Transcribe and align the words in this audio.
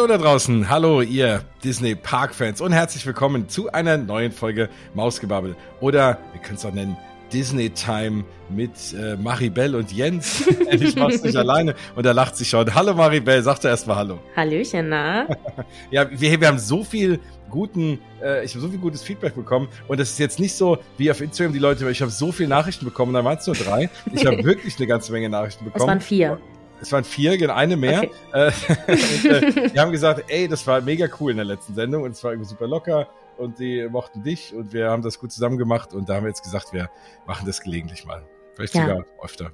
Hallo 0.00 0.08
da 0.08 0.16
draußen, 0.16 0.70
hallo 0.70 1.02
ihr 1.02 1.42
Disney 1.62 1.94
Park 1.94 2.34
Fans 2.34 2.62
und 2.62 2.72
herzlich 2.72 3.04
willkommen 3.04 3.50
zu 3.50 3.70
einer 3.70 3.98
neuen 3.98 4.32
Folge 4.32 4.70
Mausgebabbel 4.94 5.56
oder 5.78 6.16
wir 6.32 6.40
können 6.40 6.56
es 6.56 6.64
auch 6.64 6.72
nennen 6.72 6.96
Disney 7.30 7.68
Time 7.68 8.24
mit 8.48 8.94
äh, 8.94 9.16
Maribel 9.16 9.74
und 9.74 9.92
Jens. 9.92 10.48
ich 10.70 10.96
mach's 10.96 11.22
nicht 11.22 11.36
alleine 11.36 11.74
und 11.96 12.06
da 12.06 12.12
lacht 12.12 12.34
sie 12.34 12.46
schon. 12.46 12.74
Hallo 12.74 12.94
Maribel, 12.94 13.42
sag 13.42 13.60
doch 13.60 13.68
erstmal 13.68 13.96
Hallo. 13.96 14.18
Hallöchen, 14.34 14.88
na? 14.88 15.28
ja, 15.90 16.06
wir, 16.10 16.40
wir 16.40 16.48
haben 16.48 16.58
so 16.58 16.82
viel 16.82 17.20
guten, 17.50 17.98
äh, 18.22 18.42
ich 18.42 18.52
habe 18.54 18.62
so 18.62 18.70
viel 18.70 18.78
gutes 18.78 19.02
Feedback 19.02 19.34
bekommen 19.34 19.68
und 19.86 20.00
das 20.00 20.12
ist 20.12 20.18
jetzt 20.18 20.40
nicht 20.40 20.54
so 20.54 20.78
wie 20.96 21.10
auf 21.10 21.20
Instagram 21.20 21.52
die 21.52 21.58
Leute, 21.58 21.90
ich 21.90 22.00
habe 22.00 22.10
so 22.10 22.32
viele 22.32 22.48
Nachrichten 22.48 22.86
bekommen, 22.86 23.12
da 23.12 23.22
waren 23.22 23.36
es 23.36 23.46
nur 23.46 23.54
drei. 23.54 23.90
Ich 24.14 24.24
habe 24.24 24.42
wirklich 24.44 24.78
eine 24.78 24.86
ganze 24.86 25.12
Menge 25.12 25.28
Nachrichten 25.28 25.66
bekommen. 25.66 25.82
Es 25.82 25.86
waren 25.86 26.00
vier. 26.00 26.40
Es 26.80 26.92
waren 26.92 27.04
vier, 27.04 27.36
genau, 27.36 27.54
eine 27.54 27.76
mehr. 27.76 28.04
Okay. 28.04 28.10
Äh, 28.32 28.52
und, 28.86 29.24
äh, 29.24 29.70
die 29.70 29.80
haben 29.80 29.90
gesagt, 29.90 30.24
ey, 30.28 30.46
das 30.46 30.66
war 30.66 30.80
mega 30.80 31.08
cool 31.18 31.32
in 31.32 31.36
der 31.36 31.46
letzten 31.46 31.74
Sendung 31.74 32.04
und 32.04 32.12
es 32.12 32.22
war 32.22 32.32
irgendwie 32.32 32.48
super 32.48 32.66
locker 32.66 33.08
und 33.38 33.58
die 33.58 33.88
mochten 33.88 34.22
dich 34.22 34.54
und 34.54 34.72
wir 34.72 34.90
haben 34.90 35.02
das 35.02 35.18
gut 35.18 35.32
zusammen 35.32 35.58
gemacht 35.58 35.94
und 35.94 36.08
da 36.08 36.14
haben 36.14 36.24
wir 36.24 36.28
jetzt 36.28 36.42
gesagt, 36.42 36.72
wir 36.72 36.90
machen 37.26 37.46
das 37.46 37.60
gelegentlich 37.60 38.04
mal. 38.04 38.22
Vielleicht 38.54 38.74
ja. 38.74 38.82
sogar 38.82 39.04
öfter. 39.22 39.52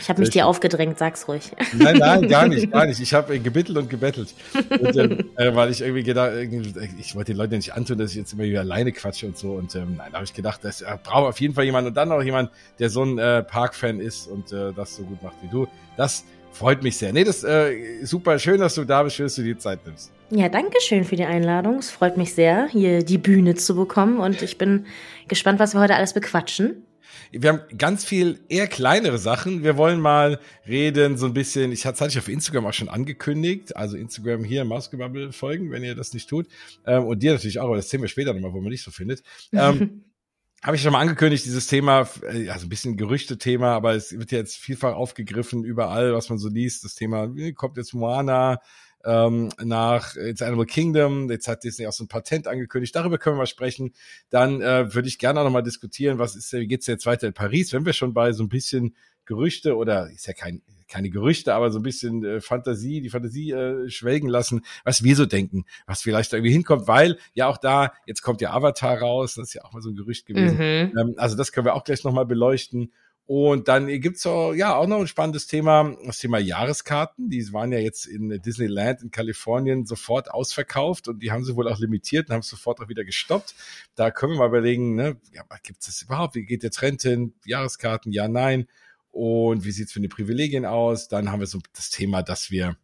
Ich 0.00 0.08
habe 0.08 0.20
mich 0.20 0.30
dir 0.30 0.46
aufgedrängt, 0.46 0.98
sag's 0.98 1.28
ruhig. 1.28 1.52
Nein, 1.76 1.96
nein, 1.98 2.28
gar 2.28 2.48
nicht, 2.48 2.70
gar 2.72 2.86
nicht. 2.86 3.00
Ich 3.00 3.14
habe 3.14 3.34
äh, 3.34 3.38
gebittelt 3.38 3.78
und 3.78 3.90
gebettelt. 3.90 4.34
Und, 4.54 4.96
ähm, 4.96 5.30
äh, 5.36 5.54
weil 5.54 5.70
ich 5.70 5.80
irgendwie 5.80 6.02
gedacht, 6.02 6.32
ich 6.98 7.14
wollte 7.14 7.32
den 7.32 7.38
Leuten 7.38 7.56
nicht 7.56 7.74
antun, 7.74 7.98
dass 7.98 8.10
ich 8.10 8.16
jetzt 8.16 8.32
immer 8.32 8.44
wieder 8.44 8.60
alleine 8.60 8.92
quatsche 8.92 9.26
und 9.26 9.36
so. 9.36 9.52
Und 9.52 9.74
ähm, 9.74 9.94
nein, 9.96 10.08
da 10.10 10.18
habe 10.18 10.24
ich 10.24 10.34
gedacht, 10.34 10.64
das 10.64 10.80
äh, 10.80 10.96
braucht 11.02 11.28
auf 11.28 11.40
jeden 11.40 11.54
Fall 11.54 11.64
jemand 11.64 11.86
und 11.86 11.96
dann 11.96 12.10
auch 12.10 12.22
jemand, 12.22 12.50
der 12.78 12.90
so 12.90 13.02
ein 13.04 13.18
äh, 13.18 13.42
Park-Fan 13.42 14.00
ist 14.00 14.26
und 14.26 14.52
äh, 14.52 14.72
das 14.72 14.96
so 14.96 15.02
gut 15.02 15.22
macht 15.22 15.36
wie 15.42 15.48
du. 15.48 15.66
Das 15.96 16.24
freut 16.52 16.82
mich 16.82 16.96
sehr. 16.96 17.12
Nee, 17.12 17.24
das 17.24 17.44
äh, 17.44 18.04
super 18.04 18.38
schön, 18.38 18.60
dass 18.60 18.74
du 18.74 18.84
da 18.84 19.02
bist, 19.02 19.16
schön, 19.16 19.26
dass 19.26 19.36
du 19.36 19.42
dir 19.42 19.58
Zeit 19.58 19.84
nimmst. 19.86 20.10
Ja, 20.30 20.48
danke 20.48 20.80
schön 20.80 21.04
für 21.04 21.16
die 21.16 21.24
Einladung. 21.24 21.78
Es 21.78 21.90
freut 21.90 22.16
mich 22.16 22.34
sehr, 22.34 22.68
hier 22.68 23.02
die 23.02 23.18
Bühne 23.18 23.54
zu 23.54 23.74
bekommen 23.74 24.18
und 24.18 24.42
ich 24.42 24.58
bin 24.58 24.86
gespannt, 25.26 25.58
was 25.58 25.74
wir 25.74 25.80
heute 25.80 25.94
alles 25.94 26.12
bequatschen. 26.12 26.84
Wir 27.32 27.50
haben 27.50 27.60
ganz 27.76 28.04
viel 28.04 28.40
eher 28.48 28.66
kleinere 28.66 29.18
Sachen. 29.18 29.62
Wir 29.62 29.76
wollen 29.76 30.00
mal 30.00 30.40
reden, 30.66 31.16
so 31.16 31.26
ein 31.26 31.34
bisschen, 31.34 31.72
ich 31.72 31.86
hatte 31.86 32.06
ich 32.06 32.18
auf 32.18 32.28
Instagram 32.28 32.66
auch 32.66 32.72
schon 32.72 32.88
angekündigt, 32.88 33.76
also 33.76 33.96
Instagram 33.96 34.44
hier, 34.44 34.64
Mausgebubble 34.64 35.32
folgen, 35.32 35.70
wenn 35.70 35.84
ihr 35.84 35.94
das 35.94 36.14
nicht 36.14 36.28
tut. 36.28 36.46
Ähm, 36.86 37.04
und 37.04 37.22
dir 37.22 37.32
natürlich 37.32 37.60
auch, 37.60 37.66
aber 37.66 37.76
das 37.76 37.88
sehen 37.90 38.00
wir 38.00 38.08
später 38.08 38.32
nochmal, 38.34 38.52
wo 38.52 38.60
man 38.60 38.70
nicht 38.70 38.84
so 38.84 38.90
findet. 38.90 39.22
Ähm, 39.52 40.04
habe 40.62 40.76
ich 40.76 40.82
schon 40.82 40.92
mal 40.92 41.00
angekündigt, 41.00 41.44
dieses 41.44 41.68
Thema, 41.68 42.08
also 42.48 42.66
ein 42.66 42.68
bisschen 42.68 42.96
Gerüchte-Thema, 42.96 43.74
aber 43.74 43.94
es 43.94 44.18
wird 44.18 44.32
jetzt 44.32 44.56
vielfach 44.56 44.94
aufgegriffen, 44.94 45.64
überall, 45.64 46.14
was 46.14 46.28
man 46.30 46.38
so 46.38 46.48
liest. 46.48 46.84
Das 46.84 46.94
Thema, 46.94 47.30
kommt 47.54 47.76
jetzt 47.76 47.94
Moana 47.94 48.60
ähm, 49.08 49.48
nach 49.64 50.14
jetzt 50.16 50.42
Animal 50.42 50.66
Kingdom, 50.66 51.30
jetzt 51.30 51.48
hat 51.48 51.64
Disney 51.64 51.86
auch 51.86 51.92
so 51.92 52.04
ein 52.04 52.08
Patent 52.08 52.46
angekündigt, 52.46 52.94
darüber 52.94 53.16
können 53.16 53.36
wir 53.36 53.40
mal 53.42 53.46
sprechen. 53.46 53.92
Dann 54.28 54.60
äh, 54.60 54.94
würde 54.94 55.08
ich 55.08 55.18
gerne 55.18 55.40
auch 55.40 55.44
nochmal 55.44 55.62
diskutieren, 55.62 56.18
was 56.18 56.36
ist, 56.36 56.52
wie 56.52 56.66
geht's 56.66 56.86
jetzt 56.86 57.06
weiter 57.06 57.26
in 57.26 57.32
Paris, 57.32 57.72
wenn 57.72 57.86
wir 57.86 57.94
schon 57.94 58.12
bei 58.12 58.32
so 58.32 58.42
ein 58.44 58.48
bisschen 58.48 58.94
Gerüchte 59.24 59.76
oder 59.76 60.10
ist 60.10 60.26
ja 60.26 60.34
kein 60.34 60.62
keine 60.88 61.10
Gerüchte, 61.10 61.54
aber 61.54 61.70
so 61.70 61.78
ein 61.78 61.82
bisschen 61.82 62.24
äh, 62.24 62.40
Fantasie, 62.40 63.00
die 63.00 63.10
Fantasie 63.10 63.52
äh, 63.52 63.88
schwelgen 63.90 64.28
lassen, 64.28 64.62
was 64.84 65.04
wir 65.04 65.14
so 65.14 65.26
denken, 65.26 65.64
was 65.86 66.02
vielleicht 66.02 66.32
da 66.32 66.38
irgendwie 66.38 66.52
hinkommt, 66.52 66.88
weil 66.88 67.18
ja 67.34 67.46
auch 67.46 67.58
da, 67.58 67.92
jetzt 68.06 68.22
kommt 68.22 68.40
ja 68.40 68.52
Avatar 68.52 68.98
raus, 68.98 69.34
das 69.34 69.48
ist 69.48 69.54
ja 69.54 69.64
auch 69.64 69.72
mal 69.72 69.82
so 69.82 69.90
ein 69.90 69.96
Gerücht 69.96 70.26
gewesen. 70.26 70.56
Mhm. 70.56 70.98
Ähm, 70.98 71.14
also 71.18 71.36
das 71.36 71.52
können 71.52 71.66
wir 71.66 71.74
auch 71.74 71.84
gleich 71.84 72.04
nochmal 72.04 72.26
beleuchten. 72.26 72.92
Und 73.30 73.68
dann 73.68 73.88
gibt's 74.00 74.24
auch, 74.24 74.54
ja 74.54 74.74
auch 74.74 74.86
noch 74.86 75.00
ein 75.00 75.06
spannendes 75.06 75.46
Thema, 75.46 75.94
das 76.02 76.16
Thema 76.16 76.38
Jahreskarten. 76.38 77.28
Die 77.28 77.52
waren 77.52 77.70
ja 77.72 77.78
jetzt 77.78 78.06
in 78.06 78.30
Disneyland 78.40 79.02
in 79.02 79.10
Kalifornien 79.10 79.84
sofort 79.84 80.30
ausverkauft 80.30 81.08
und 81.08 81.22
die 81.22 81.30
haben 81.30 81.44
sie 81.44 81.54
wohl 81.54 81.68
auch 81.68 81.78
limitiert 81.78 82.30
und 82.30 82.36
haben 82.36 82.42
sofort 82.42 82.80
auch 82.80 82.88
wieder 82.88 83.04
gestoppt. 83.04 83.54
Da 83.96 84.10
können 84.10 84.32
wir 84.32 84.38
mal 84.38 84.48
überlegen, 84.48 84.94
ne, 84.94 85.20
ja, 85.30 85.42
gibt 85.62 85.86
es 85.86 86.00
überhaupt? 86.00 86.36
Wie 86.36 86.46
geht 86.46 86.62
der 86.62 86.70
Trend 86.70 87.02
hin? 87.02 87.34
Jahreskarten, 87.44 88.12
ja, 88.12 88.28
nein. 88.28 88.66
Und 89.10 89.62
wie 89.62 89.72
sieht's 89.72 89.92
für 89.92 90.00
die 90.00 90.08
Privilegien 90.08 90.64
aus? 90.64 91.08
Dann 91.08 91.30
haben 91.30 91.40
wir 91.40 91.46
so 91.46 91.58
das 91.74 91.90
Thema, 91.90 92.22
dass 92.22 92.50
wir 92.50 92.78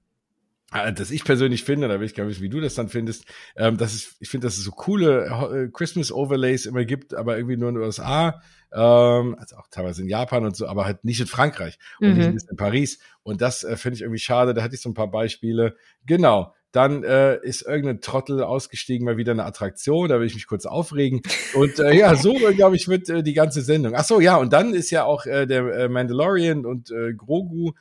äh, 0.74 0.92
dass 0.92 1.10
ich 1.10 1.24
persönlich 1.24 1.64
finde, 1.64 1.88
da 1.88 2.00
will 2.00 2.06
ich 2.06 2.14
gar 2.14 2.26
nicht, 2.26 2.40
wie 2.40 2.48
du 2.48 2.60
das 2.60 2.74
dann 2.74 2.88
findest, 2.88 3.24
ähm, 3.56 3.76
dass 3.76 3.94
es, 3.94 4.16
ich 4.20 4.28
finde, 4.28 4.46
dass 4.46 4.58
es 4.58 4.64
so 4.64 4.72
coole 4.72 5.26
äh, 5.26 5.68
Christmas 5.72 6.12
Overlays 6.12 6.66
immer 6.66 6.84
gibt, 6.84 7.14
aber 7.14 7.36
irgendwie 7.36 7.56
nur 7.56 7.68
in 7.70 7.76
den 7.76 7.84
USA, 7.84 8.42
ähm, 8.72 9.36
also 9.38 9.56
auch 9.56 9.68
teilweise 9.70 10.02
in 10.02 10.08
Japan 10.08 10.44
und 10.44 10.56
so, 10.56 10.66
aber 10.66 10.84
halt 10.84 11.04
nicht 11.04 11.20
in 11.20 11.26
Frankreich 11.26 11.78
und 12.00 12.18
mhm. 12.18 12.34
nicht 12.34 12.50
in 12.50 12.56
Paris. 12.56 12.98
Und 13.22 13.40
das 13.40 13.64
äh, 13.64 13.76
finde 13.76 13.96
ich 13.96 14.02
irgendwie 14.02 14.18
schade. 14.18 14.52
Da 14.52 14.62
hatte 14.62 14.74
ich 14.74 14.82
so 14.82 14.90
ein 14.90 14.94
paar 14.94 15.10
Beispiele. 15.10 15.76
Genau 16.06 16.52
dann 16.74 17.04
äh, 17.04 17.38
ist 17.42 17.62
irgendein 17.62 18.00
Trottel 18.00 18.42
ausgestiegen, 18.42 19.04
mal 19.04 19.16
wieder 19.16 19.30
eine 19.30 19.44
Attraktion, 19.44 20.08
da 20.08 20.18
will 20.18 20.26
ich 20.26 20.34
mich 20.34 20.48
kurz 20.48 20.66
aufregen. 20.66 21.22
Und 21.54 21.78
äh, 21.78 21.94
ja, 21.94 22.16
so, 22.16 22.34
glaube 22.56 22.74
ich, 22.74 22.88
wird 22.88 23.08
äh, 23.08 23.22
die 23.22 23.32
ganze 23.32 23.62
Sendung. 23.62 23.94
Ach 23.94 24.04
so, 24.04 24.18
ja, 24.18 24.36
und 24.36 24.52
dann 24.52 24.74
ist 24.74 24.90
ja 24.90 25.04
auch 25.04 25.24
äh, 25.24 25.46
der 25.46 25.64
äh, 25.72 25.88
Mandalorian 25.88 26.66
und 26.66 26.90
äh, 26.90 27.14
Grogu 27.14 27.74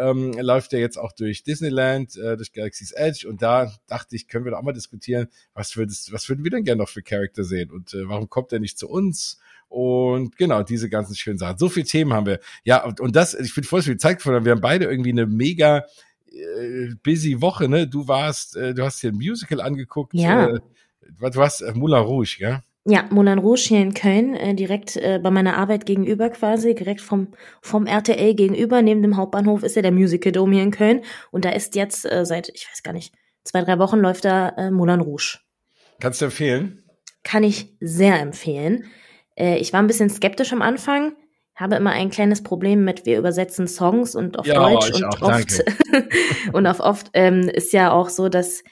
ähm, 0.00 0.32
läuft 0.32 0.72
ja 0.72 0.78
jetzt 0.78 0.98
auch 0.98 1.12
durch 1.12 1.42
Disneyland, 1.42 2.16
äh, 2.16 2.36
durch 2.36 2.52
Galaxy's 2.52 2.92
Edge. 2.92 3.28
Und 3.28 3.42
da 3.42 3.72
dachte 3.86 4.16
ich, 4.16 4.28
können 4.28 4.44
wir 4.44 4.52
doch 4.52 4.58
auch 4.58 4.64
mal 4.64 4.72
diskutieren, 4.72 5.28
was, 5.54 5.76
würdest, 5.76 6.12
was 6.12 6.28
würden 6.28 6.44
wir 6.44 6.50
denn 6.50 6.64
gerne 6.64 6.82
noch 6.82 6.88
für 6.88 7.02
Charakter 7.02 7.44
sehen? 7.44 7.70
Und 7.70 7.94
äh, 7.94 8.08
warum 8.08 8.28
kommt 8.28 8.52
er 8.52 8.60
nicht 8.60 8.78
zu 8.78 8.88
uns? 8.88 9.38
Und 9.68 10.36
genau, 10.36 10.62
diese 10.64 10.88
ganzen 10.88 11.14
schönen 11.14 11.38
Sachen. 11.38 11.58
So 11.58 11.68
viele 11.68 11.86
Themen 11.86 12.12
haben 12.12 12.26
wir. 12.26 12.40
Ja, 12.64 12.84
und, 12.84 13.00
und 13.00 13.14
das, 13.14 13.34
ich 13.34 13.54
bin 13.54 13.64
voll 13.64 13.82
viel 13.82 13.96
Zeit 13.98 14.16
gefunden. 14.16 14.44
Wir 14.44 14.52
haben 14.52 14.60
beide 14.60 14.86
irgendwie 14.86 15.10
eine 15.10 15.26
mega 15.26 15.84
äh, 16.32 16.94
busy 17.04 17.40
Woche, 17.40 17.68
ne? 17.68 17.86
Du 17.86 18.08
warst, 18.08 18.56
äh, 18.56 18.74
du 18.74 18.82
hast 18.84 19.02
dir 19.02 19.12
ein 19.12 19.16
Musical 19.16 19.60
angeguckt. 19.60 20.14
Ja. 20.14 20.48
Äh, 20.48 20.60
du 21.02 21.36
warst 21.36 21.62
äh, 21.62 21.72
Moulin 21.72 22.02
Rouge, 22.02 22.36
ja? 22.40 22.64
Ja, 22.86 23.06
Moulin 23.10 23.38
Rouge 23.38 23.60
hier 23.68 23.80
in 23.80 23.92
Köln, 23.92 24.34
äh, 24.34 24.54
direkt 24.54 24.96
äh, 24.96 25.20
bei 25.22 25.30
meiner 25.30 25.58
Arbeit 25.58 25.84
gegenüber 25.84 26.30
quasi, 26.30 26.74
direkt 26.74 27.02
vom, 27.02 27.28
vom 27.60 27.86
RTL 27.86 28.34
gegenüber, 28.34 28.80
neben 28.80 29.02
dem 29.02 29.18
Hauptbahnhof 29.18 29.62
ist 29.62 29.76
ja 29.76 29.82
der 29.82 29.92
Musical 29.92 30.32
Dome 30.32 30.54
hier 30.54 30.62
in 30.62 30.70
Köln. 30.70 31.02
Und 31.30 31.44
da 31.44 31.50
ist 31.50 31.74
jetzt 31.74 32.10
äh, 32.10 32.24
seit, 32.24 32.48
ich 32.48 32.66
weiß 32.70 32.82
gar 32.82 32.92
nicht, 32.92 33.14
zwei, 33.44 33.62
drei 33.62 33.78
Wochen 33.78 33.98
läuft 33.98 34.24
da 34.24 34.50
äh, 34.56 34.70
Moulin 34.70 35.00
Rouge. 35.00 35.40
Kannst 36.00 36.22
du 36.22 36.26
empfehlen? 36.26 36.82
Kann 37.22 37.44
ich 37.44 37.76
sehr 37.80 38.18
empfehlen. 38.18 38.84
Äh, 39.36 39.58
ich 39.58 39.74
war 39.74 39.80
ein 39.80 39.86
bisschen 39.86 40.08
skeptisch 40.08 40.52
am 40.54 40.62
Anfang, 40.62 41.12
habe 41.54 41.76
immer 41.76 41.90
ein 41.90 42.10
kleines 42.10 42.42
Problem 42.42 42.84
mit, 42.84 43.04
wir 43.04 43.18
übersetzen 43.18 43.68
Songs 43.68 44.14
und 44.14 44.38
auf 44.38 44.46
ja, 44.46 44.54
Deutsch 44.54 44.94
und 44.94 45.04
auch, 45.04 45.20
oft 45.20 45.64
und 46.54 46.66
auf 46.66 46.80
oft 46.80 47.10
ähm, 47.12 47.42
ist 47.42 47.74
ja 47.74 47.92
auch 47.92 48.08
so, 48.08 48.30
dass 48.30 48.64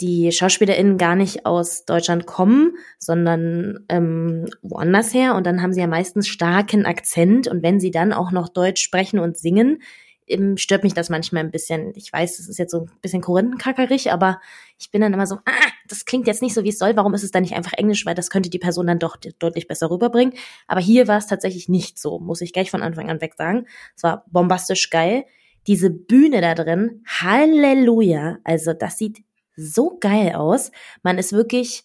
die 0.00 0.32
SchauspielerInnen 0.32 0.98
gar 0.98 1.16
nicht 1.16 1.46
aus 1.46 1.84
Deutschland 1.84 2.26
kommen, 2.26 2.76
sondern 2.98 3.84
ähm, 3.88 4.46
woanders 4.62 5.12
her 5.14 5.34
und 5.34 5.46
dann 5.46 5.62
haben 5.62 5.72
sie 5.72 5.80
ja 5.80 5.86
meistens 5.86 6.28
starken 6.28 6.86
Akzent 6.86 7.46
und 7.46 7.62
wenn 7.62 7.78
sie 7.78 7.90
dann 7.90 8.12
auch 8.12 8.32
noch 8.32 8.48
Deutsch 8.48 8.82
sprechen 8.82 9.18
und 9.18 9.36
singen, 9.36 9.82
eben 10.26 10.56
stört 10.56 10.82
mich 10.82 10.94
das 10.94 11.10
manchmal 11.10 11.44
ein 11.44 11.50
bisschen. 11.50 11.92
Ich 11.94 12.12
weiß, 12.12 12.38
es 12.38 12.48
ist 12.48 12.58
jetzt 12.58 12.70
so 12.70 12.82
ein 12.82 12.90
bisschen 13.00 13.20
korinthenkackerig, 13.20 14.12
aber 14.12 14.40
ich 14.78 14.90
bin 14.90 15.00
dann 15.00 15.12
immer 15.12 15.26
so, 15.26 15.36
ah, 15.36 15.70
das 15.88 16.04
klingt 16.04 16.26
jetzt 16.26 16.42
nicht 16.42 16.54
so, 16.54 16.64
wie 16.64 16.70
es 16.70 16.78
soll. 16.78 16.96
Warum 16.96 17.14
ist 17.14 17.24
es 17.24 17.30
dann 17.30 17.42
nicht 17.42 17.54
einfach 17.54 17.74
Englisch? 17.74 18.06
Weil 18.06 18.14
das 18.14 18.30
könnte 18.30 18.50
die 18.50 18.58
Person 18.58 18.86
dann 18.86 18.98
doch 18.98 19.16
deutlich 19.16 19.68
besser 19.68 19.90
rüberbringen. 19.90 20.34
Aber 20.66 20.80
hier 20.80 21.08
war 21.08 21.18
es 21.18 21.26
tatsächlich 21.26 21.68
nicht 21.68 21.98
so, 21.98 22.18
muss 22.18 22.40
ich 22.40 22.52
gleich 22.52 22.70
von 22.70 22.82
Anfang 22.82 23.10
an 23.10 23.20
weg 23.20 23.34
sagen. 23.36 23.66
Es 23.96 24.02
war 24.02 24.24
bombastisch 24.30 24.90
geil. 24.90 25.24
Diese 25.66 25.90
Bühne 25.90 26.40
da 26.40 26.54
drin, 26.54 27.02
Halleluja. 27.06 28.38
Also 28.44 28.72
das 28.72 28.98
sieht 28.98 29.22
so 29.56 29.98
geil 30.00 30.34
aus. 30.34 30.70
Man 31.02 31.18
ist 31.18 31.32
wirklich 31.32 31.84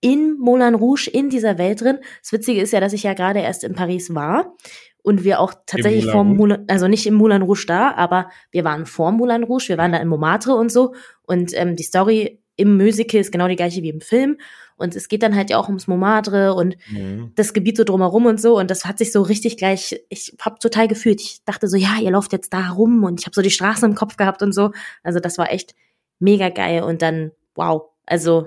in 0.00 0.36
Moulin 0.38 0.74
Rouge, 0.74 1.08
in 1.12 1.30
dieser 1.30 1.58
Welt 1.58 1.80
drin. 1.80 1.98
Das 2.20 2.32
Witzige 2.32 2.60
ist 2.60 2.72
ja, 2.72 2.80
dass 2.80 2.92
ich 2.92 3.04
ja 3.04 3.14
gerade 3.14 3.40
erst 3.40 3.64
in 3.64 3.74
Paris 3.74 4.14
war 4.14 4.54
und 5.02 5.24
wir 5.24 5.40
auch 5.40 5.54
tatsächlich 5.66 6.10
vor 6.10 6.24
Moulin, 6.24 6.64
also 6.68 6.88
nicht 6.88 7.06
im 7.06 7.14
Moulin 7.14 7.42
Rouge 7.42 7.64
da, 7.66 7.92
aber 7.92 8.30
wir 8.50 8.64
waren 8.64 8.86
vor 8.86 9.12
Moulin 9.12 9.44
Rouge, 9.44 9.68
wir 9.68 9.78
waren 9.78 9.92
da 9.92 9.98
in 9.98 10.08
Montmartre 10.08 10.54
und 10.54 10.70
so. 10.70 10.94
Und 11.22 11.52
ähm, 11.54 11.76
die 11.76 11.82
Story 11.82 12.40
im 12.56 12.76
Musical 12.76 13.20
ist 13.20 13.32
genau 13.32 13.48
die 13.48 13.56
gleiche 13.56 13.82
wie 13.82 13.88
im 13.88 14.00
Film. 14.00 14.38
Und 14.76 14.96
es 14.96 15.08
geht 15.08 15.22
dann 15.22 15.34
halt 15.34 15.50
ja 15.50 15.58
auch 15.58 15.68
ums 15.68 15.86
Montmartre 15.86 16.54
und 16.54 16.76
mhm. 16.90 17.32
das 17.34 17.52
Gebiet 17.52 17.76
so 17.76 17.84
drumherum 17.84 18.26
und 18.26 18.40
so. 18.40 18.58
Und 18.58 18.70
das 18.70 18.84
hat 18.84 18.98
sich 18.98 19.12
so 19.12 19.22
richtig 19.22 19.56
gleich, 19.56 20.00
ich 20.08 20.36
hab 20.40 20.60
total 20.60 20.88
gefühlt, 20.88 21.20
ich 21.20 21.44
dachte 21.44 21.68
so, 21.68 21.76
ja, 21.76 21.98
ihr 22.00 22.10
lauft 22.10 22.32
jetzt 22.32 22.52
da 22.52 22.70
rum 22.70 23.04
und 23.04 23.20
ich 23.20 23.26
habe 23.26 23.34
so 23.34 23.42
die 23.42 23.50
Straßen 23.50 23.88
im 23.88 23.96
Kopf 23.96 24.16
gehabt 24.16 24.42
und 24.42 24.52
so, 24.52 24.70
also 25.02 25.20
das 25.20 25.38
war 25.38 25.52
echt 25.52 25.74
mega 26.22 26.48
geil 26.48 26.82
und 26.82 27.02
dann, 27.02 27.32
wow, 27.54 27.82
also 28.06 28.46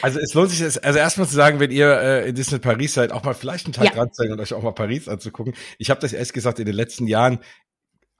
also 0.00 0.20
es 0.20 0.32
lohnt 0.34 0.50
sich, 0.50 0.62
also 0.62 0.98
erstmal 0.98 1.26
zu 1.26 1.34
sagen, 1.34 1.58
wenn 1.58 1.72
ihr 1.72 1.90
äh, 2.00 2.28
in 2.28 2.36
Disney 2.36 2.60
Paris 2.60 2.94
seid, 2.94 3.10
auch 3.10 3.24
mal 3.24 3.34
vielleicht 3.34 3.66
einen 3.66 3.72
Tag 3.72 3.86
ja. 3.86 3.90
dran 3.90 4.10
sein 4.12 4.30
und 4.30 4.38
euch 4.38 4.54
auch 4.54 4.62
mal 4.62 4.70
Paris 4.70 5.08
anzugucken. 5.08 5.54
Ich 5.78 5.90
habe 5.90 6.00
das 6.00 6.12
erst 6.12 6.32
gesagt 6.32 6.60
in 6.60 6.66
den 6.66 6.74
letzten 6.74 7.08
Jahren 7.08 7.40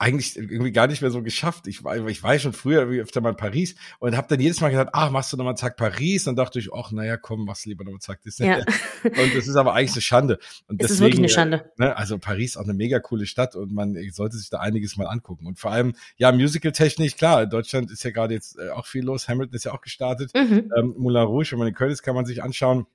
eigentlich 0.01 0.35
irgendwie 0.35 0.71
gar 0.71 0.87
nicht 0.87 1.03
mehr 1.03 1.11
so 1.11 1.21
geschafft. 1.21 1.67
Ich 1.67 1.83
war, 1.83 1.95
ich 2.07 2.23
war 2.23 2.37
schon 2.39 2.53
früher 2.53 2.89
wie 2.89 2.99
öfter 2.99 3.21
mal 3.21 3.29
in 3.29 3.35
Paris 3.35 3.75
und 3.99 4.17
habe 4.17 4.27
dann 4.27 4.39
jedes 4.39 4.59
Mal 4.59 4.69
gesagt, 4.69 4.89
ach, 4.93 5.11
machst 5.11 5.31
du 5.31 5.37
nochmal 5.37 5.51
einen 5.51 5.59
Tag 5.59 5.77
Paris? 5.77 6.27
Und 6.27 6.37
dachte 6.37 6.57
ich, 6.57 6.73
ach, 6.73 6.91
naja, 6.91 7.17
komm, 7.17 7.45
machst 7.45 7.67
lieber 7.67 7.83
nochmal 7.83 7.97
einen 7.97 8.01
Tag 8.01 8.23
Disney. 8.23 8.47
Ja. 8.47 8.57
Und 9.03 9.35
das 9.35 9.47
ist 9.47 9.55
aber 9.55 9.75
eigentlich 9.75 9.91
eine 9.91 10.01
Schande. 10.01 10.39
Und 10.67 10.81
es 10.81 10.87
deswegen, 10.87 10.93
ist 10.93 10.99
wirklich 11.01 11.19
eine 11.19 11.29
Schande. 11.29 11.71
Ne, 11.77 11.95
also 11.95 12.17
Paris 12.17 12.57
auch 12.57 12.63
eine 12.63 12.73
mega 12.73 12.99
coole 12.99 13.27
Stadt 13.27 13.55
und 13.55 13.71
man 13.71 13.95
sollte 14.11 14.37
sich 14.37 14.49
da 14.49 14.59
einiges 14.59 14.97
mal 14.97 15.05
angucken. 15.05 15.45
Und 15.45 15.59
vor 15.59 15.71
allem, 15.71 15.93
ja, 16.17 16.31
Musical-technisch, 16.31 17.15
klar, 17.15 17.43
in 17.43 17.49
Deutschland 17.49 17.91
ist 17.91 18.03
ja 18.03 18.09
gerade 18.09 18.33
jetzt 18.33 18.57
äh, 18.57 18.69
auch 18.69 18.87
viel 18.87 19.03
los. 19.03 19.29
Hamilton 19.29 19.55
ist 19.55 19.65
ja 19.65 19.71
auch 19.71 19.81
gestartet. 19.81 20.31
Mhm. 20.33 20.71
Ähm, 20.75 20.95
Moulin 20.97 21.23
Rouge, 21.23 21.51
wenn 21.51 21.59
man 21.59 21.67
in 21.67 21.75
Köln 21.75 21.91
ist, 21.91 22.01
kann 22.01 22.15
man 22.15 22.25
sich 22.25 22.41
anschauen. 22.41 22.87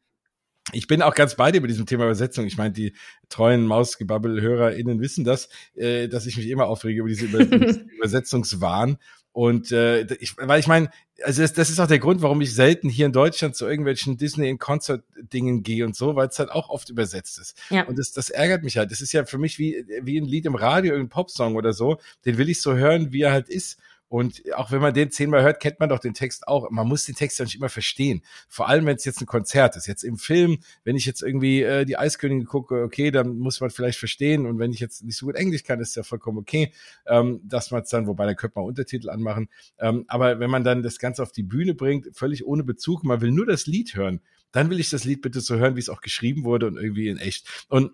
Ich 0.73 0.89
bin 0.89 1.01
auch 1.01 1.15
ganz 1.15 1.37
bei 1.37 1.53
dir 1.53 1.61
bei 1.61 1.69
diesem 1.69 1.87
Thema 1.87 2.05
Übersetzung. 2.05 2.47
Ich 2.47 2.57
meine, 2.57 2.73
die 2.73 2.93
treuen 3.29 3.67
Mausgebabbel-HörerInnen 3.67 5.01
wissen 5.01 5.25
das, 5.25 5.49
äh, 5.77 6.09
dass 6.09 6.27
ich 6.27 6.37
mich 6.37 6.49
immer 6.49 6.67
aufrege 6.67 7.01
über 7.01 7.09
diese 7.09 7.27
Über 7.27 7.39
Übersetzungswahn. 7.97 8.99
Und 9.37 9.71
äh, 9.71 10.07
ich, 10.19 10.35
weil 10.39 10.59
ich 10.59 10.67
meine, 10.67 10.91
also 11.23 11.43
das, 11.43 11.53
das 11.53 11.69
ist 11.69 11.79
auch 11.79 11.87
der 11.87 11.99
Grund, 11.99 12.23
warum 12.23 12.41
ich 12.41 12.55
selten 12.55 12.89
hier 12.89 13.05
in 13.05 13.13
Deutschland 13.13 13.55
zu 13.55 13.67
irgendwelchen 13.67 14.17
Disney 14.17 14.49
in 14.49 14.59
Concert 14.59 15.05
Dingen 15.15 15.63
gehe 15.63 15.85
und 15.85 15.95
so, 15.95 16.17
weil 16.17 16.29
es 16.29 16.39
halt 16.39 16.51
auch 16.51 16.71
oft 16.71 16.89
übersetzt 16.89 17.39
ist. 17.39 17.55
Ja. 17.69 17.85
Und 17.85 17.99
das, 17.99 18.13
das 18.13 18.31
ärgert 18.31 18.63
mich 18.63 18.79
halt. 18.79 18.91
Das 18.91 19.03
ist 19.03 19.13
ja 19.13 19.27
für 19.27 19.37
mich 19.37 19.59
wie 19.59 19.85
wie 20.03 20.19
ein 20.19 20.25
Lied 20.25 20.47
im 20.47 20.55
Radio, 20.55 20.95
ein 20.95 21.11
Popsong 21.11 21.55
oder 21.55 21.75
so. 21.75 21.99
Den 22.25 22.39
will 22.39 22.49
ich 22.49 22.63
so 22.63 22.75
hören, 22.75 23.13
wie 23.13 23.23
er 23.23 23.33
halt 23.33 23.51
ist. 23.51 23.79
Und 24.09 24.43
auch 24.55 24.71
wenn 24.71 24.81
man 24.81 24.95
den 24.95 25.11
zehnmal 25.11 25.43
hört, 25.43 25.61
kennt 25.61 25.81
man 25.81 25.89
doch 25.89 25.99
den 25.99 26.15
Text 26.15 26.47
auch. 26.47 26.71
Man 26.71 26.87
muss 26.87 27.05
den 27.05 27.15
Text 27.15 27.39
ja 27.39 27.45
nicht 27.45 27.57
immer 27.57 27.69
verstehen. 27.69 28.23
Vor 28.49 28.69
allem, 28.69 28.87
wenn 28.87 28.97
es 28.97 29.05
jetzt 29.05 29.21
ein 29.21 29.27
Konzert 29.27 29.77
ist. 29.77 29.87
Jetzt 29.87 30.05
im 30.05 30.17
Film, 30.17 30.59
wenn 30.85 30.97
ich 30.97 31.07
jetzt 31.07 31.23
irgendwie 31.23 31.63
äh, 31.63 31.85
die 31.85 31.97
Eiskönigin 31.97 32.47
gucke, 32.47 32.83
okay, 32.83 33.11
dann 33.11 33.37
muss 33.39 33.61
man 33.61 33.71
vielleicht 33.71 33.99
verstehen. 33.99 34.47
Und 34.47 34.59
wenn 34.59 34.73
ich 34.73 34.81
jetzt 34.81 35.03
nicht 35.03 35.17
so 35.17 35.27
gut 35.27 35.35
Englisch 35.35 35.65
kann, 35.65 35.81
ist 35.81 35.97
ja 35.97 36.03
vollkommen 36.03 36.39
okay, 36.39 36.73
ähm, 37.07 37.41
dass 37.45 37.71
man 37.71 37.83
es 37.83 37.89
dann, 37.89 38.07
wobei 38.07 38.27
dann 38.27 38.37
könnte 38.37 38.59
man 38.59 38.67
Untertitel 38.67 39.11
anmachen. 39.11 39.49
Ähm, 39.79 40.05
aber 40.07 40.39
wenn 40.39 40.51
man 40.51 40.63
dann 40.63 40.83
das 40.83 40.99
Ganze 40.99 41.23
auf 41.23 41.33
die 41.33 41.43
Bühne 41.43 41.75
bringt, 41.75 42.09
völlig 42.13 42.47
ohne 42.47 42.63
Bezug, 42.63 43.03
man 43.05 43.21
will 43.21 43.33
nur 43.33 43.47
das 43.47 43.67
Lied 43.67 43.95
hören, 43.97 44.21
dann 44.53 44.71
will 44.71 44.81
ich 44.81 44.91
das 44.91 45.05
Lied 45.05 45.21
bitte 45.21 45.41
so 45.41 45.57
hören, 45.57 45.77
wie 45.77 45.81
es 45.81 45.89
auch 45.89 46.01
geschrieben 46.01 46.45
wurde 46.45 46.67
und 46.67 46.77
irgendwie 46.77 47.09
in 47.09 47.19
echt. 47.19 47.67
Und 47.69 47.93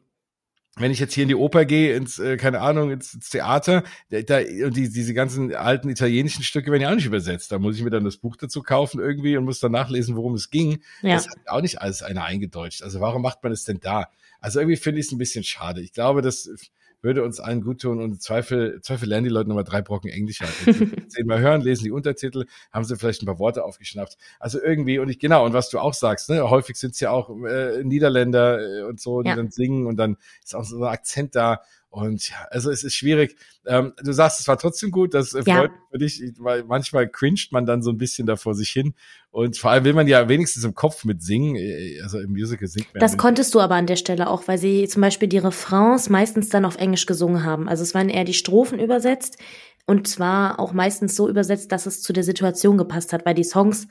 wenn 0.77 0.91
ich 0.91 0.99
jetzt 0.99 1.13
hier 1.13 1.23
in 1.23 1.29
die 1.29 1.35
Oper 1.35 1.67
gehe, 1.67 1.95
ins, 1.95 2.19
äh, 2.19 2.39
keine 2.39 2.61
Ahnung, 2.61 2.91
ins, 2.91 3.13
ins 3.13 3.29
Theater, 3.29 3.83
da, 4.09 4.23
da, 4.23 4.39
und 4.39 4.75
die, 4.75 4.91
diese 4.91 5.13
ganzen 5.13 5.55
alten 5.55 5.91
italienischen 5.91 6.43
Stücke 6.43 6.71
werden 6.71 6.83
ja 6.83 6.91
auch 6.91 6.95
nicht 6.95 7.07
übersetzt. 7.07 7.53
Da 7.53 7.59
muss 7.59 7.77
ich 7.77 7.83
mir 7.83 7.91
dann 7.91 8.05
das 8.05 8.17
Buch 8.17 8.37
dazu 8.37 8.63
kaufen 8.63 8.99
irgendwie 8.99 9.37
und 9.37 9.45
muss 9.45 9.61
dann 9.61 9.73
nachlesen, 9.73 10.17
worum 10.17 10.35
es 10.35 10.49
ging. 10.49 10.83
Ja. 11.03 11.15
Das 11.15 11.29
hat 11.29 11.37
auch 11.47 11.61
nicht 11.61 11.83
alles 11.83 12.03
einer 12.03 12.25
eingedeutscht. 12.25 12.83
Also 12.83 13.01
warum 13.01 13.21
macht 13.21 13.43
man 13.43 13.53
es 13.53 13.65
denn 13.65 13.81
da? 13.81 14.09
Also 14.41 14.61
irgendwie 14.61 14.77
finde 14.77 15.01
ich 15.01 15.07
es 15.07 15.13
ein 15.13 15.19
bisschen 15.19 15.45
schade. 15.45 15.83
Ich 15.83 15.93
glaube, 15.93 16.23
dass 16.23 16.49
würde 17.03 17.25
uns 17.25 17.41
allen 17.41 17.63
gut 17.63 17.83
tun 17.83 18.01
und 18.01 18.23
Zweifel, 18.23 18.81
Zweifel 18.81 19.09
lernen 19.09 19.25
die 19.25 19.31
Leute 19.31 19.49
nochmal 19.49 19.65
drei 19.65 19.83
Brocken 19.83 20.11
Englisch 20.11 20.41
halt. 20.41 20.53
Zehnmal 21.11 21.41
hören, 21.41 21.61
lesen 21.61 21.85
die 21.85 21.91
Untertitel, 21.91 22.47
haben 22.73 22.85
sie 22.85 22.97
vielleicht 22.97 23.23
ein 23.23 23.27
paar 23.27 23.39
Worte 23.39 23.65
aufgeschnappt. 23.65 24.17
Also 24.39 24.61
irgendwie, 24.63 24.99
und 24.99 25.09
ich, 25.09 25.19
genau, 25.19 25.45
und 25.45 25.53
was 25.53 25.69
du 25.69 25.79
auch 25.79 25.95
sagst, 25.95 26.31
ne, 26.31 26.49
häufig 26.49 26.77
sind 26.77 26.95
es 26.95 27.01
ja 27.01 27.11
auch 27.11 27.31
äh, 27.45 27.83
Niederländer 27.83 28.61
äh, 28.61 28.83
und 28.85 29.01
so, 29.01 29.23
die 29.23 29.31
ja. 29.31 29.37
dann 29.37 29.51
singen 29.51 29.87
und 29.87 29.97
dann 29.97 30.17
ist 30.43 30.55
auch 30.55 30.65
so 30.65 30.77
ein 30.77 30.85
Akzent 30.85 31.35
da. 31.35 31.63
Und 31.93 32.31
ja, 32.31 32.37
also 32.51 32.71
es 32.71 32.85
ist 32.85 32.95
schwierig. 32.95 33.37
Ähm, 33.67 33.93
du 34.03 34.13
sagst, 34.13 34.41
es 34.41 34.49
war 34.49 34.59
trotzdem 34.59 34.91
gut, 34.91 35.13
das 35.13 35.35
äh, 35.35 35.43
ja. 35.45 35.59
freut 35.59 35.73
für 35.91 35.99
dich, 35.99 36.23
weil 36.39 36.65
manchmal 36.65 37.07
cringet 37.07 37.53
man 37.53 37.67
dann 37.67 37.83
so 37.83 37.91
ein 37.91 37.99
bisschen 37.99 38.27
da 38.27 38.37
vor 38.37 38.55
sich 38.55 38.71
hin. 38.71 38.95
Und 39.31 39.59
vor 39.59 39.71
allem 39.71 39.85
will 39.85 39.93
man 39.93 40.09
ja 40.09 40.27
wenigstens 40.27 40.65
im 40.65 40.75
Kopf 40.75 41.05
mitsingen. 41.05 41.55
Äh, 41.57 42.01
also 42.03 42.19
im 42.19 42.31
Musical 42.31 42.67
singt 42.67 42.95
man. 42.95 43.01
Das 43.01 43.19
konntest 43.19 43.55
du 43.55 43.61
aber 43.61 43.75
an 43.75 43.87
der 43.87 43.97
Stelle 43.97 44.31
auch, 44.31 44.49
weil 44.49 44.57
sie 44.57 44.89
zum 44.89 45.03
Beispiel 45.03 45.29
die 45.29 45.37
Refrains 45.37 46.09
meistens 46.09 46.49
dann 46.49 46.65
auf 46.65 46.77
Englisch 46.77 47.05
gesungen 47.05 47.45
haben. 47.45 47.69
Also 47.69 47.83
es 47.83 47.95
waren 47.95 48.09
eher 48.09 48.25
die 48.25 48.33
Strophen 48.33 48.79
übersetzt 48.79 49.37
und 49.85 50.09
zwar 50.09 50.59
auch 50.59 50.73
meistens 50.73 51.15
so 51.15 51.29
übersetzt, 51.29 51.73
dass 51.73 51.85
es 51.85 52.01
zu 52.01 52.15
der 52.15 52.25
Situation 52.25 52.79
gepasst 52.79 53.13
hat, 53.13 53.27
weil 53.27 53.35
die 53.35 53.45
Songs 53.45 53.87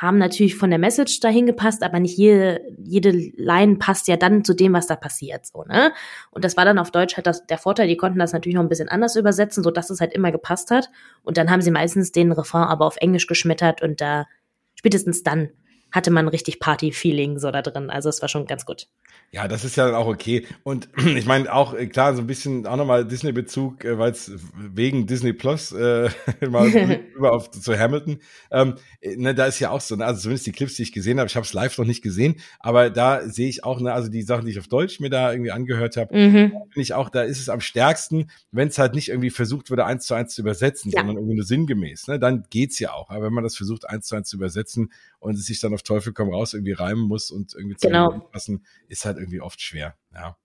haben 0.00 0.16
natürlich 0.16 0.56
von 0.56 0.70
der 0.70 0.78
Message 0.78 1.20
dahin 1.20 1.44
gepasst, 1.44 1.82
aber 1.82 2.00
nicht 2.00 2.16
jede, 2.16 2.62
jede 2.78 3.10
Line 3.10 3.76
passt 3.76 4.08
ja 4.08 4.16
dann 4.16 4.44
zu 4.44 4.54
dem, 4.54 4.72
was 4.72 4.86
da 4.86 4.96
passiert, 4.96 5.44
so, 5.44 5.64
ne? 5.64 5.92
Und 6.30 6.42
das 6.42 6.56
war 6.56 6.64
dann 6.64 6.78
auf 6.78 6.90
Deutsch 6.90 7.16
halt 7.16 7.26
das, 7.26 7.46
der 7.46 7.58
Vorteil, 7.58 7.86
die 7.86 7.98
konnten 7.98 8.18
das 8.18 8.32
natürlich 8.32 8.54
noch 8.54 8.62
ein 8.62 8.70
bisschen 8.70 8.88
anders 8.88 9.14
übersetzen, 9.14 9.62
so 9.62 9.70
dass 9.70 9.90
es 9.90 10.00
halt 10.00 10.14
immer 10.14 10.32
gepasst 10.32 10.70
hat. 10.70 10.88
Und 11.22 11.36
dann 11.36 11.50
haben 11.50 11.60
sie 11.60 11.70
meistens 11.70 12.12
den 12.12 12.32
Refrain 12.32 12.62
aber 12.62 12.86
auf 12.86 12.96
Englisch 12.96 13.26
geschmettert 13.26 13.82
und 13.82 14.00
da 14.00 14.26
spätestens 14.74 15.22
dann 15.22 15.50
hatte 15.92 16.10
man 16.10 16.28
richtig 16.28 16.60
Party-Feeling 16.60 17.38
so 17.38 17.50
da 17.50 17.62
drin. 17.62 17.90
Also 17.90 18.08
es 18.08 18.22
war 18.22 18.28
schon 18.28 18.46
ganz 18.46 18.64
gut. 18.64 18.88
Ja, 19.32 19.46
das 19.46 19.64
ist 19.64 19.76
ja 19.76 19.86
dann 19.86 19.94
auch 19.94 20.08
okay. 20.08 20.44
Und 20.64 20.88
ich 21.16 21.24
meine 21.24 21.52
auch, 21.52 21.72
äh, 21.72 21.86
klar, 21.86 22.14
so 22.14 22.20
ein 22.20 22.26
bisschen 22.26 22.66
auch 22.66 22.76
nochmal 22.76 23.06
Disney-Bezug, 23.06 23.84
äh, 23.84 23.96
weil 23.96 24.10
es 24.10 24.32
wegen 24.56 25.06
Disney 25.06 25.32
Plus 25.32 25.70
äh, 25.70 26.10
mal 26.50 26.68
über 27.14 27.32
auf 27.32 27.50
zu 27.50 27.78
Hamilton. 27.78 28.18
Ähm, 28.50 28.74
äh, 29.00 29.16
ne, 29.16 29.34
da 29.34 29.46
ist 29.46 29.60
ja 29.60 29.70
auch 29.70 29.80
so, 29.80 29.94
ne, 29.94 30.04
also 30.04 30.20
zumindest 30.20 30.46
die 30.46 30.52
Clips, 30.52 30.74
die 30.74 30.82
ich 30.82 30.92
gesehen 30.92 31.20
habe, 31.20 31.28
ich 31.28 31.36
habe 31.36 31.46
es 31.46 31.52
live 31.52 31.78
noch 31.78 31.84
nicht 31.84 32.02
gesehen, 32.02 32.40
aber 32.58 32.90
da 32.90 33.28
sehe 33.28 33.48
ich 33.48 33.62
auch, 33.62 33.80
ne, 33.80 33.92
also 33.92 34.08
die 34.08 34.22
Sachen, 34.22 34.46
die 34.46 34.52
ich 34.52 34.58
auf 34.58 34.66
Deutsch 34.66 34.98
mir 34.98 35.10
da 35.10 35.30
irgendwie 35.30 35.52
angehört 35.52 35.96
habe, 35.96 36.16
mhm. 36.16 36.50
finde 36.50 36.80
ich 36.80 36.94
auch, 36.94 37.08
da 37.08 37.22
ist 37.22 37.38
es 37.38 37.48
am 37.48 37.60
stärksten, 37.60 38.30
wenn 38.50 38.68
es 38.68 38.78
halt 38.78 38.94
nicht 38.94 39.10
irgendwie 39.10 39.30
versucht 39.30 39.70
wurde, 39.70 39.86
eins 39.86 40.06
zu 40.06 40.14
eins 40.14 40.34
zu 40.34 40.42
übersetzen, 40.42 40.90
ja. 40.90 41.00
sondern 41.00 41.18
irgendwie 41.18 41.36
nur 41.36 41.46
sinngemäß. 41.46 42.08
Ne, 42.08 42.18
dann 42.18 42.44
geht's 42.50 42.80
ja 42.80 42.92
auch. 42.92 43.10
Aber 43.10 43.26
wenn 43.26 43.32
man 43.32 43.44
das 43.44 43.56
versucht, 43.56 43.88
eins 43.88 44.06
zu 44.06 44.16
eins 44.16 44.28
zu 44.28 44.36
übersetzen 44.36 44.90
und 45.20 45.34
es 45.34 45.46
sich 45.46 45.60
dann 45.60 45.72
auf 45.72 45.82
Teufel 45.82 46.12
komm 46.12 46.30
raus 46.30 46.54
irgendwie 46.54 46.72
reimen 46.72 47.04
muss 47.04 47.30
und 47.30 47.54
irgendwie 47.54 47.76
genau. 47.80 48.18
passen, 48.32 48.66
ist 48.88 49.04
halt 49.04 49.18
irgendwie 49.18 49.40
oft 49.40 49.60
schwer. 49.60 49.96
Ja. 50.12 50.36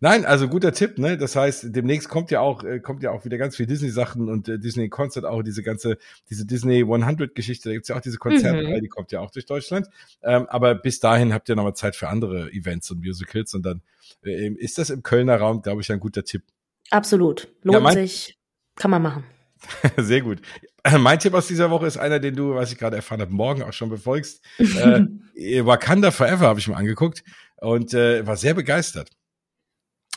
Nein, 0.00 0.24
also 0.24 0.48
guter 0.48 0.72
Tipp, 0.72 0.98
ne? 0.98 1.16
Das 1.16 1.34
heißt, 1.34 1.74
demnächst 1.74 2.08
kommt 2.08 2.30
ja 2.30 2.40
auch 2.40 2.62
äh, 2.62 2.80
kommt 2.80 3.02
ja 3.02 3.10
auch 3.10 3.24
wieder 3.24 3.38
ganz 3.38 3.56
viel 3.56 3.66
Disney 3.66 3.90
Sachen 3.90 4.28
und 4.28 4.48
äh, 4.48 4.58
Disney 4.58 4.88
Concert 4.88 5.24
auch 5.24 5.42
diese 5.42 5.62
ganze 5.62 5.98
diese 6.28 6.46
Disney 6.46 6.82
100 6.82 7.34
Geschichte, 7.34 7.68
da 7.68 7.74
gibt's 7.74 7.88
ja 7.88 7.96
auch 7.96 8.00
diese 8.00 8.18
Konzerte, 8.18 8.62
mhm. 8.62 8.80
die 8.80 8.88
kommt 8.88 9.12
ja 9.12 9.20
auch 9.20 9.30
durch 9.30 9.46
Deutschland. 9.46 9.88
Ähm, 10.22 10.46
aber 10.48 10.74
bis 10.74 11.00
dahin 11.00 11.32
habt 11.32 11.48
ihr 11.48 11.56
nochmal 11.56 11.74
Zeit 11.74 11.96
für 11.96 12.08
andere 12.08 12.52
Events 12.52 12.90
und 12.90 13.00
Musicals 13.00 13.54
und 13.54 13.64
dann 13.64 13.82
äh, 14.24 14.48
ist 14.50 14.78
das 14.78 14.90
im 14.90 15.02
Kölner 15.02 15.36
Raum, 15.36 15.62
glaube 15.62 15.80
ich, 15.80 15.90
ein 15.90 16.00
guter 16.00 16.24
Tipp. 16.24 16.42
Absolut. 16.90 17.48
Lohnt 17.62 17.84
ja, 17.84 17.92
sich, 17.92 18.38
kann 18.76 18.90
man 18.90 19.02
machen. 19.02 19.24
Sehr 19.96 20.20
gut. 20.20 20.40
Mein 20.98 21.18
Tipp 21.18 21.34
aus 21.34 21.46
dieser 21.46 21.70
Woche 21.70 21.86
ist 21.86 21.96
einer, 21.96 22.18
den 22.18 22.36
du, 22.36 22.54
was 22.54 22.72
ich 22.72 22.78
gerade 22.78 22.96
erfahren 22.96 23.20
habe, 23.20 23.32
morgen 23.32 23.62
auch 23.62 23.72
schon 23.72 23.90
befolgst. 23.90 24.42
äh, 24.58 25.64
Wakanda 25.64 26.10
Forever 26.10 26.46
habe 26.46 26.60
ich 26.60 26.68
mir 26.68 26.76
angeguckt 26.76 27.22
und 27.56 27.94
äh, 27.94 28.26
war 28.26 28.36
sehr 28.36 28.54
begeistert. 28.54 29.10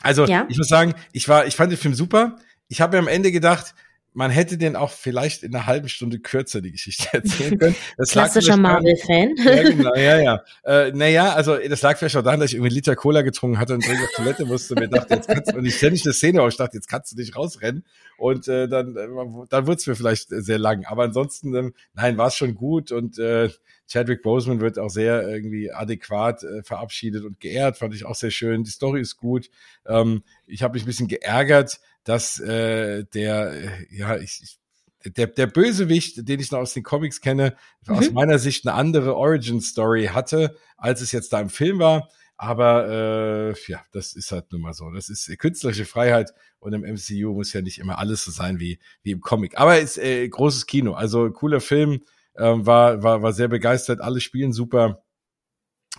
Also 0.02 0.26
ja? 0.26 0.46
ich 0.48 0.58
muss 0.58 0.68
sagen, 0.68 0.94
ich 1.12 1.28
war, 1.28 1.46
ich 1.46 1.56
fand 1.56 1.70
den 1.70 1.78
Film 1.78 1.94
super. 1.94 2.36
Ich 2.68 2.80
habe 2.80 2.96
mir 2.96 3.00
am 3.00 3.08
Ende 3.08 3.30
gedacht, 3.32 3.74
man 4.14 4.30
hätte 4.30 4.58
den 4.58 4.76
auch 4.76 4.90
vielleicht 4.90 5.42
in 5.42 5.54
einer 5.54 5.66
halben 5.66 5.88
Stunde 5.88 6.18
kürzer 6.18 6.60
die 6.60 6.72
Geschichte 6.72 7.08
erzählen 7.12 7.58
können. 7.58 7.76
Das 7.96 8.10
Klassischer 8.10 8.56
Marvel-Fan. 8.56 9.34
Ja, 9.36 9.62
genau, 9.62 9.94
ja, 9.96 10.20
ja. 10.20 10.44
Äh, 10.64 10.92
naja, 10.92 11.32
also 11.32 11.56
das 11.56 11.82
lag 11.82 11.96
vielleicht 11.98 12.16
auch 12.16 12.22
daran, 12.22 12.40
dass 12.40 12.50
ich 12.50 12.54
irgendwie 12.54 12.68
einen 12.68 12.76
Liter 12.76 12.96
Cola 12.96 13.22
getrunken 13.22 13.58
hatte 13.58 13.74
und 13.74 13.86
dringend 13.86 14.04
auf 14.04 14.10
Toilette 14.16 14.44
musste. 14.44 14.74
Mir 14.74 14.88
dachte, 14.88 15.14
jetzt 15.14 15.28
kannst 15.28 15.52
du, 15.52 15.56
und 15.56 15.64
ich 15.64 15.76
ständig 15.76 16.04
eine 16.04 16.12
Szene, 16.12 16.40
aber 16.40 16.48
ich 16.48 16.56
dachte, 16.56 16.76
jetzt 16.76 16.88
kannst 16.88 17.12
du 17.12 17.16
nicht 17.16 17.36
rausrennen. 17.36 17.84
Und 18.18 18.48
äh, 18.48 18.68
dann, 18.68 18.96
äh, 18.96 19.08
dann 19.48 19.66
wurde 19.66 19.78
es 19.78 19.86
mir 19.86 19.96
vielleicht 19.96 20.28
sehr 20.28 20.58
lang. 20.58 20.84
Aber 20.84 21.04
ansonsten, 21.04 21.54
ähm, 21.54 21.74
nein, 21.94 22.18
war 22.18 22.28
es 22.28 22.36
schon 22.36 22.54
gut 22.54 22.92
und 22.92 23.18
äh, 23.18 23.50
Chadwick 23.92 24.22
Boseman 24.22 24.60
wird 24.60 24.78
auch 24.78 24.88
sehr 24.88 25.28
irgendwie 25.28 25.70
adäquat 25.70 26.44
äh, 26.44 26.62
verabschiedet 26.62 27.24
und 27.24 27.40
geehrt, 27.40 27.78
fand 27.78 27.94
ich 27.94 28.04
auch 28.04 28.14
sehr 28.14 28.30
schön. 28.30 28.64
Die 28.64 28.70
Story 28.70 29.00
ist 29.00 29.16
gut. 29.16 29.50
Ähm, 29.86 30.22
ich 30.46 30.62
habe 30.62 30.74
mich 30.74 30.84
ein 30.84 30.86
bisschen 30.86 31.08
geärgert, 31.08 31.80
dass 32.04 32.40
äh, 32.40 33.04
der, 33.04 33.52
äh, 33.52 33.86
ja, 33.90 34.16
ich, 34.16 34.40
ich 34.42 34.58
der, 35.04 35.26
der 35.26 35.46
Bösewicht, 35.46 36.28
den 36.28 36.40
ich 36.40 36.50
noch 36.52 36.60
aus 36.60 36.74
den 36.74 36.82
Comics 36.82 37.20
kenne, 37.20 37.56
mhm. 37.86 37.94
aus 37.94 38.10
meiner 38.12 38.38
Sicht 38.38 38.66
eine 38.66 38.76
andere 38.76 39.16
Origin-Story 39.16 40.10
hatte, 40.12 40.56
als 40.76 41.00
es 41.00 41.12
jetzt 41.12 41.32
da 41.32 41.40
im 41.40 41.48
Film 41.48 41.78
war. 41.78 42.08
Aber 42.36 42.88
äh, 42.88 43.54
ja, 43.68 43.84
das 43.92 44.14
ist 44.14 44.32
halt 44.32 44.50
nun 44.50 44.62
mal 44.62 44.72
so. 44.72 44.90
Das 44.90 45.08
ist 45.08 45.36
künstlerische 45.38 45.84
Freiheit 45.84 46.32
und 46.58 46.72
im 46.72 46.82
MCU 46.82 47.34
muss 47.34 47.52
ja 47.52 47.62
nicht 47.62 47.78
immer 47.78 47.98
alles 47.98 48.24
so 48.24 48.30
sein 48.30 48.58
wie, 48.58 48.80
wie 49.02 49.12
im 49.12 49.20
Comic. 49.20 49.58
Aber 49.58 49.78
ist 49.78 49.98
äh, 49.98 50.28
großes 50.28 50.66
Kino, 50.66 50.94
also 50.94 51.30
cooler 51.30 51.60
Film, 51.60 52.02
äh, 52.34 52.42
war, 52.42 53.02
war, 53.02 53.22
war 53.22 53.32
sehr 53.32 53.48
begeistert, 53.48 54.00
alle 54.00 54.20
spielen 54.20 54.52
super. 54.52 55.04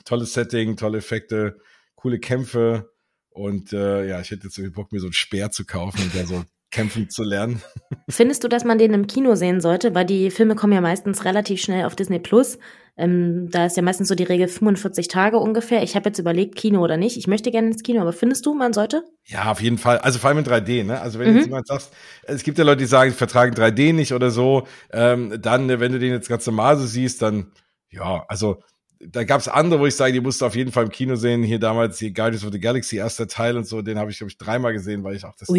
Tolles 0.06 0.34
Setting, 0.34 0.76
tolle 0.76 0.98
Effekte, 0.98 1.60
coole 1.96 2.20
Kämpfe. 2.20 2.93
Und 3.34 3.74
äh, 3.74 4.08
ja, 4.08 4.20
ich 4.20 4.32
hätte 4.32 4.46
jetzt 4.46 4.58
irgendwie 4.58 4.76
Bock, 4.76 4.92
mir 4.92 5.00
so 5.00 5.08
einen 5.08 5.14
Speer 5.14 5.52
zu 5.52 5.66
kaufen 5.66 6.02
und 6.04 6.16
da 6.16 6.26
so 6.26 6.44
kämpfen 6.72 7.10
zu 7.10 7.24
lernen. 7.24 7.62
Findest 8.10 8.44
du, 8.44 8.48
dass 8.48 8.64
man 8.64 8.78
den 8.78 8.94
im 8.94 9.08
Kino 9.08 9.36
sehen 9.36 9.62
sollte? 9.62 9.94
Weil 9.94 10.06
die 10.06 10.32
Filme 10.32 10.56
kommen 10.56 10.74
ja 10.74 10.82
meistens 10.82 11.24
relativ 11.26 11.62
schnell 11.62 11.86
auf 11.86 11.96
Disney 11.96 12.20
Plus. 12.20 12.58
Ähm, 12.96 13.50
da 13.50 13.66
ist 13.66 13.78
ja 13.78 13.82
meistens 13.82 14.08
so 14.08 14.16
die 14.16 14.24
Regel 14.24 14.48
45 14.48 15.08
Tage 15.08 15.38
ungefähr. 15.38 15.82
Ich 15.82 15.96
habe 15.96 16.10
jetzt 16.10 16.20
überlegt, 16.20 16.56
Kino 16.56 16.84
oder 16.84 16.98
nicht. 16.98 17.18
Ich 17.18 17.28
möchte 17.28 17.50
gerne 17.50 17.68
ins 17.68 17.82
Kino, 17.82 18.02
aber 18.02 18.14
findest 18.14 18.46
du, 18.46 18.54
man 18.54 18.74
sollte? 18.74 19.04
Ja, 19.26 19.52
auf 19.52 19.62
jeden 19.62 19.80
Fall. 19.80 19.98
Also 20.00 20.20
vor 20.20 20.30
allem 20.30 20.40
in 20.40 20.46
3D, 20.46 20.84
ne? 20.84 21.00
Also 21.02 21.18
wenn 21.18 21.32
mhm. 21.32 21.38
jetzt 21.38 21.46
jemand 21.46 21.68
sagst, 21.68 21.92
es 22.24 22.44
gibt 22.44 22.58
ja 22.58 22.64
Leute, 22.64 22.78
die 22.78 22.86
sagen, 22.86 23.12
die 23.12 23.18
vertragen 23.18 23.56
3D 23.56 23.94
nicht 23.94 24.14
oder 24.14 24.30
so, 24.30 24.68
ähm, 24.92 25.40
dann, 25.42 25.68
wenn 25.80 25.92
du 25.92 26.00
den 26.00 26.12
jetzt 26.12 26.30
ganz 26.30 26.46
normal 26.46 26.78
so 26.78 26.86
siehst, 26.86 27.22
dann 27.22 27.52
ja, 27.94 28.26
also 28.28 28.62
da 29.10 29.24
gab 29.24 29.42
es 29.42 29.48
andere, 29.48 29.80
wo 29.80 29.86
ich 29.86 29.96
sage, 29.96 30.14
die 30.14 30.22
musst 30.22 30.42
du 30.42 30.46
auf 30.46 30.56
jeden 30.56 30.72
Fall 30.72 30.86
im 30.86 30.90
Kino 30.90 31.16
sehen. 31.16 31.44
Hier 31.44 31.60
damals 31.60 31.98
die 31.98 32.14
Guardians 32.14 32.46
of 32.46 32.52
the 32.52 32.60
Galaxy, 32.60 32.98
erster 32.98 33.28
Teil 33.28 33.58
und 33.58 33.66
so, 33.66 33.82
den 33.82 33.98
habe 33.98 34.12
ich, 34.12 34.18
glaube 34.18 34.32
ich, 34.32 34.38
dreimal 34.38 34.74
gesehen, 34.74 35.04
weil 35.04 35.16
ich 35.16 35.26
auch 35.26 35.36
das, 35.36 35.50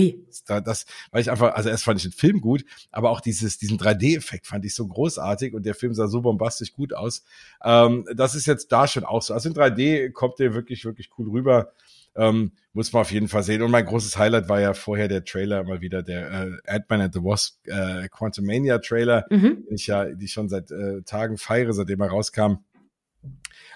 das, 0.47 0.63
das, 0.65 0.87
weil 1.11 1.21
ich 1.21 1.31
einfach, 1.31 1.55
also 1.55 1.69
erst 1.69 1.85
fand 1.85 1.99
ich 1.99 2.05
den 2.05 2.13
Film 2.13 2.41
gut, 2.41 2.65
aber 2.91 3.11
auch 3.11 3.21
dieses, 3.21 3.59
diesen 3.59 3.79
3D-Effekt 3.79 4.47
fand 4.47 4.65
ich 4.65 4.75
so 4.75 4.87
großartig 4.87 5.55
und 5.55 5.67
der 5.67 5.75
Film 5.75 5.95
sah 5.95 6.09
so 6.09 6.21
bombastisch 6.23 6.73
gut 6.73 6.95
aus. 6.95 7.25
Ähm, 7.63 8.07
das 8.15 8.35
ist 8.35 8.47
jetzt 8.47 8.73
da 8.73 8.87
schon 8.87 9.05
auch 9.05 9.23
so. 9.23 9.35
Also 9.35 9.49
in 9.49 9.55
3D 9.55 10.13
kommt 10.13 10.39
der 10.39 10.55
wirklich, 10.55 10.85
wirklich 10.85 11.11
cool 11.19 11.31
rüber. 11.31 11.73
Ähm, 12.17 12.53
muss 12.73 12.93
man 12.93 13.03
auf 13.03 13.11
jeden 13.11 13.27
Fall 13.27 13.43
sehen. 13.43 13.63
Und 13.63 13.73
mein 13.73 13.85
großes 13.85 14.17
Highlight 14.19 14.49
war 14.49 14.61
ja 14.61 14.73
vorher 14.73 15.09
der 15.09 15.25
Trailer 15.25 15.65
mal 15.65 15.81
wieder, 15.81 16.03
der 16.03 16.31
äh, 16.31 16.51
Ant-Man 16.67 17.01
and 17.01 17.15
the 17.15 17.21
Wasp 17.21 17.67
äh, 17.67 18.09
Quantumania 18.09 18.79
Trailer, 18.79 19.27
mhm. 19.31 19.65
den 19.69 19.75
ich 19.75 19.89
ja, 19.89 20.05
die 20.05 20.27
ich 20.27 20.33
schon 20.33 20.49
seit 20.49 20.71
äh, 20.71 21.03
Tagen 21.03 21.39
feiere, 21.39 21.73
seitdem 21.73 22.01
er 22.01 22.09
rauskam. 22.09 22.59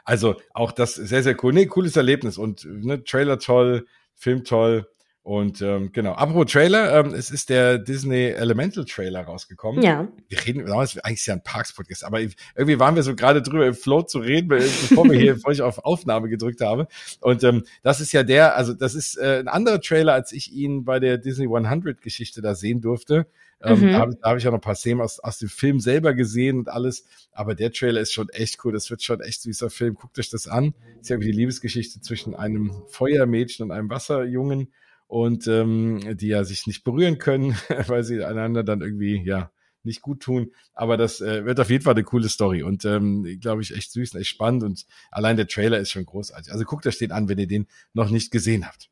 Also 0.04 0.36
auch 0.54 0.72
das 0.72 0.94
sehr, 0.94 1.22
sehr 1.22 1.36
cool. 1.44 1.52
Nee, 1.52 1.66
cooles 1.66 1.96
Erlebnis 1.96 2.38
und 2.38 2.64
ne, 2.64 3.04
Trailer 3.04 3.38
toll, 3.38 3.86
Film 4.14 4.44
toll. 4.44 4.88
Und 5.28 5.60
ähm, 5.60 5.92
genau, 5.92 6.12
apropos 6.12 6.50
Trailer, 6.50 7.00
ähm, 7.00 7.12
es 7.12 7.30
ist 7.30 7.50
der 7.50 7.76
Disney 7.76 8.28
Elemental 8.28 8.86
Trailer 8.86 9.24
rausgekommen. 9.24 9.82
Ja. 9.82 10.08
Wir 10.26 10.46
reden, 10.46 10.64
damals 10.64 10.98
eigentlich 11.00 11.18
ist 11.18 11.26
ja 11.26 11.34
ein 11.34 11.42
Parks-Podcast, 11.42 12.02
aber 12.02 12.20
irgendwie 12.20 12.78
waren 12.78 12.96
wir 12.96 13.02
so 13.02 13.14
gerade 13.14 13.42
drüber 13.42 13.66
im 13.66 13.74
Flow 13.74 14.00
zu 14.00 14.20
reden, 14.20 14.48
bevor 14.48 15.04
wir 15.04 15.18
hier, 15.18 15.34
bevor 15.34 15.52
ich 15.52 15.60
auf 15.60 15.84
Aufnahme 15.84 16.30
gedrückt 16.30 16.62
habe. 16.62 16.88
Und 17.20 17.44
ähm, 17.44 17.64
das 17.82 18.00
ist 18.00 18.12
ja 18.12 18.22
der, 18.22 18.56
also 18.56 18.72
das 18.72 18.94
ist 18.94 19.18
äh, 19.18 19.40
ein 19.40 19.48
anderer 19.48 19.82
Trailer, 19.82 20.14
als 20.14 20.32
ich 20.32 20.50
ihn 20.50 20.86
bei 20.86 20.98
der 20.98 21.18
Disney 21.18 21.44
100 21.44 22.00
Geschichte 22.00 22.40
da 22.40 22.54
sehen 22.54 22.80
durfte. 22.80 23.26
Ähm, 23.60 23.80
mhm. 23.80 23.92
Da 23.92 23.98
habe 23.98 24.18
hab 24.22 24.38
ich 24.38 24.48
auch 24.48 24.52
noch 24.52 24.58
ein 24.60 24.62
paar 24.62 24.76
Szenen 24.76 25.02
aus, 25.02 25.20
aus 25.20 25.40
dem 25.40 25.50
Film 25.50 25.78
selber 25.78 26.14
gesehen 26.14 26.56
und 26.56 26.70
alles. 26.70 27.04
Aber 27.32 27.54
der 27.54 27.70
Trailer 27.70 28.00
ist 28.00 28.14
schon 28.14 28.30
echt 28.30 28.64
cool. 28.64 28.72
Das 28.72 28.88
wird 28.88 29.02
schon 29.02 29.20
echt 29.20 29.42
süßer 29.42 29.68
Film. 29.68 29.92
Guckt 29.92 30.18
euch 30.18 30.30
das 30.30 30.48
an. 30.48 30.72
Das 30.94 31.02
ist 31.02 31.08
ja 31.10 31.20
wie 31.20 31.26
die 31.26 31.32
Liebesgeschichte 31.32 32.00
zwischen 32.00 32.34
einem 32.34 32.72
Feuermädchen 32.88 33.66
und 33.66 33.72
einem 33.72 33.90
Wasserjungen 33.90 34.72
und 35.08 35.48
ähm, 35.48 36.16
die 36.16 36.28
ja 36.28 36.44
sich 36.44 36.66
nicht 36.66 36.84
berühren 36.84 37.18
können, 37.18 37.56
weil 37.88 38.04
sie 38.04 38.22
einander 38.22 38.62
dann 38.62 38.80
irgendwie, 38.80 39.20
ja, 39.24 39.50
nicht 39.82 40.02
gut 40.02 40.20
tun. 40.20 40.52
Aber 40.74 40.96
das 40.96 41.20
äh, 41.20 41.44
wird 41.44 41.58
auf 41.58 41.70
jeden 41.70 41.82
Fall 41.82 41.94
eine 41.94 42.04
coole 42.04 42.28
Story 42.28 42.62
und 42.62 42.84
ähm, 42.84 43.38
glaube 43.40 43.62
ich 43.62 43.74
echt 43.74 43.90
süß 43.90 44.14
und 44.14 44.20
echt 44.20 44.30
spannend 44.30 44.62
und 44.62 44.86
allein 45.10 45.36
der 45.36 45.48
Trailer 45.48 45.78
ist 45.78 45.90
schon 45.90 46.04
großartig. 46.04 46.52
Also 46.52 46.64
guckt 46.64 46.86
euch 46.86 46.98
den 46.98 47.10
an, 47.10 47.28
wenn 47.28 47.38
ihr 47.38 47.46
den 47.48 47.66
noch 47.94 48.10
nicht 48.10 48.30
gesehen 48.30 48.66
habt. 48.66 48.90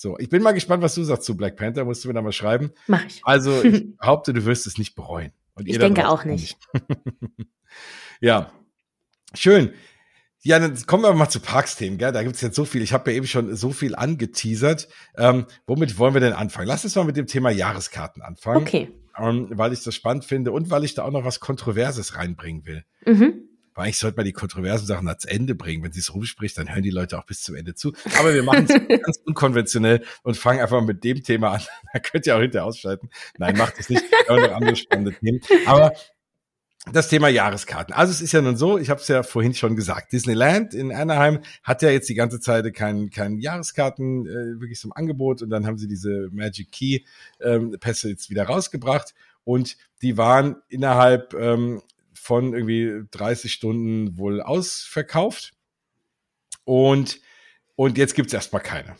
So, 0.00 0.16
ich 0.18 0.28
bin 0.28 0.42
mal 0.42 0.52
gespannt, 0.52 0.82
was 0.82 0.94
du 0.94 1.02
sagst 1.02 1.24
zu 1.24 1.36
Black 1.36 1.56
Panther. 1.56 1.84
Musst 1.84 2.04
du 2.04 2.08
mir 2.08 2.14
da 2.14 2.22
mal 2.22 2.30
schreiben. 2.30 2.70
Mach 2.86 3.04
ich. 3.04 3.20
Also, 3.24 3.62
ich 3.64 3.96
behaupte, 3.96 4.32
du 4.32 4.44
wirst 4.44 4.66
es 4.68 4.78
nicht 4.78 4.94
bereuen. 4.94 5.32
Und 5.54 5.68
ich 5.68 5.76
denke 5.76 6.08
auch 6.08 6.24
nicht. 6.24 6.56
ja, 8.20 8.52
schön. 9.34 9.72
Ja, 10.48 10.58
dann 10.58 10.74
kommen 10.86 11.02
wir 11.02 11.12
mal 11.12 11.28
zu 11.28 11.40
Parksthemen, 11.40 11.98
gell? 11.98 12.10
Da 12.10 12.22
gibt's 12.22 12.40
jetzt 12.40 12.56
so 12.56 12.64
viel. 12.64 12.80
Ich 12.80 12.94
habe 12.94 13.10
ja 13.10 13.18
eben 13.18 13.26
schon 13.26 13.54
so 13.54 13.70
viel 13.70 13.94
angeteasert. 13.94 14.88
Ähm, 15.14 15.44
womit 15.66 15.98
wollen 15.98 16.14
wir 16.14 16.22
denn 16.22 16.32
anfangen? 16.32 16.66
Lass 16.66 16.84
uns 16.84 16.96
mal 16.96 17.04
mit 17.04 17.18
dem 17.18 17.26
Thema 17.26 17.50
Jahreskarten 17.50 18.22
anfangen. 18.22 18.62
Okay. 18.62 18.88
Ähm, 19.18 19.48
weil 19.50 19.74
ich 19.74 19.84
das 19.84 19.94
spannend 19.94 20.24
finde 20.24 20.52
und 20.52 20.70
weil 20.70 20.84
ich 20.84 20.94
da 20.94 21.04
auch 21.04 21.10
noch 21.10 21.26
was 21.26 21.40
Kontroverses 21.40 22.16
reinbringen 22.16 22.64
will. 22.64 22.82
Mhm. 23.04 23.42
Weil 23.74 23.84
eigentlich 23.84 23.98
sollte 23.98 24.16
man 24.16 24.24
die 24.24 24.32
kontroversen 24.32 24.86
Sachen 24.86 25.06
ans 25.06 25.26
Ende 25.26 25.54
bringen. 25.54 25.84
Wenn 25.84 25.92
sie 25.92 26.00
es 26.00 26.14
rumspricht, 26.14 26.56
dann 26.56 26.72
hören 26.72 26.82
die 26.82 26.88
Leute 26.88 27.18
auch 27.18 27.26
bis 27.26 27.42
zum 27.42 27.54
Ende 27.54 27.74
zu. 27.74 27.92
Aber 28.18 28.32
wir 28.32 28.42
machen 28.42 28.66
es 28.70 28.72
ganz 29.02 29.20
unkonventionell 29.26 30.02
und 30.22 30.38
fangen 30.38 30.60
einfach 30.60 30.80
mit 30.80 31.04
dem 31.04 31.22
Thema 31.22 31.56
an. 31.56 31.62
da 31.92 31.98
könnt 31.98 32.26
ihr 32.26 32.34
auch 32.34 32.40
hinterher 32.40 32.64
ausschalten. 32.64 33.10
Nein, 33.36 33.54
macht 33.58 33.74
es 33.78 33.90
nicht. 33.90 34.02
Wir 34.02 34.34
haben 34.34 34.42
noch 34.44 34.56
andere 34.56 34.76
spannende 34.76 35.12
Themen. 35.12 35.40
Aber 35.66 35.92
das 36.92 37.08
Thema 37.08 37.28
Jahreskarten. 37.28 37.94
Also 37.94 38.12
es 38.12 38.20
ist 38.20 38.32
ja 38.32 38.40
nun 38.40 38.56
so, 38.56 38.78
ich 38.78 38.90
habe 38.90 39.00
es 39.00 39.08
ja 39.08 39.22
vorhin 39.22 39.54
schon 39.54 39.76
gesagt, 39.76 40.12
Disneyland 40.12 40.74
in 40.74 40.92
Anaheim 40.92 41.40
hat 41.62 41.82
ja 41.82 41.90
jetzt 41.90 42.08
die 42.08 42.14
ganze 42.14 42.40
Zeit 42.40 42.72
keinen 42.74 43.10
kein 43.10 43.38
Jahreskarten 43.38 44.26
äh, 44.26 44.60
wirklich 44.60 44.78
zum 44.78 44.92
Angebot 44.92 45.42
und 45.42 45.50
dann 45.50 45.66
haben 45.66 45.78
sie 45.78 45.88
diese 45.88 46.28
Magic 46.32 46.72
Key 46.72 47.00
ähm, 47.40 47.76
Pässe 47.80 48.08
jetzt 48.08 48.30
wieder 48.30 48.44
rausgebracht 48.44 49.14
und 49.44 49.76
die 50.02 50.16
waren 50.16 50.56
innerhalb 50.68 51.34
ähm, 51.34 51.80
von 52.12 52.52
irgendwie 52.52 53.04
30 53.10 53.52
Stunden 53.52 54.18
wohl 54.18 54.42
ausverkauft. 54.42 55.52
Und, 56.64 57.20
und 57.74 57.96
jetzt 57.96 58.14
gibt's 58.14 58.34
erstmal 58.34 58.62
keine. 58.62 58.96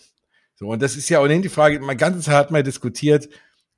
So, 0.55 0.69
und 0.69 0.81
das 0.81 0.97
ist 0.97 1.09
ja 1.11 1.21
ohnehin 1.21 1.43
die 1.43 1.51
Frage, 1.51 1.79
meine 1.81 1.99
ganze 1.99 2.21
Zeit 2.21 2.35
hat 2.35 2.51
man 2.51 2.65
diskutiert, 2.65 3.29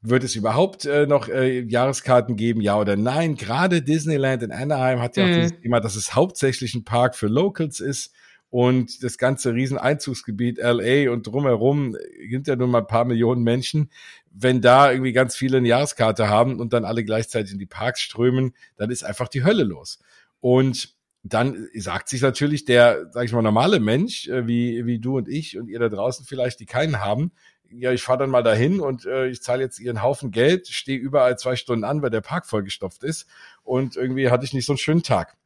wird 0.02 0.24
es 0.24 0.34
überhaupt 0.34 0.86
äh, 0.86 1.06
noch 1.06 1.28
äh, 1.28 1.60
Jahreskarten 1.60 2.36
geben, 2.36 2.60
ja 2.60 2.78
oder 2.78 2.96
nein? 2.96 3.34
Gerade 3.36 3.82
Disneyland 3.82 4.42
in 4.42 4.52
Anaheim 4.52 5.00
hat 5.00 5.16
ja 5.16 5.24
mhm. 5.24 5.30
auch 5.30 5.34
dieses 5.36 5.60
Thema, 5.60 5.80
dass 5.80 5.96
es 5.96 6.14
hauptsächlich 6.14 6.74
ein 6.74 6.84
Park 6.84 7.14
für 7.14 7.26
Locals 7.26 7.80
ist 7.80 8.12
und 8.48 9.04
das 9.04 9.16
ganze 9.16 9.54
Rieseneinzugsgebiet 9.54 10.58
LA 10.58 11.12
und 11.12 11.26
drumherum 11.26 11.96
sind 12.28 12.48
ja 12.48 12.56
nur 12.56 12.66
mal 12.66 12.80
ein 12.80 12.86
paar 12.86 13.04
Millionen 13.04 13.42
Menschen. 13.42 13.90
Wenn 14.32 14.60
da 14.60 14.90
irgendwie 14.90 15.12
ganz 15.12 15.36
viele 15.36 15.58
eine 15.58 15.68
Jahreskarte 15.68 16.28
haben 16.28 16.58
und 16.58 16.72
dann 16.72 16.84
alle 16.84 17.04
gleichzeitig 17.04 17.52
in 17.52 17.58
die 17.58 17.66
Parks 17.66 18.00
strömen, 18.00 18.54
dann 18.76 18.90
ist 18.90 19.04
einfach 19.04 19.28
die 19.28 19.44
Hölle 19.44 19.64
los. 19.64 20.00
Und 20.40 20.94
dann 21.22 21.68
sagt 21.74 22.08
sich 22.08 22.22
natürlich 22.22 22.64
der, 22.64 23.10
sag 23.12 23.24
ich 23.24 23.32
mal, 23.32 23.42
normale 23.42 23.78
Mensch, 23.78 24.28
äh, 24.28 24.46
wie, 24.46 24.86
wie 24.86 24.98
du 24.98 25.18
und 25.18 25.28
ich 25.28 25.58
und 25.58 25.68
ihr 25.68 25.78
da 25.78 25.88
draußen 25.88 26.24
vielleicht, 26.24 26.60
die 26.60 26.66
keinen 26.66 27.00
haben, 27.00 27.32
ja, 27.72 27.92
ich 27.92 28.02
fahre 28.02 28.18
dann 28.18 28.30
mal 28.30 28.42
dahin 28.42 28.80
und 28.80 29.06
äh, 29.06 29.28
ich 29.28 29.42
zahle 29.42 29.62
jetzt 29.62 29.78
ihren 29.78 30.02
Haufen 30.02 30.30
Geld, 30.32 30.66
stehe 30.68 30.98
überall 30.98 31.38
zwei 31.38 31.56
Stunden 31.56 31.84
an, 31.84 32.02
weil 32.02 32.10
der 32.10 32.20
Park 32.20 32.46
vollgestopft 32.46 33.04
ist 33.04 33.28
und 33.62 33.96
irgendwie 33.96 34.30
hatte 34.30 34.44
ich 34.44 34.52
nicht 34.52 34.66
so 34.66 34.72
einen 34.72 34.78
schönen 34.78 35.02
Tag. 35.02 35.36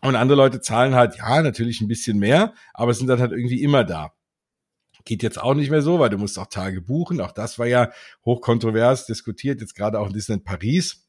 Und 0.00 0.16
andere 0.16 0.36
Leute 0.36 0.60
zahlen 0.60 0.94
halt, 0.94 1.16
ja, 1.16 1.42
natürlich 1.42 1.80
ein 1.80 1.88
bisschen 1.88 2.18
mehr, 2.18 2.54
aber 2.72 2.92
sind 2.92 3.06
dann 3.06 3.20
halt 3.20 3.32
irgendwie 3.32 3.62
immer 3.62 3.84
da. 3.84 4.12
Geht 5.04 5.22
jetzt 5.22 5.40
auch 5.40 5.54
nicht 5.54 5.70
mehr 5.70 5.82
so, 5.82 5.98
weil 5.98 6.10
du 6.10 6.18
musst 6.18 6.38
auch 6.38 6.46
Tage 6.46 6.80
buchen. 6.80 7.20
Auch 7.20 7.32
das 7.32 7.58
war 7.58 7.66
ja 7.66 7.90
hochkontrovers 8.24 9.06
diskutiert, 9.06 9.60
jetzt 9.60 9.74
gerade 9.74 10.00
auch 10.00 10.06
in 10.06 10.14
Disneyland 10.14 10.44
Paris 10.44 11.03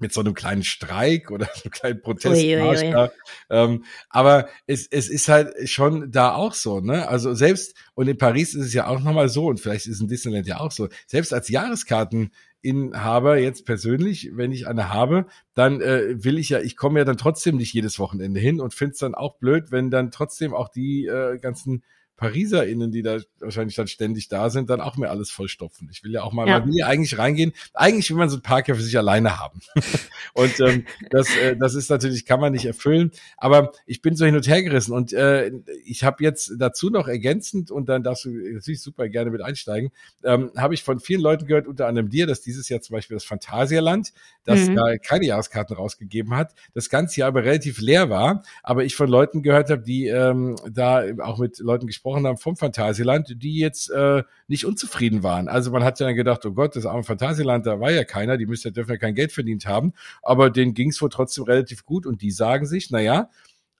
mit 0.00 0.12
so 0.12 0.20
einem 0.20 0.34
kleinen 0.34 0.62
Streik 0.62 1.30
oder 1.30 1.46
so 1.54 1.64
einem 1.64 1.70
kleinen 1.70 2.00
Protestmarsch 2.00 2.82
da. 2.82 3.10
Ähm, 3.50 3.84
aber 4.08 4.48
es, 4.66 4.86
es 4.86 5.08
ist 5.08 5.28
halt 5.28 5.68
schon 5.68 6.10
da 6.10 6.34
auch 6.34 6.54
so, 6.54 6.80
ne? 6.80 7.08
Also 7.08 7.34
selbst, 7.34 7.76
und 7.94 8.08
in 8.08 8.18
Paris 8.18 8.54
ist 8.54 8.66
es 8.66 8.74
ja 8.74 8.86
auch 8.86 9.00
nochmal 9.00 9.28
so, 9.28 9.46
und 9.46 9.60
vielleicht 9.60 9.86
ist 9.86 10.00
in 10.00 10.08
Disneyland 10.08 10.46
ja 10.46 10.60
auch 10.60 10.72
so, 10.72 10.88
selbst 11.06 11.32
als 11.32 11.48
Jahreskarten 11.48 12.30
Inhaber 12.62 13.38
jetzt 13.38 13.64
persönlich, 13.64 14.30
wenn 14.32 14.50
ich 14.50 14.66
eine 14.66 14.92
habe, 14.92 15.26
dann 15.54 15.80
äh, 15.80 16.24
will 16.24 16.36
ich 16.36 16.48
ja, 16.48 16.60
ich 16.60 16.76
komme 16.76 16.98
ja 16.98 17.04
dann 17.04 17.16
trotzdem 17.16 17.56
nicht 17.56 17.72
jedes 17.72 18.00
Wochenende 18.00 18.40
hin 18.40 18.60
und 18.60 18.74
finde 18.74 18.92
es 18.92 18.98
dann 18.98 19.14
auch 19.14 19.36
blöd, 19.36 19.70
wenn 19.70 19.90
dann 19.90 20.10
trotzdem 20.10 20.52
auch 20.52 20.68
die 20.68 21.06
äh, 21.06 21.38
ganzen 21.38 21.84
PariserInnen, 22.16 22.90
die 22.90 23.02
da 23.02 23.18
wahrscheinlich 23.40 23.76
dann 23.76 23.88
ständig 23.88 24.28
da 24.28 24.48
sind, 24.48 24.70
dann 24.70 24.80
auch 24.80 24.96
mehr 24.96 25.10
alles 25.10 25.30
vollstopfen. 25.30 25.88
Ich 25.92 26.02
will 26.02 26.12
ja 26.12 26.22
auch 26.22 26.32
mal, 26.32 26.48
ja. 26.48 26.58
man 26.58 26.68
will 26.68 26.78
ja 26.78 26.86
eigentlich 26.86 27.18
reingehen. 27.18 27.52
Eigentlich 27.74 28.10
will 28.10 28.16
man 28.16 28.30
so 28.30 28.38
ein 28.38 28.42
Park 28.42 28.68
ja 28.68 28.74
für 28.74 28.82
sich 28.82 28.96
alleine 28.96 29.38
haben. 29.38 29.60
und 30.34 30.58
ähm, 30.60 30.86
das, 31.10 31.34
äh, 31.36 31.56
das 31.56 31.74
ist 31.74 31.90
natürlich, 31.90 32.24
kann 32.24 32.40
man 32.40 32.52
nicht 32.52 32.64
erfüllen. 32.64 33.10
Aber 33.36 33.72
ich 33.84 34.00
bin 34.00 34.16
so 34.16 34.24
hin 34.24 34.34
und 34.34 34.48
her 34.48 34.62
gerissen 34.62 34.92
und 34.92 35.12
äh, 35.12 35.52
ich 35.84 36.04
habe 36.04 36.24
jetzt 36.24 36.54
dazu 36.58 36.88
noch 36.88 37.06
ergänzend, 37.06 37.70
und 37.70 37.88
dann 37.88 38.02
darfst 38.02 38.24
du 38.24 38.30
natürlich 38.30 38.80
super 38.80 39.08
gerne 39.08 39.30
mit 39.30 39.42
einsteigen, 39.42 39.90
ähm, 40.24 40.50
habe 40.56 40.74
ich 40.74 40.82
von 40.82 41.00
vielen 41.00 41.20
Leuten 41.20 41.46
gehört, 41.46 41.66
unter 41.66 41.86
anderem 41.86 42.08
dir, 42.08 42.26
dass 42.26 42.40
dieses 42.40 42.68
Jahr 42.68 42.80
zum 42.80 42.94
Beispiel 42.94 43.16
das 43.16 43.24
Phantasialand, 43.24 44.12
das 44.44 44.68
mhm. 44.68 44.76
da 44.76 44.96
keine 44.96 45.26
Jahreskarten 45.26 45.76
rausgegeben 45.76 46.34
hat, 46.34 46.54
das 46.74 46.88
ganze 46.88 47.20
Jahr 47.20 47.28
aber 47.28 47.44
relativ 47.44 47.80
leer 47.80 48.08
war. 48.08 48.42
Aber 48.62 48.84
ich 48.84 48.96
von 48.96 49.08
Leuten 49.08 49.42
gehört 49.42 49.68
habe, 49.70 49.82
die 49.82 50.06
ähm, 50.06 50.56
da 50.70 51.04
auch 51.22 51.38
mit 51.38 51.58
Leuten 51.58 51.86
gesprochen 51.86 52.05
gesprochen 52.06 52.26
haben 52.26 52.36
vom 52.36 52.56
Phantasialand, 52.56 53.42
die 53.42 53.58
jetzt 53.58 53.90
äh, 53.90 54.22
nicht 54.46 54.64
unzufrieden 54.64 55.24
waren. 55.24 55.48
Also 55.48 55.72
man 55.72 55.82
hat 55.82 55.98
ja 55.98 56.06
dann 56.06 56.14
gedacht, 56.14 56.46
oh 56.46 56.52
Gott, 56.52 56.76
das 56.76 56.86
arme 56.86 57.02
Phantasialand, 57.02 57.66
da 57.66 57.80
war 57.80 57.90
ja 57.90 58.04
keiner, 58.04 58.36
die 58.36 58.46
müssen 58.46 58.68
ja 58.68 58.70
dürfen 58.70 58.92
ja 58.92 58.96
kein 58.96 59.16
Geld 59.16 59.32
verdient 59.32 59.66
haben, 59.66 59.92
aber 60.22 60.50
denen 60.50 60.74
ging 60.74 60.90
es 60.90 61.02
wohl 61.02 61.10
trotzdem 61.10 61.44
relativ 61.44 61.84
gut 61.84 62.06
und 62.06 62.22
die 62.22 62.30
sagen 62.30 62.64
sich, 62.66 62.90
na 62.90 63.00
ja, 63.00 63.30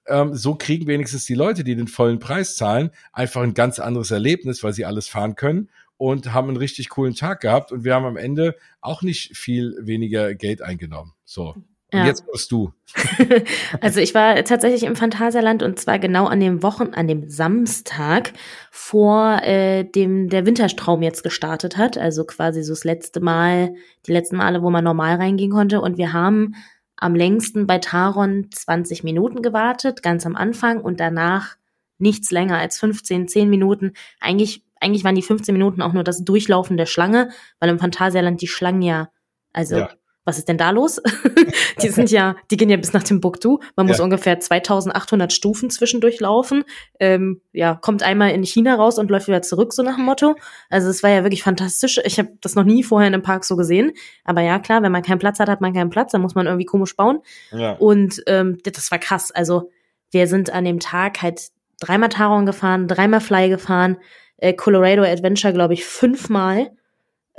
ähm, 0.07 0.35
so 0.35 0.55
kriegen 0.55 0.87
wenigstens 0.87 1.23
die 1.25 1.35
Leute, 1.35 1.63
die 1.63 1.75
den 1.75 1.87
vollen 1.87 2.19
Preis 2.19 2.57
zahlen, 2.57 2.91
einfach 3.13 3.43
ein 3.43 3.53
ganz 3.53 3.79
anderes 3.79 4.11
Erlebnis, 4.11 4.61
weil 4.61 4.73
sie 4.73 4.83
alles 4.83 5.07
fahren 5.07 5.35
können 5.35 5.69
und 5.95 6.33
haben 6.33 6.49
einen 6.49 6.57
richtig 6.57 6.89
coolen 6.89 7.15
Tag 7.15 7.39
gehabt 7.39 7.71
und 7.71 7.85
wir 7.85 7.95
haben 7.95 8.05
am 8.05 8.17
Ende 8.17 8.55
auch 8.81 9.03
nicht 9.03 9.37
viel 9.37 9.77
weniger 9.81 10.35
Geld 10.35 10.61
eingenommen. 10.61 11.13
So. 11.23 11.55
Ja. 11.93 12.01
Und 12.01 12.07
jetzt 12.07 12.27
wirst 12.27 12.51
du. 12.51 12.73
also 13.81 14.01
ich 14.01 14.13
war 14.13 14.43
tatsächlich 14.43 14.83
im 14.83 14.97
Phantasialand 14.97 15.63
und 15.63 15.79
zwar 15.79 15.99
genau 15.99 16.25
an 16.25 16.41
dem 16.41 16.61
Wochen, 16.61 16.93
an 16.93 17.07
dem 17.07 17.29
Samstag 17.29 18.33
vor 18.71 19.41
äh, 19.43 19.85
dem 19.85 20.29
der 20.29 20.45
Winterstraum 20.45 21.01
jetzt 21.01 21.23
gestartet 21.23 21.77
hat. 21.77 21.97
Also 21.97 22.25
quasi 22.25 22.61
so 22.63 22.73
das 22.73 22.83
letzte 22.83 23.21
Mal, 23.21 23.73
die 24.05 24.11
letzten 24.11 24.35
Male, 24.35 24.61
wo 24.63 24.69
man 24.69 24.83
normal 24.83 25.15
reingehen 25.15 25.51
konnte. 25.51 25.79
Und 25.79 25.97
wir 25.97 26.11
haben 26.11 26.55
am 26.97 27.15
längsten 27.15 27.67
bei 27.67 27.77
Taron 27.77 28.49
20 28.51 29.05
Minuten 29.05 29.41
gewartet, 29.41 30.03
ganz 30.03 30.25
am 30.25 30.35
Anfang 30.35 30.81
und 30.81 30.99
danach 30.99 31.55
nichts 31.99 32.31
länger 32.31 32.57
als 32.57 32.79
15, 32.79 33.29
10 33.29 33.49
Minuten. 33.49 33.93
Eigentlich, 34.19 34.65
eigentlich 34.81 35.05
waren 35.05 35.15
die 35.15 35.21
15 35.21 35.53
Minuten 35.53 35.81
auch 35.81 35.93
nur 35.93 36.03
das 36.03 36.25
Durchlaufen 36.25 36.75
der 36.75 36.85
Schlange, 36.85 37.29
weil 37.59 37.69
im 37.69 37.79
Phantasialand 37.79 38.41
die 38.41 38.47
Schlangen 38.47 38.81
ja, 38.81 39.09
also 39.53 39.77
ja 39.77 39.89
was 40.27 40.37
ist 40.37 40.49
denn 40.49 40.57
da 40.57 40.71
los? 40.71 41.01
die 41.81 41.87
sind 41.87 42.11
ja, 42.11 42.35
die 42.51 42.57
gehen 42.57 42.69
ja 42.69 42.75
bis 42.75 42.91
nach 42.91 43.03
Timbuktu. 43.03 43.59
Man 43.77 43.87
muss 43.87 43.99
ja. 43.99 44.03
ungefähr 44.03 44.37
2800 44.37 45.31
Stufen 45.31 45.69
zwischendurch 45.69 46.19
laufen. 46.19 46.65
Ähm, 46.99 47.39
ja, 47.53 47.75
kommt 47.75 48.03
einmal 48.03 48.31
in 48.31 48.43
China 48.43 48.75
raus 48.75 48.99
und 48.99 49.09
läuft 49.09 49.29
wieder 49.29 49.41
zurück, 49.41 49.71
so 49.71 49.83
nach 49.83 49.95
dem 49.95 50.03
Motto. 50.03 50.35
Also 50.69 50.89
es 50.89 51.01
war 51.01 51.11
ja 51.11 51.23
wirklich 51.23 51.43
fantastisch. 51.43 52.01
Ich 52.03 52.19
habe 52.19 52.29
das 52.41 52.55
noch 52.55 52.65
nie 52.65 52.83
vorher 52.83 53.07
in 53.07 53.13
einem 53.13 53.23
Park 53.23 53.45
so 53.45 53.55
gesehen. 53.55 53.93
Aber 54.25 54.41
ja, 54.41 54.59
klar, 54.59 54.83
wenn 54.83 54.91
man 54.91 55.01
keinen 55.01 55.19
Platz 55.19 55.39
hat, 55.39 55.47
hat 55.47 55.61
man 55.61 55.73
keinen 55.73 55.89
Platz. 55.89 56.11
Dann 56.11 56.21
muss 56.21 56.35
man 56.35 56.45
irgendwie 56.45 56.65
komisch 56.65 56.97
bauen. 56.97 57.19
Ja. 57.53 57.77
Und 57.77 58.21
ähm, 58.27 58.57
das 58.63 58.91
war 58.91 58.99
krass. 58.99 59.31
Also 59.31 59.71
wir 60.11 60.27
sind 60.27 60.49
an 60.49 60.65
dem 60.65 60.81
Tag 60.81 61.21
halt 61.21 61.51
dreimal 61.79 62.09
Taron 62.09 62.45
gefahren, 62.45 62.89
dreimal 62.89 63.21
Fly 63.21 63.47
gefahren, 63.47 63.95
äh, 64.35 64.53
Colorado 64.53 65.03
Adventure, 65.03 65.53
glaube 65.53 65.73
ich, 65.73 65.85
fünfmal. 65.85 66.71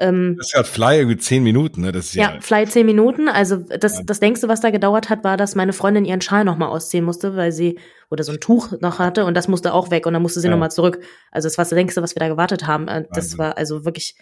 Ähm, 0.01 0.37
das 0.39 0.55
hat 0.55 0.69
Fly 0.69 0.99
irgendwie 0.99 1.17
zehn 1.17 1.43
Minuten, 1.43 1.81
ne? 1.81 1.91
Das 1.91 2.07
ist 2.07 2.15
ja, 2.15 2.35
ja 2.35 2.41
Fly 2.41 2.67
zehn 2.67 2.87
Minuten. 2.87 3.29
Also 3.29 3.57
das, 3.57 4.05
das 4.07 4.21
längste, 4.21 4.47
was 4.47 4.61
da 4.61 4.71
gedauert 4.71 5.11
hat, 5.11 5.25
war, 5.25 5.37
dass 5.37 5.57
meine 5.57 5.73
Freundin 5.73 6.05
ihren 6.05 6.21
Schal 6.21 6.45
nochmal 6.45 6.69
ausziehen 6.69 7.05
musste, 7.05 7.37
weil 7.37 7.51
sie 7.51 7.79
oder 8.09 8.23
so 8.23 8.33
ein 8.33 8.41
Tuch 8.41 8.81
noch 8.81 9.01
hatte 9.01 9.25
und 9.25 9.35
das 9.35 9.49
musste 9.49 9.75
auch 9.75 9.91
weg 9.91 10.07
und 10.07 10.13
dann 10.13 10.23
musste 10.23 10.41
sie 10.41 10.47
ja. 10.47 10.53
nochmal 10.53 10.71
zurück. 10.71 11.01
Also 11.33 11.47
das 11.47 11.59
war 11.59 11.65
das 11.65 11.73
längste, 11.73 12.01
was 12.01 12.15
wir 12.15 12.21
da 12.21 12.29
gewartet 12.29 12.67
haben. 12.67 12.87
Äh, 12.87 13.07
das 13.11 13.25
Wahnsinn. 13.25 13.39
war 13.39 13.59
also 13.59 13.85
wirklich, 13.85 14.15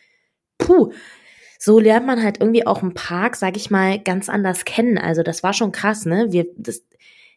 puh. 0.58 0.92
So 1.58 1.78
lernt 1.78 2.06
man 2.06 2.22
halt 2.22 2.40
irgendwie 2.40 2.66
auch 2.66 2.82
einen 2.82 2.94
Park, 2.94 3.36
sag 3.36 3.56
ich 3.56 3.70
mal, 3.70 3.98
ganz 3.98 4.28
anders 4.28 4.64
kennen. 4.64 4.98
Also 4.98 5.22
das 5.22 5.42
war 5.42 5.52
schon 5.52 5.72
krass, 5.72 6.04
ne? 6.04 6.26
Wir, 6.30 6.46
das, 6.56 6.82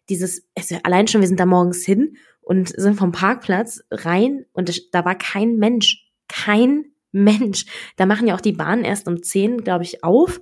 dieses, 0.10 0.46
also 0.58 0.76
allein 0.84 1.08
schon, 1.08 1.22
wir 1.22 1.28
sind 1.28 1.40
da 1.40 1.46
morgens 1.46 1.86
hin 1.86 2.18
und 2.42 2.70
sind 2.70 2.96
vom 2.96 3.12
Parkplatz 3.12 3.82
rein 3.92 4.46
und 4.54 4.94
da 4.94 5.06
war 5.06 5.16
kein 5.16 5.58
Mensch. 5.58 6.06
Kein 6.28 6.89
Mensch, 7.12 7.66
da 7.96 8.06
machen 8.06 8.28
ja 8.28 8.36
auch 8.36 8.42
die 8.42 8.54
Bahnen 8.54 8.84
erst 8.84 9.08
um 9.08 9.24
zehn, 9.24 9.64
glaube 9.64 9.84
ich, 9.84 10.04
auf. 10.04 10.40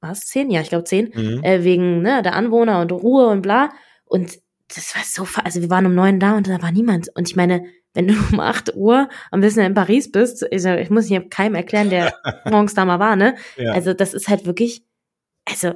Was? 0.00 0.26
Zehn? 0.26 0.50
Ja, 0.50 0.60
ich 0.60 0.68
glaube 0.70 0.84
zehn. 0.84 1.12
Mhm. 1.14 1.44
Äh, 1.44 1.62
wegen 1.64 2.02
ne, 2.02 2.22
der 2.22 2.34
Anwohner 2.34 2.80
und 2.80 2.92
Ruhe 2.92 3.28
und 3.28 3.42
bla. 3.42 3.70
Und 4.04 4.38
das 4.74 4.94
war 4.94 5.02
so, 5.04 5.26
also 5.42 5.60
wir 5.60 5.70
waren 5.70 5.86
um 5.86 5.94
neun 5.94 6.20
da 6.20 6.36
und 6.36 6.48
da 6.48 6.62
war 6.62 6.72
niemand. 6.72 7.08
Und 7.14 7.28
ich 7.28 7.36
meine, 7.36 7.64
wenn 7.92 8.08
du 8.08 8.14
um 8.32 8.40
acht 8.40 8.74
Uhr 8.74 9.08
am 9.30 9.40
besten 9.40 9.60
in 9.60 9.74
Paris 9.74 10.10
bist, 10.10 10.46
ich, 10.50 10.64
ich 10.64 10.90
muss 10.90 11.06
hier 11.06 11.28
keinem 11.28 11.56
erklären, 11.56 11.90
der 11.90 12.14
morgens 12.50 12.74
da 12.74 12.84
mal 12.84 12.98
war, 12.98 13.16
ne? 13.16 13.36
Ja. 13.56 13.72
Also 13.72 13.94
das 13.94 14.14
ist 14.14 14.28
halt 14.28 14.46
wirklich, 14.46 14.84
also 15.44 15.74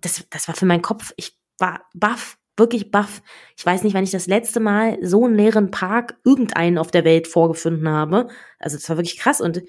das, 0.00 0.24
das 0.30 0.46
war 0.48 0.54
für 0.54 0.66
meinen 0.66 0.82
Kopf, 0.82 1.12
ich 1.16 1.36
war 1.58 1.86
baff 1.94 2.38
wirklich 2.56 2.90
baff. 2.90 3.22
Ich 3.56 3.64
weiß 3.64 3.82
nicht, 3.82 3.94
wann 3.94 4.04
ich 4.04 4.10
das 4.10 4.26
letzte 4.26 4.60
Mal 4.60 4.98
so 5.02 5.24
einen 5.24 5.34
leeren 5.34 5.70
Park 5.70 6.16
irgendeinen 6.24 6.78
auf 6.78 6.90
der 6.90 7.04
Welt 7.04 7.26
vorgefunden 7.26 7.88
habe. 7.88 8.28
Also 8.58 8.76
das 8.76 8.88
war 8.88 8.96
wirklich 8.96 9.18
krass 9.18 9.40
und 9.40 9.62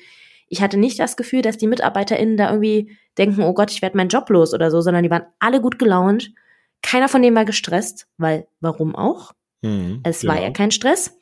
ich 0.47 0.61
hatte 0.61 0.77
nicht 0.77 0.99
das 0.99 1.17
Gefühl, 1.17 1.41
dass 1.41 1.57
die 1.57 1.67
MitarbeiterInnen 1.67 2.37
da 2.37 2.49
irgendwie 2.49 2.95
denken, 3.17 3.41
oh 3.41 3.53
Gott, 3.53 3.71
ich 3.71 3.81
werde 3.81 3.97
meinen 3.97 4.09
Job 4.09 4.29
los 4.29 4.53
oder 4.53 4.69
so, 4.69 4.81
sondern 4.81 5.03
die 5.03 5.09
waren 5.09 5.25
alle 5.39 5.61
gut 5.61 5.79
gelaunt. 5.79 6.31
Keiner 6.81 7.09
von 7.09 7.21
denen 7.21 7.35
war 7.35 7.45
gestresst, 7.45 8.07
weil 8.17 8.47
warum 8.59 8.95
auch? 8.95 9.33
Mhm, 9.61 10.01
es 10.03 10.25
war 10.27 10.39
ja 10.39 10.51
kein 10.51 10.71
Stress. 10.71 11.17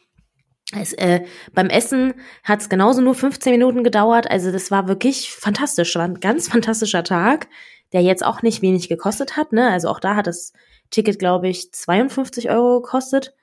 Es, 0.76 0.94
äh, 0.94 1.22
beim 1.54 1.70
Essen 1.70 2.16
hat 2.44 2.62
es 2.62 2.70
genauso 2.70 3.02
nur 3.02 3.16
15 3.16 3.52
Minuten 3.52 3.84
gedauert. 3.84 4.30
Also 4.30 4.52
das 4.52 4.72
war 4.72 4.88
wirklich 4.88 5.32
fantastisch. 5.32 5.96
War 5.96 6.06
ein 6.06 6.20
ganz 6.20 6.48
fantastischer 6.50 7.04
Tag, 7.04 7.48
der 7.94 8.02
jetzt 8.02 8.26
auch 8.26 8.42
nicht 8.42 8.62
wenig 8.62 8.90
gekostet 8.90 9.38
hat. 9.38 9.54
Ne? 9.54 9.70
Also 9.70 9.88
auch 9.90 10.00
da 10.00 10.16
hat 10.16 10.28
es 10.28 10.54
Ticket, 10.94 11.18
glaube 11.18 11.50
ich, 11.50 11.74
52 11.74 12.52
Euro 12.52 12.82
gekostet. 12.82 13.34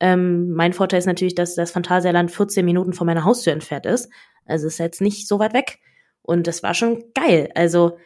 Ähm, 0.00 0.50
mein 0.52 0.72
Vorteil 0.72 0.98
ist 0.98 1.06
natürlich, 1.06 1.34
dass 1.34 1.54
das 1.54 1.70
Phantasialand 1.70 2.30
14 2.30 2.64
Minuten 2.64 2.94
von 2.94 3.06
meiner 3.06 3.24
Haustür 3.24 3.52
entfernt 3.52 3.84
ist. 3.84 4.10
Also 4.46 4.66
ist 4.66 4.78
jetzt 4.78 5.02
nicht 5.02 5.28
so 5.28 5.38
weit 5.38 5.52
weg. 5.52 5.78
Und 6.22 6.46
das 6.46 6.62
war 6.62 6.72
schon 6.72 7.04
geil. 7.14 7.50
Also 7.54 7.98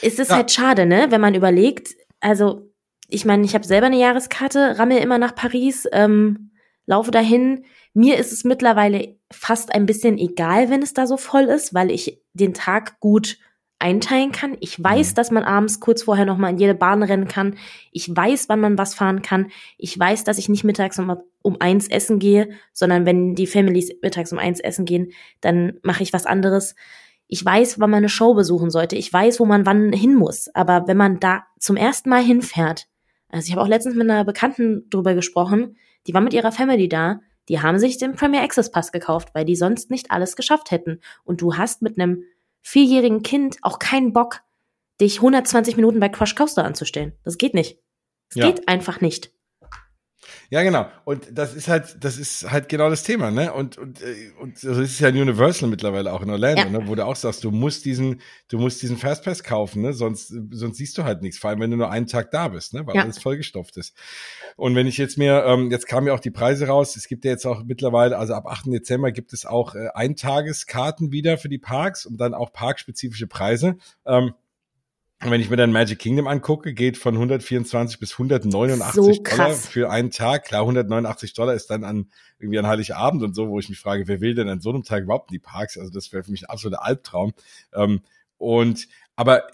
ist 0.00 0.18
es 0.18 0.28
ja. 0.28 0.36
halt 0.36 0.50
schade, 0.50 0.86
ne, 0.86 1.06
wenn 1.10 1.20
man 1.20 1.34
überlegt, 1.34 1.94
also 2.20 2.70
ich 3.08 3.26
meine, 3.26 3.44
ich 3.44 3.54
habe 3.54 3.66
selber 3.66 3.86
eine 3.86 3.98
Jahreskarte, 3.98 4.78
rammel 4.78 4.98
immer 4.98 5.18
nach 5.18 5.34
Paris, 5.34 5.86
ähm, 5.92 6.52
laufe 6.86 7.10
dahin. 7.10 7.64
Mir 7.92 8.16
ist 8.16 8.32
es 8.32 8.44
mittlerweile 8.44 9.16
fast 9.30 9.74
ein 9.74 9.84
bisschen 9.84 10.16
egal, 10.16 10.70
wenn 10.70 10.82
es 10.82 10.94
da 10.94 11.06
so 11.06 11.18
voll 11.18 11.44
ist, 11.44 11.74
weil 11.74 11.90
ich 11.90 12.22
den 12.32 12.54
Tag 12.54 13.00
gut 13.00 13.36
einteilen 13.80 14.30
kann. 14.30 14.56
Ich 14.60 14.82
weiß, 14.82 15.12
mhm. 15.12 15.14
dass 15.14 15.30
man 15.30 15.42
abends 15.42 15.80
kurz 15.80 16.02
vorher 16.02 16.26
noch 16.26 16.36
mal 16.36 16.50
in 16.50 16.58
jede 16.58 16.74
Bahn 16.74 17.02
rennen 17.02 17.28
kann. 17.28 17.56
Ich 17.90 18.14
weiß, 18.14 18.48
wann 18.48 18.60
man 18.60 18.78
was 18.78 18.94
fahren 18.94 19.22
kann. 19.22 19.50
Ich 19.78 19.98
weiß, 19.98 20.24
dass 20.24 20.38
ich 20.38 20.48
nicht 20.48 20.64
mittags 20.64 20.98
um, 20.98 21.16
um 21.42 21.56
eins 21.60 21.88
essen 21.88 22.18
gehe, 22.18 22.50
sondern 22.72 23.06
wenn 23.06 23.34
die 23.34 23.46
Families 23.46 23.90
mittags 24.02 24.32
um 24.32 24.38
eins 24.38 24.60
essen 24.60 24.84
gehen, 24.84 25.12
dann 25.40 25.78
mache 25.82 26.02
ich 26.02 26.12
was 26.12 26.26
anderes. 26.26 26.74
Ich 27.26 27.44
weiß, 27.44 27.80
wann 27.80 27.90
man 27.90 27.98
eine 27.98 28.08
Show 28.08 28.34
besuchen 28.34 28.70
sollte. 28.70 28.96
Ich 28.96 29.12
weiß, 29.12 29.40
wo 29.40 29.46
man 29.46 29.64
wann 29.64 29.92
hin 29.92 30.14
muss. 30.14 30.48
Aber 30.54 30.86
wenn 30.86 30.96
man 30.96 31.18
da 31.18 31.44
zum 31.58 31.76
ersten 31.76 32.10
Mal 32.10 32.22
hinfährt, 32.22 32.86
also 33.28 33.46
ich 33.46 33.52
habe 33.52 33.62
auch 33.62 33.68
letztens 33.68 33.94
mit 33.94 34.10
einer 34.10 34.24
Bekannten 34.24 34.90
drüber 34.90 35.14
gesprochen, 35.14 35.76
die 36.06 36.14
war 36.14 36.20
mit 36.20 36.34
ihrer 36.34 36.52
Family 36.52 36.88
da, 36.88 37.20
die 37.48 37.60
haben 37.60 37.78
sich 37.78 37.98
den 37.98 38.12
Premier 38.12 38.42
Access 38.42 38.70
Pass 38.70 38.92
gekauft, 38.92 39.30
weil 39.32 39.44
die 39.44 39.56
sonst 39.56 39.90
nicht 39.90 40.10
alles 40.10 40.36
geschafft 40.36 40.70
hätten. 40.70 41.00
Und 41.24 41.40
du 41.40 41.56
hast 41.56 41.82
mit 41.82 41.98
einem 41.98 42.24
vierjährigen 42.62 43.22
Kind 43.22 43.58
auch 43.62 43.78
keinen 43.78 44.12
Bock, 44.12 44.42
dich 45.00 45.16
120 45.16 45.76
Minuten 45.76 46.00
bei 46.00 46.08
Crush 46.08 46.34
Coaster 46.34 46.64
anzustellen. 46.64 47.12
Das 47.24 47.38
geht 47.38 47.54
nicht. 47.54 47.78
Es 48.30 48.36
ja. 48.36 48.46
geht 48.46 48.68
einfach 48.68 49.00
nicht. 49.00 49.32
Ja, 50.50 50.64
genau. 50.64 50.88
Und 51.04 51.28
das 51.30 51.54
ist 51.54 51.68
halt, 51.68 51.96
das 52.00 52.18
ist 52.18 52.50
halt 52.50 52.68
genau 52.68 52.90
das 52.90 53.04
Thema, 53.04 53.30
ne? 53.30 53.52
Und 53.52 53.78
und 53.78 54.02
äh, 54.02 54.32
und 54.40 54.56
das 54.64 54.78
ist 54.78 54.98
ja 54.98 55.08
Universal 55.08 55.68
mittlerweile 55.68 56.12
auch 56.12 56.22
in 56.22 56.30
Orlando, 56.30 56.62
ja. 56.62 56.68
ne? 56.68 56.88
Wo 56.88 56.96
du 56.96 57.06
auch 57.06 57.14
sagst, 57.14 57.44
du 57.44 57.52
musst 57.52 57.84
diesen, 57.84 58.20
du 58.48 58.58
musst 58.58 58.82
diesen 58.82 58.96
Fastpass 58.96 59.44
kaufen, 59.44 59.82
ne? 59.82 59.92
Sonst 59.92 60.34
sonst 60.50 60.76
siehst 60.76 60.98
du 60.98 61.04
halt 61.04 61.22
nichts, 61.22 61.38
vor 61.38 61.50
allem 61.50 61.60
wenn 61.60 61.70
du 61.70 61.76
nur 61.76 61.88
einen 61.88 62.08
Tag 62.08 62.32
da 62.32 62.48
bist, 62.48 62.74
ne? 62.74 62.84
Weil 62.84 62.96
ja. 62.96 63.02
alles 63.02 63.22
vollgestopft 63.22 63.76
ist. 63.76 63.96
Und 64.56 64.74
wenn 64.74 64.88
ich 64.88 64.98
jetzt 64.98 65.18
mir, 65.18 65.44
ähm, 65.44 65.70
jetzt 65.70 65.86
kamen 65.86 66.08
ja 66.08 66.14
auch 66.14 66.20
die 66.20 66.32
Preise 66.32 66.66
raus, 66.66 66.96
es 66.96 67.06
gibt 67.06 67.24
ja 67.24 67.30
jetzt 67.30 67.46
auch 67.46 67.62
mittlerweile, 67.62 68.18
also 68.18 68.34
ab 68.34 68.46
8. 68.48 68.72
Dezember 68.72 69.12
gibt 69.12 69.32
es 69.32 69.46
auch 69.46 69.76
äh, 69.76 69.88
Eintageskarten 69.94 71.12
wieder 71.12 71.38
für 71.38 71.48
die 71.48 71.58
Parks 71.58 72.06
und 72.06 72.20
dann 72.20 72.34
auch 72.34 72.52
parkspezifische 72.52 73.28
Preise. 73.28 73.76
Ähm, 74.04 74.34
und 75.22 75.30
wenn 75.30 75.40
ich 75.40 75.50
mir 75.50 75.56
dann 75.56 75.70
Magic 75.70 75.98
Kingdom 75.98 76.26
angucke, 76.26 76.72
geht 76.72 76.96
von 76.96 77.14
124 77.14 77.98
bis 77.98 78.12
189 78.12 78.94
so 78.94 79.22
Dollar 79.22 79.52
für 79.52 79.90
einen 79.90 80.10
Tag. 80.10 80.46
Klar, 80.46 80.62
189 80.62 81.34
Dollar 81.34 81.52
ist 81.52 81.68
dann 81.68 81.84
an 81.84 82.10
irgendwie 82.38 82.58
an 82.58 82.66
Heiligabend 82.66 83.22
und 83.22 83.34
so, 83.34 83.48
wo 83.50 83.58
ich 83.58 83.68
mich 83.68 83.78
frage, 83.78 84.08
wer 84.08 84.22
will 84.22 84.34
denn 84.34 84.48
an 84.48 84.60
so 84.60 84.70
einem 84.70 84.82
Tag 84.82 85.02
überhaupt 85.02 85.30
in 85.30 85.34
die 85.34 85.38
Parks? 85.38 85.76
Also 85.76 85.90
das 85.90 86.10
wäre 86.12 86.24
für 86.24 86.30
mich 86.30 86.44
ein 86.44 86.50
absoluter 86.50 86.84
Albtraum. 86.84 87.34
Ähm, 87.74 88.00
und 88.38 88.88
aber 89.14 89.46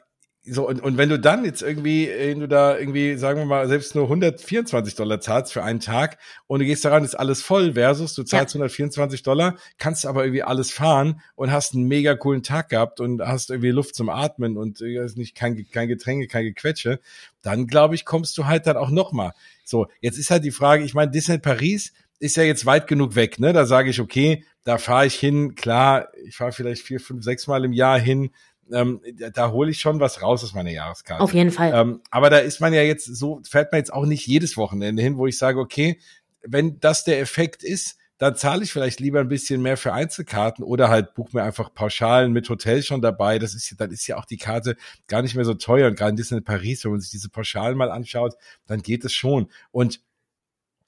so, 0.49 0.69
und, 0.69 0.81
und 0.81 0.97
wenn 0.97 1.09
du 1.09 1.19
dann 1.19 1.45
jetzt 1.45 1.63
irgendwie, 1.63 2.09
wenn 2.09 2.41
du 2.41 2.49
da 2.49 2.79
irgendwie, 2.79 3.17
sagen 3.17 3.41
wir 3.41 3.47
mal, 3.47 3.67
selbst 3.69 3.95
nur 3.95 4.05
124 4.05 4.95
Dollar 4.95 5.21
zahlst 5.21 5.53
für 5.53 5.63
einen 5.63 5.81
Tag 5.81 6.19
und 6.47 6.61
du 6.61 6.67
gehst 6.67 6.85
daran, 6.85 7.05
ist 7.05 7.15
alles 7.15 7.43
voll 7.43 7.75
versus 7.75 8.15
du 8.15 8.23
zahlst 8.23 8.55
ja. 8.55 8.61
124 8.61 9.23
Dollar, 9.23 9.57
kannst 9.79 10.07
aber 10.07 10.25
irgendwie 10.25 10.43
alles 10.43 10.71
fahren 10.71 11.21
und 11.35 11.51
hast 11.51 11.75
einen 11.75 11.89
mega 11.89 12.15
coolen 12.15 12.43
Tag 12.43 12.69
gehabt 12.69 13.01
und 13.01 13.21
hast 13.23 13.51
irgendwie 13.51 13.71
Luft 13.71 13.95
zum 13.95 14.09
Atmen 14.09 14.57
und 14.57 14.81
äh, 14.81 15.07
nicht 15.17 15.35
kein, 15.35 15.67
kein 15.71 15.89
Getränke, 15.89 16.29
kein 16.29 16.45
Gequetsche, 16.45 17.01
dann 17.43 17.67
glaube 17.67 17.95
ich, 17.95 18.05
kommst 18.05 18.39
du 18.39 18.47
halt 18.47 18.67
dann 18.67 18.77
auch 18.77 18.91
nochmal. 18.91 19.33
So, 19.65 19.89
jetzt 20.01 20.19
ist 20.19 20.31
halt 20.31 20.45
die 20.45 20.53
Frage, 20.53 20.85
ich 20.85 20.95
meine, 20.95 21.11
Disney 21.11 21.39
Paris 21.39 21.93
ist 22.19 22.37
ja 22.37 22.45
jetzt 22.45 22.67
weit 22.67 22.87
genug 22.87 23.15
weg, 23.15 23.39
ne? 23.39 23.53
Da 23.53 23.67
sage 23.67 23.91
ich, 23.91 24.01
okay, 24.01 24.45
da 24.65 24.79
fahre 24.79 25.07
ich 25.07 25.15
hin, 25.15 25.55
klar, 25.55 26.09
ich 26.25 26.37
fahre 26.37 26.53
vielleicht 26.53 26.83
vier, 26.83 26.99
fünf, 26.99 27.23
sechs 27.23 27.47
Mal 27.47 27.65
im 27.65 27.73
Jahr 27.73 27.99
hin, 27.99 28.31
ähm, 28.73 29.01
da, 29.35 29.51
hole 29.51 29.71
ich 29.71 29.81
schon 29.81 30.01
was 30.01 30.23
raus 30.23 30.43
aus 30.45 30.55
meiner 30.55 30.71
Jahreskarte. 30.71 31.23
Auf 31.23 31.35
jeden 31.35 31.51
Fall. 31.51 31.73
Ähm, 31.75 32.01
aber 32.11 32.31
da 32.31 32.39
ist 32.39 32.61
man 32.61 32.73
ja 32.73 32.83
jetzt 32.83 33.05
so, 33.05 33.41
fährt 33.49 33.73
man 33.73 33.79
jetzt 33.79 33.93
auch 33.93 34.07
nicht 34.07 34.27
jedes 34.27 34.57
Wochenende 34.57 35.03
hin, 35.03 35.17
wo 35.17 35.27
ich 35.27 35.39
sage, 35.39 35.61
okay, 35.61 36.01
wenn 36.43 36.79
das 36.81 37.05
der 37.05 37.21
Effekt 37.21 37.63
ist, 37.63 37.99
dann 38.19 38.35
zahle 38.35 38.65
ich 38.65 38.73
vielleicht 38.73 38.99
lieber 39.01 39.21
ein 39.21 39.29
bisschen 39.29 39.61
mehr 39.61 39.77
für 39.77 39.93
Einzelkarten 39.93 40.65
oder 40.65 40.89
halt 40.89 41.15
buch 41.15 41.33
mir 41.33 41.43
einfach 41.43 41.75
Pauschalen 41.75 42.33
mit 42.33 42.49
Hotel 42.49 42.83
schon 42.83 43.03
dabei. 43.03 43.39
Das 43.39 43.55
ist, 43.55 43.75
dann 43.79 43.91
ist 43.91 44.07
ja 44.07 44.17
auch 44.17 44.25
die 44.25 44.39
Karte 44.39 44.77
gar 45.07 45.21
nicht 45.21 45.35
mehr 45.35 45.45
so 45.45 45.53
teuer. 45.53 45.89
Und 45.89 45.97
gerade 45.97 46.11
in 46.11 46.17
Disney 46.17 46.41
Paris, 46.41 46.85
wenn 46.85 46.93
man 46.93 47.01
sich 47.01 47.11
diese 47.11 47.29
Pauschalen 47.29 47.77
mal 47.77 47.91
anschaut, 47.91 48.35
dann 48.67 48.81
geht 48.81 49.05
es 49.05 49.13
schon. 49.13 49.51
Und 49.71 50.01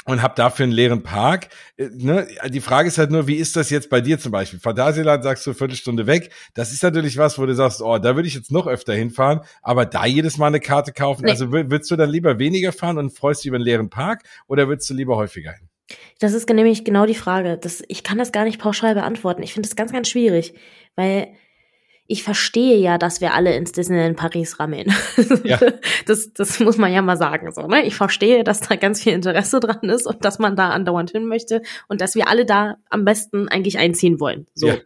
und 0.09 0.23
hab 0.23 0.37
dafür 0.37 0.65
einen 0.65 0.73
leeren 0.73 1.03
Park. 1.03 1.49
Äh, 1.77 1.91
ne? 1.93 2.27
Die 2.49 2.63
Frage 2.63 2.89
ist 2.89 2.97
halt 2.97 3.11
nur, 3.11 3.27
wie 3.27 3.35
ist 3.35 3.57
das 3.57 3.69
jetzt 3.69 3.91
bei 3.91 4.01
dir 4.01 4.19
zum 4.19 4.33
Beispiel? 4.33 4.59
Phantasialand 4.59 5.23
sagst 5.23 5.47
du 5.47 5.53
Viertelstunde 5.53 6.07
weg. 6.07 6.33
Das 6.55 6.73
ist 6.73 6.83
natürlich 6.83 7.19
was, 7.19 7.39
wo 7.39 7.45
du 7.45 7.55
sagst, 7.55 7.83
oh, 7.83 7.99
da 7.99 8.17
würde 8.17 8.27
ich 8.27 8.35
jetzt 8.35 8.51
noch 8.51 8.67
öfter 8.67 8.95
hinfahren, 8.95 9.41
aber 9.61 9.85
da 9.85 10.07
jedes 10.07 10.39
Mal 10.39 10.47
eine 10.47 10.61
Karte 10.61 10.93
kaufen. 10.93 11.27
Nee. 11.27 11.31
Also 11.31 11.53
würdest 11.53 11.91
du 11.91 11.97
dann 11.97 12.09
lieber 12.09 12.39
weniger 12.39 12.73
fahren 12.73 12.97
und 12.97 13.11
freust 13.11 13.43
dich 13.43 13.49
über 13.49 13.57
einen 13.57 13.65
leeren 13.65 13.91
Park 13.91 14.23
oder 14.47 14.67
würdest 14.67 14.89
du 14.89 14.95
lieber 14.95 15.17
häufiger 15.17 15.53
hin? 15.53 15.69
Das 16.21 16.33
ist 16.33 16.49
nämlich 16.49 16.85
genau 16.85 17.05
die 17.05 17.15
Frage. 17.15 17.59
Das, 17.59 17.83
ich 17.89 18.03
kann 18.03 18.17
das 18.17 18.33
gar 18.33 18.45
nicht 18.45 18.59
pauschal 18.59 18.95
beantworten. 18.95 19.43
Ich 19.43 19.53
finde 19.53 19.69
das 19.69 19.77
ganz, 19.77 19.93
ganz 19.93 20.09
schwierig, 20.09 20.55
weil 20.97 21.29
ich 22.11 22.23
verstehe 22.23 22.79
ja, 22.79 22.97
dass 22.97 23.21
wir 23.21 23.35
alle 23.35 23.55
ins 23.55 23.73
Disneyland 23.73 24.17
Paris 24.17 24.59
rammeln. 24.59 24.93
Ja. 25.45 25.59
Das, 26.07 26.33
das 26.33 26.59
muss 26.61 26.79
man 26.79 26.93
ja 26.93 27.03
mal 27.03 27.19
sagen. 27.19 27.53
So, 27.53 27.67
ne? 27.67 27.85
Ich 27.85 27.95
verstehe, 27.95 28.43
dass 28.43 28.61
da 28.61 28.77
ganz 28.77 29.03
viel 29.03 29.13
Interesse 29.13 29.61
dran 29.61 29.91
ist 29.91 30.07
und 30.07 30.25
dass 30.25 30.39
man 30.39 30.57
da 30.57 30.71
andauernd 30.71 31.11
hin 31.11 31.27
möchte 31.27 31.61
und 31.87 32.01
dass 32.01 32.15
wir 32.15 32.29
alle 32.29 32.47
da 32.47 32.77
am 32.89 33.05
besten 33.05 33.49
eigentlich 33.49 33.79
einziehen 33.79 34.21
wollen. 34.21 34.47
So. 34.55 34.69
Ja. 34.69 34.77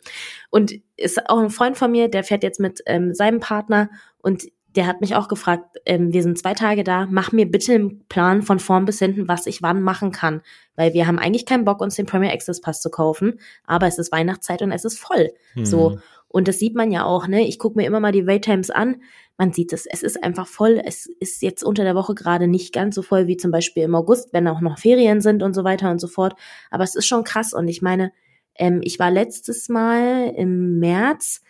Und 0.50 0.74
ist 0.96 1.28
auch 1.30 1.38
ein 1.38 1.50
Freund 1.50 1.76
von 1.76 1.92
mir, 1.92 2.08
der 2.08 2.24
fährt 2.24 2.42
jetzt 2.42 2.58
mit 2.58 2.82
ähm, 2.86 3.14
seinem 3.14 3.38
Partner 3.38 3.88
Und 4.18 4.48
der 4.74 4.86
hat 4.86 5.00
mich 5.00 5.14
auch 5.14 5.28
gefragt, 5.28 5.78
ähm, 5.86 6.12
wir 6.12 6.22
sind 6.22 6.38
zwei 6.38 6.54
Tage 6.54 6.84
da, 6.84 7.06
mach 7.10 7.32
mir 7.32 7.50
bitte 7.50 7.74
einen 7.74 8.04
Plan 8.08 8.42
von 8.42 8.58
vorn 8.58 8.84
bis 8.84 8.98
hinten, 8.98 9.28
was 9.28 9.46
ich 9.46 9.62
wann 9.62 9.82
machen 9.82 10.12
kann. 10.12 10.42
Weil 10.76 10.94
wir 10.94 11.06
haben 11.06 11.18
eigentlich 11.18 11.46
keinen 11.46 11.64
Bock, 11.64 11.80
uns 11.80 11.96
den 11.96 12.06
Premier 12.06 12.32
Access 12.32 12.60
Pass 12.60 12.80
zu 12.80 12.90
kaufen, 12.90 13.38
aber 13.66 13.86
es 13.86 13.98
ist 13.98 14.12
Weihnachtszeit 14.12 14.62
und 14.62 14.72
es 14.72 14.84
ist 14.84 14.98
voll. 14.98 15.30
Hm. 15.54 15.64
So. 15.64 15.98
Und 16.28 16.48
das 16.48 16.58
sieht 16.58 16.74
man 16.74 16.90
ja 16.90 17.04
auch, 17.04 17.28
ne? 17.28 17.46
Ich 17.46 17.58
gucke 17.58 17.76
mir 17.76 17.86
immer 17.86 18.00
mal 18.00 18.12
die 18.12 18.26
Waytimes 18.26 18.70
an. 18.70 19.02
Man 19.36 19.52
sieht 19.52 19.72
es, 19.72 19.84
es 19.84 20.02
ist 20.02 20.22
einfach 20.22 20.46
voll. 20.46 20.80
Es 20.82 21.06
ist 21.06 21.42
jetzt 21.42 21.62
unter 21.62 21.84
der 21.84 21.94
Woche 21.94 22.14
gerade 22.14 22.48
nicht 22.48 22.72
ganz 22.72 22.94
so 22.94 23.02
voll 23.02 23.26
wie 23.26 23.36
zum 23.36 23.50
Beispiel 23.50 23.82
im 23.82 23.94
August, 23.94 24.32
wenn 24.32 24.48
auch 24.48 24.62
noch 24.62 24.78
Ferien 24.78 25.20
sind 25.20 25.42
und 25.42 25.52
so 25.52 25.62
weiter 25.62 25.90
und 25.90 26.00
so 26.00 26.08
fort. 26.08 26.34
Aber 26.70 26.84
es 26.84 26.94
ist 26.94 27.06
schon 27.06 27.24
krass. 27.24 27.52
Und 27.52 27.68
ich 27.68 27.82
meine, 27.82 28.12
ähm, 28.54 28.80
ich 28.82 28.98
war 28.98 29.10
letztes 29.10 29.68
Mal 29.68 30.32
im 30.34 30.78
März, 30.78 31.42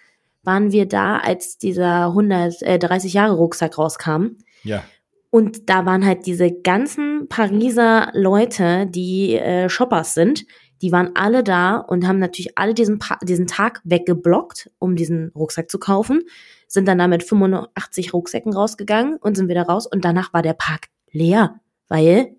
waren 0.43 0.73
wir 0.73 0.87
da, 0.87 1.19
als 1.19 1.59
dieser 1.59 2.07
130 2.07 3.15
äh, 3.15 3.17
Jahre 3.17 3.35
Rucksack 3.35 3.79
rauskam. 3.79 4.39
Ja. 4.65 4.85
Und 5.31 5.71
da 5.71 5.87
waren 5.87 6.05
halt 6.05 6.27
diese 6.27 6.53
ganzen 6.53 7.29
Pariser 7.29 8.11
Leute, 8.13 8.87
die 8.87 9.37
äh, 9.37 9.69
Shoppers 9.69 10.15
sind, 10.15 10.45
die 10.83 10.93
waren 10.93 11.13
alle 11.15 11.45
da 11.45 11.77
und 11.77 12.07
haben 12.07 12.19
natürlich 12.19 12.59
alle 12.59 12.75
diesen, 12.75 12.99
pa 12.99 13.17
diesen 13.23 13.47
Tag 13.47 13.81
weggeblockt, 13.85 14.71
um 14.79 14.97
diesen 14.97 15.31
Rucksack 15.35 15.71
zu 15.71 15.79
kaufen, 15.79 16.23
sind 16.67 16.87
dann 16.87 16.99
da 16.99 17.07
mit 17.07 17.23
85 17.23 18.13
Rucksäcken 18.13 18.53
rausgegangen 18.53 19.17
und 19.17 19.37
sind 19.37 19.49
wieder 19.49 19.63
raus 19.63 19.87
und 19.87 20.05
danach 20.05 20.35
war 20.35 20.43
der 20.43 20.55
Park 20.55 20.89
leer, 21.13 21.61
weil 21.89 22.35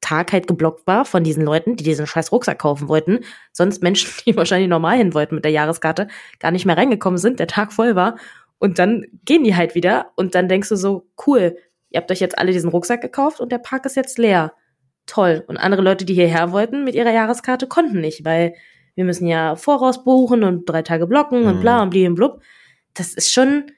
Tag 0.00 0.32
halt 0.32 0.46
geblockt 0.46 0.86
war 0.86 1.04
von 1.04 1.24
diesen 1.24 1.44
Leuten, 1.44 1.76
die 1.76 1.84
diesen 1.84 2.06
scheiß 2.06 2.32
Rucksack 2.32 2.58
kaufen 2.58 2.88
wollten. 2.88 3.20
Sonst 3.52 3.82
Menschen, 3.82 4.10
die 4.26 4.36
wahrscheinlich 4.36 4.68
normal 4.68 4.96
hin 4.96 5.14
wollten 5.14 5.36
mit 5.36 5.44
der 5.44 5.52
Jahreskarte, 5.52 6.08
gar 6.38 6.50
nicht 6.50 6.66
mehr 6.66 6.76
reingekommen 6.76 7.18
sind, 7.18 7.38
der 7.38 7.46
Tag 7.46 7.72
voll 7.72 7.96
war. 7.96 8.16
Und 8.58 8.78
dann 8.78 9.06
gehen 9.24 9.44
die 9.44 9.56
halt 9.56 9.74
wieder 9.74 10.12
und 10.16 10.34
dann 10.34 10.48
denkst 10.48 10.68
du 10.68 10.76
so, 10.76 11.06
cool, 11.26 11.56
ihr 11.90 12.00
habt 12.00 12.10
euch 12.10 12.20
jetzt 12.20 12.38
alle 12.38 12.52
diesen 12.52 12.70
Rucksack 12.70 13.00
gekauft 13.00 13.40
und 13.40 13.50
der 13.52 13.58
Park 13.58 13.86
ist 13.86 13.96
jetzt 13.96 14.18
leer. 14.18 14.52
Toll. 15.06 15.44
Und 15.48 15.56
andere 15.56 15.82
Leute, 15.82 16.04
die 16.04 16.14
hierher 16.14 16.52
wollten 16.52 16.84
mit 16.84 16.94
ihrer 16.94 17.10
Jahreskarte, 17.10 17.66
konnten 17.66 18.00
nicht, 18.00 18.24
weil 18.24 18.54
wir 18.94 19.04
müssen 19.04 19.26
ja 19.26 19.56
voraus 19.56 20.04
buchen 20.04 20.44
und 20.44 20.68
drei 20.68 20.82
Tage 20.82 21.06
blocken 21.06 21.42
mhm. 21.42 21.48
und 21.48 21.60
bla 21.60 21.82
und 21.82 21.90
bli 21.90 22.06
und 22.06 22.14
blub. 22.14 22.42
Das 22.94 23.14
ist 23.14 23.32
schon, 23.32 23.72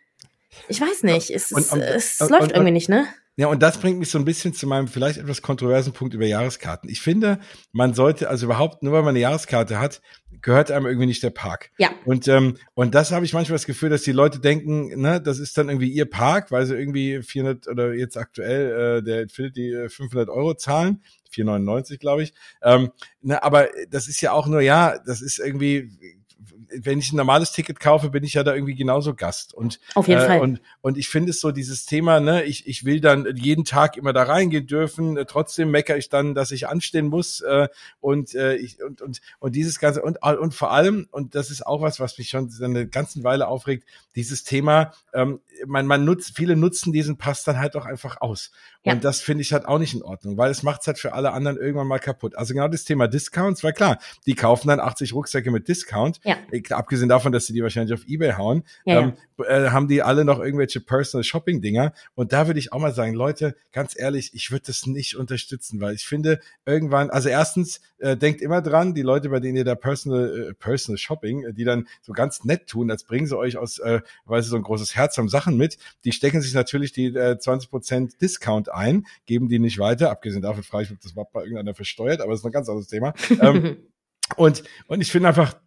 ich 0.69 0.81
weiß 0.81 1.05
nicht, 1.05 1.31
es, 1.31 1.53
und, 1.53 1.71
und, 1.71 1.81
es 1.81 2.21
und, 2.21 2.31
läuft 2.31 2.53
irgendwie 2.53 2.73
nicht, 2.73 2.89
ne? 2.89 3.07
Ja, 3.37 3.47
und 3.47 3.63
das 3.63 3.79
bringt 3.79 3.99
mich 3.99 4.11
so 4.11 4.19
ein 4.19 4.27
bisschen 4.27 4.53
zu 4.53 4.67
meinem 4.67 4.89
vielleicht 4.89 5.19
etwas 5.19 5.41
kontroversen 5.41 5.95
Punkt 5.95 6.13
über 6.13 6.27
Jahreskarten. 6.27 6.91
Ich 6.91 7.01
finde, 7.01 7.39
man 7.73 7.95
sollte 7.95 8.29
also 8.29 8.45
überhaupt, 8.45 8.83
nur 8.83 8.93
weil 8.93 9.03
man 9.03 9.11
eine 9.11 9.21
Jahreskarte 9.21 9.81
hat, 9.81 10.03
gehört 10.43 10.71
einem 10.71 10.85
irgendwie 10.85 11.07
nicht 11.07 11.23
der 11.23 11.31
Park. 11.31 11.71
Ja. 11.79 11.91
Und, 12.05 12.29
ähm, 12.29 12.59
und 12.75 12.95
das 12.95 13.11
habe 13.11 13.25
ich 13.25 13.33
manchmal 13.33 13.55
das 13.55 13.65
Gefühl, 13.65 13.89
dass 13.89 14.03
die 14.03 14.13
Leute 14.13 14.39
denken, 14.39 15.01
ne, 15.01 15.19
das 15.19 15.39
ist 15.39 15.57
dann 15.57 15.71
irgendwie 15.71 15.91
ihr 15.91 16.11
Park, 16.11 16.51
weil 16.51 16.67
sie 16.67 16.77
irgendwie 16.77 17.23
400 17.23 17.69
oder 17.69 17.95
jetzt 17.95 18.19
aktuell 18.19 18.99
äh, 18.99 19.03
der 19.03 19.23
Infinity 19.23 19.89
500 19.89 20.29
äh, 20.29 20.31
Euro 20.31 20.55
zahlen. 20.55 21.03
4,99 21.33 21.99
glaube 21.99 22.25
ich. 22.25 22.35
Ähm, 22.63 22.91
ne, 23.23 23.43
aber 23.43 23.69
das 23.89 24.09
ist 24.09 24.21
ja 24.21 24.33
auch 24.33 24.47
nur, 24.47 24.61
ja, 24.61 24.99
das 24.99 25.23
ist 25.23 25.39
irgendwie 25.39 25.91
wenn 26.77 26.99
ich 26.99 27.13
ein 27.13 27.17
normales 27.17 27.53
Ticket 27.53 27.81
kaufe, 27.81 28.11
bin 28.11 28.25
ich 28.25 28.35
ja 28.35 28.43
da 28.43 28.55
irgendwie 28.55 28.75
genauso 28.75 29.15
Gast. 29.15 29.55
Und, 29.55 29.81
Auf 29.95 30.09
jeden 30.09 30.21
äh, 30.21 30.27
Fall. 30.27 30.41
Und, 30.41 30.61
und 30.81 30.99
ich 30.99 31.09
finde 31.09 31.31
es 31.31 31.41
so 31.41 31.51
dieses 31.53 31.87
Thema, 31.87 32.21
ne, 32.21 32.45
ich, 32.45 32.67
ich 32.67 32.85
will 32.85 33.01
dann 33.01 33.27
jeden 33.37 33.65
Tag 33.65 33.97
immer 33.97 34.13
da 34.13 34.25
reingehen 34.25 34.67
dürfen, 34.67 35.17
äh, 35.17 35.25
trotzdem 35.25 35.71
meckere 35.71 35.97
ich 35.97 36.09
dann, 36.09 36.35
dass 36.35 36.51
ich 36.51 36.69
anstehen 36.69 37.07
muss 37.07 37.41
äh, 37.41 37.69
und, 38.01 38.35
äh, 38.35 38.57
ich, 38.57 38.83
und, 38.83 39.03
und, 39.03 39.21
und 39.39 39.57
dieses 39.57 39.79
Ganze 39.79 40.03
und, 40.03 40.23
und 40.23 40.55
vor 40.55 40.73
allem, 40.73 41.09
und 41.11 41.35
das 41.35 41.51
ist 41.51 41.67
auch 41.67 41.83
was, 41.83 42.01
was 42.01 42.19
mich 42.19 42.31
schon 42.31 42.51
eine 42.63 42.87
ganze 42.87 43.23
Weile 43.25 43.49
aufregt, 43.49 43.87
dieses 44.15 44.45
Thema, 44.45 44.93
ähm, 45.13 45.41
man, 45.67 45.87
man 45.87 46.05
nutzt, 46.05 46.37
viele 46.37 46.57
nutzen 46.57 46.93
diesen 46.93 47.17
Pass 47.17 47.45
dann 47.45 47.59
halt 47.59 47.77
auch 47.77 47.87
einfach 47.87 48.21
aus. 48.21 48.51
Ja. 48.85 48.95
Und 48.95 49.05
das 49.05 49.21
finde 49.21 49.43
ich 49.43 49.53
halt 49.53 49.67
auch 49.67 49.79
nicht 49.79 49.95
in 49.95 50.03
Ordnung, 50.03 50.37
weil 50.37 50.51
es 50.51 50.63
macht 50.65 50.81
es 50.81 50.87
halt 50.89 50.99
für 50.99 51.13
alle 51.13 51.33
anderen 51.33 51.57
irgendwann 51.57 51.87
mal 51.87 52.01
kaputt. 52.01 52.37
Also 52.37 52.53
genau 52.53 52.67
das 52.67 52.85
Thema 52.85 53.07
Discounts, 53.07 53.63
weil 53.63 53.73
klar, 53.73 53.99
die 54.27 54.35
kaufen 54.35 54.69
dann 54.69 54.81
80 54.81 55.15
Rucksäcke 55.15 55.51
mit 55.53 55.69
Discount. 55.69 56.21
Ja. 56.25 56.37
Abgesehen 56.71 57.09
davon, 57.09 57.31
dass 57.31 57.47
sie 57.47 57.53
die 57.53 57.63
wahrscheinlich 57.63 57.95
auf 57.95 58.07
Ebay 58.09 58.33
hauen, 58.33 58.65
ja, 58.85 59.01
ähm, 59.01 59.13
äh, 59.47 59.71
haben 59.71 59.89
die 59.89 60.03
alle 60.03 60.25
noch 60.25 60.41
irgendwelche 60.41 60.81
Personal 60.81 61.25
Shopping 61.25 61.61
Dinger. 61.61 61.93
Und 62.15 62.33
da 62.33 62.47
würde 62.47 62.59
ich 62.59 62.73
auch 62.73 62.81
mal 62.81 62.93
sagen, 62.93 63.15
Leute, 63.15 63.55
ganz 63.73 63.99
ehrlich, 63.99 64.33
ich 64.35 64.51
würde 64.51 64.65
das 64.67 64.87
nicht 64.87 65.17
unterstützen, 65.17 65.81
weil 65.81 65.95
ich 65.95 66.05
finde 66.05 66.41
irgendwann, 66.67 67.11
also 67.11 67.29
erstens, 67.29 67.81
äh, 67.99 68.17
denkt 68.17 68.43
immer 68.43 68.63
dran, 68.63 68.95
die 68.95 69.03
Leute, 69.03 69.29
bei 69.29 69.41
denen 69.41 69.57
ihr 69.57 69.65
da 69.65 69.75
Personal, 69.75 70.51
äh, 70.51 70.55
Personal 70.55 70.99
Shopping, 70.99 71.45
äh, 71.45 71.53
die 71.53 71.65
dann 71.65 71.87
so 72.01 72.13
ganz 72.13 72.45
nett 72.45 72.67
tun, 72.67 72.91
als 72.91 73.05
bringen 73.05 73.27
sie 73.27 73.39
euch 73.39 73.57
aus, 73.57 73.79
äh, 73.79 74.01
weil 74.25 74.43
sie 74.43 74.49
so 74.49 74.57
ein 74.57 74.63
großes 74.63 74.97
Herz 74.97 75.17
haben, 75.19 75.29
Sachen 75.29 75.57
mit, 75.57 75.79
die 76.05 76.13
stecken 76.13 76.43
sich 76.43 76.55
natürlich 76.55 76.93
die 76.93 77.07
äh, 77.07 77.37
20% 77.39 78.19
Discount 78.19 78.72
ein, 78.73 79.07
geben 79.27 79.49
die 79.49 79.59
nicht 79.59 79.79
weiter. 79.79 80.11
Abgesehen 80.11 80.43
davon 80.43 80.63
frage 80.63 80.85
ich 80.85 80.91
mich, 80.91 80.99
ob 80.99 81.03
das 81.03 81.13
überhaupt 81.13 81.33
bei 81.33 81.43
irgendeiner 81.43 81.75
versteuert, 81.75 82.21
aber 82.21 82.33
das 82.33 82.41
ist 82.41 82.47
ein 82.47 82.53
ganz 82.53 82.69
anderes 82.69 82.89
Thema. 82.89 83.15
ähm, 83.41 83.79
und, 84.37 84.63
und 84.87 85.01
ich 85.01 85.11
finde 85.11 85.29
einfach, 85.29 85.61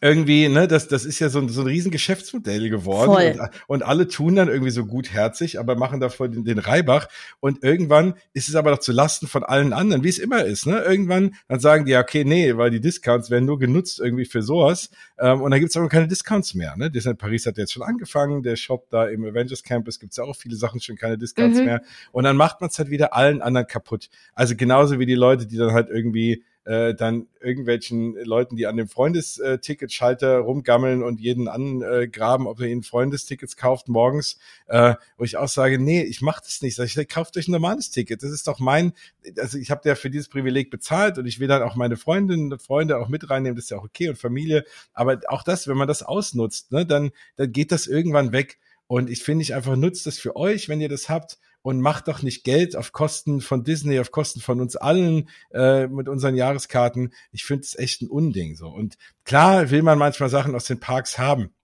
irgendwie, 0.00 0.48
ne, 0.48 0.68
das, 0.68 0.88
das 0.88 1.04
ist 1.04 1.18
ja 1.18 1.28
so 1.28 1.38
ein, 1.38 1.48
so 1.48 1.60
ein 1.62 1.66
riesen 1.66 1.90
Geschäftsmodell 1.90 2.70
geworden. 2.70 3.40
Und, 3.40 3.50
und 3.66 3.82
alle 3.82 4.08
tun 4.08 4.36
dann 4.36 4.48
irgendwie 4.48 4.70
so 4.70 4.84
gutherzig, 4.86 5.58
aber 5.58 5.76
machen 5.76 6.00
davor 6.00 6.28
den, 6.28 6.44
den 6.44 6.58
Reibach. 6.58 7.08
Und 7.40 7.62
irgendwann 7.62 8.14
ist 8.32 8.48
es 8.48 8.54
aber 8.54 8.70
doch 8.70 8.78
zu 8.78 8.92
Lasten 8.92 9.26
von 9.26 9.44
allen 9.44 9.72
anderen, 9.72 10.04
wie 10.04 10.08
es 10.08 10.18
immer 10.18 10.44
ist. 10.44 10.66
Ne? 10.66 10.80
Irgendwann, 10.80 11.34
dann 11.48 11.60
sagen 11.60 11.84
die, 11.84 11.92
ja, 11.92 12.00
okay, 12.00 12.24
nee, 12.24 12.56
weil 12.56 12.70
die 12.70 12.80
Discounts 12.80 13.30
werden 13.30 13.44
nur 13.44 13.58
genutzt 13.58 14.00
irgendwie 14.00 14.24
für 14.24 14.42
sowas. 14.42 14.90
Ähm, 15.18 15.40
und 15.42 15.50
dann 15.50 15.60
gibt's 15.60 15.76
aber 15.76 15.88
keine 15.88 16.08
Discounts 16.08 16.54
mehr. 16.54 16.76
Ne? 16.76 16.90
Disney 16.90 17.14
Paris 17.14 17.46
hat 17.46 17.58
jetzt 17.58 17.72
schon 17.72 17.82
angefangen, 17.82 18.42
der 18.42 18.56
Shop 18.56 18.88
da 18.90 19.06
im 19.06 19.24
Avengers 19.24 19.62
Campus 19.62 19.98
gibt's 19.98 20.16
ja 20.16 20.24
auch 20.24 20.36
viele 20.36 20.56
Sachen 20.56 20.80
schon 20.80 20.96
keine 20.96 21.18
Discounts 21.18 21.58
mhm. 21.58 21.64
mehr. 21.64 21.82
Und 22.12 22.24
dann 22.24 22.36
macht 22.36 22.60
man 22.60 22.70
es 22.70 22.78
halt 22.78 22.90
wieder 22.90 23.14
allen 23.14 23.42
anderen 23.42 23.66
kaputt. 23.66 24.08
Also 24.34 24.56
genauso 24.56 24.98
wie 24.98 25.06
die 25.06 25.14
Leute, 25.14 25.46
die 25.46 25.56
dann 25.56 25.72
halt 25.72 25.88
irgendwie 25.90 26.44
äh, 26.64 26.94
dann 26.94 27.26
irgendwelchen 27.40 28.14
Leuten, 28.24 28.56
die 28.56 28.66
an 28.66 28.76
dem 28.76 28.88
Freundesticketschalter 28.88 30.38
rumgammeln 30.38 31.02
und 31.02 31.20
jeden 31.20 31.48
angraben, 31.48 32.46
ob 32.46 32.60
er 32.60 32.68
ihnen 32.68 32.82
Freundestickets 32.82 33.56
kauft 33.56 33.88
morgens, 33.88 34.38
äh, 34.66 34.94
wo 35.16 35.24
ich 35.24 35.36
auch 35.36 35.48
sage, 35.48 35.78
nee, 35.78 36.02
ich 36.02 36.20
mach 36.20 36.40
das 36.40 36.62
nicht. 36.62 36.78
Ich 36.78 37.08
kauft 37.08 37.36
euch 37.36 37.48
ein 37.48 37.52
normales 37.52 37.90
Ticket. 37.90 38.22
Das 38.22 38.30
ist 38.30 38.46
doch 38.46 38.60
mein, 38.60 38.92
also 39.38 39.58
ich 39.58 39.70
habe 39.70 39.88
ja 39.88 39.94
für 39.94 40.10
dieses 40.10 40.28
Privileg 40.28 40.70
bezahlt 40.70 41.18
und 41.18 41.26
ich 41.26 41.40
will 41.40 41.48
dann 41.48 41.62
auch 41.62 41.74
meine 41.74 41.96
Freundinnen 41.96 42.52
und 42.52 42.62
Freunde 42.62 42.98
auch 42.98 43.08
mit 43.08 43.28
reinnehmen, 43.28 43.56
das 43.56 43.66
ist 43.66 43.70
ja 43.70 43.78
auch 43.78 43.84
okay 43.84 44.08
und 44.08 44.18
Familie. 44.18 44.64
Aber 44.92 45.20
auch 45.28 45.42
das, 45.42 45.66
wenn 45.66 45.76
man 45.76 45.88
das 45.88 46.02
ausnutzt, 46.02 46.72
ne, 46.72 46.86
dann, 46.86 47.10
dann 47.36 47.52
geht 47.52 47.72
das 47.72 47.86
irgendwann 47.86 48.32
weg. 48.32 48.58
Und 48.86 49.08
ich 49.08 49.22
finde 49.22 49.42
ich 49.42 49.54
einfach, 49.54 49.74
nutzt 49.74 50.06
das 50.06 50.18
für 50.18 50.36
euch, 50.36 50.68
wenn 50.68 50.80
ihr 50.80 50.88
das 50.88 51.08
habt 51.08 51.38
und 51.62 51.80
macht 51.80 52.08
doch 52.08 52.22
nicht 52.22 52.44
Geld 52.44 52.76
auf 52.76 52.92
Kosten 52.92 53.40
von 53.40 53.64
Disney, 53.64 53.98
auf 53.98 54.10
Kosten 54.10 54.40
von 54.40 54.60
uns 54.60 54.76
allen 54.76 55.28
äh, 55.52 55.86
mit 55.86 56.08
unseren 56.08 56.34
Jahreskarten. 56.34 57.14
Ich 57.30 57.44
finde 57.44 57.62
es 57.62 57.78
echt 57.78 58.02
ein 58.02 58.08
Unding 58.08 58.56
so. 58.56 58.68
Und 58.68 58.96
klar 59.24 59.70
will 59.70 59.82
man 59.82 59.98
manchmal 59.98 60.28
Sachen 60.28 60.54
aus 60.54 60.64
den 60.64 60.80
Parks 60.80 61.18
haben. 61.18 61.54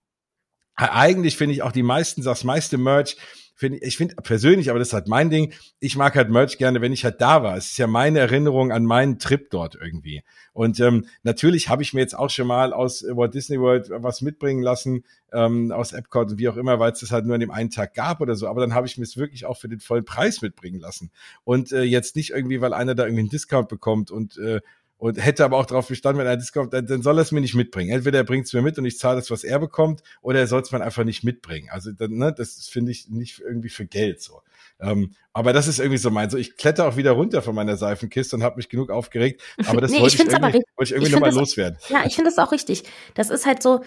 Eigentlich 0.75 1.35
finde 1.35 1.53
ich 1.53 1.61
auch 1.61 1.73
die 1.73 1.83
meisten, 1.83 2.23
das 2.23 2.45
meiste 2.45 2.77
Merch 2.77 3.17
finde 3.59 3.79
ich 3.79 3.97
finde 3.97 4.15
persönlich, 4.15 4.69
aber 4.69 4.79
das 4.79 4.87
ist 4.87 4.93
halt 4.93 5.09
mein 5.09 5.29
Ding. 5.29 5.51
Ich 5.81 5.97
mag 5.97 6.15
halt 6.15 6.29
Merch 6.29 6.57
gerne, 6.57 6.79
wenn 6.79 6.93
ich 6.93 7.03
halt 7.03 7.19
da 7.19 7.43
war. 7.43 7.57
Es 7.57 7.71
ist 7.71 7.77
ja 7.77 7.87
meine 7.87 8.19
Erinnerung 8.19 8.71
an 8.71 8.85
meinen 8.85 9.19
Trip 9.19 9.49
dort 9.49 9.75
irgendwie. 9.75 10.23
Und 10.53 10.79
ähm, 10.79 11.07
natürlich 11.23 11.67
habe 11.67 11.83
ich 11.83 11.93
mir 11.93 11.99
jetzt 11.99 12.17
auch 12.17 12.29
schon 12.29 12.47
mal 12.47 12.71
aus 12.71 13.03
Walt 13.03 13.33
Disney 13.33 13.59
World 13.59 13.89
was 13.91 14.21
mitbringen 14.21 14.63
lassen, 14.63 15.03
ähm, 15.33 15.73
aus 15.73 15.91
Epcot 15.91 16.31
und 16.31 16.39
wie 16.39 16.47
auch 16.47 16.55
immer, 16.55 16.79
weil 16.79 16.93
es 16.93 17.01
das 17.01 17.11
halt 17.11 17.25
nur 17.25 17.33
an 17.33 17.41
dem 17.41 17.51
einen 17.51 17.69
Tag 17.69 17.93
gab 17.95 18.21
oder 18.21 18.35
so. 18.35 18.47
Aber 18.47 18.61
dann 18.61 18.73
habe 18.73 18.87
ich 18.87 18.97
mir 18.97 19.03
es 19.03 19.17
wirklich 19.17 19.45
auch 19.45 19.57
für 19.57 19.67
den 19.67 19.81
vollen 19.81 20.05
Preis 20.05 20.41
mitbringen 20.41 20.79
lassen. 20.79 21.11
Und 21.43 21.73
äh, 21.73 21.81
jetzt 21.81 22.15
nicht 22.15 22.29
irgendwie, 22.29 22.61
weil 22.61 22.73
einer 22.73 22.95
da 22.95 23.03
irgendwie 23.03 23.23
einen 23.23 23.29
Discount 23.29 23.67
bekommt 23.67 24.09
und 24.09 24.37
äh, 24.37 24.61
und 24.99 25.17
hätte 25.17 25.45
aber 25.45 25.57
auch 25.57 25.65
darauf 25.65 25.87
bestanden, 25.87 26.19
wenn 26.19 26.27
er 26.27 26.35
das 26.35 26.51
kommt, 26.51 26.73
dann 26.73 27.01
soll 27.01 27.17
er 27.17 27.21
es 27.21 27.31
mir 27.31 27.39
nicht 27.39 27.55
mitbringen. 27.55 27.89
Entweder 27.89 28.19
er 28.19 28.25
bringt 28.25 28.45
es 28.45 28.53
mir 28.53 28.61
mit 28.61 28.77
und 28.77 28.85
ich 28.85 28.99
zahle 28.99 29.15
das, 29.15 29.31
was 29.31 29.45
er 29.45 29.57
bekommt, 29.57 30.03
oder 30.21 30.39
er 30.39 30.47
soll 30.47 30.61
es 30.61 30.71
mir 30.73 30.81
einfach 30.81 31.05
nicht 31.05 31.23
mitbringen. 31.23 31.69
Also 31.71 31.93
dann, 31.93 32.11
ne, 32.11 32.33
das 32.33 32.67
finde 32.67 32.91
ich 32.91 33.07
nicht 33.07 33.39
irgendwie 33.39 33.69
für 33.69 33.85
Geld 33.85 34.21
so. 34.21 34.41
Ähm, 34.81 35.11
aber 35.31 35.53
das 35.53 35.69
ist 35.69 35.79
irgendwie 35.79 35.97
so 35.97 36.11
mein, 36.11 36.29
so 36.29 36.37
ich 36.37 36.57
kletter 36.57 36.85
auch 36.85 36.97
wieder 36.97 37.11
runter 37.11 37.41
von 37.41 37.55
meiner 37.55 37.77
Seifenkiste 37.77 38.35
und 38.35 38.43
habe 38.43 38.57
mich 38.57 38.67
genug 38.67 38.89
aufgeregt. 38.89 39.41
Aber 39.67 39.79
das 39.79 39.91
nee, 39.91 40.01
wollte, 40.01 40.15
ich, 40.15 40.21
ich 40.21 40.31
irgendwie, 40.31 40.43
wollte 40.53 40.63
ich 40.83 40.91
irgendwie 40.91 41.11
nochmal 41.13 41.33
loswerden. 41.33 41.79
Ja, 41.87 42.03
ich 42.05 42.15
finde 42.15 42.29
das 42.29 42.37
auch 42.37 42.51
richtig. 42.51 42.83
Das 43.13 43.29
ist 43.29 43.45
halt 43.45 43.63
so, 43.63 43.81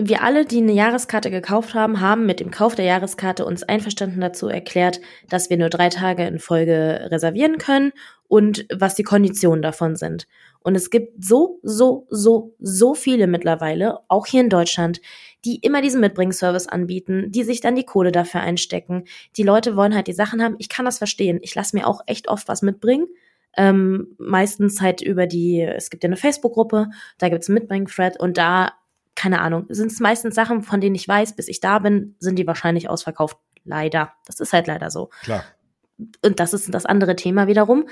wir 0.00 0.22
alle, 0.22 0.44
die 0.44 0.58
eine 0.58 0.72
Jahreskarte 0.72 1.28
gekauft 1.28 1.74
haben, 1.74 2.00
haben 2.00 2.24
mit 2.24 2.38
dem 2.38 2.52
Kauf 2.52 2.76
der 2.76 2.84
Jahreskarte 2.84 3.44
uns 3.44 3.64
einverstanden 3.64 4.20
dazu 4.20 4.46
erklärt, 4.46 5.00
dass 5.28 5.50
wir 5.50 5.56
nur 5.56 5.70
drei 5.70 5.88
Tage 5.88 6.24
in 6.24 6.38
Folge 6.38 7.08
reservieren 7.10 7.58
können 7.58 7.92
und 8.28 8.64
was 8.72 8.94
die 8.94 9.02
Konditionen 9.02 9.60
davon 9.60 9.96
sind. 9.96 10.28
Und 10.60 10.76
es 10.76 10.90
gibt 10.90 11.24
so, 11.24 11.58
so, 11.62 12.06
so, 12.10 12.54
so 12.60 12.94
viele 12.94 13.26
mittlerweile, 13.26 13.98
auch 14.06 14.26
hier 14.26 14.40
in 14.40 14.50
Deutschland, 14.50 15.00
die 15.44 15.56
immer 15.56 15.82
diesen 15.82 16.00
Mitbringservice 16.00 16.68
anbieten, 16.68 17.32
die 17.32 17.42
sich 17.42 17.60
dann 17.60 17.74
die 17.74 17.84
Kohle 17.84 18.12
dafür 18.12 18.40
einstecken. 18.40 19.04
Die 19.36 19.42
Leute 19.42 19.76
wollen 19.76 19.94
halt 19.94 20.06
die 20.06 20.12
Sachen 20.12 20.42
haben. 20.42 20.56
Ich 20.58 20.68
kann 20.68 20.84
das 20.84 20.98
verstehen. 20.98 21.40
Ich 21.42 21.54
lasse 21.56 21.76
mir 21.76 21.86
auch 21.86 22.02
echt 22.06 22.28
oft 22.28 22.46
was 22.46 22.62
mitbringen. 22.62 23.08
Ähm, 23.56 24.14
meistens 24.18 24.80
halt 24.80 25.00
über 25.00 25.26
die, 25.26 25.60
es 25.60 25.90
gibt 25.90 26.04
ja 26.04 26.08
eine 26.08 26.16
Facebook-Gruppe, 26.16 26.88
da 27.18 27.28
gibt 27.28 27.42
es 27.42 27.48
einen 27.48 27.58
Mitbring-Thread 27.58 28.20
und 28.20 28.38
da 28.38 28.72
keine 29.18 29.40
Ahnung, 29.40 29.66
sind 29.68 29.90
es 29.90 29.98
meistens 29.98 30.36
Sachen, 30.36 30.62
von 30.62 30.80
denen 30.80 30.94
ich 30.94 31.08
weiß, 31.08 31.34
bis 31.34 31.48
ich 31.48 31.58
da 31.58 31.80
bin, 31.80 32.14
sind 32.20 32.38
die 32.38 32.46
wahrscheinlich 32.46 32.88
ausverkauft. 32.88 33.36
Leider. 33.64 34.12
Das 34.26 34.38
ist 34.38 34.52
halt 34.52 34.68
leider 34.68 34.92
so. 34.92 35.10
Klar. 35.24 35.42
Und 36.24 36.38
das 36.38 36.52
ist 36.52 36.72
das 36.72 36.86
andere 36.86 37.16
Thema 37.16 37.48
wiederum. 37.48 37.88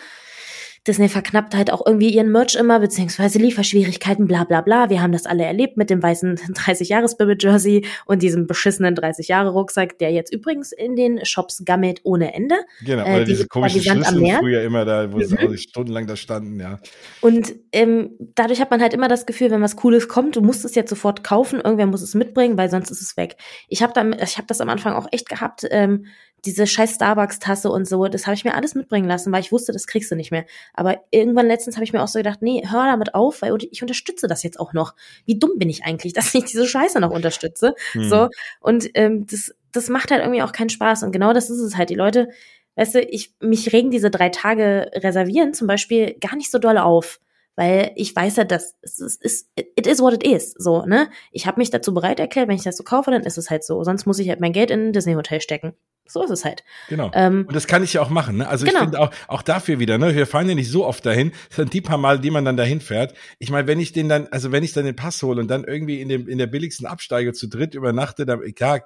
Disney 0.86 1.08
verknappt 1.08 1.54
halt 1.54 1.72
auch 1.72 1.84
irgendwie 1.84 2.10
ihren 2.10 2.30
Merch 2.30 2.54
immer, 2.54 2.80
beziehungsweise 2.80 3.38
Lieferschwierigkeiten, 3.38 4.26
bla 4.26 4.44
bla 4.44 4.60
bla. 4.60 4.88
Wir 4.90 5.02
haben 5.02 5.12
das 5.12 5.26
alle 5.26 5.44
erlebt 5.44 5.76
mit 5.76 5.90
dem 5.90 6.02
weißen 6.02 6.36
30-Jahres-Bibbit-Jersey 6.54 7.86
und 8.06 8.22
diesem 8.22 8.46
beschissenen 8.46 8.94
30-Jahre-Rucksack, 8.94 9.98
der 9.98 10.12
jetzt 10.12 10.32
übrigens 10.32 10.72
in 10.72 10.96
den 10.96 11.24
Shops 11.24 11.64
gammelt 11.64 12.00
ohne 12.04 12.34
Ende. 12.34 12.56
Genau, 12.84 13.02
oder 13.02 13.22
äh, 13.22 13.24
die, 13.24 13.32
diese 13.32 13.48
komischen 13.48 13.82
Schlüssel 13.82 14.36
früher 14.38 14.62
immer 14.62 14.84
da, 14.84 15.12
wo 15.12 15.20
sie 15.20 15.34
mhm. 15.34 15.56
stundenlang 15.56 16.06
da 16.06 16.16
standen, 16.16 16.60
ja. 16.60 16.78
Und 17.20 17.54
ähm, 17.72 18.10
dadurch 18.34 18.60
hat 18.60 18.70
man 18.70 18.80
halt 18.80 18.94
immer 18.94 19.08
das 19.08 19.26
Gefühl, 19.26 19.50
wenn 19.50 19.62
was 19.62 19.76
Cooles 19.76 20.08
kommt, 20.08 20.36
du 20.36 20.40
musst 20.40 20.64
es 20.64 20.74
jetzt 20.74 20.90
sofort 20.90 21.24
kaufen, 21.24 21.60
irgendwer 21.60 21.86
muss 21.86 22.02
es 22.02 22.14
mitbringen, 22.14 22.56
weil 22.56 22.70
sonst 22.70 22.90
ist 22.90 23.02
es 23.02 23.16
weg. 23.16 23.36
Ich 23.68 23.82
habe 23.82 24.16
ich 24.22 24.38
hab 24.38 24.46
das 24.46 24.60
am 24.60 24.68
Anfang 24.68 24.94
auch 24.94 25.06
echt 25.10 25.28
gehabt, 25.28 25.66
ähm, 25.70 26.06
diese 26.44 26.66
scheiß 26.66 26.94
Starbucks-Tasse 26.94 27.70
und 27.70 27.88
so, 27.88 28.06
das 28.06 28.26
habe 28.26 28.34
ich 28.34 28.44
mir 28.44 28.54
alles 28.54 28.74
mitbringen 28.74 29.08
lassen, 29.08 29.32
weil 29.32 29.40
ich 29.40 29.52
wusste, 29.52 29.72
das 29.72 29.86
kriegst 29.86 30.10
du 30.10 30.16
nicht 30.16 30.30
mehr. 30.30 30.44
Aber 30.74 31.00
irgendwann 31.10 31.46
letztens 31.46 31.76
habe 31.76 31.84
ich 31.84 31.92
mir 31.92 32.02
auch 32.02 32.08
so 32.08 32.18
gedacht, 32.18 32.42
nee, 32.42 32.62
hör 32.68 32.84
damit 32.86 33.14
auf, 33.14 33.42
weil 33.42 33.56
ich 33.70 33.82
unterstütze 33.82 34.28
das 34.28 34.42
jetzt 34.42 34.60
auch 34.60 34.72
noch. 34.72 34.94
Wie 35.24 35.38
dumm 35.38 35.58
bin 35.58 35.68
ich 35.68 35.84
eigentlich, 35.84 36.12
dass 36.14 36.34
ich 36.34 36.44
diese 36.44 36.66
Scheiße 36.66 37.00
noch 37.00 37.10
unterstütze? 37.10 37.74
Hm. 37.92 38.08
So 38.08 38.28
und 38.60 38.88
ähm, 38.94 39.26
das, 39.26 39.54
das 39.72 39.88
macht 39.88 40.10
halt 40.10 40.22
irgendwie 40.22 40.42
auch 40.42 40.52
keinen 40.52 40.70
Spaß. 40.70 41.02
Und 41.02 41.12
genau 41.12 41.32
das 41.32 41.50
ist 41.50 41.60
es 41.60 41.76
halt. 41.76 41.90
Die 41.90 41.94
Leute, 41.94 42.28
weißt 42.76 42.96
du, 42.96 43.00
ich 43.02 43.34
mich 43.40 43.72
regen 43.72 43.90
diese 43.90 44.10
drei 44.10 44.28
Tage 44.28 44.90
reservieren 44.94 45.54
zum 45.54 45.66
Beispiel 45.66 46.14
gar 46.20 46.36
nicht 46.36 46.50
so 46.50 46.58
doll 46.58 46.78
auf 46.78 47.20
weil 47.56 47.92
ich 47.96 48.14
weiß 48.14 48.36
ja, 48.36 48.44
dass 48.44 48.76
es 48.82 48.98
ist, 49.16 49.48
it 49.54 49.86
is 49.86 50.00
what 50.00 50.12
it 50.12 50.22
is, 50.22 50.54
so, 50.58 50.84
ne? 50.84 51.08
Ich 51.32 51.46
habe 51.46 51.58
mich 51.58 51.70
dazu 51.70 51.94
bereit 51.94 52.20
erklärt, 52.20 52.48
wenn 52.48 52.56
ich 52.56 52.62
das 52.62 52.76
so 52.76 52.84
kaufe, 52.84 53.10
dann 53.10 53.22
ist 53.22 53.38
es 53.38 53.50
halt 53.50 53.64
so. 53.64 53.82
Sonst 53.82 54.04
muss 54.04 54.18
ich 54.18 54.28
halt 54.28 54.40
mein 54.40 54.52
Geld 54.52 54.70
in 54.70 54.88
ein 54.88 54.92
Disney-Hotel 54.92 55.40
stecken. 55.40 55.74
So 56.08 56.22
ist 56.22 56.30
es 56.30 56.44
halt. 56.44 56.64
Genau. 56.88 57.10
Ähm, 57.14 57.44
und 57.46 57.54
das 57.54 57.66
kann 57.66 57.82
ich 57.82 57.94
ja 57.94 58.02
auch 58.02 58.10
machen. 58.10 58.38
Ne? 58.38 58.48
Also 58.48 58.64
genau. 58.64 58.78
ich 58.78 58.82
finde 58.84 59.00
auch, 59.00 59.10
auch 59.28 59.42
dafür 59.42 59.78
wieder, 59.78 59.98
ne? 59.98 60.14
wir 60.14 60.26
fahren 60.26 60.48
ja 60.48 60.54
nicht 60.54 60.70
so 60.70 60.86
oft 60.86 61.04
dahin. 61.04 61.32
Das 61.48 61.56
sind 61.56 61.72
die 61.72 61.80
paar 61.80 61.98
Mal, 61.98 62.20
die 62.20 62.30
man 62.30 62.44
dann 62.44 62.56
dahin 62.56 62.80
fährt. 62.80 63.14
Ich 63.38 63.50
meine, 63.50 63.66
wenn 63.66 63.80
ich 63.80 63.92
den 63.92 64.08
dann, 64.08 64.28
also 64.28 64.52
wenn 64.52 64.62
ich 64.62 64.72
dann 64.72 64.84
den 64.84 64.96
Pass 64.96 65.22
hole 65.22 65.40
und 65.40 65.48
dann 65.48 65.64
irgendwie 65.64 66.00
in, 66.00 66.08
dem, 66.08 66.28
in 66.28 66.38
der 66.38 66.46
billigsten 66.46 66.86
Absteige 66.86 67.32
zu 67.32 67.48
dritt 67.48 67.74
übernachte, 67.74 68.26
dann, 68.26 68.40
klar, 68.54 68.82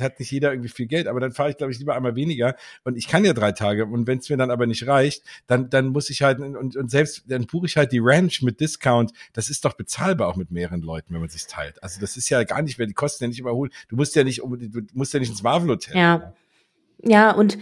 hat 0.00 0.18
nicht 0.18 0.30
jeder 0.30 0.52
irgendwie 0.52 0.68
viel 0.68 0.86
Geld, 0.86 1.06
aber 1.06 1.20
dann 1.20 1.32
fahre 1.32 1.50
ich, 1.50 1.56
glaube 1.56 1.72
ich, 1.72 1.78
lieber 1.78 1.94
einmal 1.94 2.16
weniger. 2.16 2.56
Und 2.84 2.96
ich 2.96 3.08
kann 3.08 3.24
ja 3.24 3.32
drei 3.32 3.52
Tage. 3.52 3.86
Und 3.86 4.06
wenn 4.06 4.18
es 4.18 4.28
mir 4.28 4.36
dann 4.36 4.50
aber 4.50 4.66
nicht 4.66 4.86
reicht, 4.86 5.22
dann, 5.46 5.70
dann 5.70 5.88
muss 5.88 6.10
ich 6.10 6.22
halt, 6.22 6.40
und, 6.40 6.76
und 6.76 6.90
selbst, 6.90 7.24
dann 7.28 7.46
buche 7.46 7.66
ich 7.66 7.76
halt 7.76 7.92
die 7.92 8.00
Ranch 8.02 8.42
mit 8.42 8.60
Discount. 8.60 9.12
Das 9.32 9.50
ist 9.50 9.64
doch 9.64 9.74
bezahlbar 9.74 10.28
auch 10.28 10.36
mit 10.36 10.50
mehreren 10.50 10.82
Leuten, 10.82 11.14
wenn 11.14 11.20
man 11.20 11.30
sich 11.30 11.46
teilt. 11.46 11.82
Also 11.82 12.00
das 12.00 12.16
ist 12.16 12.28
ja 12.28 12.42
gar 12.44 12.62
nicht 12.62 12.78
mehr, 12.78 12.86
die 12.86 12.94
Kosten 12.94 13.24
ja 13.24 13.28
nicht 13.28 13.40
überholen. 13.40 13.70
Du 13.88 13.96
musst 13.96 14.14
ja 14.16 14.24
nicht, 14.24 14.40
du 14.40 14.82
musst 14.92 15.14
ja 15.14 15.20
nicht 15.20 15.30
ins 15.30 15.42
Marvel 15.42 15.70
Hotel. 15.70 15.96
Ja. 15.96 16.34
Ja, 17.06 17.32
und 17.32 17.58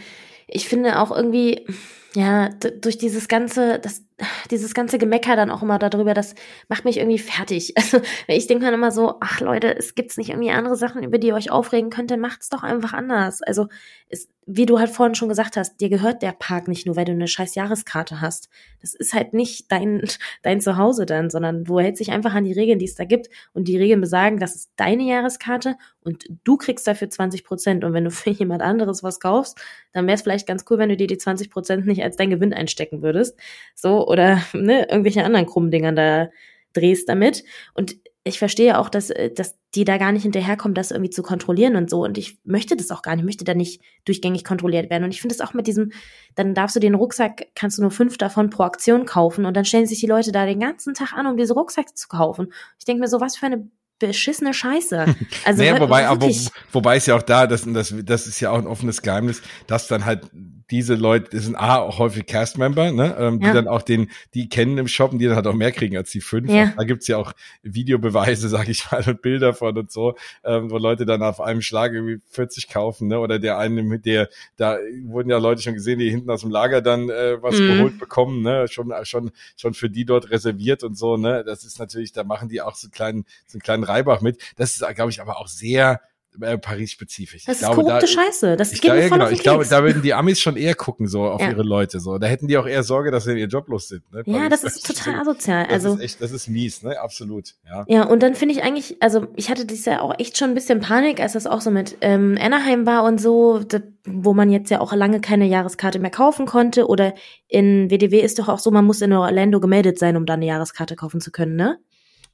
ich 0.47 0.69
finde 0.69 1.01
auch 1.01 1.11
irgendwie, 1.11 1.67
ja, 2.15 2.51
durch 2.51 2.99
dieses 2.99 3.27
ganze, 3.27 3.79
das, 3.79 4.05
dieses 4.51 4.75
ganze 4.75 4.99
Gemecker 4.99 5.35
dann 5.35 5.51
auch 5.51 5.63
immer 5.63 5.79
darüber, 5.79 6.13
das 6.15 6.35
macht 6.69 6.85
mich 6.85 6.99
irgendwie 6.99 7.19
fertig. 7.19 7.75
Also 7.83 8.01
ich 8.29 8.47
denke 8.47 8.65
dann 8.65 8.75
immer 8.75 8.93
so, 8.93 9.17
ach 9.21 9.41
Leute, 9.41 9.77
es 9.77 9.95
gibt's 9.95 10.17
nicht 10.17 10.31
irgendwie 10.31 10.51
andere 10.51 10.77
Sachen, 10.77 11.03
über 11.03 11.19
die 11.19 11.29
ihr 11.29 11.35
euch 11.35 11.51
aufregen 11.51 11.91
könnt, 11.91 12.11
dann 12.11 12.21
macht's 12.21 12.49
doch 12.49 12.63
einfach 12.63 12.93
anders. 12.93 13.43
Also 13.43 13.69
es, 14.09 14.29
wie 14.47 14.67
du 14.67 14.79
halt 14.79 14.91
vorhin 14.91 15.15
schon 15.15 15.29
gesagt 15.29 15.57
hast, 15.57 15.81
dir 15.81 15.89
gehört 15.89 16.23
der 16.23 16.33
Park 16.33 16.67
nicht 16.69 16.87
nur, 16.87 16.97
weil 16.97 17.05
du 17.05 17.13
eine 17.13 17.29
scheiß 17.29 17.55
Jahreskarte 17.55 18.21
hast. 18.21 18.49
Das 18.81 18.95
ist 18.95 19.15
halt 19.15 19.35
nicht 19.35 19.71
dein, 19.71 20.03
dein 20.43 20.61
Zuhause 20.61 21.07
dann, 21.07 21.31
sondern 21.31 21.65
du 21.65 21.79
hältst 21.79 22.01
dich 22.01 22.11
einfach 22.11 22.35
an 22.35 22.45
die 22.45 22.53
Regeln, 22.53 22.79
die 22.79 22.87
es 22.87 22.97
da 22.97 23.05
gibt. 23.05 23.29
Und 23.53 23.69
die 23.69 23.77
Regeln 23.77 24.01
besagen, 24.01 24.39
das 24.39 24.57
ist 24.57 24.73
deine 24.77 25.05
Jahreskarte 25.05 25.77
und 26.01 26.27
du 26.45 26.57
kriegst 26.57 26.87
dafür 26.87 27.09
20 27.09 27.45
Prozent. 27.45 27.85
Und 27.85 27.93
wenn 27.93 28.05
du 28.05 28.11
für 28.11 28.31
jemand 28.31 28.63
anderes 28.63 29.03
was 29.03 29.21
kaufst, 29.21 29.59
dann 29.93 30.07
wäre 30.07 30.17
es 30.17 30.23
vielleicht 30.23 30.47
ganz 30.47 30.65
cool, 30.69 30.79
wenn 30.79 30.89
du 30.89 30.97
dir 30.97 31.07
die 31.07 31.19
20 31.19 31.51
Prozent 31.51 31.87
nicht 31.87 32.02
als 32.03 32.17
dein 32.17 32.31
Gewinn 32.31 32.53
einstecken 32.53 33.03
würdest. 33.03 33.39
So, 33.75 34.07
oder 34.07 34.43
ne, 34.53 34.87
irgendwelche 34.89 35.25
anderen 35.25 35.47
krummen 35.47 35.71
Dingern 35.71 35.97
da 35.97 36.29
drehst 36.73 37.09
damit. 37.09 37.45
Und 37.75 37.97
ich 38.25 38.39
verstehe 38.39 38.79
auch, 38.79 38.89
dass, 38.89 39.11
äh, 39.11 39.31
dass 39.31 39.57
die 39.75 39.85
da 39.85 39.99
gar 39.99 40.13
nicht 40.13 40.23
hinterherkommen, 40.23 40.75
das 40.75 40.91
irgendwie 40.91 41.11
zu 41.11 41.23
kontrollieren 41.23 41.77
und 41.77 41.91
so. 41.91 42.05
Und 42.05 42.19
ich 42.19 42.39
möchte 42.45 42.77
das 42.77 42.91
auch 42.91 43.03
gar 43.03 43.17
nicht, 43.17 43.23
ich 43.23 43.27
möchte 43.27 43.45
da 43.45 43.55
nicht 43.55 43.83
durchgängig 44.05 44.45
kontrolliert 44.45 44.91
werden. 44.91 45.05
Und 45.05 45.11
ich 45.11 45.21
finde 45.21 45.35
es 45.35 45.41
auch 45.41 45.55
mit 45.55 45.67
diesem, 45.67 45.93
dann 46.35 46.55
darfst 46.55 46.77
du 46.77 46.81
den 46.81 46.95
Rucksack, 46.95 47.49
kannst 47.55 47.79
du 47.79 47.83
nur 47.83 47.91
fünf 47.91 48.19
davon 48.19 48.51
pro 48.51 48.63
Aktion 48.65 49.07
kaufen 49.07 49.45
und 49.45 49.57
dann 49.57 49.65
stellen 49.65 49.87
sich 49.87 50.01
die 50.01 50.07
Leute 50.07 50.31
da 50.31 50.47
den 50.47 50.61
ganzen 50.61 50.95
Tag 50.95 51.13
an, 51.15 51.27
um 51.27 51.37
diese 51.37 51.55
Rucksäcke 51.55 51.95
zu 51.95 52.09
kaufen. 52.09 52.53
Ich 52.79 52.85
denke 52.85 53.01
mir 53.01 53.09
so, 53.09 53.21
was 53.21 53.37
für 53.37 53.47
eine 53.47 53.69
beschissene 53.99 54.53
Scheiße. 54.55 55.07
Also 55.45 55.63
naja, 55.63 55.81
wobei, 55.81 56.07
aber, 56.07 56.29
wobei 56.71 56.97
ist 56.99 57.07
ja 57.07 57.17
auch 57.17 57.23
da, 57.23 57.49
das, 57.49 57.65
das, 57.67 57.93
das 58.05 58.27
ist 58.29 58.39
ja 58.39 58.51
auch 58.51 58.59
ein 58.59 58.67
offenes 58.67 59.03
Geheimnis, 59.03 59.43
dass 59.67 59.89
dann 59.89 60.05
halt 60.05 60.31
diese 60.73 60.95
Leute, 60.95 61.29
das 61.31 61.45
sind 61.45 61.55
A, 61.55 61.77
auch 61.77 61.99
häufig 61.99 62.25
Cast-Member, 62.25 62.93
ne, 62.93 63.15
ähm, 63.19 63.41
die 63.41 63.53
dann 63.53 63.69
auch 63.69 63.83
den, 63.83 64.11
die 64.33 64.49
kennen 64.49 64.79
im 64.79 64.89
Shop 64.89 65.13
und 65.13 65.19
die 65.19 65.27
dann 65.27 65.37
halt 65.37 65.47
auch 65.47 65.55
mehr 65.55 65.71
kriegen 65.71 65.99
als 65.99 66.11
die 66.11 66.23
fünf. 66.23 66.51
Ja. 66.51 66.73
Da 66.75 66.85
gibt's 66.85 67.07
ja 67.09 67.19
auch 67.19 67.35
Videobeweise, 67.63 68.49
sag 68.49 68.69
ich 68.69 68.91
mal, 68.91 69.05
und 69.07 69.21
Bilder 69.21 69.53
von 69.53 69.77
und 69.77 69.93
so, 69.93 70.17
ähm, 70.43 70.71
wo 70.71 70.79
Leute 70.79 71.05
dann 71.05 71.23
auf 71.23 71.43
einem 71.43 71.61
Schlag 71.61 71.93
irgendwie 71.93 72.21
40 72.31 72.69
kaufen, 72.69 73.09
ne, 73.09 73.21
oder 73.21 73.39
der 73.39 73.59
eine 73.59 73.83
mit 73.83 74.07
der, 74.07 74.31
da 74.57 74.79
wurden 75.05 75.29
ja 75.29 75.37
Leute 75.37 75.61
schon 75.61 75.75
gesehen, 75.75 75.99
die 75.99 76.09
hinten 76.09 76.31
aus 76.31 76.41
dem 76.41 76.51
Lager 76.51 76.81
dann 76.81 77.11
äh, 77.11 77.43
was 77.43 77.59
mhm. 77.59 77.69
geholt 77.69 77.99
bekommen, 77.99 78.41
ne, 78.41 78.67
schon, 78.67 78.95
schon, 79.03 79.31
schon 79.59 79.75
für 79.75 79.91
die 79.91 80.07
dort 80.07 80.31
reserviert 80.31 80.85
und 80.85 80.97
so, 80.97 81.19
ne, 81.19 81.45
das 81.45 81.65
ist 81.65 81.79
natürlich, 81.81 82.13
da 82.13 82.25
machen 82.25 82.49
die 82.49 82.63
auch 82.63 82.77
so 82.77 82.89
kleinen, 82.89 83.27
so 83.47 83.57
einen 83.57 83.63
kleinen 83.63 83.85
Reibach 83.85 84.23
mit. 84.23 84.41
Das 84.57 84.75
ist, 84.75 84.95
glaube 84.95 85.11
ich, 85.11 85.21
aber 85.21 85.39
auch 85.39 85.49
sehr, 85.49 86.01
äh, 86.41 86.59
Paris-spezifisch. 86.59 87.45
Das 87.45 87.57
ich 87.57 87.63
ist 87.63 87.67
glaube, 87.69 87.83
korrupte 87.83 88.07
da, 88.07 88.07
Scheiße. 88.07 88.57
Das 88.57 88.73
ich 88.73 88.81
geht 88.81 88.91
glaube, 88.91 89.01
ja, 89.01 89.09
genau. 89.09 89.29
Ich 89.29 89.43
glaube, 89.43 89.67
da 89.67 89.83
würden 89.83 90.03
die 90.03 90.15
Amis 90.15 90.41
schon 90.41 90.57
eher 90.57 90.75
gucken 90.75 91.07
so 91.07 91.25
auf 91.25 91.41
ja. 91.41 91.51
ihre 91.51 91.63
Leute 91.63 92.01
so. 92.01 92.19
Da 92.19 92.27
hätten 92.27 92.49
die 92.49 92.57
auch 92.57 92.67
eher 92.67 92.83
Sorge, 92.83 93.11
dass 93.11 93.25
sie 93.25 93.33
in 93.33 93.39
ihr 93.39 93.47
Job 93.47 93.69
los 93.69 93.89
sind. 93.89 94.11
Ne? 94.13 94.23
Ja, 94.27 94.49
das 94.49 94.65
ist 94.65 94.87
total 94.87 95.21
asozial. 95.21 95.65
Das 95.65 95.85
also 95.85 95.95
ist 95.95 96.01
echt, 96.01 96.23
das 96.23 96.33
ist 96.33 96.49
mies, 96.49 96.83
ne? 96.83 96.99
Absolut. 97.01 97.55
Ja. 97.67 97.85
Ja, 97.89 98.05
und 98.05 98.23
dann 98.23 98.35
finde 98.35 98.55
ich 98.55 98.63
eigentlich, 98.63 98.97
also 99.01 99.27
ich 99.37 99.51
hatte 99.51 99.67
dieses 99.67 99.85
Jahr 99.85 100.03
auch 100.03 100.19
echt 100.19 100.39
schon 100.39 100.51
ein 100.51 100.55
bisschen 100.55 100.81
Panik, 100.81 101.21
als 101.21 101.35
das 101.35 101.47
auch 101.47 101.61
so 101.61 101.71
mit 101.71 101.97
ähm, 102.01 102.39
Anaheim 102.41 102.87
war 102.87 103.05
und 103.05 103.21
so, 103.21 103.59
das, 103.61 103.83
wo 104.05 104.33
man 104.35 104.51
jetzt 104.51 104.71
ja 104.71 104.81
auch 104.81 104.93
lange 104.95 105.21
keine 105.21 105.47
Jahreskarte 105.47 105.99
mehr 105.99 106.11
kaufen 106.11 106.47
konnte. 106.47 106.87
Oder 106.87 107.15
in 107.49 107.91
WDW 107.91 108.21
ist 108.21 108.39
doch 108.39 108.49
auch 108.49 108.59
so, 108.59 108.71
man 108.71 108.85
muss 108.85 109.01
in 109.01 109.13
Orlando 109.13 109.61
gemeldet 109.61 109.99
sein, 109.99 110.17
um 110.17 110.27
da 110.27 110.35
eine 110.35 110.47
Jahreskarte 110.47 110.97
kaufen 110.97 111.21
zu 111.21 111.31
können, 111.31 111.57
ne? 111.57 111.79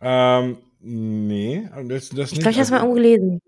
Ähm, 0.01 0.59
nee, 0.81 1.69
das, 1.89 2.11
das 2.11 2.33
ich 2.33 2.39
glaube, 2.39 2.51
ich 2.51 2.57
habe 2.57 2.63
es 2.63 2.71
mal 2.71 2.79
irgendwo 2.79 2.95
gelesen. 2.95 3.41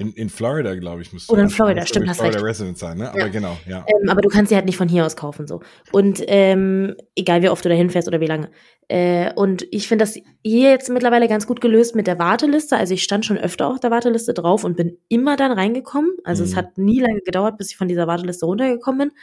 In, 0.00 0.12
in 0.14 0.30
Florida, 0.30 0.74
glaube 0.76 1.02
ich, 1.02 1.12
musst 1.12 1.28
du. 1.28 1.34
Oder 1.34 1.42
in 1.42 1.50
Florida, 1.50 1.84
stimmt, 1.84 2.08
hast 2.08 2.16
Florida 2.16 2.38
recht. 2.38 2.48
Resident 2.48 2.78
sein, 2.78 2.96
ne? 2.96 3.10
Aber 3.10 3.18
ja. 3.18 3.28
genau, 3.28 3.56
ja. 3.66 3.84
Ähm, 3.86 4.08
aber 4.08 4.22
du 4.22 4.28
kannst 4.28 4.48
sie 4.48 4.56
halt 4.56 4.64
nicht 4.64 4.78
von 4.78 4.88
hier 4.88 5.04
aus 5.04 5.14
kaufen, 5.14 5.46
so. 5.46 5.60
Und 5.92 6.22
ähm, 6.26 6.96
egal 7.14 7.42
wie 7.42 7.50
oft 7.50 7.64
du 7.64 7.68
da 7.68 7.74
hinfährst 7.74 8.08
oder 8.08 8.20
wie 8.20 8.26
lange. 8.26 8.50
Äh, 8.88 9.32
und 9.34 9.66
ich 9.70 9.88
finde 9.88 10.04
das 10.04 10.14
hier 10.42 10.70
jetzt 10.70 10.88
mittlerweile 10.88 11.28
ganz 11.28 11.46
gut 11.46 11.60
gelöst 11.60 11.94
mit 11.94 12.06
der 12.06 12.18
Warteliste. 12.18 12.76
Also 12.76 12.94
ich 12.94 13.02
stand 13.02 13.26
schon 13.26 13.38
öfter 13.38 13.68
auf 13.68 13.78
der 13.78 13.90
Warteliste 13.90 14.32
drauf 14.32 14.64
und 14.64 14.76
bin 14.76 14.96
immer 15.08 15.36
dann 15.36 15.52
reingekommen. 15.52 16.12
Also 16.24 16.42
mhm. 16.42 16.48
es 16.48 16.56
hat 16.56 16.78
nie 16.78 17.00
lange 17.00 17.20
gedauert, 17.20 17.58
bis 17.58 17.70
ich 17.70 17.76
von 17.76 17.86
dieser 17.86 18.06
Warteliste 18.06 18.46
runtergekommen 18.46 19.10
bin. 19.10 19.18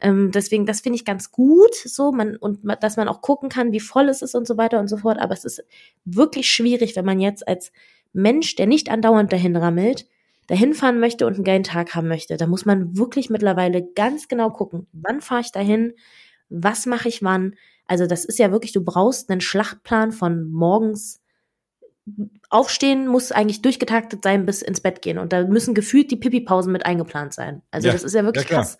Ähm, 0.00 0.30
deswegen, 0.32 0.66
das 0.66 0.80
finde 0.80 0.96
ich 0.96 1.04
ganz 1.04 1.30
gut, 1.32 1.74
so 1.74 2.12
man 2.12 2.36
und 2.36 2.60
dass 2.80 2.96
man 2.96 3.08
auch 3.08 3.20
gucken 3.22 3.48
kann, 3.48 3.72
wie 3.72 3.80
voll 3.80 4.08
es 4.08 4.22
ist 4.22 4.34
und 4.34 4.46
so 4.46 4.56
weiter 4.56 4.80
und 4.80 4.88
so 4.88 4.96
fort. 4.96 5.18
Aber 5.18 5.32
es 5.32 5.44
ist 5.44 5.62
wirklich 6.04 6.50
schwierig, 6.50 6.96
wenn 6.96 7.04
man 7.04 7.20
jetzt 7.20 7.46
als 7.46 7.72
Mensch, 8.12 8.54
der 8.56 8.66
nicht 8.66 8.90
andauernd 8.90 9.32
dahin 9.32 9.56
rammelt, 9.56 10.06
dahin 10.46 10.74
fahren 10.74 11.00
möchte 11.00 11.26
und 11.26 11.34
einen 11.34 11.44
geilen 11.44 11.62
Tag 11.62 11.94
haben 11.94 12.08
möchte, 12.08 12.36
da 12.36 12.46
muss 12.46 12.64
man 12.64 12.96
wirklich 12.96 13.30
mittlerweile 13.30 13.82
ganz 13.94 14.28
genau 14.28 14.50
gucken, 14.50 14.86
wann 14.92 15.20
fahre 15.20 15.40
ich 15.40 15.52
dahin, 15.52 15.94
was 16.48 16.86
mache 16.86 17.08
ich 17.08 17.22
wann. 17.22 17.54
Also 17.86 18.06
das 18.06 18.24
ist 18.24 18.38
ja 18.38 18.50
wirklich, 18.52 18.72
du 18.72 18.82
brauchst 18.84 19.30
einen 19.30 19.40
Schlachtplan 19.40 20.12
von 20.12 20.50
morgens 20.50 21.20
aufstehen 22.50 23.06
muss 23.06 23.32
eigentlich 23.32 23.62
durchgetaktet 23.62 24.22
sein 24.22 24.44
bis 24.44 24.60
ins 24.60 24.80
Bett 24.80 25.00
gehen 25.00 25.18
und 25.18 25.32
da 25.32 25.44
müssen 25.44 25.74
gefühlt 25.74 26.10
die 26.10 26.16
Pipi-Pausen 26.16 26.70
mit 26.70 26.84
eingeplant 26.84 27.32
sein. 27.32 27.62
Also 27.70 27.86
ja, 27.86 27.92
das 27.94 28.04
ist 28.04 28.14
ja 28.14 28.24
wirklich 28.24 28.48
ja, 28.48 28.56
krass. 28.56 28.78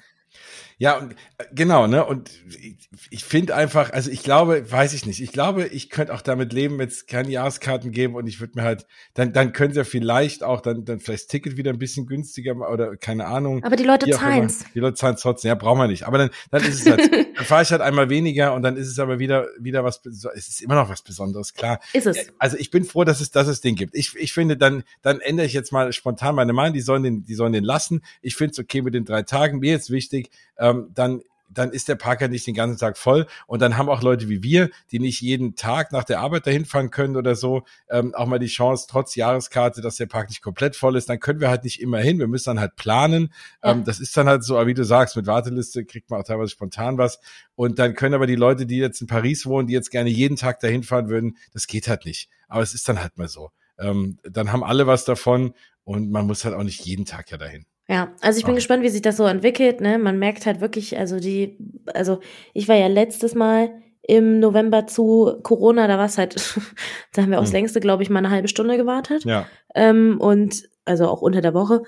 Ja, 0.79 0.99
und 0.99 1.13
äh, 1.39 1.45
genau, 1.53 1.87
ne? 1.87 2.05
Und 2.05 2.31
ich, 2.49 2.89
ich 3.11 3.25
finde 3.25 3.55
einfach, 3.55 3.93
also 3.93 4.11
ich 4.11 4.23
glaube, 4.23 4.71
weiß 4.71 4.93
ich 4.93 5.07
nicht, 5.07 5.21
ich 5.21 5.33
glaube, 5.33 5.67
ich 5.67 5.91
könnte 5.91 6.13
auch 6.13 6.21
damit 6.21 6.53
leben, 6.53 6.79
wenn 6.79 6.89
es 6.89 7.07
keine 7.07 7.31
Jahreskarten 7.31 7.93
geben 7.93 8.15
und 8.15 8.27
ich 8.27 8.41
würde 8.41 8.55
mir 8.57 8.63
halt, 8.63 8.87
dann, 9.15 9.33
dann 9.33 9.53
können 9.53 9.73
sie 9.73 9.79
ja 9.79 9.85
vielleicht 9.85 10.43
auch 10.43 10.61
dann, 10.61 10.85
dann 10.85 11.01
vielleicht 11.01 11.25
das 11.25 11.27
Ticket 11.29 11.57
wieder 11.57 11.71
ein 11.71 11.79
bisschen 11.79 12.07
günstiger 12.07 12.57
oder 12.71 12.97
keine 12.97 13.27
Ahnung. 13.27 13.63
Aber 13.65 13.77
die 13.77 13.85
Leute 13.85 14.11
zahlen's. 14.11 14.65
Die 14.75 14.81
Leute 14.81 14.97
zahlen 14.97 15.17
trotzdem, 15.19 15.49
ja, 15.49 15.55
brauchen 15.55 15.79
wir 15.79 15.87
nicht. 15.87 16.07
Aber 16.07 16.19
dann, 16.19 16.31
dann 16.51 16.63
ist 16.63 16.81
es 16.81 16.91
halt, 16.91 17.13
dann 17.37 17.45
fahre 17.45 17.63
ich 17.63 17.71
halt 17.71 17.81
einmal 17.81 18.11
weniger 18.11 18.55
und 18.55 18.63
dann 18.63 18.77
ist 18.77 18.89
es 18.89 18.99
aber 18.99 19.19
wieder, 19.19 19.47
wieder 19.59 19.85
was, 19.85 20.01
es 20.05 20.49
ist 20.49 20.61
immer 20.61 20.75
noch 20.75 20.89
was 20.89 21.03
Besonderes, 21.03 21.55
klar. 21.55 21.81
Ist 21.93 22.07
es. 22.07 22.33
Also 22.39 22.57
ich 22.57 22.71
bin 22.71 22.85
froh, 22.85 23.05
dass 23.05 23.21
es, 23.21 23.31
dass 23.31 23.47
es 23.47 23.61
den 23.61 23.77
gibt. 23.77 23.95
Ich, 23.95 24.15
ich 24.17 24.33
finde, 24.33 24.57
dann, 24.57 24.83
dann 25.03 25.21
ändere 25.21 25.47
ich 25.47 25.53
jetzt 25.53 25.73
mal 25.73 25.93
spontan 25.93 26.35
meine 26.35 26.53
Meinung, 26.53 26.75
die 26.75 26.81
sollen 26.81 27.03
den, 27.03 27.25
die 27.25 27.35
sollen 27.35 27.53
den 27.53 27.65
lassen. 27.65 28.03
Ich 28.23 28.37
finde 28.37 28.53
es 28.53 28.59
okay 28.59 28.83
mit 28.83 28.95
den 28.95 29.05
drei 29.05 29.23
Tagen. 29.23 29.61
Mir 29.61 29.77
ist 29.77 29.91
wichtig, 29.91 30.31
ähm, 30.64 30.90
dann 30.94 31.22
dann 31.55 31.70
ist 31.70 31.88
der 31.88 31.94
Park 31.94 32.20
ja 32.20 32.29
nicht 32.29 32.46
den 32.46 32.55
ganzen 32.55 32.79
Tag 32.79 32.98
voll. 32.98 33.27
Und 33.46 33.62
dann 33.62 33.77
haben 33.77 33.88
auch 33.88 34.03
Leute 34.03 34.29
wie 34.29 34.42
wir, 34.42 34.70
die 34.90 34.98
nicht 34.98 35.20
jeden 35.20 35.55
Tag 35.57 35.92
nach 35.92 36.05
der 36.05 36.20
Arbeit 36.20 36.46
dahin 36.46 36.64
fahren 36.64 36.90
können 36.90 37.16
oder 37.16 37.35
so, 37.35 37.64
ähm, 37.88 38.14
auch 38.14 38.27
mal 38.27 38.38
die 38.38 38.46
Chance, 38.46 38.87
trotz 38.90 39.14
Jahreskarte, 39.14 39.81
dass 39.81 39.96
der 39.96 40.07
Park 40.07 40.29
nicht 40.29 40.42
komplett 40.42 40.77
voll 40.77 40.96
ist. 40.96 41.09
Dann 41.09 41.20
können 41.20 41.40
wir 41.40 41.48
halt 41.48 41.64
nicht 41.64 41.81
immer 41.81 41.98
hin. 41.98 42.18
Wir 42.18 42.27
müssen 42.27 42.50
dann 42.50 42.61
halt 42.61 42.77
planen. 42.77 43.33
Ja. 43.62 43.72
Ähm, 43.72 43.85
das 43.85 44.00
ist 44.00 44.16
dann 44.16 44.29
halt 44.29 44.44
so, 44.44 44.64
wie 44.66 44.74
du 44.74 44.85
sagst, 44.85 45.16
mit 45.16 45.27
Warteliste 45.27 45.85
kriegt 45.85 46.11
man 46.11 46.20
auch 46.20 46.24
teilweise 46.24 46.50
spontan 46.50 46.98
was. 46.98 47.20
Und 47.55 47.79
dann 47.79 47.94
können 47.94 48.14
aber 48.14 48.27
die 48.27 48.37
Leute, 48.37 48.66
die 48.66 48.79
jetzt 48.79 49.00
in 49.00 49.07
Paris 49.07 49.46
wohnen, 49.46 49.68
die 49.68 49.74
jetzt 49.74 49.90
gerne 49.90 50.11
jeden 50.11 50.37
Tag 50.37 50.61
dahin 50.61 50.83
fahren 50.83 51.09
würden, 51.09 51.37
das 51.53 51.66
geht 51.66 51.88
halt 51.88 52.05
nicht. 52.05 52.29
Aber 52.48 52.62
es 52.62 52.74
ist 52.74 52.88
dann 52.88 53.00
halt 53.00 53.16
mal 53.16 53.29
so. 53.29 53.50
Ähm, 53.79 54.18
dann 54.24 54.53
haben 54.53 54.64
alle 54.64 54.87
was 54.87 55.05
davon 55.05 55.55
und 55.85 56.11
man 56.11 56.27
muss 56.27 56.44
halt 56.44 56.55
auch 56.55 56.62
nicht 56.62 56.85
jeden 56.85 57.05
Tag 57.05 57.31
ja 57.31 57.37
dahin. 57.37 57.66
Ja, 57.88 58.12
also 58.23 58.38
ich 58.38 58.44
bin 58.44 58.53
Ach. 58.53 58.57
gespannt, 58.57 58.83
wie 58.83 58.88
sich 58.88 59.03
das 59.03 59.16
so 59.16 59.25
entwickelt. 59.25 59.81
Ne? 59.81 59.99
Man 59.99 60.18
merkt 60.18 60.47
halt 60.47 60.61
wirklich, 60.61 60.99
also 60.99 61.20
die, 61.20 61.59
also 61.92 62.20
ich 62.55 62.68
war 62.68 62.77
ja 62.77 62.87
letztes 62.87 63.35
Mal 63.35 63.70
im 64.03 64.38
November 64.38 64.87
zu 64.87 65.38
Corona, 65.42 65.87
da 65.87 65.99
war 65.99 66.07
es 66.07 66.18
halt, 66.18 66.37
da 67.12 67.23
haben 67.23 67.31
wir 67.31 67.40
aufs 67.40 67.51
hm. 67.51 67.57
längste, 67.57 67.81
glaube 67.81 68.03
ich, 68.03 68.11
mal 68.11 68.18
eine 68.18 68.31
halbe 68.31 68.49
Stunde 68.49 68.77
gewartet. 68.77 69.25
Ja. 69.25 69.47
Ähm, 69.75 70.18
und 70.20 70.68
also 70.85 71.09
auch 71.09 71.23
unter 71.23 71.40
der 71.40 71.55
Woche. 71.55 71.83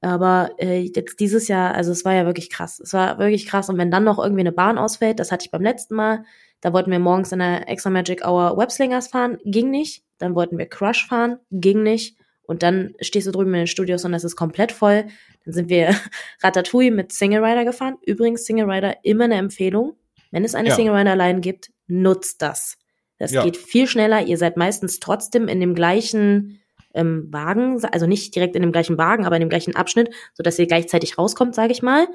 Aber 0.00 0.50
äh, 0.58 0.80
jetzt 0.80 1.20
dieses 1.20 1.48
Jahr, 1.48 1.74
also 1.74 1.92
es 1.92 2.04
war 2.04 2.12
ja 2.12 2.26
wirklich 2.26 2.50
krass. 2.50 2.80
Es 2.80 2.92
war 2.92 3.18
wirklich 3.18 3.46
krass. 3.46 3.68
Und 3.68 3.78
wenn 3.78 3.90
dann 3.90 4.04
noch 4.04 4.18
irgendwie 4.18 4.40
eine 4.40 4.52
Bahn 4.52 4.76
ausfällt, 4.76 5.20
das 5.20 5.30
hatte 5.30 5.44
ich 5.44 5.50
beim 5.50 5.62
letzten 5.62 5.94
Mal, 5.94 6.24
da 6.60 6.72
wollten 6.72 6.90
wir 6.90 6.98
morgens 6.98 7.32
in 7.32 7.38
der 7.38 7.68
Extra 7.68 7.90
Magic 7.90 8.26
Hour 8.26 8.56
Webslingers 8.56 9.08
fahren, 9.08 9.38
ging 9.44 9.70
nicht. 9.70 10.04
Dann 10.18 10.34
wollten 10.34 10.58
wir 10.58 10.66
Crush 10.66 11.06
fahren, 11.06 11.38
ging 11.50 11.82
nicht. 11.82 12.16
Und 12.52 12.62
dann 12.62 12.94
stehst 13.00 13.26
du 13.26 13.30
drüben 13.32 13.54
in 13.54 13.60
den 13.60 13.66
Studios 13.66 14.04
und 14.04 14.12
es 14.12 14.24
ist 14.24 14.36
komplett 14.36 14.72
voll. 14.72 15.06
Dann 15.46 15.54
sind 15.54 15.70
wir 15.70 15.96
Ratatouille 16.42 16.90
mit 16.90 17.10
Single 17.10 17.42
Rider 17.42 17.64
gefahren. 17.64 17.96
Übrigens 18.04 18.44
Single 18.44 18.70
Rider 18.70 18.96
immer 19.04 19.24
eine 19.24 19.36
Empfehlung. 19.36 19.96
Wenn 20.32 20.44
es 20.44 20.54
eine 20.54 20.68
ja. 20.68 20.74
Single 20.74 20.94
Rider 20.94 21.16
Line 21.16 21.40
gibt, 21.40 21.70
nutzt 21.86 22.42
das. 22.42 22.76
Das 23.18 23.32
ja. 23.32 23.42
geht 23.42 23.56
viel 23.56 23.86
schneller. 23.86 24.26
Ihr 24.26 24.36
seid 24.36 24.58
meistens 24.58 25.00
trotzdem 25.00 25.48
in 25.48 25.60
dem 25.60 25.74
gleichen 25.74 26.60
ähm, 26.92 27.32
Wagen, 27.32 27.82
also 27.86 28.06
nicht 28.06 28.34
direkt 28.34 28.54
in 28.54 28.60
dem 28.60 28.72
gleichen 28.72 28.98
Wagen, 28.98 29.24
aber 29.24 29.36
in 29.36 29.40
dem 29.40 29.48
gleichen 29.48 29.74
Abschnitt, 29.74 30.12
so 30.34 30.42
dass 30.42 30.58
ihr 30.58 30.66
gleichzeitig 30.66 31.16
rauskommt, 31.16 31.54
sage 31.54 31.72
ich 31.72 31.80
mal. 31.80 32.06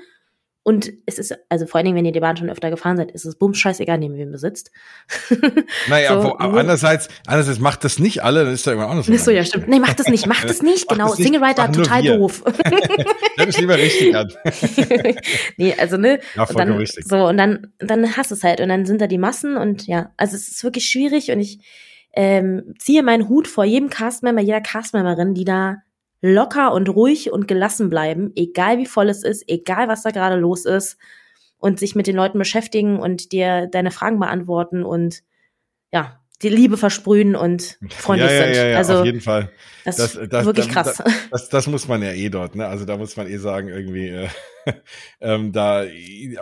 Und 0.67 0.91
es 1.05 1.17
ist, 1.17 1.33
also 1.47 1.65
vor 1.65 1.77
allen 1.77 1.85
Dingen, 1.85 1.95
wenn 1.95 2.03
ihr 2.03 2.11
die 2.11 2.19
Bahn 2.19 2.35
schon 2.35 2.49
öfter 2.49 2.69
gefahren 2.69 2.97
seid, 2.97 3.11
ist 3.11 3.23
es 3.23 3.37
bums 3.37 3.57
scheißegal, 3.57 3.99
neben 3.99 4.17
wem 4.17 4.33
ihr 4.33 4.37
sitzt. 4.37 4.69
Naja, 5.87 6.21
so, 6.21 6.27
wo, 6.27 6.31
andererseits, 6.33 7.07
andererseits 7.25 7.59
macht 7.59 7.85
das 7.85 7.99
nicht 7.99 8.21
alle, 8.21 8.43
dann 8.43 8.53
ist 8.53 8.67
da 8.67 8.73
immer 8.73 8.89
auch 8.89 8.95
noch 8.95 9.05
so. 9.05 9.31
ja, 9.31 9.45
stimmt. 9.45 9.69
Nee, 9.69 9.79
macht 9.79 9.97
das 9.97 10.09
nicht, 10.09 10.27
macht 10.27 10.43
das 10.43 10.61
nicht, 10.61 10.89
genau. 10.89 11.07
Das 11.07 11.19
nicht, 11.19 11.25
Single 11.25 11.41
Rider 11.41 11.71
total 11.71 12.03
doof. 12.03 12.43
Dann 13.37 13.47
ist 13.47 13.61
lieber 13.61 13.77
richtig 13.77 14.13
an. 14.13 14.29
nee, 15.57 15.73
also, 15.79 15.95
ne. 15.95 16.19
Ja, 16.35 16.45
vollkommen 16.45 16.67
dann, 16.67 16.77
richtig. 16.79 17.07
So, 17.07 17.27
und 17.27 17.37
dann, 17.37 17.71
dann 17.79 18.17
hast 18.17 18.31
du 18.31 18.35
es 18.35 18.43
halt. 18.43 18.59
Und 18.59 18.67
dann 18.67 18.85
sind 18.85 18.99
da 18.99 19.07
die 19.07 19.17
Massen 19.17 19.55
und 19.55 19.87
ja, 19.87 20.11
also 20.17 20.35
es 20.35 20.49
ist 20.49 20.63
wirklich 20.65 20.89
schwierig 20.89 21.31
und 21.31 21.39
ich 21.39 21.59
ähm, 22.13 22.73
ziehe 22.77 23.03
meinen 23.03 23.29
Hut 23.29 23.47
vor 23.47 23.63
jedem 23.63 23.89
Castmember, 23.89 24.41
jeder 24.41 24.59
Castmemberin, 24.59 25.33
die 25.33 25.45
da 25.45 25.77
locker 26.21 26.73
und 26.73 26.89
ruhig 26.89 27.31
und 27.31 27.47
gelassen 27.47 27.89
bleiben, 27.89 28.31
egal 28.35 28.77
wie 28.77 28.85
voll 28.85 29.09
es 29.09 29.23
ist, 29.23 29.43
egal 29.47 29.87
was 29.87 30.03
da 30.03 30.11
gerade 30.11 30.35
los 30.35 30.65
ist 30.65 30.97
und 31.59 31.79
sich 31.79 31.95
mit 31.95 32.07
den 32.07 32.15
Leuten 32.15 32.39
beschäftigen 32.39 32.99
und 32.99 33.31
dir 33.31 33.67
deine 33.67 33.91
Fragen 33.91 34.19
beantworten 34.19 34.83
und 34.83 35.23
ja, 35.91 36.19
die 36.41 36.49
Liebe 36.49 36.77
versprühen 36.77 37.35
und 37.35 37.79
freundlich 37.89 38.31
ja, 38.31 38.37
ja, 38.37 38.43
sind. 38.43 38.55
Ja, 38.55 38.67
ja, 38.67 38.77
also 38.77 38.99
auf 38.99 39.05
jeden 39.05 39.21
Fall. 39.21 39.51
Das, 39.85 39.97
das, 39.97 40.19
das 40.29 40.45
wirklich 40.45 40.69
krass. 40.69 40.97
Das, 40.97 41.29
das, 41.31 41.49
das, 41.49 41.67
muss 41.67 41.87
man 41.87 42.03
ja 42.03 42.11
eh 42.11 42.29
dort, 42.29 42.55
ne? 42.55 42.67
Also 42.67 42.85
da 42.85 42.97
muss 42.97 43.17
man 43.17 43.27
eh 43.27 43.37
sagen, 43.37 43.69
irgendwie 43.69 44.09
äh, 44.09 44.27
ähm, 45.21 45.51
da 45.51 45.85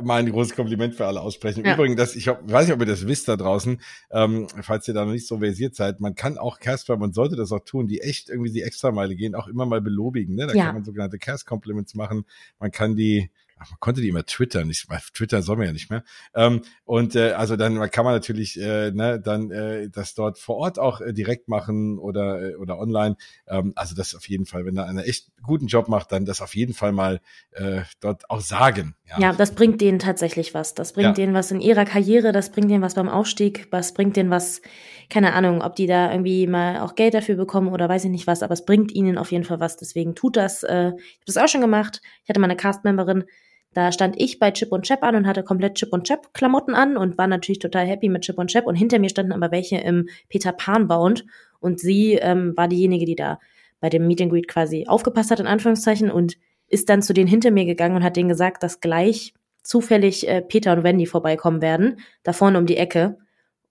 mal 0.01 0.19
ein 0.19 0.31
großes 0.31 0.55
Kompliment 0.55 0.95
für 0.95 1.05
alle 1.05 1.21
aussprechen. 1.21 1.65
Ja. 1.65 1.73
Übrigens, 1.75 1.97
das, 1.97 2.15
ich 2.15 2.27
weiß 2.27 2.67
nicht, 2.67 2.75
ob 2.75 2.79
ihr 2.79 2.85
das 2.85 3.07
wisst 3.07 3.27
da 3.27 3.35
draußen, 3.35 3.81
ähm, 4.11 4.47
falls 4.61 4.88
ihr 4.88 4.93
da 4.93 5.05
noch 5.05 5.11
nicht 5.11 5.27
so 5.27 5.39
versiert 5.39 5.75
seid, 5.75 5.99
man 5.99 6.15
kann 6.15 6.38
auch 6.38 6.59
Casper, 6.59 6.97
man 6.97 7.13
sollte 7.13 7.35
das 7.35 7.51
auch 7.51 7.63
tun, 7.63 7.88
die 7.88 8.01
echt 8.01 8.29
irgendwie 8.29 8.51
die 8.51 8.61
Extrameile 8.61 9.15
gehen, 9.15 9.35
auch 9.35 9.47
immer 9.47 9.65
mal 9.65 9.81
belobigen. 9.81 10.35
Ne? 10.35 10.47
Da 10.47 10.53
ja. 10.53 10.65
kann 10.65 10.75
man 10.75 10.83
sogenannte 10.83 11.17
Cast-Compliments 11.17 11.95
machen. 11.95 12.25
Man 12.59 12.71
kann 12.71 12.95
die 12.95 13.29
Ach, 13.57 13.69
man 13.71 13.79
konnte 13.79 14.01
die 14.01 14.09
immer 14.09 14.25
twittern, 14.25 14.67
nicht, 14.67 14.89
weil 14.89 14.99
Twitter 15.13 15.41
soll 15.41 15.55
man 15.55 15.67
ja 15.67 15.73
nicht 15.73 15.89
mehr. 15.89 16.03
Ähm, 16.33 16.61
und 16.83 17.15
äh, 17.15 17.31
also 17.31 17.55
dann 17.55 17.89
kann 17.89 18.03
man 18.03 18.13
natürlich 18.13 18.59
äh, 18.59 18.91
ne, 18.91 19.19
dann 19.19 19.49
äh, 19.49 19.89
das 19.89 20.13
dort 20.13 20.37
vor 20.37 20.57
Ort 20.57 20.77
auch 20.77 20.99
äh, 20.99 21.13
direkt 21.13 21.47
machen 21.47 21.97
oder 21.97 22.51
äh, 22.51 22.55
oder 22.55 22.77
online. 22.77 23.15
Ähm, 23.47 23.71
also 23.75 23.95
das 23.95 24.13
auf 24.13 24.27
jeden 24.27 24.45
Fall, 24.45 24.65
wenn 24.65 24.75
da 24.75 24.83
einer 24.83 25.05
echt 25.07 25.31
guten 25.41 25.67
Job 25.67 25.87
macht, 25.87 26.11
dann 26.11 26.25
das 26.25 26.41
auf 26.41 26.55
jeden 26.55 26.73
Fall 26.73 26.91
mal 26.91 27.21
äh, 27.51 27.81
dort 28.01 28.29
auch 28.29 28.41
sagen. 28.41 28.95
Ja. 29.07 29.19
ja, 29.19 29.33
das 29.33 29.55
bringt 29.55 29.79
denen 29.79 29.99
tatsächlich 29.99 30.53
was. 30.53 30.73
Das 30.73 30.93
bringt 30.93 31.09
ja. 31.09 31.13
denen 31.13 31.33
was 31.33 31.51
in 31.51 31.61
ihrer 31.61 31.85
Karriere, 31.85 32.31
das 32.31 32.51
bringt 32.51 32.69
denen 32.69 32.81
was 32.81 32.95
beim 32.95 33.07
Aufstieg, 33.07 33.67
was 33.71 33.93
bringt 33.93 34.17
denen 34.17 34.31
was, 34.31 34.61
keine 35.09 35.33
Ahnung, 35.33 35.61
ob 35.61 35.75
die 35.75 35.87
da 35.87 36.11
irgendwie 36.11 36.47
mal 36.47 36.79
auch 36.79 36.95
Geld 36.95 37.13
dafür 37.13 37.35
bekommen 37.35 37.69
oder 37.69 37.87
weiß 37.87 38.03
ich 38.05 38.11
nicht 38.11 38.27
was, 38.27 38.43
aber 38.43 38.53
es 38.53 38.65
bringt 38.65 38.91
ihnen 38.91 39.17
auf 39.17 39.31
jeden 39.31 39.45
Fall 39.45 39.59
was. 39.59 39.77
Deswegen 39.77 40.15
tut 40.15 40.35
das. 40.35 40.63
Äh, 40.63 40.89
ich 40.89 40.93
habe 40.93 41.25
das 41.27 41.37
auch 41.37 41.47
schon 41.47 41.61
gemacht. 41.61 42.01
Ich 42.23 42.29
hatte 42.29 42.39
mal 42.39 42.47
eine 42.47 42.57
Castmemberin, 42.57 43.25
da 43.75 43.91
stand 43.91 44.19
ich 44.19 44.39
bei 44.39 44.51
Chip 44.51 44.71
und 44.71 44.85
Chap 44.85 45.03
an 45.03 45.17
und 45.17 45.27
hatte 45.27 45.43
komplett 45.43 45.75
Chip 45.75 45.91
und 45.91 46.07
Chap 46.07 46.33
Klamotten 46.33 46.73
an 46.73 46.95
und 46.95 47.17
war 47.17 47.27
natürlich 47.27 47.59
total 47.59 47.85
happy 47.85 48.07
mit 48.07 48.21
Chip 48.21 48.38
und 48.38 48.49
Chap. 48.49 48.67
Und 48.67 48.75
hinter 48.75 48.99
mir 48.99 49.09
standen 49.09 49.33
aber 49.33 49.51
welche 49.51 49.75
im 49.77 50.07
Peter 50.29 50.53
Pan 50.53 50.88
Bound 50.88 51.25
und 51.59 51.81
sie 51.81 52.13
ähm, 52.13 52.53
war 52.55 52.69
diejenige, 52.69 53.05
die 53.05 53.17
da 53.17 53.38
bei 53.81 53.89
dem 53.89 54.07
Meet 54.07 54.21
and 54.21 54.31
Greet 54.31 54.47
quasi 54.47 54.85
aufgepasst 54.88 55.29
hat, 55.29 55.41
in 55.41 55.47
Anführungszeichen, 55.47 56.09
und 56.09 56.38
ist 56.69 56.88
dann 56.88 57.01
zu 57.01 57.13
denen 57.13 57.27
hinter 57.27 57.51
mir 57.51 57.65
gegangen 57.65 57.97
und 57.97 58.03
hat 58.03 58.15
denen 58.15 58.29
gesagt, 58.29 58.63
dass 58.63 58.79
gleich 58.79 59.33
zufällig 59.61 60.25
äh, 60.25 60.41
Peter 60.41 60.71
und 60.71 60.83
Wendy 60.83 61.05
vorbeikommen 61.05 61.61
werden, 61.61 61.99
da 62.23 62.31
vorne 62.31 62.57
um 62.57 62.65
die 62.65 62.77
Ecke. 62.77 63.17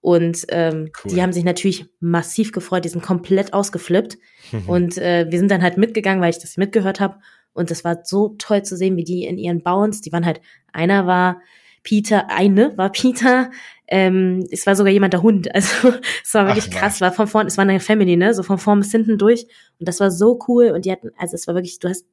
Und 0.01 0.45
ähm, 0.49 0.91
cool. 1.03 1.11
die 1.11 1.23
haben 1.23 1.33
sich 1.33 1.43
natürlich 1.43 1.87
massiv 1.99 2.51
gefreut, 2.51 2.85
die 2.85 2.89
sind 2.89 3.01
komplett 3.01 3.53
ausgeflippt. 3.53 4.19
und 4.67 4.99
äh, 4.99 5.25
wir 5.31 5.39
sind 5.39 5.49
dann 5.49 5.63
halt 5.63 5.77
mitgegangen, 5.77 6.21
weil 6.21 6.29
ich 6.29 6.37
das 6.37 6.57
mitgehört 6.57 6.99
habe. 6.99 7.17
Und 7.55 7.71
das 7.71 7.83
war 7.83 8.01
so 8.03 8.35
toll 8.37 8.61
zu 8.61 8.77
sehen, 8.77 8.97
wie 8.97 9.03
die 9.03 9.25
in 9.25 9.39
ihren 9.39 9.63
Bounds, 9.63 10.01
die 10.01 10.11
waren 10.11 10.25
halt, 10.25 10.41
einer 10.71 11.07
war 11.07 11.41
Peter, 11.83 12.29
eine 12.29 12.77
war 12.77 12.91
Peter, 12.91 13.49
ähm, 13.87 14.45
es 14.51 14.65
war 14.65 14.75
sogar 14.75 14.91
jemand 14.91 15.13
der 15.13 15.21
Hund. 15.21 15.47
Also 15.53 15.93
es 16.23 16.33
war 16.33 16.47
wirklich 16.47 16.69
Ach, 16.73 16.79
krass, 16.79 17.01
war 17.01 17.11
von 17.11 17.27
vorn, 17.27 17.47
es 17.47 17.57
war 17.57 17.63
eine 17.63 17.79
Family, 17.79 18.17
ne? 18.17 18.33
So 18.33 18.43
von 18.43 18.57
vorn 18.57 18.79
bis 18.79 18.91
hinten 18.91 19.17
durch. 19.17 19.47
Und 19.79 19.87
das 19.87 19.99
war 19.99 20.11
so 20.11 20.39
cool. 20.47 20.71
Und 20.71 20.85
die 20.85 20.91
hatten, 20.91 21.11
also 21.17 21.35
es 21.35 21.47
war 21.47 21.55
wirklich, 21.55 21.79
du 21.79 21.89
hast 21.89 22.05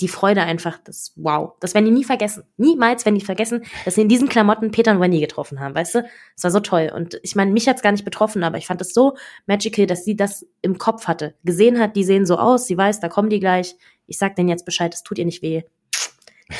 die 0.00 0.08
Freude 0.08 0.42
einfach, 0.42 0.78
das 0.78 1.12
wow. 1.16 1.52
Das 1.60 1.74
werden 1.74 1.84
die 1.84 1.90
nie 1.92 2.04
vergessen. 2.04 2.44
Niemals 2.56 3.04
werden 3.04 3.14
die 3.14 3.24
vergessen, 3.24 3.62
dass 3.84 3.94
sie 3.94 4.02
in 4.02 4.08
diesen 4.08 4.28
Klamotten 4.28 4.70
Peter 4.70 4.90
und 4.90 5.00
Wendy 5.00 5.20
getroffen 5.20 5.60
haben, 5.60 5.74
weißt 5.74 5.96
du? 5.96 6.04
Es 6.36 6.44
war 6.44 6.50
so 6.50 6.60
toll. 6.60 6.90
Und 6.94 7.20
ich 7.22 7.36
meine, 7.36 7.52
mich 7.52 7.68
hat's 7.68 7.82
gar 7.82 7.92
nicht 7.92 8.04
betroffen, 8.04 8.42
aber 8.42 8.58
ich 8.58 8.66
fand 8.66 8.80
es 8.80 8.92
so 8.92 9.16
magical, 9.46 9.86
dass 9.86 10.04
sie 10.04 10.16
das 10.16 10.46
im 10.62 10.78
Kopf 10.78 11.06
hatte. 11.06 11.34
Gesehen 11.44 11.78
hat, 11.78 11.94
die 11.94 12.04
sehen 12.04 12.26
so 12.26 12.38
aus, 12.38 12.66
sie 12.66 12.76
weiß, 12.76 13.00
da 13.00 13.08
kommen 13.08 13.30
die 13.30 13.40
gleich. 13.40 13.76
Ich 14.08 14.18
sag 14.18 14.34
denen 14.34 14.48
jetzt 14.48 14.64
Bescheid, 14.64 14.92
es 14.92 15.04
tut 15.04 15.18
ihr 15.18 15.24
nicht 15.24 15.42
weh. 15.42 15.62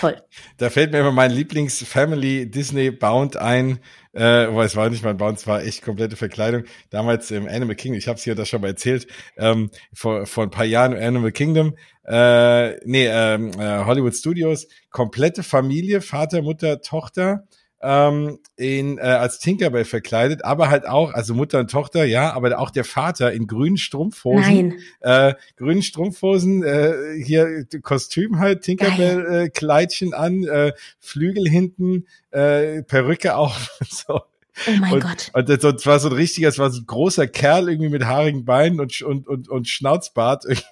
Toll. 0.00 0.20
Da 0.58 0.68
fällt 0.68 0.92
mir 0.92 1.00
immer 1.00 1.12
mein 1.12 1.30
Lieblings-Family 1.30 2.50
Disney 2.50 2.90
Bound 2.90 3.36
ein. 3.36 3.80
Äh, 4.12 4.52
weil 4.52 4.66
es 4.66 4.74
war 4.74 4.90
nicht 4.90 5.04
mein 5.04 5.16
Bound, 5.16 5.38
es 5.38 5.46
war 5.46 5.62
echt 5.62 5.82
komplette 5.82 6.16
Verkleidung. 6.16 6.64
Damals 6.90 7.30
im 7.30 7.46
Animal 7.46 7.76
Kingdom, 7.76 7.98
ich 7.98 8.08
habe 8.08 8.16
es 8.16 8.24
hier 8.24 8.34
das 8.34 8.48
schon 8.48 8.60
mal 8.60 8.68
erzählt, 8.68 9.06
ähm, 9.36 9.70
vor, 9.92 10.26
vor 10.26 10.42
ein 10.42 10.50
paar 10.50 10.64
Jahren 10.64 10.92
im 10.92 11.02
Animal 11.02 11.30
Kingdom, 11.30 11.76
äh, 12.04 12.84
nee, 12.84 13.06
ähm, 13.06 13.52
äh, 13.52 13.84
Hollywood 13.84 14.16
Studios, 14.16 14.66
komplette 14.90 15.44
Familie, 15.44 16.00
Vater, 16.00 16.42
Mutter, 16.42 16.80
Tochter 16.80 17.46
ähm, 17.80 18.38
in, 18.56 18.98
äh, 18.98 19.02
als 19.02 19.38
Tinkerbell 19.38 19.84
verkleidet, 19.84 20.44
aber 20.44 20.68
halt 20.68 20.86
auch, 20.86 21.12
also 21.12 21.34
Mutter 21.34 21.60
und 21.60 21.70
Tochter, 21.70 22.04
ja, 22.04 22.32
aber 22.32 22.58
auch 22.58 22.70
der 22.70 22.84
Vater 22.84 23.32
in 23.32 23.46
grünen 23.46 23.76
Strumpfhosen. 23.76 24.68
Nein. 24.68 24.78
Äh, 25.00 25.34
grünen 25.56 25.82
Strumpfhosen, 25.82 26.62
äh, 26.64 27.22
hier 27.22 27.66
Kostüm 27.82 28.38
halt, 28.38 28.62
Tinkerbell-Kleidchen 28.62 30.12
äh, 30.12 30.16
an, 30.16 30.44
äh, 30.44 30.72
Flügel 30.98 31.48
hinten, 31.48 32.06
äh, 32.30 32.82
Perücke 32.82 33.36
auch. 33.36 33.56
so. 33.88 34.22
Oh 34.66 34.70
mein 34.80 34.94
und, 34.94 35.00
Gott. 35.00 35.30
Und 35.34 35.48
das, 35.48 35.58
das 35.58 35.86
war 35.86 36.00
so 36.00 36.08
ein 36.08 36.14
richtiger, 36.14 36.48
es 36.48 36.58
war 36.58 36.70
so 36.70 36.80
ein 36.80 36.86
großer 36.86 37.28
Kerl 37.28 37.68
irgendwie 37.68 37.90
mit 37.90 38.04
haarigen 38.04 38.44
Beinen 38.44 38.80
und, 38.80 39.00
und, 39.02 39.28
und, 39.28 39.48
und 39.48 39.68
Schnauzbart 39.68 40.44
irgendwie 40.44 40.64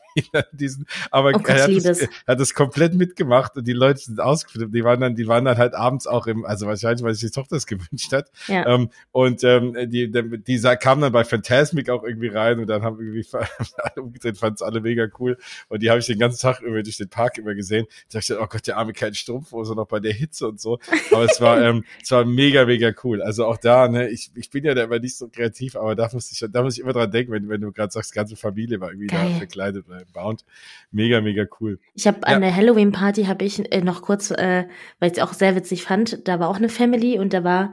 diesen, 0.52 0.86
aber 1.10 1.32
oh 1.34 1.40
er, 1.46 1.62
hat 1.62 1.84
das, 1.84 2.00
er 2.00 2.08
hat 2.26 2.40
das 2.40 2.54
komplett 2.54 2.94
mitgemacht 2.94 3.56
und 3.56 3.66
die 3.66 3.72
Leute 3.72 4.00
sind 4.00 4.20
ausgeflippt. 4.20 4.74
Die 4.74 4.84
waren 4.84 5.00
dann, 5.00 5.14
die 5.14 5.26
waren 5.26 5.44
dann 5.44 5.58
halt 5.58 5.74
abends 5.74 6.06
auch 6.06 6.26
im, 6.26 6.44
also 6.44 6.66
wahrscheinlich, 6.66 7.02
weil 7.02 7.14
sich 7.14 7.30
die 7.30 7.34
Tochter 7.34 7.56
das 7.56 7.66
gewünscht 7.66 8.12
hat. 8.12 8.30
Ja. 8.48 8.66
Ähm, 8.66 8.90
und 9.12 9.44
ähm, 9.44 9.74
die, 9.90 10.10
die, 10.10 10.38
die 10.42 10.76
kamen 10.76 11.02
dann 11.02 11.12
bei 11.12 11.24
Phantasmic 11.24 11.90
auch 11.90 12.04
irgendwie 12.04 12.28
rein 12.28 12.58
und 12.58 12.66
dann 12.66 12.82
haben 12.82 13.00
irgendwie 13.00 13.26
alle 13.32 14.02
umgedreht, 14.02 14.38
fanden 14.38 14.54
es 14.56 14.62
alle 14.62 14.80
mega 14.80 15.06
cool. 15.18 15.38
Und 15.68 15.82
die 15.82 15.90
habe 15.90 16.00
ich 16.00 16.06
den 16.06 16.18
ganzen 16.18 16.40
Tag 16.40 16.60
über 16.62 16.82
durch 16.82 16.96
den 16.96 17.08
Park 17.08 17.38
immer 17.38 17.54
gesehen. 17.54 17.86
Da 18.10 18.18
dachte 18.18 18.34
ich, 18.34 18.40
oh 18.40 18.46
Gott, 18.46 18.66
der 18.66 18.76
arme 18.76 18.92
kein 18.92 19.14
Strumpfhose 19.14 19.74
noch 19.74 19.86
bei 19.86 20.00
der 20.00 20.12
Hitze 20.12 20.48
und 20.48 20.60
so. 20.60 20.78
Aber 21.10 21.24
es 21.24 21.40
war, 21.40 21.60
ähm, 21.62 21.84
es 22.02 22.10
war 22.10 22.24
mega, 22.24 22.64
mega 22.64 22.92
cool. 23.04 23.22
Also 23.22 23.46
auch 23.46 23.58
da, 23.58 23.88
ne, 23.88 24.08
ich, 24.08 24.30
ich 24.34 24.50
bin 24.50 24.64
ja 24.64 24.74
da 24.74 24.84
immer 24.84 24.98
nicht 24.98 25.16
so 25.16 25.28
kreativ, 25.28 25.76
aber 25.76 25.94
da 25.94 26.08
muss 26.12 26.30
ich, 26.30 26.44
da 26.50 26.62
muss 26.62 26.76
ich 26.76 26.82
immer 26.82 26.92
dran 26.92 27.10
denken, 27.10 27.32
wenn, 27.32 27.48
wenn 27.48 27.60
du 27.60 27.72
gerade 27.72 27.92
sagst, 27.92 28.12
ganze 28.12 28.36
Familie 28.36 28.80
war 28.80 28.90
irgendwie 28.90 29.08
Geil. 29.08 29.30
da 29.32 29.38
verkleidet. 29.38 29.86
Bound. 30.12 30.44
Mega, 30.90 31.20
mega 31.20 31.44
cool. 31.60 31.78
Ich 31.94 32.06
habe 32.06 32.26
an 32.26 32.40
der 32.40 32.54
Halloween-Party 32.54 33.24
habe 33.24 33.44
ich 33.44 33.72
äh, 33.72 33.80
noch 33.80 34.02
kurz, 34.02 34.30
äh, 34.30 34.66
weil 34.98 35.10
ich 35.10 35.18
es 35.18 35.22
auch 35.22 35.32
sehr 35.32 35.56
witzig 35.56 35.84
fand, 35.84 36.26
da 36.28 36.40
war 36.40 36.48
auch 36.48 36.56
eine 36.56 36.68
Family 36.68 37.18
und 37.18 37.32
da 37.32 37.44
war 37.44 37.72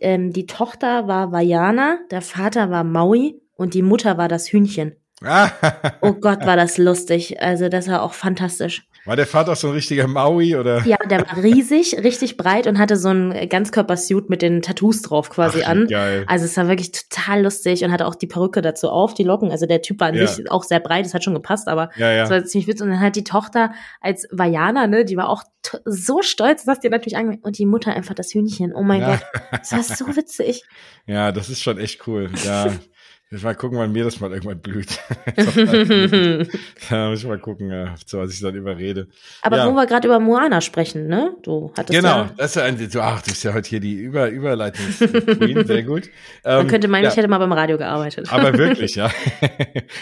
ähm, 0.00 0.32
die 0.32 0.46
Tochter 0.46 1.08
war 1.08 1.32
Vajana, 1.32 1.98
der 2.10 2.22
Vater 2.22 2.70
war 2.70 2.84
Maui 2.84 3.40
und 3.54 3.74
die 3.74 3.82
Mutter 3.82 4.18
war 4.18 4.28
das 4.28 4.52
Hühnchen. 4.52 4.96
oh 6.00 6.12
Gott, 6.12 6.46
war 6.46 6.56
das 6.56 6.78
lustig. 6.78 7.42
Also 7.42 7.68
das 7.68 7.88
war 7.88 8.02
auch 8.02 8.12
fantastisch. 8.12 8.87
War 9.08 9.16
der 9.16 9.26
Vater 9.26 9.56
so 9.56 9.68
ein 9.68 9.72
richtiger 9.72 10.06
Maui 10.06 10.54
oder? 10.54 10.84
Ja, 10.84 10.98
der 10.98 11.26
war 11.26 11.42
riesig, 11.42 11.96
richtig 12.04 12.36
breit 12.36 12.66
und 12.66 12.78
hatte 12.78 12.98
so 12.98 13.08
ein 13.08 13.48
Ganzkörpersuit 13.48 14.28
mit 14.28 14.42
den 14.42 14.60
Tattoos 14.60 15.00
drauf 15.00 15.30
quasi 15.30 15.62
Ach, 15.64 15.70
an. 15.70 15.86
Geil. 15.86 16.24
Also 16.26 16.44
es 16.44 16.54
war 16.58 16.68
wirklich 16.68 16.92
total 16.92 17.42
lustig 17.44 17.82
und 17.82 17.90
hatte 17.90 18.06
auch 18.06 18.14
die 18.14 18.26
Perücke 18.26 18.60
dazu 18.60 18.90
auf, 18.90 19.14
die 19.14 19.24
Locken. 19.24 19.50
Also 19.50 19.64
der 19.64 19.80
Typ 19.80 20.00
war 20.00 20.08
an 20.08 20.14
ja. 20.14 20.26
sich 20.26 20.50
auch 20.50 20.62
sehr 20.62 20.78
breit, 20.78 21.06
das 21.06 21.14
hat 21.14 21.24
schon 21.24 21.32
gepasst, 21.32 21.68
aber 21.68 21.88
ja, 21.96 22.12
ja. 22.12 22.20
das 22.20 22.30
war 22.30 22.44
ziemlich 22.44 22.68
witzig. 22.68 22.82
Und 22.82 22.90
dann 22.90 23.00
hat 23.00 23.16
die 23.16 23.24
Tochter 23.24 23.72
als 24.02 24.28
Vajana, 24.30 24.86
ne, 24.88 25.06
die 25.06 25.16
war 25.16 25.30
auch 25.30 25.42
so 25.86 26.20
stolz, 26.20 26.66
dass 26.66 26.80
die 26.80 26.90
natürlich 26.90 27.16
ange 27.16 27.38
und 27.40 27.56
die 27.56 27.64
Mutter 27.64 27.94
einfach 27.94 28.14
das 28.14 28.34
Hühnchen. 28.34 28.74
Oh 28.74 28.82
mein 28.82 29.00
ja. 29.00 29.16
Gott, 29.16 29.42
das 29.52 29.72
war 29.72 29.82
so 29.84 30.06
witzig. 30.16 30.64
Ja, 31.06 31.32
das 31.32 31.48
ist 31.48 31.62
schon 31.62 31.78
echt 31.78 32.06
cool. 32.06 32.30
Ja. 32.44 32.72
Ich 33.30 33.42
mal 33.42 33.54
gucken, 33.54 33.76
wann 33.76 33.92
mir 33.92 34.04
das 34.04 34.20
mal 34.20 34.32
irgendwann 34.32 34.58
blüht. 34.60 34.88
da 36.88 37.10
muss 37.10 37.18
ich 37.18 37.26
mal 37.26 37.38
gucken, 37.38 37.94
so 38.06 38.20
was 38.20 38.32
ich 38.32 38.40
dann 38.40 38.54
überrede. 38.54 39.08
Aber 39.42 39.58
ja. 39.58 39.70
wo 39.70 39.74
wir 39.74 39.84
gerade 39.84 40.08
über 40.08 40.18
Moana 40.18 40.62
sprechen, 40.62 41.08
ne? 41.08 41.36
Du 41.42 41.70
hattest 41.76 41.98
genau, 41.98 42.22
ja 42.22 42.30
das 42.38 42.56
ist 42.56 42.62
ein, 42.62 42.78
du, 42.78 43.00
ach, 43.02 43.20
du 43.20 43.30
bist 43.30 43.44
ja 43.44 43.52
heute 43.52 43.68
hier 43.68 43.80
die 43.80 43.96
Über 43.96 44.30
Überleitungs-Queen, 44.30 45.66
sehr 45.66 45.82
gut. 45.82 46.08
Man 46.42 46.60
ähm, 46.62 46.68
könnte 46.68 46.88
meinen, 46.88 47.04
ja. 47.04 47.10
ich 47.10 47.18
hätte 47.18 47.28
mal 47.28 47.36
beim 47.36 47.52
Radio 47.52 47.76
gearbeitet. 47.76 48.32
Aber 48.32 48.56
wirklich, 48.56 48.94
ja. 48.94 49.10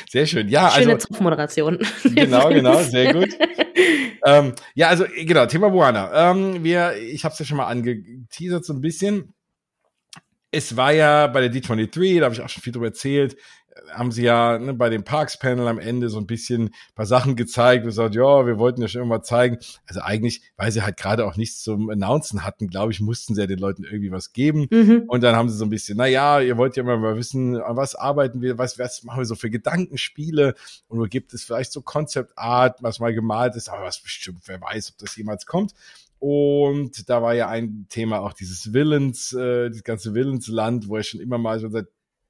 Sehr 0.08 0.26
schön. 0.26 0.48
Ja, 0.48 0.70
Schöne 0.70 0.94
also. 0.94 1.08
Moderation. 1.18 1.78
Genau, 2.04 2.48
genau, 2.50 2.80
sehr 2.82 3.12
gut. 3.12 3.30
ähm, 4.24 4.52
ja, 4.74 4.86
also 4.86 5.04
genau, 5.16 5.46
Thema 5.46 5.68
Moana. 5.70 6.30
Ähm, 6.30 6.62
wir, 6.62 6.94
ich 6.96 7.24
habe 7.24 7.32
es 7.32 7.40
ja 7.40 7.44
schon 7.44 7.56
mal 7.56 7.66
angeteasert 7.66 8.64
so 8.64 8.72
ein 8.72 8.80
bisschen 8.80 9.34
es 10.50 10.76
war 10.76 10.92
ja 10.92 11.26
bei 11.26 11.46
der 11.46 11.52
D23, 11.52 12.18
da 12.18 12.24
habe 12.26 12.34
ich 12.34 12.40
auch 12.40 12.48
schon 12.48 12.62
viel 12.62 12.72
drüber 12.72 12.86
erzählt, 12.86 13.36
haben 13.92 14.12
sie 14.12 14.22
ja 14.22 14.58
ne, 14.58 14.74
bei 14.74 14.88
dem 14.88 15.04
Parks-Panel 15.04 15.66
am 15.68 15.78
Ende 15.78 16.08
so 16.08 16.18
ein 16.18 16.26
bisschen 16.26 16.70
paar 16.94 17.06
Sachen 17.06 17.36
gezeigt 17.36 17.82
und 17.82 17.88
gesagt, 17.88 18.14
ja, 18.14 18.46
wir 18.46 18.58
wollten 18.58 18.80
ja 18.80 18.88
schon 18.88 19.02
immer 19.02 19.22
zeigen. 19.22 19.58
Also 19.86 20.00
eigentlich, 20.00 20.42
weil 20.56 20.72
sie 20.72 20.82
halt 20.82 20.96
gerade 20.96 21.26
auch 21.26 21.36
nichts 21.36 21.62
zum 21.62 21.90
Announcen 21.90 22.44
hatten, 22.44 22.68
glaube 22.68 22.92
ich, 22.92 23.00
mussten 23.00 23.34
sie 23.34 23.40
ja 23.40 23.46
den 23.46 23.58
Leuten 23.58 23.84
irgendwie 23.84 24.10
was 24.10 24.32
geben. 24.32 24.66
Mhm. 24.70 25.04
Und 25.06 25.22
dann 25.22 25.36
haben 25.36 25.48
sie 25.48 25.56
so 25.56 25.64
ein 25.64 25.70
bisschen, 25.70 25.98
na 25.98 26.06
ja, 26.06 26.40
ihr 26.40 26.56
wollt 26.56 26.76
ja 26.76 26.82
immer 26.82 26.96
mal 26.96 27.16
wissen, 27.16 27.60
an 27.60 27.76
was 27.76 27.94
arbeiten 27.94 28.40
wir, 28.40 28.58
was, 28.58 28.78
was 28.78 29.02
machen 29.04 29.18
wir 29.18 29.26
so 29.26 29.34
für 29.34 29.50
Gedankenspiele 29.50 30.54
und 30.88 30.98
wo 30.98 31.04
gibt 31.04 31.34
es 31.34 31.44
vielleicht 31.44 31.72
so 31.72 31.82
Concept 31.82 32.32
Art, 32.36 32.82
was 32.82 33.00
mal 33.00 33.14
gemalt 33.14 33.56
ist, 33.56 33.68
aber 33.68 33.84
was 33.84 34.00
bestimmt, 34.00 34.40
wer 34.46 34.60
weiß, 34.60 34.92
ob 34.92 34.98
das 34.98 35.16
jemals 35.16 35.46
kommt. 35.46 35.72
Und 36.18 37.08
da 37.08 37.22
war 37.22 37.34
ja 37.34 37.48
ein 37.48 37.86
Thema 37.88 38.20
auch 38.20 38.32
dieses 38.32 38.72
Willens, 38.72 39.32
äh, 39.32 39.68
das 39.70 39.84
ganze 39.84 40.14
Willensland, 40.14 40.88
wo 40.88 40.96
er 40.96 41.02
schon 41.02 41.20
immer 41.20 41.38
mal 41.38 41.60
schon 41.60 41.70
seit 41.70 41.86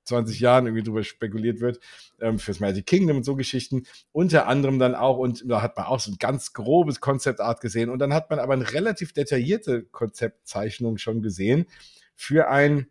20 0.06 0.40
Jahren 0.40 0.66
irgendwie 0.66 0.84
drüber 0.84 1.02
spekuliert 1.02 1.60
wird, 1.60 1.80
ähm, 2.20 2.38
fürs 2.38 2.60
Magic 2.60 2.86
Kingdom 2.86 3.18
und 3.18 3.24
so 3.24 3.36
Geschichten. 3.36 3.84
Unter 4.12 4.46
anderem 4.46 4.78
dann 4.78 4.94
auch, 4.94 5.18
und 5.18 5.44
da 5.46 5.62
hat 5.62 5.76
man 5.76 5.86
auch 5.86 6.00
so 6.00 6.12
ein 6.12 6.18
ganz 6.18 6.52
grobes 6.52 7.00
Konzeptart 7.00 7.60
gesehen. 7.60 7.90
Und 7.90 7.98
dann 7.98 8.14
hat 8.14 8.30
man 8.30 8.38
aber 8.38 8.54
eine 8.54 8.72
relativ 8.72 9.12
detaillierte 9.12 9.82
Konzeptzeichnung 9.84 10.98
schon 10.98 11.22
gesehen 11.22 11.66
für 12.14 12.48
ein 12.48 12.86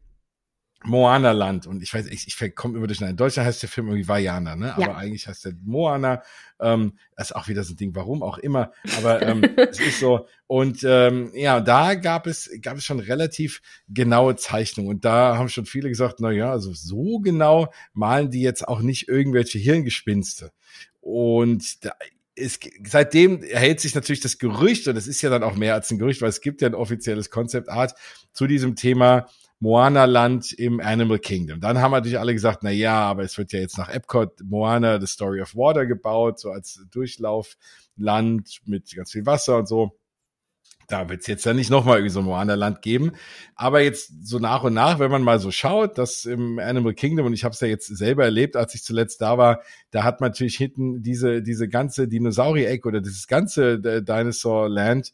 Moana-Land. 0.84 1.68
Und 1.68 1.82
ich 1.82 1.94
weiß, 1.94 2.08
ich, 2.08 2.28
ich 2.28 2.56
komme 2.56 2.78
immer 2.78 2.88
durch. 2.88 3.02
In 3.02 3.16
Deutschland 3.16 3.48
heißt 3.48 3.62
der 3.62 3.70
Film 3.70 3.88
irgendwie 3.88 4.08
Vajana, 4.08 4.56
ne? 4.56 4.76
Ja. 4.78 4.90
Aber 4.90 4.98
eigentlich 4.98 5.28
heißt 5.28 5.46
der 5.46 5.54
Moana. 5.64 6.22
Ähm, 6.60 6.98
das 7.16 7.32
ist 7.32 7.36
auch 7.36 7.48
wieder 7.48 7.64
so 7.64 7.74
ein 7.74 7.78
Ding, 7.78 7.96
warum 7.96 8.24
auch 8.24 8.38
immer. 8.38 8.72
Aber 8.98 9.22
ähm, 9.28 9.44
es 9.58 9.80
ist 9.80 10.00
so. 10.00 10.28
Und 10.48 10.84
ähm, 10.88 11.32
ja, 11.34 11.60
da 11.60 11.96
gab 11.96 12.28
es, 12.28 12.50
gab 12.62 12.78
es 12.78 12.86
schon 12.86 13.00
relativ 13.00 13.62
genaue 13.88 14.36
Zeichnungen. 14.36 14.90
Und 14.92 15.06
da 15.06 15.38
haben 15.38 15.50
schon 15.50 15.66
viele 15.66 15.90
gesagt, 15.90 16.20
na 16.20 16.32
ja, 16.32 16.52
also 16.52 16.74
so 16.74 17.20
genau 17.20 17.72
malen 17.94 18.30
die 18.30 18.42
jetzt 18.42 18.68
auch 18.68 18.82
nicht 18.82 19.08
irgendwelche 19.08 19.58
Hirngespinste. 19.58 20.52
Und 21.02 21.86
da, 21.86 21.94
es, 22.36 22.60
seitdem 22.86 23.44
erhält 23.44 23.80
sich 23.80 23.96
natürlich 23.96 24.20
das 24.20 24.38
Gerücht, 24.38 24.88
und 24.88 24.98
es 24.98 25.08
ist 25.08 25.22
ja 25.22 25.30
dann 25.30 25.44
auch 25.44 25.56
mehr 25.56 25.74
als 25.74 25.90
ein 25.92 25.98
Gerücht, 25.98 26.22
weil 26.22 26.30
es 26.30 26.42
gibt 26.42 26.62
ja 26.62 26.68
ein 26.68 26.76
offizielles 26.76 27.30
Concept 27.30 27.70
Art 27.70 27.94
zu 28.34 28.48
diesem 28.48 28.76
Thema 28.76 29.28
Moana-Land 29.60 30.54
im 30.54 30.80
Animal 30.80 31.20
Kingdom. 31.20 31.62
Dann 31.62 31.80
haben 31.80 31.92
natürlich 31.92 32.20
alle 32.20 32.34
gesagt, 32.34 32.60
na 32.64 32.72
ja, 32.72 33.00
aber 33.00 33.24
es 33.24 33.38
wird 33.38 33.54
ja 33.54 33.60
jetzt 33.60 33.78
nach 33.78 33.90
Epcot 33.90 34.42
Moana 34.44 35.00
The 35.00 35.08
Story 35.08 35.42
of 35.42 35.56
Water 35.56 35.86
gebaut, 35.86 36.40
so 36.40 36.52
als 36.52 36.86
Durchlaufland 36.92 38.60
mit 38.66 38.94
ganz 38.96 39.12
viel 39.12 39.26
Wasser 39.26 39.58
und 39.58 39.68
so. 39.68 39.98
Da 40.88 41.10
wird 41.10 41.22
es 41.22 41.28
jetzt 41.28 41.46
ja 41.46 41.54
nicht 41.54 41.72
nochmal 41.72 41.98
irgendwie 41.98 42.14
so 42.14 42.20
ein 42.20 42.26
Moana-Land 42.26 42.82
geben. 42.82 43.14
Aber 43.56 43.82
jetzt 43.82 44.28
so 44.28 44.40
nach 44.40 44.64
und 44.64 44.74
nach, 44.74 45.00
wenn 45.00 45.10
man 45.10 45.24
mal 45.24 45.40
so 45.40 45.50
schaut, 45.52 45.98
dass 45.98 46.26
im 46.26 46.60
Animal 46.60 46.94
Kingdom, 46.94 47.26
und 47.26 47.34
ich 47.34 47.44
habe 47.44 47.54
es 47.54 47.60
ja 47.60 47.68
jetzt 47.68 47.88
selber 47.88 48.24
erlebt, 48.24 48.56
als 48.56 48.76
ich 48.76 48.84
zuletzt 48.84 49.22
da 49.22 49.38
war, 49.38 49.62
da 49.92 50.04
hat 50.04 50.22
man 50.22 50.30
natürlich 50.30 50.58
hinten 50.58 51.02
diese, 51.02 51.42
diese 51.42 51.68
ganze 51.68 52.08
Dinosaurier-Eck 52.08 52.86
oder 52.86 53.02
dieses 53.02 53.28
ganze 53.28 53.74
äh, 53.74 54.04
Dinosaur 54.04 54.70
Land, 54.70 55.12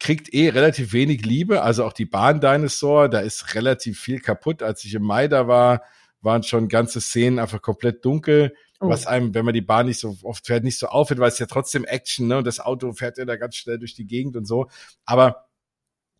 kriegt 0.00 0.32
eh 0.34 0.48
relativ 0.48 0.92
wenig 0.92 1.24
Liebe. 1.24 1.62
Also 1.62 1.84
auch 1.84 1.92
die 1.92 2.06
Bahn 2.06 2.40
Dinosaur, 2.40 3.08
da 3.08 3.20
ist 3.20 3.54
relativ 3.54 4.00
viel 4.00 4.20
kaputt. 4.20 4.62
Als 4.62 4.84
ich 4.84 4.94
im 4.94 5.02
Mai 5.02 5.28
da 5.28 5.46
war, 5.48 5.82
waren 6.20 6.42
schon 6.42 6.68
ganze 6.68 7.00
Szenen 7.00 7.38
einfach 7.38 7.62
komplett 7.62 8.04
dunkel, 8.04 8.54
oh. 8.80 8.88
was 8.88 9.06
einem, 9.06 9.34
wenn 9.34 9.44
man 9.44 9.54
die 9.54 9.60
Bahn 9.60 9.86
nicht 9.86 10.00
so 10.00 10.16
oft 10.22 10.46
fährt, 10.46 10.64
nicht 10.64 10.78
so 10.78 10.86
auffällt, 10.86 11.20
weil 11.20 11.28
es 11.28 11.38
ja 11.38 11.46
trotzdem 11.46 11.84
Action, 11.84 12.26
ne? 12.26 12.38
Und 12.38 12.46
das 12.46 12.60
Auto 12.60 12.92
fährt 12.92 13.18
ja 13.18 13.24
da 13.24 13.36
ganz 13.36 13.56
schnell 13.56 13.78
durch 13.78 13.94
die 13.94 14.06
Gegend 14.06 14.36
und 14.36 14.46
so. 14.46 14.68
Aber 15.04 15.46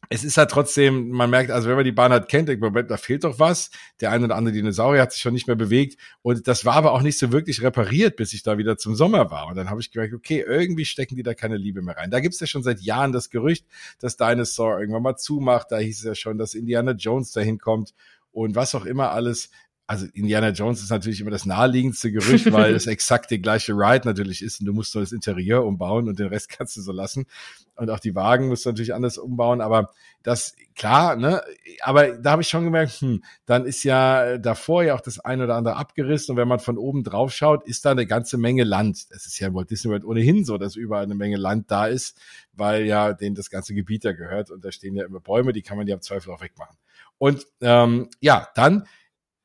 es 0.08 0.24
ist 0.24 0.36
halt 0.36 0.50
trotzdem, 0.50 1.10
man 1.10 1.30
merkt, 1.30 1.50
also 1.50 1.68
wenn 1.68 1.76
man 1.76 1.84
die 1.84 1.92
Bahn 1.92 2.12
hat 2.12 2.28
kennt, 2.28 2.48
da 2.48 2.96
fehlt 2.96 3.24
doch 3.24 3.38
was. 3.38 3.70
Der 4.00 4.10
eine 4.10 4.26
oder 4.26 4.36
andere 4.36 4.54
Dinosaurier 4.54 5.02
hat 5.02 5.12
sich 5.12 5.22
schon 5.22 5.34
nicht 5.34 5.46
mehr 5.46 5.56
bewegt. 5.56 5.98
Und 6.22 6.46
das 6.48 6.64
war 6.64 6.74
aber 6.74 6.92
auch 6.92 7.02
nicht 7.02 7.18
so 7.18 7.32
wirklich 7.32 7.62
repariert, 7.62 8.16
bis 8.16 8.32
ich 8.32 8.42
da 8.42 8.58
wieder 8.58 8.76
zum 8.76 8.94
Sommer 8.94 9.30
war. 9.30 9.46
Und 9.48 9.56
dann 9.56 9.70
habe 9.70 9.80
ich 9.80 9.90
gemerkt, 9.90 10.14
okay, 10.14 10.44
irgendwie 10.46 10.84
stecken 10.84 11.16
die 11.16 11.22
da 11.22 11.34
keine 11.34 11.56
Liebe 11.56 11.82
mehr 11.82 11.96
rein. 11.96 12.10
Da 12.10 12.20
gibt's 12.20 12.40
ja 12.40 12.46
schon 12.46 12.62
seit 12.62 12.80
Jahren 12.80 13.12
das 13.12 13.30
Gerücht, 13.30 13.66
dass 13.98 14.16
Dinosaur 14.16 14.80
irgendwann 14.80 15.02
mal 15.02 15.16
zumacht. 15.16 15.70
Da 15.70 15.78
hieß 15.78 15.98
es 15.98 16.04
ja 16.04 16.14
schon, 16.14 16.38
dass 16.38 16.54
Indiana 16.54 16.92
Jones 16.92 17.32
dahin 17.32 17.58
kommt 17.58 17.94
und 18.32 18.54
was 18.56 18.74
auch 18.74 18.84
immer 18.84 19.12
alles 19.12 19.50
also 19.86 20.06
Indiana 20.14 20.48
Jones 20.48 20.82
ist 20.82 20.90
natürlich 20.90 21.20
immer 21.20 21.30
das 21.30 21.44
naheliegendste 21.44 22.10
Gerücht, 22.10 22.50
weil 22.52 22.74
es 22.74 22.86
exakt 22.86 23.30
die 23.30 23.40
gleiche 23.40 23.74
Ride 23.74 24.08
natürlich 24.08 24.42
ist 24.42 24.60
und 24.60 24.66
du 24.66 24.72
musst 24.72 24.94
nur 24.94 25.02
das 25.02 25.12
Interieur 25.12 25.64
umbauen 25.64 26.08
und 26.08 26.18
den 26.18 26.28
Rest 26.28 26.48
kannst 26.56 26.76
du 26.76 26.80
so 26.80 26.92
lassen. 26.92 27.26
Und 27.76 27.90
auch 27.90 27.98
die 27.98 28.14
Wagen 28.14 28.48
musst 28.48 28.64
du 28.64 28.70
natürlich 28.70 28.94
anders 28.94 29.18
umbauen, 29.18 29.60
aber 29.60 29.90
das, 30.22 30.54
klar, 30.74 31.16
ne, 31.16 31.42
aber 31.82 32.16
da 32.16 32.30
habe 32.30 32.42
ich 32.42 32.48
schon 32.48 32.64
gemerkt, 32.64 32.92
hm, 32.92 33.22
dann 33.46 33.66
ist 33.66 33.82
ja 33.82 34.38
davor 34.38 34.84
ja 34.84 34.94
auch 34.94 35.00
das 35.00 35.18
eine 35.18 35.44
oder 35.44 35.56
andere 35.56 35.76
abgerissen 35.76 36.32
und 36.32 36.36
wenn 36.38 36.48
man 36.48 36.60
von 36.60 36.78
oben 36.78 37.02
drauf 37.02 37.32
schaut, 37.32 37.66
ist 37.66 37.84
da 37.84 37.90
eine 37.90 38.06
ganze 38.06 38.38
Menge 38.38 38.64
Land. 38.64 39.06
Es 39.10 39.26
ist 39.26 39.38
ja 39.38 39.48
in 39.48 39.54
Walt 39.54 39.70
Disney 39.70 39.90
World 39.90 40.04
ohnehin 40.04 40.44
so, 40.44 40.56
dass 40.56 40.76
überall 40.76 41.02
eine 41.02 41.14
Menge 41.14 41.36
Land 41.36 41.70
da 41.70 41.86
ist, 41.86 42.16
weil 42.54 42.86
ja 42.86 43.12
denen 43.12 43.34
das 43.34 43.50
ganze 43.50 43.74
Gebiet 43.74 44.04
da 44.04 44.12
gehört 44.12 44.50
und 44.50 44.64
da 44.64 44.72
stehen 44.72 44.94
ja 44.94 45.04
immer 45.04 45.20
Bäume, 45.20 45.52
die 45.52 45.62
kann 45.62 45.76
man 45.76 45.86
ja 45.86 45.94
im 45.94 46.00
Zweifel 46.00 46.32
auch 46.32 46.40
wegmachen. 46.40 46.76
Und 47.18 47.46
ähm, 47.60 48.08
ja, 48.20 48.48
dann 48.54 48.86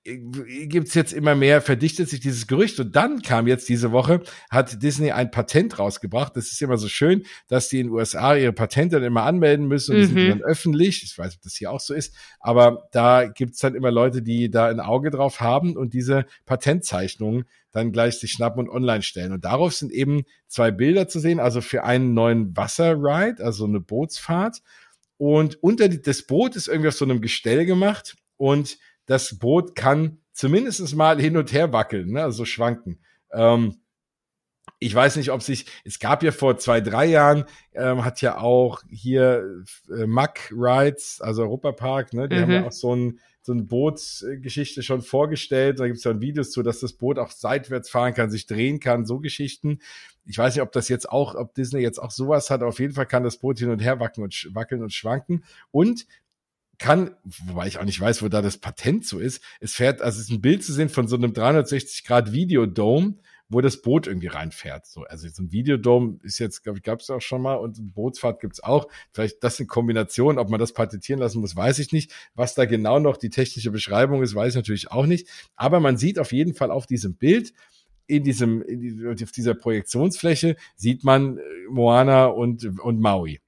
gibt's 0.04 0.94
jetzt 0.94 1.14
immer 1.14 1.36
mehr, 1.36 1.62
verdichtet 1.62 2.10
sich 2.10 2.20
dieses 2.20 2.48
Gerücht. 2.48 2.80
Und 2.80 2.96
dann 2.96 3.22
kam 3.22 3.48
jetzt 3.48 3.68
diese 3.70 3.92
Woche, 3.92 4.22
hat 4.50 4.82
Disney 4.82 5.12
ein 5.12 5.32
Patent 5.32 5.78
rausgebracht. 5.78 6.36
Das 6.36 6.52
ist 6.52 6.62
immer 6.62 6.78
so 6.78 6.88
schön, 6.88 7.26
dass 7.48 7.70
die 7.70 7.80
in 7.80 7.88
den 7.88 7.94
USA 7.94 8.36
ihre 8.36 8.54
Patente 8.54 8.96
dann 8.96 9.04
immer 9.04 9.24
anmelden 9.24 9.68
müssen 9.68 9.96
und 9.96 9.98
mhm. 9.98 10.02
die 10.02 10.08
sind 10.08 10.24
mhm. 10.24 10.30
dann 10.30 10.42
öffentlich. 10.42 11.04
Ich 11.04 11.18
weiß, 11.18 11.36
ob 11.36 11.42
das 11.42 11.56
hier 11.56 11.72
auch 11.72 11.80
so 11.80 11.94
ist. 11.94 12.16
Aber 12.40 12.88
da 12.92 13.28
gibt's 13.28 13.60
dann 13.60 13.76
immer 13.76 13.92
Leute, 13.92 14.22
die 14.22 14.50
da 14.50 14.68
ein 14.68 14.80
Auge 14.80 15.12
drauf 15.12 15.42
haben 15.42 15.76
und 15.76 15.94
diese 15.94 16.26
Patentzeichnungen 16.46 17.46
dann 17.72 17.92
gleich 17.92 18.18
sich 18.18 18.32
schnappen 18.32 18.68
und 18.68 18.74
online 18.74 19.04
stellen. 19.04 19.32
Und 19.32 19.46
darauf 19.46 19.76
sind 19.76 19.92
eben 19.92 20.24
zwei 20.48 20.72
Bilder 20.72 21.08
zu 21.08 21.20
sehen, 21.20 21.40
also 21.40 21.62
für 21.62 21.84
einen 21.84 22.14
neuen 22.14 22.56
Wasserride, 22.58 23.44
also 23.44 23.66
eine 23.66 23.80
Bootsfahrt. 23.80 24.62
Und 25.18 25.62
unter 25.62 25.90
die, 25.90 26.02
das 26.02 26.24
Boot 26.24 26.56
ist 26.56 26.68
irgendwie 26.68 26.88
auf 26.88 26.96
so 26.96 27.06
einem 27.06 27.22
Gestell 27.22 27.66
gemacht 27.66 28.16
und 28.38 28.78
das 29.10 29.40
Boot 29.40 29.76
kann 29.76 30.20
zumindest 30.34 30.96
mal 30.96 31.20
hin 31.20 31.36
und 31.36 31.52
her 31.52 31.74
wackeln, 31.74 32.12
ne? 32.12 32.24
also 32.24 32.46
schwanken. 32.46 33.00
Ähm, 33.32 33.82
ich 34.78 34.94
weiß 34.94 35.16
nicht, 35.16 35.32
ob 35.32 35.42
sich, 35.42 35.66
es 35.84 35.98
gab 35.98 36.22
ja 36.22 36.32
vor 36.32 36.60
zwei, 36.60 36.80
drei 36.80 37.06
Jahren, 37.06 37.46
ähm, 37.74 38.06
hat 38.06 38.22
ja 38.22 38.38
auch 38.38 38.84
hier 38.88 39.64
äh, 39.90 40.06
Mack 40.06 40.54
Rides, 40.56 41.22
also 41.22 41.42
Europapark, 41.42 42.14
ne, 42.14 42.30
die 42.30 42.36
mhm. 42.36 42.42
haben 42.42 42.52
ja 42.52 42.68
auch 42.68 42.72
so 42.72 42.96
ein, 42.96 43.20
so 43.42 43.54
eine 43.54 43.64
Bootsgeschichte 43.64 44.84
schon 44.84 45.02
vorgestellt. 45.02 45.80
Da 45.80 45.88
gibt 45.88 45.98
es 45.98 46.04
ja 46.04 46.22
Videos 46.22 46.52
zu, 46.52 46.62
dass 46.62 46.82
das 46.82 46.94
Boot 46.94 47.18
auch 47.18 47.32
seitwärts 47.32 47.90
fahren 47.90 48.14
kann, 48.14 48.30
sich 48.30 48.46
drehen 48.46 48.80
kann, 48.80 49.06
so 49.06 49.20
Geschichten. 49.20 49.80
Ich 50.26 50.38
weiß 50.38 50.54
nicht, 50.54 50.62
ob 50.62 50.72
das 50.72 50.88
jetzt 50.88 51.10
auch, 51.10 51.34
ob 51.34 51.56
Disney 51.56 51.82
jetzt 51.82 51.98
auch 51.98 52.12
sowas 52.12 52.52
hat. 52.52 52.62
Auf 52.62 52.80
jeden 52.80 52.94
Fall 52.94 53.08
kann 53.08 53.24
das 53.24 53.38
Boot 53.38 53.58
hin 53.58 53.72
und 53.72 53.80
her 53.80 54.00
wackeln 54.00 54.26
und, 54.26 54.50
wackeln 54.54 54.84
und 54.84 54.94
schwanken. 54.94 55.44
Und 55.72 56.06
kann, 56.80 57.16
wobei 57.24 57.68
ich 57.68 57.78
auch 57.78 57.84
nicht 57.84 58.00
weiß, 58.00 58.24
wo 58.24 58.30
da 58.30 58.42
das 58.42 58.58
Patent 58.58 59.06
so 59.06 59.20
ist. 59.20 59.44
Es 59.60 59.74
fährt, 59.74 60.02
also 60.02 60.18
es 60.18 60.26
ist 60.26 60.32
ein 60.32 60.42
Bild 60.42 60.64
zu 60.64 60.74
sehen 60.74 60.90
von 60.90 61.08
so 61.08 61.16
einem 61.16 61.34
360 61.34 62.06
Grad 62.06 62.32
Videodome, 62.32 63.16
wo 63.50 63.62
das 63.62 63.82
Boot 63.82 64.08
irgendwie 64.08 64.28
reinfährt. 64.28 64.86
So, 64.86 65.04
also 65.04 65.28
so 65.28 65.44
ein 65.44 65.52
Videodome 65.52 66.20
ist 66.24 66.40
jetzt, 66.40 66.64
glaube 66.64 66.78
ich, 66.78 66.84
gab 66.84 67.00
es 67.02 67.10
auch 67.10 67.22
schon 67.22 67.42
mal 67.42 67.56
und 67.56 67.94
Bootsfahrt 67.94 68.40
gibt's 68.40 68.64
auch. 68.64 68.88
Vielleicht 69.12 69.44
das 69.44 69.60
in 69.60 69.68
Kombination, 69.68 70.38
ob 70.38 70.50
man 70.50 70.60
das 70.60 70.74
patentieren 70.74 71.20
lassen 71.20 71.42
muss, 71.42 71.56
weiß 71.56 71.80
ich 71.80 71.92
nicht. 71.92 72.14
Was 72.36 72.54
da 72.54 72.66
genau 72.66 73.00
noch 73.00 73.18
die 73.18 73.32
technische 73.32 73.72
Beschreibung 73.72 74.22
ist, 74.22 74.36
weiß 74.36 74.54
ich 74.54 74.56
natürlich 74.56 74.92
auch 74.92 75.08
nicht. 75.08 75.28
Aber 75.56 75.80
man 75.80 75.98
sieht 75.98 76.20
auf 76.20 76.32
jeden 76.32 76.54
Fall 76.54 76.72
auf 76.72 76.86
diesem 76.86 77.16
Bild, 77.16 77.54
in 78.06 78.24
diesem, 78.24 78.62
in 78.64 79.08
auf 79.08 79.32
dieser 79.32 79.54
Projektionsfläche 79.54 80.56
sieht 80.76 81.04
man 81.04 81.38
äh, 81.38 81.42
Moana 81.70 82.26
und, 82.26 82.66
und 82.80 83.00
Maui. 83.00 83.40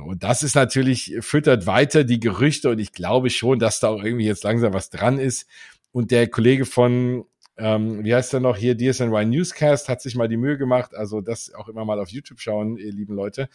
So, 0.00 0.06
und 0.06 0.22
das 0.22 0.42
ist 0.42 0.54
natürlich, 0.54 1.16
füttert 1.20 1.66
weiter 1.66 2.04
die 2.04 2.20
Gerüchte 2.20 2.70
und 2.70 2.78
ich 2.78 2.92
glaube 2.92 3.28
schon, 3.28 3.58
dass 3.58 3.80
da 3.80 3.88
auch 3.88 4.02
irgendwie 4.02 4.24
jetzt 4.24 4.44
langsam 4.44 4.72
was 4.72 4.88
dran 4.88 5.18
ist. 5.18 5.46
Und 5.92 6.10
der 6.10 6.28
Kollege 6.28 6.64
von, 6.64 7.26
ähm, 7.58 8.02
wie 8.02 8.14
heißt 8.14 8.32
der 8.32 8.40
noch 8.40 8.56
hier, 8.56 8.76
DSNY 8.76 9.26
Newscast, 9.26 9.90
hat 9.90 10.00
sich 10.00 10.14
mal 10.14 10.28
die 10.28 10.38
Mühe 10.38 10.56
gemacht, 10.56 10.94
also 10.94 11.20
das 11.20 11.52
auch 11.52 11.68
immer 11.68 11.84
mal 11.84 12.00
auf 12.00 12.08
YouTube 12.08 12.40
schauen, 12.40 12.78
ihr 12.78 12.92
lieben 12.92 13.14
Leute, 13.14 13.50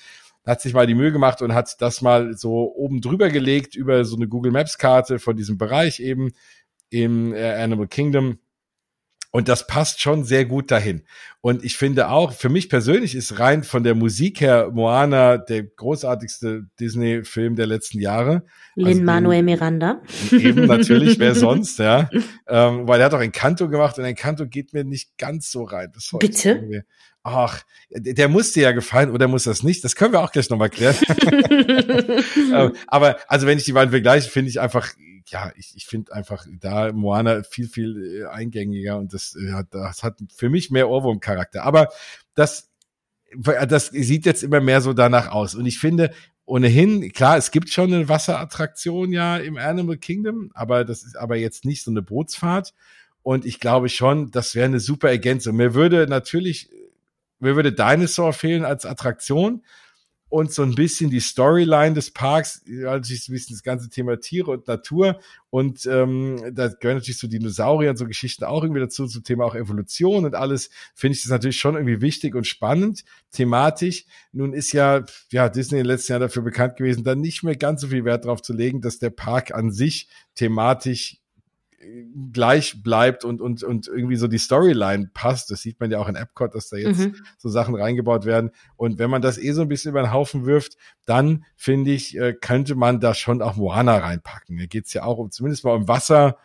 hat 0.45 0.61
sich 0.61 0.73
mal 0.73 0.85
die 0.85 0.93
Mühe 0.93 1.11
gemacht 1.11 1.41
und 1.41 1.55
hat 1.55 1.81
das 1.81 2.01
mal 2.01 2.37
so 2.37 2.75
oben 2.75 3.01
drüber 3.01 3.29
gelegt 3.29 3.75
über 3.75 4.05
so 4.05 4.15
eine 4.15 4.27
Google 4.27 4.51
Maps 4.51 4.77
Karte 4.77 5.17
von 5.17 5.35
diesem 5.35 5.57
Bereich 5.57 5.99
eben 5.99 6.31
im 6.91 7.33
äh, 7.33 7.55
Animal 7.55 7.87
Kingdom 7.87 8.37
und 9.36 9.49
das 9.49 9.67
passt 9.67 9.99
schon 9.99 10.23
sehr 10.23 10.45
gut 10.45 10.71
dahin. 10.71 11.03
Und 11.41 11.65
ich 11.65 11.75
finde 11.75 12.07
auch, 12.07 12.31
für 12.31 12.47
mich 12.47 12.69
persönlich 12.69 13.15
ist 13.15 13.38
rein 13.38 13.63
von 13.65 13.83
der 13.83 13.93
Musik 13.93 14.39
her 14.39 14.71
Moana 14.71 15.38
der 15.38 15.63
großartigste 15.63 16.67
Disney-Film 16.79 17.57
der 17.57 17.67
letzten 17.67 17.99
Jahre. 17.99 18.45
Lin-Manuel 18.75 19.39
also 19.39 19.45
Miranda. 19.45 20.01
Eben, 20.31 20.67
natürlich, 20.67 21.19
wer 21.19 21.36
sonst, 21.36 21.79
ja. 21.79 22.09
Ähm, 22.47 22.88
weil 22.88 23.01
er 23.01 23.07
hat 23.07 23.13
auch 23.13 23.19
Encanto 23.19 23.67
gemacht 23.67 23.97
und 23.97 24.05
Encanto 24.05 24.47
geht 24.47 24.71
mir 24.71 24.86
nicht 24.86 25.17
ganz 25.17 25.51
so 25.51 25.63
rein. 25.63 25.91
Bitte? 26.17 26.86
Ach, 27.28 27.63
der 27.89 28.30
muss 28.30 28.51
dir 28.51 28.63
ja 28.63 28.71
gefallen 28.71 29.09
oder 29.09 29.28
muss 29.28 29.45
das 29.45 29.63
nicht? 29.63 29.84
Das 29.84 29.95
können 29.95 30.13
wir 30.13 30.21
auch 30.21 30.32
gleich 30.32 30.49
nochmal 30.49 30.69
klären. 30.69 30.95
Ähm, 32.53 32.73
aber 32.88 33.17
also 33.28 33.47
wenn 33.47 33.57
ich 33.57 33.65
die 33.65 33.73
beiden 33.73 33.89
vergleiche, 33.89 34.30
finde 34.30 34.49
ich 34.49 34.61
einfach 34.61 34.93
ja, 35.28 35.51
ich, 35.57 35.73
ich 35.76 35.86
finde 35.86 36.13
einfach 36.13 36.45
da 36.59 36.91
Moana 36.93 37.43
viel, 37.43 37.67
viel 37.67 38.21
äh, 38.21 38.26
eingängiger 38.26 38.97
und 38.97 39.13
das, 39.13 39.36
äh, 39.36 39.63
das 39.71 40.03
hat 40.03 40.19
für 40.34 40.49
mich 40.49 40.69
mehr 40.71 40.88
Ohrwurm-Charakter. 40.88 41.63
Aber 41.63 41.89
das, 42.36 42.69
das 43.67 43.88
sieht 43.88 44.26
jetzt 44.26 44.43
immer 44.43 44.61
mehr 44.61 44.82
so 44.82 44.93
danach 44.93 45.32
aus. 45.32 45.55
Und 45.55 45.65
ich 45.65 45.80
finde, 45.80 46.11
ohnehin, 46.45 47.11
klar, 47.11 47.38
es 47.38 47.51
gibt 47.51 47.69
schon 47.69 47.91
eine 47.93 48.07
Wasserattraktion 48.07 49.11
ja 49.11 49.38
im 49.38 49.57
Animal 49.57 49.97
Kingdom, 49.97 50.51
aber 50.53 50.86
das 50.86 51.03
ist 51.03 51.17
aber 51.17 51.36
jetzt 51.36 51.65
nicht 51.65 51.84
so 51.84 51.91
eine 51.91 52.03
Bootsfahrt. 52.03 52.73
Und 53.23 53.45
ich 53.45 53.59
glaube 53.59 53.89
schon, 53.89 54.30
das 54.30 54.53
wäre 54.53 54.67
eine 54.67 54.80
super 54.80 55.09
Ergänzung. 55.09 55.55
Mir 55.55 55.73
würde 55.73 56.05
natürlich, 56.07 56.69
mir 57.39 57.55
würde 57.55 57.73
Dinosaur 57.73 58.33
fehlen 58.33 58.65
als 58.65 58.86
Attraktion. 58.86 59.63
Und 60.27 60.51
so 60.51 60.63
ein 60.63 60.73
bisschen 60.73 61.11
die 61.11 61.19
Storyline 61.19 61.93
des 61.93 62.11
Parks, 62.11 62.63
natürlich 62.65 63.23
so 63.23 63.31
ein 63.31 63.36
bisschen 63.36 63.55
das 63.55 63.63
ganze 63.63 63.89
Thema 63.89 64.19
Tiere 64.19 64.51
und 64.51 64.67
Natur. 64.67 65.19
Und 65.51 65.86
ähm, 65.86 66.51
da 66.51 66.67
gehören 66.67 66.97
natürlich 66.97 67.19
so 67.19 67.27
Dinosaurier 67.27 67.91
und 67.91 67.97
so 67.97 68.07
Geschichten 68.07 68.43
auch 68.43 68.63
irgendwie 68.63 68.81
dazu, 68.81 69.05
zum 69.07 69.23
Thema 69.23 69.45
auch 69.45 69.55
Evolution 69.55 70.25
und 70.25 70.33
alles, 70.33 70.71
finde 70.95 71.15
ich 71.15 71.21
das 71.21 71.29
natürlich 71.29 71.57
schon 71.57 71.75
irgendwie 71.75 72.01
wichtig 72.01 72.36
und 72.36 72.47
spannend, 72.47 73.05
thematisch. 73.31 74.05
Nun 74.33 74.53
ist 74.53 74.73
ja, 74.73 75.05
ja, 75.31 75.47
Disney 75.47 75.77
in 75.77 75.83
den 75.83 75.91
letzten 75.91 76.13
Jahren 76.13 76.21
dafür 76.23 76.41
bekannt 76.41 76.77
gewesen, 76.77 77.03
da 77.03 77.15
nicht 77.15 77.43
mehr 77.43 77.55
ganz 77.55 77.81
so 77.81 77.88
viel 77.88 78.03
Wert 78.03 78.25
darauf 78.25 78.41
zu 78.41 78.51
legen, 78.51 78.81
dass 78.81 78.97
der 78.97 79.11
Park 79.11 79.53
an 79.53 79.71
sich 79.71 80.09
thematisch 80.33 81.21
gleich 82.32 82.82
bleibt 82.84 83.23
und, 83.23 83.41
und, 83.41 83.63
und 83.63 83.88
irgendwie 83.88 84.15
so 84.15 84.28
die 84.28 84.38
Storyline 84.38 85.09
passt. 85.13 85.51
Das 85.51 85.61
sieht 85.61 85.80
man 85.80 85.91
ja 85.91 85.99
auch 85.99 86.07
in 86.07 86.15
Epcot, 86.15 86.55
dass 86.55 86.69
da 86.69 86.78
jetzt 86.78 86.99
mhm. 86.99 87.15
so 87.38 87.49
Sachen 87.49 87.76
reingebaut 87.76 88.26
werden. 88.26 88.51
Und 88.76 88.97
wenn 88.99 89.09
man 89.09 89.21
das 89.21 89.38
eh 89.38 89.51
so 89.51 89.61
ein 89.61 89.67
bisschen 89.67 89.91
über 89.91 90.01
den 90.01 90.11
Haufen 90.11 90.45
wirft, 90.45 90.78
dann 91.05 91.45
finde 91.55 91.91
ich, 91.91 92.17
äh, 92.17 92.34
könnte 92.34 92.76
man 92.76 92.99
da 92.99 93.13
schon 93.13 93.41
auch 93.41 93.55
Moana 93.55 93.97
reinpacken. 93.97 94.57
Da 94.57 94.65
geht's 94.65 94.93
ja 94.93 95.03
auch 95.03 95.17
um, 95.17 95.32
zumindest 95.32 95.63
mal 95.63 95.76
um 95.76 95.88
Wasser. 95.88 96.38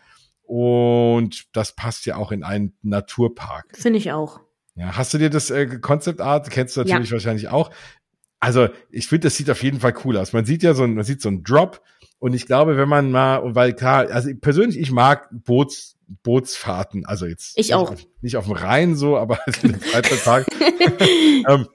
Und 0.42 1.54
das 1.54 1.76
passt 1.76 2.06
ja 2.06 2.16
auch 2.16 2.32
in 2.32 2.42
einen 2.42 2.74
Naturpark. 2.82 3.76
Finde 3.76 3.98
ich 3.98 4.12
auch. 4.12 4.40
Ja, 4.74 4.96
hast 4.96 5.14
du 5.14 5.18
dir 5.18 5.30
das 5.30 5.50
äh, 5.50 5.66
Concept 5.78 6.20
Art, 6.20 6.50
kennst 6.50 6.76
du 6.76 6.80
natürlich 6.80 7.10
ja. 7.10 7.14
wahrscheinlich 7.14 7.48
auch. 7.48 7.70
Also, 8.40 8.68
ich 8.90 9.06
finde, 9.06 9.26
das 9.26 9.36
sieht 9.36 9.50
auf 9.50 9.62
jeden 9.62 9.80
Fall 9.80 9.94
cool 10.04 10.16
aus. 10.16 10.32
Man 10.32 10.46
sieht 10.46 10.62
ja 10.62 10.72
so 10.72 10.84
ein, 10.84 10.94
man 10.94 11.04
sieht 11.04 11.20
so 11.20 11.28
ein 11.28 11.44
Drop, 11.44 11.82
und 12.20 12.34
ich 12.34 12.46
glaube, 12.46 12.76
wenn 12.76 12.88
man 12.88 13.10
mal, 13.10 13.54
weil 13.54 13.72
klar, 13.72 14.08
also 14.10 14.30
persönlich, 14.40 14.78
ich 14.78 14.92
mag 14.92 15.28
Boots, 15.32 15.96
Bootsfahrten, 16.22 17.06
also 17.06 17.24
jetzt 17.26 17.58
ich 17.58 17.74
auch. 17.74 17.90
Nicht, 17.90 18.02
auf, 18.04 18.08
nicht 18.20 18.36
auf 18.36 18.44
dem 18.44 18.52
Rhein 18.52 18.94
so, 18.94 19.16
aber 19.16 19.36
Freizeittagen. 19.90 20.46
ähm, 21.48 21.66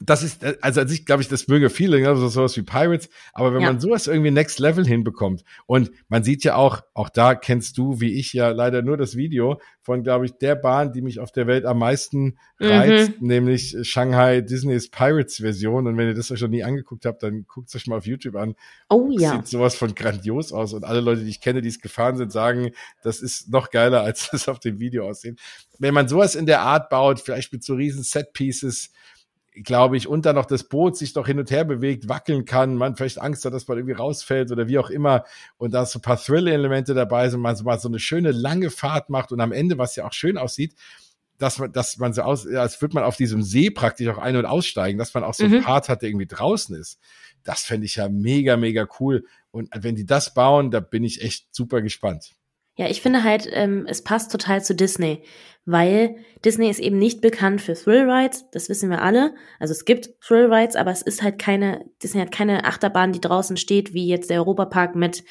das 0.00 0.24
ist, 0.24 0.44
also 0.60 0.80
an 0.80 0.88
sich 0.88 1.06
glaube 1.06 1.22
ich, 1.22 1.28
das 1.28 1.46
mögen 1.46 1.70
viele, 1.70 2.00
ne, 2.00 2.16
so 2.16 2.26
sowas 2.26 2.56
wie 2.56 2.62
Pirates, 2.62 3.08
aber 3.32 3.54
wenn 3.54 3.60
ja. 3.60 3.68
man 3.68 3.80
sowas 3.80 4.08
irgendwie 4.08 4.32
Next 4.32 4.58
Level 4.58 4.84
hinbekommt 4.84 5.44
und 5.66 5.92
man 6.08 6.24
sieht 6.24 6.42
ja 6.42 6.56
auch, 6.56 6.82
auch 6.94 7.08
da 7.08 7.36
kennst 7.36 7.78
du, 7.78 8.00
wie 8.00 8.18
ich 8.18 8.32
ja 8.32 8.48
leider 8.48 8.82
nur 8.82 8.96
das 8.96 9.16
Video 9.16 9.60
von, 9.82 10.02
glaube 10.02 10.24
ich, 10.24 10.32
der 10.38 10.56
Bahn, 10.56 10.92
die 10.92 11.00
mich 11.00 11.20
auf 11.20 11.30
der 11.30 11.46
Welt 11.46 11.64
am 11.64 11.78
meisten 11.78 12.38
reizt, 12.58 13.20
mhm. 13.20 13.26
nämlich 13.28 13.76
Shanghai 13.82 14.40
Disney's 14.40 14.90
Pirates 14.90 15.36
Version 15.36 15.86
und 15.86 15.96
wenn 15.96 16.08
ihr 16.08 16.14
das 16.14 16.32
euch 16.32 16.40
noch 16.40 16.48
nie 16.48 16.64
angeguckt 16.64 17.06
habt, 17.06 17.22
dann 17.22 17.46
guckt 17.46 17.68
es 17.68 17.76
euch 17.76 17.86
mal 17.86 17.98
auf 17.98 18.06
YouTube 18.06 18.34
an. 18.34 18.56
Oh 18.88 19.08
ja. 19.12 19.36
Sieht 19.36 19.46
sowas 19.46 19.76
von 19.76 19.94
grandios 19.94 20.52
aus 20.52 20.72
und 20.72 20.82
alle 20.82 21.00
Leute, 21.00 21.22
die 21.22 21.30
ich 21.30 21.40
kenne, 21.40 21.62
die 21.62 21.68
es 21.68 21.80
gefahren 21.80 22.16
sind, 22.16 22.32
sagen, 22.32 22.72
das 23.04 23.20
ist 23.20 23.48
noch 23.50 23.70
geiler, 23.70 24.02
als 24.02 24.28
das 24.32 24.48
auf 24.48 24.58
dem 24.58 24.80
Video 24.80 25.08
aussieht. 25.08 25.38
Wenn 25.78 25.94
man 25.94 26.08
sowas 26.08 26.34
in 26.34 26.46
der 26.46 26.62
Art 26.62 26.90
baut, 26.90 27.20
vielleicht 27.20 27.52
mit 27.52 27.62
so 27.62 27.74
riesen 27.74 28.02
Set 28.02 28.32
Pieces, 28.32 28.90
glaube 29.54 29.96
ich, 29.96 30.08
und 30.08 30.26
dann 30.26 30.34
noch 30.34 30.46
das 30.46 30.64
Boot 30.64 30.96
sich 30.96 31.12
doch 31.12 31.26
hin 31.26 31.38
und 31.38 31.50
her 31.50 31.64
bewegt, 31.64 32.08
wackeln 32.08 32.44
kann, 32.44 32.74
man 32.74 32.96
vielleicht 32.96 33.20
Angst 33.20 33.44
hat, 33.44 33.52
dass 33.54 33.68
man 33.68 33.78
irgendwie 33.78 33.94
rausfällt 33.94 34.50
oder 34.50 34.66
wie 34.66 34.78
auch 34.78 34.90
immer 34.90 35.24
und 35.58 35.72
da 35.72 35.86
so 35.86 35.98
ein 35.98 36.02
paar 36.02 36.20
Thrill-Elemente 36.20 36.94
dabei 36.94 37.28
sind, 37.28 37.40
man 37.40 37.54
so 37.54 37.64
mal 37.64 37.78
so 37.78 37.88
eine 37.88 38.00
schöne 38.00 38.32
lange 38.32 38.70
Fahrt 38.70 39.10
macht 39.10 39.30
und 39.30 39.40
am 39.40 39.52
Ende, 39.52 39.78
was 39.78 39.94
ja 39.94 40.06
auch 40.06 40.12
schön 40.12 40.38
aussieht, 40.38 40.74
dass 41.38 41.58
man, 41.58 41.72
dass 41.72 41.98
man 41.98 42.12
so 42.12 42.22
aus, 42.22 42.46
als 42.46 42.80
würde 42.80 42.94
man 42.94 43.04
auf 43.04 43.16
diesem 43.16 43.42
See 43.42 43.70
praktisch 43.70 44.08
auch 44.08 44.18
ein- 44.18 44.36
und 44.36 44.46
aussteigen, 44.46 44.98
dass 44.98 45.14
man 45.14 45.24
auch 45.24 45.34
so 45.34 45.44
einen 45.44 45.58
mhm. 45.58 45.62
Part 45.62 45.88
hat, 45.88 46.02
der 46.02 46.08
irgendwie 46.08 46.26
draußen 46.26 46.76
ist. 46.76 46.98
Das 47.44 47.62
fände 47.62 47.86
ich 47.86 47.96
ja 47.96 48.08
mega, 48.08 48.56
mega 48.56 48.86
cool. 48.98 49.24
Und 49.50 49.70
wenn 49.74 49.94
die 49.94 50.06
das 50.06 50.34
bauen, 50.34 50.70
da 50.70 50.80
bin 50.80 51.04
ich 51.04 51.22
echt 51.22 51.54
super 51.54 51.82
gespannt. 51.82 52.33
Ja, 52.76 52.88
ich 52.88 53.02
finde 53.02 53.22
halt, 53.22 53.48
ähm, 53.52 53.86
es 53.88 54.02
passt 54.02 54.32
total 54.32 54.64
zu 54.64 54.74
Disney, 54.74 55.22
weil 55.64 56.16
Disney 56.44 56.68
ist 56.68 56.80
eben 56.80 56.98
nicht 56.98 57.20
bekannt 57.20 57.62
für 57.62 57.74
Thrill 57.74 58.10
Rides, 58.10 58.50
das 58.50 58.68
wissen 58.68 58.90
wir 58.90 59.00
alle. 59.00 59.34
Also 59.60 59.72
es 59.72 59.84
gibt 59.84 60.20
Thrill 60.20 60.52
Rides, 60.52 60.74
aber 60.74 60.90
es 60.90 61.02
ist 61.02 61.22
halt 61.22 61.38
keine, 61.38 61.84
Disney 62.02 62.20
hat 62.20 62.32
keine 62.32 62.64
Achterbahn, 62.64 63.12
die 63.12 63.20
draußen 63.20 63.56
steht, 63.56 63.94
wie 63.94 64.08
jetzt 64.08 64.28
der 64.28 64.38
Europapark 64.40 64.96
mit 64.96 65.24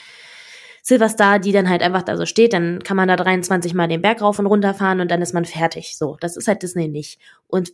Silverstar, 0.86 1.40
die 1.40 1.54
dann 1.54 1.70
halt 1.70 1.82
einfach 1.82 2.04
da 2.04 2.18
so 2.18 2.26
steht, 2.26 2.52
dann 2.52 2.84
kann 2.84 2.98
man 2.98 3.08
da 3.08 3.16
23 3.16 3.74
Mal 3.74 3.88
den 3.88 4.02
Berg 4.02 4.22
rauf 4.22 4.40
und 4.40 4.48
runter 4.48 4.74
fahren 4.74 5.00
und 5.00 5.12
dann 5.12 5.22
ist 5.22 5.34
man 5.34 5.46
fertig. 5.46 5.98
So, 5.98 6.18
das 6.20 6.36
ist 6.36 6.48
halt 6.48 6.62
Disney 6.62 6.90
nicht. 6.90 7.20
Und 7.48 7.72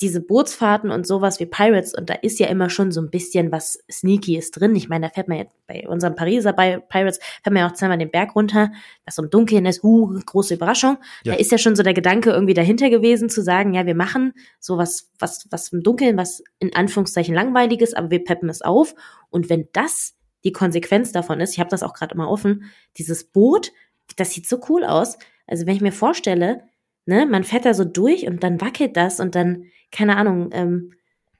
diese 0.00 0.20
Bootsfahrten 0.20 0.90
und 0.90 1.06
sowas 1.06 1.40
wie 1.40 1.46
Pirates, 1.46 1.92
und 1.94 2.08
da 2.08 2.14
ist 2.14 2.38
ja 2.38 2.46
immer 2.46 2.70
schon 2.70 2.92
so 2.92 3.00
ein 3.00 3.10
bisschen 3.10 3.50
was 3.50 3.82
Sneakyes 3.90 4.52
drin. 4.52 4.76
Ich 4.76 4.88
meine, 4.88 5.08
da 5.08 5.12
fährt 5.12 5.28
man 5.28 5.38
jetzt 5.38 5.52
bei 5.66 5.88
unserem 5.88 6.14
Pariser 6.14 6.52
bei 6.52 6.78
Pirates, 6.78 7.18
fährt 7.42 7.52
man 7.52 7.56
ja 7.56 7.68
auch 7.68 7.74
zweimal 7.74 7.98
den 7.98 8.10
Berg 8.10 8.36
runter, 8.36 8.70
was 9.04 9.16
so 9.16 9.22
im 9.22 9.30
Dunkeln 9.30 9.66
ist, 9.66 9.82
uh, 9.82 10.18
große 10.24 10.54
Überraschung. 10.54 10.98
Ja. 11.24 11.32
Da 11.32 11.38
ist 11.38 11.50
ja 11.50 11.58
schon 11.58 11.74
so 11.74 11.82
der 11.82 11.94
Gedanke 11.94 12.30
irgendwie 12.30 12.54
dahinter 12.54 12.90
gewesen, 12.90 13.28
zu 13.28 13.42
sagen, 13.42 13.74
ja, 13.74 13.86
wir 13.86 13.96
machen 13.96 14.34
sowas, 14.60 15.10
was, 15.18 15.48
was 15.50 15.72
im 15.72 15.82
Dunkeln, 15.82 16.16
was 16.16 16.44
in 16.60 16.74
Anführungszeichen 16.74 17.34
langweiliges, 17.34 17.94
aber 17.94 18.10
wir 18.10 18.22
peppen 18.22 18.48
es 18.48 18.62
auf. 18.62 18.94
Und 19.30 19.50
wenn 19.50 19.68
das 19.72 20.14
die 20.44 20.52
Konsequenz 20.52 21.10
davon 21.10 21.40
ist, 21.40 21.54
ich 21.54 21.60
habe 21.60 21.70
das 21.70 21.82
auch 21.82 21.94
gerade 21.94 22.14
immer 22.14 22.30
offen, 22.30 22.70
dieses 22.96 23.24
Boot, 23.24 23.72
das 24.16 24.30
sieht 24.30 24.48
so 24.48 24.60
cool 24.68 24.84
aus. 24.84 25.18
Also 25.48 25.66
wenn 25.66 25.74
ich 25.74 25.80
mir 25.80 25.92
vorstelle, 25.92 26.67
ne, 27.08 27.24
man 27.24 27.42
fährt 27.42 27.64
da 27.64 27.72
so 27.72 27.84
durch 27.84 28.26
und 28.26 28.42
dann 28.42 28.60
wackelt 28.60 28.96
das 28.96 29.18
und 29.18 29.34
dann, 29.34 29.64
keine 29.90 30.18
Ahnung, 30.18 30.50
ähm, 30.52 30.92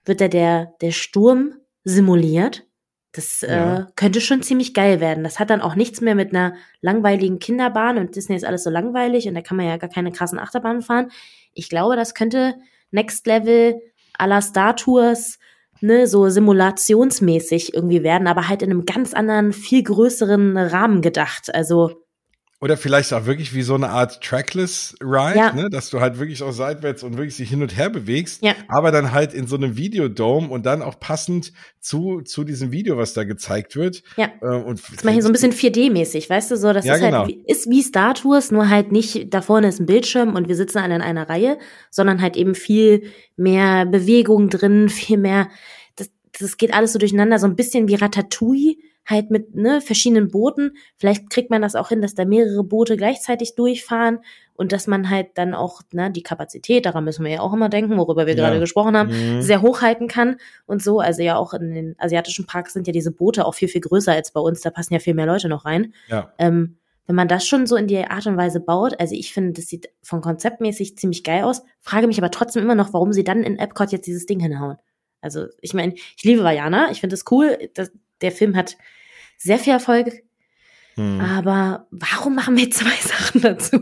wird 0.04 0.22
da 0.22 0.28
der, 0.28 0.72
der 0.80 0.92
Sturm 0.92 1.52
simuliert. 1.84 2.66
Das 3.12 3.42
ja. 3.42 3.80
äh, 3.80 3.86
könnte 3.94 4.22
schon 4.22 4.42
ziemlich 4.42 4.72
geil 4.72 5.00
werden. 5.00 5.24
Das 5.24 5.38
hat 5.38 5.50
dann 5.50 5.60
auch 5.60 5.74
nichts 5.74 6.00
mehr 6.00 6.14
mit 6.14 6.30
einer 6.30 6.54
langweiligen 6.80 7.38
Kinderbahn 7.38 7.98
und 7.98 8.16
Disney 8.16 8.36
ist 8.36 8.44
alles 8.44 8.64
so 8.64 8.70
langweilig 8.70 9.28
und 9.28 9.34
da 9.34 9.42
kann 9.42 9.58
man 9.58 9.66
ja 9.66 9.76
gar 9.76 9.90
keine 9.90 10.10
krassen 10.10 10.38
Achterbahnen 10.38 10.80
fahren. 10.80 11.10
Ich 11.52 11.68
glaube, 11.68 11.96
das 11.96 12.14
könnte 12.14 12.54
Next 12.90 13.26
Level 13.26 13.78
à 14.18 14.26
la 14.26 14.40
Star 14.40 14.74
Tours, 14.74 15.38
ne, 15.80 16.06
so 16.06 16.30
simulationsmäßig 16.30 17.74
irgendwie 17.74 18.02
werden, 18.02 18.26
aber 18.26 18.48
halt 18.48 18.62
in 18.62 18.70
einem 18.70 18.86
ganz 18.86 19.12
anderen, 19.12 19.52
viel 19.52 19.82
größeren 19.82 20.56
Rahmen 20.56 21.02
gedacht. 21.02 21.54
Also 21.54 22.07
Oder 22.60 22.76
vielleicht 22.76 23.12
auch 23.12 23.24
wirklich 23.24 23.54
wie 23.54 23.62
so 23.62 23.76
eine 23.76 23.90
Art 23.90 24.20
Trackless 24.20 24.96
Ride, 25.00 25.38
Ja. 25.38 25.52
ne? 25.52 25.70
dass 25.70 25.90
du 25.90 26.00
halt 26.00 26.18
wirklich 26.18 26.42
auch 26.42 26.50
seitwärts 26.50 27.04
und 27.04 27.16
wirklich 27.16 27.36
sich 27.36 27.48
hin 27.50 27.62
und 27.62 27.76
her 27.76 27.88
bewegst, 27.88 28.42
Ja. 28.42 28.54
aber 28.66 28.90
dann 28.90 29.12
halt 29.12 29.32
in 29.32 29.46
so 29.46 29.54
einem 29.54 29.76
Videodome 29.76 30.48
und 30.48 30.66
dann 30.66 30.82
auch 30.82 30.98
passend 30.98 31.52
zu, 31.78 32.20
zu 32.22 32.42
diesem 32.42 32.72
Video, 32.72 32.96
was 32.96 33.12
da 33.14 33.22
gezeigt 33.22 33.76
wird. 33.76 34.02
Ja. 34.16 34.28
Äh, 34.42 34.56
und 34.56 34.82
Das 34.92 35.04
mache 35.04 35.14
ich 35.16 35.22
so 35.22 35.28
ein 35.28 35.32
bisschen 35.32 35.52
4D-mäßig, 35.52 36.28
weißt 36.28 36.50
du, 36.50 36.56
so, 36.56 36.72
das 36.72 36.84
Ja, 36.84 36.94
ist 36.96 37.00
genau. 37.00 37.18
halt, 37.20 37.28
wie- 37.28 37.44
ist 37.46 37.70
wie 37.70 37.80
Star 37.82 38.14
Tours, 38.14 38.50
nur 38.50 38.68
halt 38.68 38.90
nicht, 38.90 39.32
da 39.32 39.40
vorne 39.40 39.68
ist 39.68 39.78
ein 39.78 39.86
Bildschirm 39.86 40.34
und 40.34 40.48
wir 40.48 40.56
sitzen 40.56 40.78
alle 40.78 40.96
in 40.96 41.02
einer 41.02 41.28
Reihe, 41.28 41.58
sondern 41.92 42.20
halt 42.20 42.36
eben 42.36 42.56
viel 42.56 43.04
mehr 43.36 43.86
Bewegung 43.86 44.48
drin, 44.50 44.88
viel 45.12 45.18
mehr, 45.18 45.48
das, 45.94 46.10
das 46.36 46.56
geht 46.56 46.74
alles 46.74 46.92
so 46.92 46.98
durcheinander, 46.98 47.38
so 47.38 47.46
ein 47.46 47.54
bisschen 47.54 47.86
wie 47.86 47.94
Ratatouille, 47.94 48.78
halt 49.08 49.30
mit, 49.30 49.54
ne, 49.54 49.80
verschiedenen 49.80 50.28
Booten. 50.28 50.76
Vielleicht 50.98 51.30
kriegt 51.30 51.48
man 51.50 51.62
das 51.62 51.74
auch 51.74 51.88
hin, 51.88 52.02
dass 52.02 52.14
da 52.14 52.24
mehrere 52.26 52.62
Boote 52.62 52.96
gleichzeitig 52.98 53.54
durchfahren 53.54 54.18
und 54.54 54.70
dass 54.72 54.86
man 54.86 55.08
halt 55.08 55.28
dann 55.36 55.54
auch, 55.54 55.80
ne, 55.92 56.10
die 56.10 56.22
Kapazität, 56.22 56.84
daran 56.84 57.04
müssen 57.04 57.24
wir 57.24 57.32
ja 57.32 57.40
auch 57.40 57.54
immer 57.54 57.68
denken, 57.70 57.96
worüber 57.96 58.26
wir 58.26 58.34
Ja. 58.36 58.44
gerade 58.44 58.60
gesprochen 58.60 58.96
haben, 58.96 59.08
Mhm. 59.10 59.40
sehr 59.42 59.62
hochhalten 59.62 60.08
kann 60.08 60.36
und 60.66 60.82
so. 60.82 61.00
Also 61.00 61.22
ja 61.22 61.36
auch 61.36 61.54
in 61.54 61.72
den 61.72 61.94
asiatischen 61.98 62.44
Parks 62.46 62.74
sind 62.74 62.86
ja 62.86 62.92
diese 62.92 63.10
Boote 63.10 63.46
auch 63.46 63.54
viel, 63.54 63.68
viel 63.68 63.80
größer 63.80 64.12
als 64.12 64.30
bei 64.32 64.40
uns. 64.40 64.60
Da 64.60 64.70
passen 64.70 64.92
ja 64.92 65.00
viel 65.00 65.14
mehr 65.14 65.26
Leute 65.26 65.48
noch 65.48 65.64
rein. 65.64 65.94
Ja. 66.08 66.32
Ähm, 66.38 66.76
wenn 67.06 67.16
man 67.16 67.28
das 67.28 67.46
schon 67.46 67.66
so 67.66 67.76
in 67.76 67.86
die 67.86 67.96
Art 68.04 68.26
und 68.26 68.36
Weise 68.36 68.60
baut, 68.60 69.00
also 69.00 69.14
ich 69.14 69.32
finde, 69.32 69.52
das 69.54 69.68
sieht 69.68 69.88
von 70.02 70.20
konzeptmäßig 70.20 70.98
ziemlich 70.98 71.24
geil 71.24 71.44
aus, 71.44 71.62
frage 71.80 72.06
mich 72.06 72.18
aber 72.18 72.30
trotzdem 72.30 72.62
immer 72.62 72.74
noch, 72.74 72.92
warum 72.92 73.14
sie 73.14 73.24
dann 73.24 73.42
in 73.44 73.58
Epcot 73.58 73.90
jetzt 73.92 74.06
dieses 74.06 74.26
Ding 74.26 74.40
hinhauen. 74.40 74.76
Also 75.22 75.46
ich 75.62 75.72
meine, 75.72 75.94
ich 75.94 76.24
liebe 76.24 76.44
Vajana, 76.44 76.90
ich 76.90 77.00
finde 77.00 77.14
es 77.14 77.24
cool, 77.30 77.56
das, 77.72 77.90
der 78.20 78.30
Film 78.30 78.54
hat 78.56 78.76
sehr 79.38 79.58
viel 79.58 79.72
Erfolg, 79.72 80.12
Hm. 80.96 81.20
aber 81.20 81.86
warum 81.92 82.34
machen 82.34 82.56
wir 82.56 82.70
zwei 82.70 82.90
Sachen 83.00 83.40
dazu? 83.40 83.76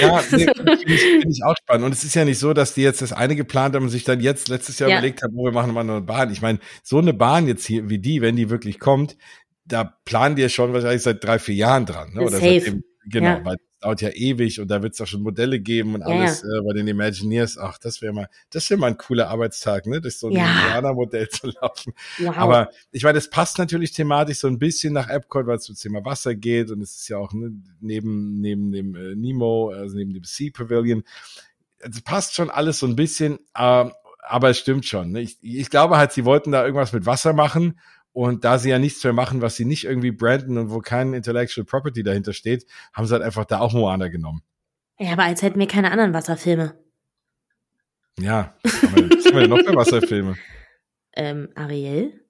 Ja, 0.00 0.20
nee, 0.32 0.46
finde 0.46 0.74
ich, 0.94 1.24
ich 1.28 1.44
auch 1.44 1.54
spannend. 1.56 1.84
Und 1.86 1.92
es 1.92 2.02
ist 2.02 2.14
ja 2.14 2.24
nicht 2.24 2.38
so, 2.38 2.52
dass 2.52 2.74
die 2.74 2.82
jetzt 2.82 3.00
das 3.00 3.12
eine 3.12 3.36
geplant 3.36 3.74
haben 3.76 3.84
und 3.84 3.90
sich 3.90 4.02
dann 4.04 4.20
jetzt 4.20 4.48
letztes 4.48 4.78
Jahr 4.80 4.90
Ja. 4.90 4.96
überlegt 4.98 5.22
haben, 5.22 5.34
oh, 5.36 5.44
wir 5.44 5.52
machen 5.52 5.72
mal 5.72 5.80
eine 5.88 6.00
Bahn. 6.00 6.32
Ich 6.32 6.42
meine, 6.42 6.58
so 6.82 6.98
eine 6.98 7.14
Bahn 7.14 7.46
jetzt 7.46 7.64
hier 7.66 7.88
wie 7.88 7.98
die, 7.98 8.20
wenn 8.22 8.34
die 8.36 8.50
wirklich 8.50 8.80
kommt, 8.80 9.16
da 9.64 9.84
planen 10.04 10.34
die 10.34 10.42
ja 10.42 10.48
schon 10.48 10.72
wahrscheinlich 10.72 11.02
seit 11.02 11.22
drei, 11.22 11.38
vier 11.38 11.54
Jahren 11.54 11.86
dran. 11.86 12.12
Ne? 12.14 12.22
Oder 12.22 12.38
Safe. 12.38 12.60
seitdem, 12.60 12.82
genau, 13.06 13.26
Ja. 13.26 13.44
weil 13.44 13.56
dauert 13.82 14.00
ja 14.00 14.10
ewig 14.10 14.60
und 14.60 14.68
da 14.68 14.82
wird 14.82 14.94
es 14.94 15.00
auch 15.00 15.06
schon 15.06 15.22
Modelle 15.22 15.60
geben 15.60 15.94
und 15.94 16.00
Ja, 16.02 16.06
alles 16.06 16.42
Äh, 16.42 16.46
bei 16.66 16.72
den 16.74 16.86
Imagineers. 16.88 17.58
Ach, 17.58 17.78
das 17.78 18.00
wäre 18.00 18.12
mal, 18.12 18.28
das 18.50 18.68
wäre 18.70 18.78
mal 18.80 18.88
ein 18.88 18.96
cooler 18.98 19.28
Arbeitstag, 19.28 19.86
ne? 19.86 20.00
Durch 20.00 20.18
so 20.18 20.28
ein 20.28 20.34
Ja. 20.34 20.46
Indianer-Modell 20.46 21.28
zu 21.28 21.48
laufen. 21.60 21.92
wow. 22.18 22.36
Aber 22.36 22.70
ich 22.90 23.02
meine, 23.02 23.14
das 23.14 23.28
passt 23.28 23.58
natürlich 23.58 23.92
thematisch 23.92 24.38
so 24.38 24.48
ein 24.48 24.58
bisschen 24.58 24.92
nach 24.92 25.08
Epcot, 25.08 25.46
weil 25.46 25.56
es 25.56 25.64
zum 25.64 25.76
Thema 25.76 26.04
Wasser 26.04 26.34
geht 26.34 26.70
und 26.70 26.80
es 26.80 26.96
ist 26.96 27.08
ja 27.08 27.18
auch 27.18 27.32
ne, 27.32 27.52
neben, 27.80 28.40
neben 28.40 28.72
dem 28.72 28.94
äh, 28.94 29.14
Nemo, 29.14 29.70
also 29.70 29.96
neben 29.96 30.14
dem 30.14 30.24
Sea 30.24 30.50
Pavilion. 30.52 31.02
Es 31.78 32.00
passt 32.02 32.34
schon 32.34 32.50
alles 32.50 32.78
so 32.78 32.86
ein 32.86 32.94
bisschen, 32.96 33.38
ähm, 33.58 33.92
aber 34.24 34.50
es 34.50 34.58
stimmt 34.58 34.86
schon. 34.86 35.10
Ne? 35.12 35.20
Ich, 35.22 35.38
ich 35.42 35.68
glaube 35.70 35.96
halt, 35.96 36.12
sie 36.12 36.24
wollten 36.24 36.52
da 36.52 36.64
irgendwas 36.64 36.92
mit 36.92 37.06
Wasser 37.06 37.32
machen 37.32 37.78
und 38.12 38.44
da 38.44 38.58
sie 38.58 38.70
ja 38.70 38.78
nichts 38.78 39.02
mehr 39.04 39.12
machen, 39.12 39.40
was 39.40 39.56
sie 39.56 39.64
nicht 39.64 39.84
irgendwie 39.84 40.12
branden 40.12 40.58
und 40.58 40.70
wo 40.70 40.80
kein 40.80 41.14
Intellectual 41.14 41.64
Property 41.64 42.02
dahinter 42.02 42.32
steht, 42.32 42.66
haben 42.92 43.06
sie 43.06 43.12
halt 43.14 43.22
einfach 43.22 43.44
da 43.44 43.60
auch 43.60 43.72
Moana 43.72 44.08
genommen. 44.08 44.42
ja, 44.98 45.12
aber 45.12 45.24
als 45.24 45.42
hätten 45.42 45.58
wir 45.58 45.66
keine 45.66 45.90
anderen 45.90 46.14
Wasserfilme. 46.14 46.78
Ja, 48.18 48.54
was 48.62 48.82
haben 48.82 49.10
wir, 49.34 49.40
denn 49.40 49.50
noch 49.50 49.60
für 49.60 49.74
Wasserfilme? 49.74 50.36
Ähm, 51.14 51.50
Ariel? 51.56 52.21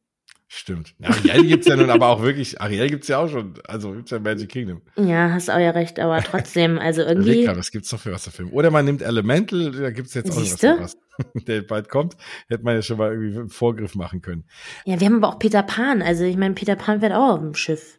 Stimmt. 0.54 0.94
Ariel 1.02 1.46
gibt's 1.46 1.66
ja 1.66 1.76
nun 1.76 1.88
aber 1.88 2.08
auch 2.08 2.20
wirklich, 2.20 2.60
Ariel 2.60 2.90
gibt's 2.90 3.08
ja 3.08 3.16
auch 3.16 3.28
schon, 3.28 3.54
also 3.66 3.92
gibt's 3.92 4.10
ja 4.10 4.18
Magic 4.18 4.50
Kingdom. 4.50 4.82
Ja, 4.96 5.30
hast 5.30 5.48
auch 5.48 5.58
ja 5.58 5.70
recht, 5.70 5.98
aber 5.98 6.22
trotzdem, 6.22 6.78
also 6.78 7.00
irgendwie. 7.06 7.46
Grad, 7.46 7.56
was 7.56 7.70
gibt's 7.70 7.90
noch 7.90 7.98
für 7.98 8.12
Wasserfilme? 8.12 8.50
Oder 8.50 8.70
man 8.70 8.84
nimmt 8.84 9.00
Elemental, 9.00 9.70
da 9.70 9.90
gibt's 9.90 10.12
jetzt 10.12 10.30
auch 10.30 10.34
noch 10.34 10.42
Siehste? 10.42 10.76
was, 10.78 10.98
der 11.46 11.62
bald 11.62 11.88
kommt. 11.88 12.18
Hätte 12.48 12.64
man 12.64 12.74
ja 12.74 12.82
schon 12.82 12.98
mal 12.98 13.12
irgendwie 13.12 13.38
einen 13.38 13.48
Vorgriff 13.48 13.94
machen 13.94 14.20
können. 14.20 14.44
Ja, 14.84 15.00
wir 15.00 15.06
haben 15.06 15.24
aber 15.24 15.34
auch 15.34 15.38
Peter 15.38 15.62
Pan. 15.62 16.02
Also 16.02 16.24
ich 16.24 16.36
meine, 16.36 16.54
Peter 16.54 16.76
Pan 16.76 17.00
wird 17.00 17.14
auch 17.14 17.32
auf 17.32 17.40
dem 17.40 17.54
Schiff. 17.54 17.98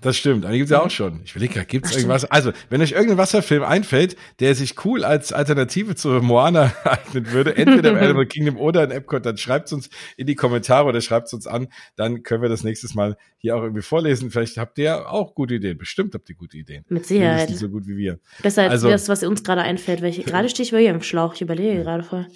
Das 0.00 0.16
stimmt, 0.16 0.44
die 0.46 0.56
gibt's 0.56 0.70
ja 0.70 0.80
auch 0.82 0.90
schon. 0.90 1.20
Ich 1.24 1.32
überlege 1.32 1.54
grad, 1.54 1.68
gibt's 1.68 1.90
Ach, 1.92 1.96
irgendwas? 1.96 2.24
Also, 2.24 2.52
wenn 2.70 2.80
euch 2.80 2.92
irgendein 2.92 3.18
Wasserfilm 3.18 3.62
einfällt, 3.62 4.16
der 4.40 4.54
sich 4.54 4.84
cool 4.86 5.04
als 5.04 5.32
Alternative 5.34 5.94
zu 5.94 6.08
Moana 6.22 6.72
eignen 6.84 7.30
würde, 7.30 7.56
entweder 7.56 7.90
im 7.90 7.96
Animal 7.98 8.24
Kingdom 8.26 8.56
oder 8.56 8.84
in 8.84 8.90
Epcot, 8.90 9.26
dann 9.26 9.36
schreibt's 9.36 9.72
uns 9.72 9.90
in 10.16 10.26
die 10.26 10.34
Kommentare 10.34 10.88
oder 10.88 11.00
schreibt's 11.02 11.34
uns 11.34 11.46
an. 11.46 11.68
Dann 11.96 12.22
können 12.22 12.40
wir 12.40 12.48
das 12.48 12.64
nächstes 12.64 12.94
Mal 12.94 13.16
hier 13.36 13.54
auch 13.56 13.62
irgendwie 13.62 13.82
vorlesen. 13.82 14.30
Vielleicht 14.30 14.56
habt 14.56 14.78
ihr 14.78 15.10
auch 15.10 15.34
gute 15.34 15.56
Ideen. 15.56 15.76
Bestimmt 15.76 16.14
habt 16.14 16.28
ihr 16.30 16.36
gute 16.36 16.56
Ideen. 16.56 16.84
Mit 16.88 17.04
Sicherheit. 17.06 17.50
nicht 17.50 17.58
so 17.58 17.68
gut 17.68 17.86
wie 17.86 17.96
wir. 17.98 18.18
Besser 18.42 18.62
als 18.62 18.72
Also- 18.72 18.88
das, 18.88 19.08
was 19.10 19.22
uns 19.22 19.44
gerade 19.44 19.60
einfällt. 19.60 20.00
Welche, 20.00 20.22
gerade 20.24 20.48
stehe 20.48 20.64
ich 20.64 20.72
bei 20.72 20.84
im 20.86 21.02
Schlauch. 21.02 21.34
Ich 21.34 21.42
überlege 21.42 21.82
gerade 21.82 22.02
voll. 22.02 22.26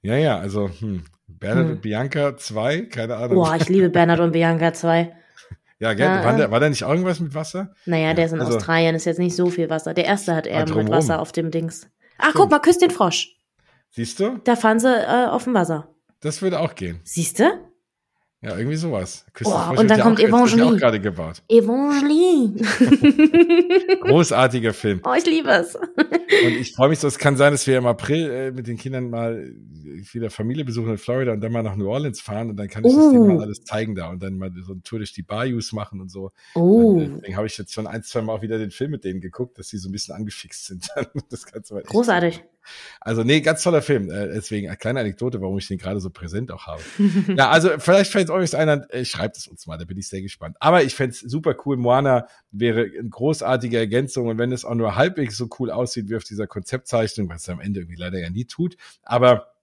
Ja, 0.00 0.16
ja, 0.16 0.38
also, 0.38 0.70
hm. 0.80 1.02
Bernhard 1.26 1.66
Hm. 1.66 1.72
und 1.72 1.82
Bianca 1.82 2.36
2, 2.36 2.82
keine 2.82 3.16
Ahnung. 3.16 3.34
Boah, 3.36 3.56
ich 3.56 3.68
liebe 3.68 3.90
Bernhard 3.90 4.20
und 4.20 4.32
Bianca 4.32 4.72
2. 4.72 5.12
Ja, 5.80 5.92
gell? 5.94 6.06
Ja, 6.06 6.24
war, 6.24 6.36
da, 6.36 6.50
war 6.50 6.60
da 6.60 6.68
nicht 6.68 6.82
irgendwas 6.82 7.20
mit 7.20 7.34
Wasser? 7.34 7.72
Naja, 7.86 8.14
der 8.14 8.26
ist 8.26 8.32
in 8.32 8.40
Also- 8.40 8.56
Australien, 8.56 8.94
ist 8.94 9.04
jetzt 9.06 9.18
nicht 9.18 9.34
so 9.36 9.50
viel 9.50 9.68
Wasser. 9.70 9.92
Der 9.94 10.04
erste 10.04 10.34
hat 10.34 10.46
eher 10.46 10.58
Ah, 10.58 10.60
mit 10.60 10.70
drumrum. 10.70 10.90
Wasser 10.92 11.20
auf 11.20 11.32
dem 11.32 11.50
Dings. 11.50 11.88
Ach, 12.18 12.32
guck 12.34 12.50
mal, 12.50 12.60
küsst 12.60 12.80
den 12.80 12.90
Frosch. 12.90 13.36
Siehst 13.90 14.20
du? 14.20 14.38
Da 14.44 14.56
fahren 14.56 14.78
sie 14.80 14.88
äh, 14.92 15.26
auf 15.26 15.44
dem 15.44 15.54
Wasser. 15.54 15.88
Das 16.20 16.42
würde 16.42 16.60
auch 16.60 16.74
gehen. 16.74 17.00
Siehst 17.04 17.38
du? 17.40 17.44
Ja, 18.44 18.58
irgendwie 18.58 18.76
sowas. 18.76 19.24
Oh, 19.44 19.50
und 19.76 19.88
dann 19.90 20.00
kommt 20.00 20.20
auch, 20.20 20.24
Evangeline. 20.24 20.66
auch 20.66 20.76
gerade 20.76 21.00
gebaut. 21.00 21.42
Evangeline. 21.48 22.56
Großartiger 24.00 24.72
Film. 24.74 25.00
oh, 25.04 25.14
ich 25.16 25.24
liebe 25.24 25.48
es. 25.50 25.74
Und 25.74 26.52
ich 26.60 26.72
freue 26.74 26.90
mich 26.90 26.98
so, 26.98 27.08
es 27.08 27.18
kann 27.18 27.36
sein, 27.36 27.52
dass 27.52 27.66
wir 27.66 27.78
im 27.78 27.86
April 27.86 28.30
äh, 28.30 28.50
mit 28.50 28.66
den 28.66 28.76
Kindern 28.76 29.08
mal 29.08 29.38
äh, 29.38 29.52
wieder 30.12 30.28
Familie 30.30 30.64
besuchen 30.64 30.90
in 30.90 30.98
Florida 30.98 31.32
und 31.32 31.40
dann 31.40 31.52
mal 31.52 31.62
nach 31.62 31.76
New 31.76 31.88
Orleans 31.88 32.20
fahren 32.20 32.50
und 32.50 32.56
dann 32.56 32.68
kann 32.68 32.84
ich 32.84 32.92
das 32.94 33.02
Oh. 33.02 33.12
denen 33.12 33.36
mal 33.36 33.42
alles 33.44 33.62
zeigen 33.64 33.94
da 33.94 34.10
und 34.10 34.22
dann 34.22 34.36
mal 34.36 34.50
so 34.62 34.72
eine 34.72 34.82
Tour 34.82 34.98
durch 34.98 35.12
die 35.12 35.22
Bayous 35.22 35.72
machen 35.72 36.00
und 36.00 36.10
so. 36.10 36.30
Oh, 36.54 36.90
Und 36.98 37.16
deswegen 37.16 37.36
habe 37.36 37.46
ich 37.46 37.56
jetzt 37.56 37.72
schon 37.72 37.86
ein, 37.86 38.02
zwei 38.02 38.20
Mal 38.22 38.34
auch 38.34 38.42
wieder 38.42 38.58
den 38.58 38.70
Film 38.70 38.90
mit 38.90 39.04
denen 39.04 39.20
geguckt, 39.20 39.58
dass 39.58 39.68
sie 39.68 39.78
so 39.78 39.88
ein 39.88 39.92
bisschen 39.92 40.14
angefixt 40.14 40.66
sind. 40.66 40.88
das 41.30 41.46
Ganze 41.46 41.82
großartig. 41.86 42.44
Also 43.00 43.24
nee, 43.24 43.40
ganz 43.40 43.62
toller 43.62 43.82
Film. 43.82 44.10
Äh, 44.10 44.28
deswegen 44.34 44.68
eine 44.68 44.76
kleine 44.76 45.00
Anekdote, 45.00 45.40
warum 45.40 45.58
ich 45.58 45.68
den 45.68 45.78
gerade 45.78 46.00
so 46.00 46.10
präsent 46.10 46.50
auch 46.50 46.66
habe. 46.66 46.82
ja, 47.36 47.50
also 47.50 47.70
vielleicht 47.78 48.12
fällt 48.12 48.30
euch 48.30 48.56
einer, 48.56 48.86
äh, 48.92 49.04
schreibt 49.04 49.36
es 49.36 49.46
uns 49.46 49.66
mal, 49.66 49.78
da 49.78 49.84
bin 49.84 49.98
ich 49.98 50.08
sehr 50.08 50.22
gespannt. 50.22 50.56
Aber 50.60 50.82
ich 50.82 50.94
fänd's 50.94 51.20
super 51.20 51.56
cool. 51.64 51.76
Moana 51.76 52.26
wäre 52.50 52.82
eine 52.82 53.08
großartige 53.08 53.78
Ergänzung 53.78 54.28
und 54.28 54.38
wenn 54.38 54.52
es 54.52 54.64
auch 54.64 54.74
nur 54.74 54.96
halbwegs 54.96 55.36
so 55.36 55.48
cool 55.58 55.70
aussieht 55.70 56.08
wie 56.08 56.16
auf 56.16 56.24
dieser 56.24 56.46
Konzeptzeichnung, 56.46 57.28
was 57.28 57.42
es 57.42 57.48
am 57.48 57.60
Ende 57.60 57.80
irgendwie 57.80 58.00
leider 58.00 58.18
ja 58.18 58.30
nie 58.30 58.44
tut, 58.44 58.76
aber 59.02 59.54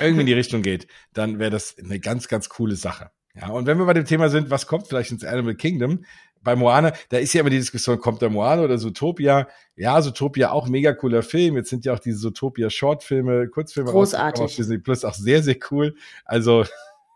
irgendwie 0.00 0.20
in 0.20 0.26
die 0.26 0.32
Richtung 0.34 0.62
geht, 0.62 0.86
dann 1.12 1.38
wäre 1.38 1.50
das 1.50 1.76
eine 1.78 1.98
ganz, 2.00 2.28
ganz 2.28 2.48
coole 2.48 2.76
Sache. 2.76 3.10
Ja, 3.34 3.48
und 3.50 3.66
wenn 3.66 3.78
wir 3.78 3.86
bei 3.86 3.94
dem 3.94 4.04
Thema 4.04 4.30
sind, 4.30 4.50
was 4.50 4.66
kommt 4.66 4.88
vielleicht 4.88 5.12
ins 5.12 5.24
Animal 5.24 5.54
Kingdom? 5.54 6.04
Bei 6.42 6.56
Moana, 6.56 6.92
da 7.08 7.18
ist 7.18 7.32
ja 7.32 7.40
immer 7.40 7.50
die 7.50 7.58
Diskussion, 7.58 7.98
kommt 7.98 8.22
der 8.22 8.30
Moana 8.30 8.62
oder 8.62 8.78
Zootopia? 8.78 9.48
Ja, 9.76 10.00
Zootopia 10.00 10.50
auch 10.50 10.68
mega 10.68 10.92
cooler 10.92 11.22
Film. 11.22 11.56
Jetzt 11.56 11.70
sind 11.70 11.84
ja 11.84 11.94
auch 11.94 11.98
diese 11.98 12.18
Zootopia 12.18 12.70
Shortfilme, 12.70 13.48
Kurzfilme 13.48 13.90
Großartig. 13.90 14.44
auf 14.44 14.54
Disney 14.54 14.78
Plus 14.78 15.04
auch 15.04 15.14
sehr, 15.14 15.42
sehr 15.42 15.56
cool. 15.70 15.94
Also 16.24 16.64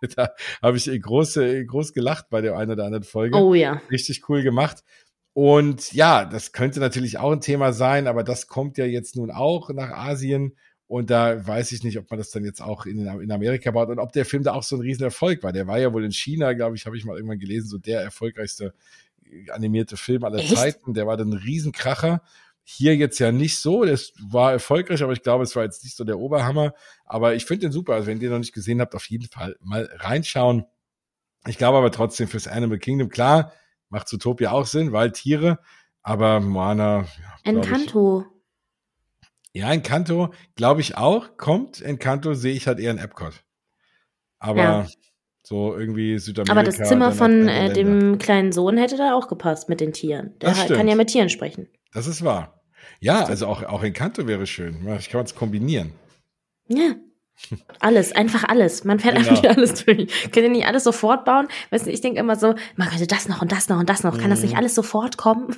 da 0.16 0.30
habe 0.60 0.76
ich 0.76 0.86
große, 0.86 1.64
groß 1.66 1.92
gelacht 1.92 2.30
bei 2.30 2.40
der 2.40 2.56
einen 2.56 2.72
oder 2.72 2.84
anderen 2.84 3.04
Folge 3.04 3.36
Oh 3.36 3.54
ja. 3.54 3.80
richtig 3.90 4.28
cool 4.28 4.42
gemacht. 4.42 4.82
Und 5.34 5.92
ja, 5.92 6.24
das 6.24 6.52
könnte 6.52 6.80
natürlich 6.80 7.18
auch 7.18 7.32
ein 7.32 7.40
Thema 7.40 7.72
sein, 7.72 8.06
aber 8.06 8.22
das 8.22 8.48
kommt 8.48 8.76
ja 8.76 8.84
jetzt 8.84 9.16
nun 9.16 9.30
auch 9.30 9.70
nach 9.70 9.90
Asien. 9.90 10.56
Und 10.88 11.08
da 11.08 11.46
weiß 11.46 11.72
ich 11.72 11.84
nicht, 11.84 11.96
ob 11.98 12.10
man 12.10 12.18
das 12.18 12.30
dann 12.30 12.44
jetzt 12.44 12.60
auch 12.60 12.84
in, 12.84 13.06
in 13.06 13.32
Amerika 13.32 13.70
baut 13.70 13.88
und 13.88 13.98
ob 13.98 14.12
der 14.12 14.26
Film 14.26 14.42
da 14.42 14.52
auch 14.52 14.62
so 14.62 14.76
ein 14.76 14.82
Riesenerfolg 14.82 15.42
war. 15.42 15.50
Der 15.50 15.66
war 15.66 15.78
ja 15.78 15.90
wohl 15.94 16.04
in 16.04 16.12
China, 16.12 16.52
glaube 16.52 16.76
ich, 16.76 16.84
habe 16.84 16.98
ich 16.98 17.06
mal 17.06 17.16
irgendwann 17.16 17.38
gelesen, 17.38 17.66
so 17.68 17.78
der 17.78 18.02
erfolgreichste 18.02 18.74
animierte 19.50 19.96
Film 19.96 20.24
aller 20.24 20.38
Echt? 20.38 20.56
Zeiten. 20.56 20.94
Der 20.94 21.06
war 21.06 21.16
dann 21.16 21.30
ein 21.30 21.38
Riesenkracher. 21.38 22.22
Hier 22.64 22.96
jetzt 22.96 23.18
ja 23.18 23.32
nicht 23.32 23.58
so. 23.58 23.84
Das 23.84 24.12
war 24.20 24.52
erfolgreich, 24.52 25.02
aber 25.02 25.12
ich 25.12 25.22
glaube, 25.22 25.44
es 25.44 25.56
war 25.56 25.64
jetzt 25.64 25.82
nicht 25.84 25.96
so 25.96 26.04
der 26.04 26.18
Oberhammer. 26.18 26.74
Aber 27.04 27.34
ich 27.34 27.44
finde 27.44 27.66
den 27.66 27.72
super. 27.72 27.94
Also 27.94 28.06
wenn 28.06 28.18
ihr 28.18 28.28
den 28.28 28.32
noch 28.32 28.38
nicht 28.38 28.54
gesehen 28.54 28.80
habt, 28.80 28.94
auf 28.94 29.06
jeden 29.06 29.28
Fall 29.28 29.56
mal 29.60 29.88
reinschauen. 29.94 30.64
Ich 31.46 31.58
glaube 31.58 31.78
aber 31.78 31.90
trotzdem 31.90 32.28
fürs 32.28 32.46
Animal 32.46 32.78
Kingdom, 32.78 33.08
klar, 33.08 33.52
macht 33.88 34.08
Zootopia 34.08 34.52
auch 34.52 34.66
Sinn, 34.66 34.92
weil 34.92 35.10
Tiere, 35.10 35.58
aber 36.02 36.40
Moana, 36.40 37.00
ja, 37.02 37.34
Encanto. 37.42 38.26
Ich, 39.52 39.60
ja, 39.60 39.72
Encanto, 39.72 40.32
glaube 40.54 40.80
ich 40.80 40.96
auch, 40.96 41.36
kommt. 41.36 41.80
Encanto 41.80 42.34
sehe 42.34 42.54
ich 42.54 42.68
halt 42.68 42.78
eher 42.78 42.92
in 42.92 42.98
Epcot. 42.98 43.44
Aber 44.38 44.62
Ja. 44.62 44.86
So 45.52 45.76
irgendwie 45.76 46.18
Südamerika. 46.18 46.52
Aber 46.52 46.62
das 46.64 46.88
Zimmer 46.88 47.12
von 47.12 47.46
äh, 47.46 47.72
dem 47.74 48.16
kleinen 48.16 48.52
Sohn 48.52 48.78
hätte 48.78 48.96
da 48.96 49.12
auch 49.14 49.28
gepasst 49.28 49.68
mit 49.68 49.80
den 49.80 49.92
Tieren. 49.92 50.32
Der 50.40 50.48
Das 50.50 50.62
hat- 50.62 50.68
kann 50.76 50.88
ja 50.88 50.94
mit 50.94 51.08
Tieren 51.08 51.28
sprechen. 51.28 51.68
Das 51.92 52.06
ist 52.06 52.24
wahr. 52.24 52.62
Ja, 53.00 53.24
also 53.26 53.46
auch, 53.46 53.62
auch 53.64 53.82
Encanto 53.82 54.26
wäre 54.26 54.46
schön. 54.46 54.76
Ich 54.98 55.10
kann 55.10 55.24
es 55.24 55.34
kombinieren. 55.34 55.92
Ja. 56.68 56.94
Alles, 57.80 58.12
einfach 58.12 58.44
alles. 58.44 58.84
Man 58.84 59.00
fährt 59.00 59.16
genau. 59.16 59.30
einfach 59.30 59.44
alles 59.56 59.84
durch. 59.84 60.30
Könnt 60.30 60.36
ihr 60.36 60.48
nicht 60.48 60.66
alles 60.66 60.84
sofort 60.84 61.24
bauen? 61.24 61.48
Weißt 61.70 61.86
du, 61.86 61.90
ich 61.90 62.00
denke 62.00 62.20
immer 62.20 62.36
so, 62.36 62.54
man 62.76 62.88
könnte 62.88 63.06
das 63.06 63.28
noch 63.28 63.42
und 63.42 63.52
das 63.52 63.68
noch 63.68 63.78
und 63.78 63.88
das 63.88 64.02
noch. 64.02 64.18
Kann 64.18 64.30
das 64.30 64.42
nicht 64.42 64.52
mhm. 64.52 64.58
alles 64.58 64.74
sofort 64.74 65.16
kommen? 65.16 65.56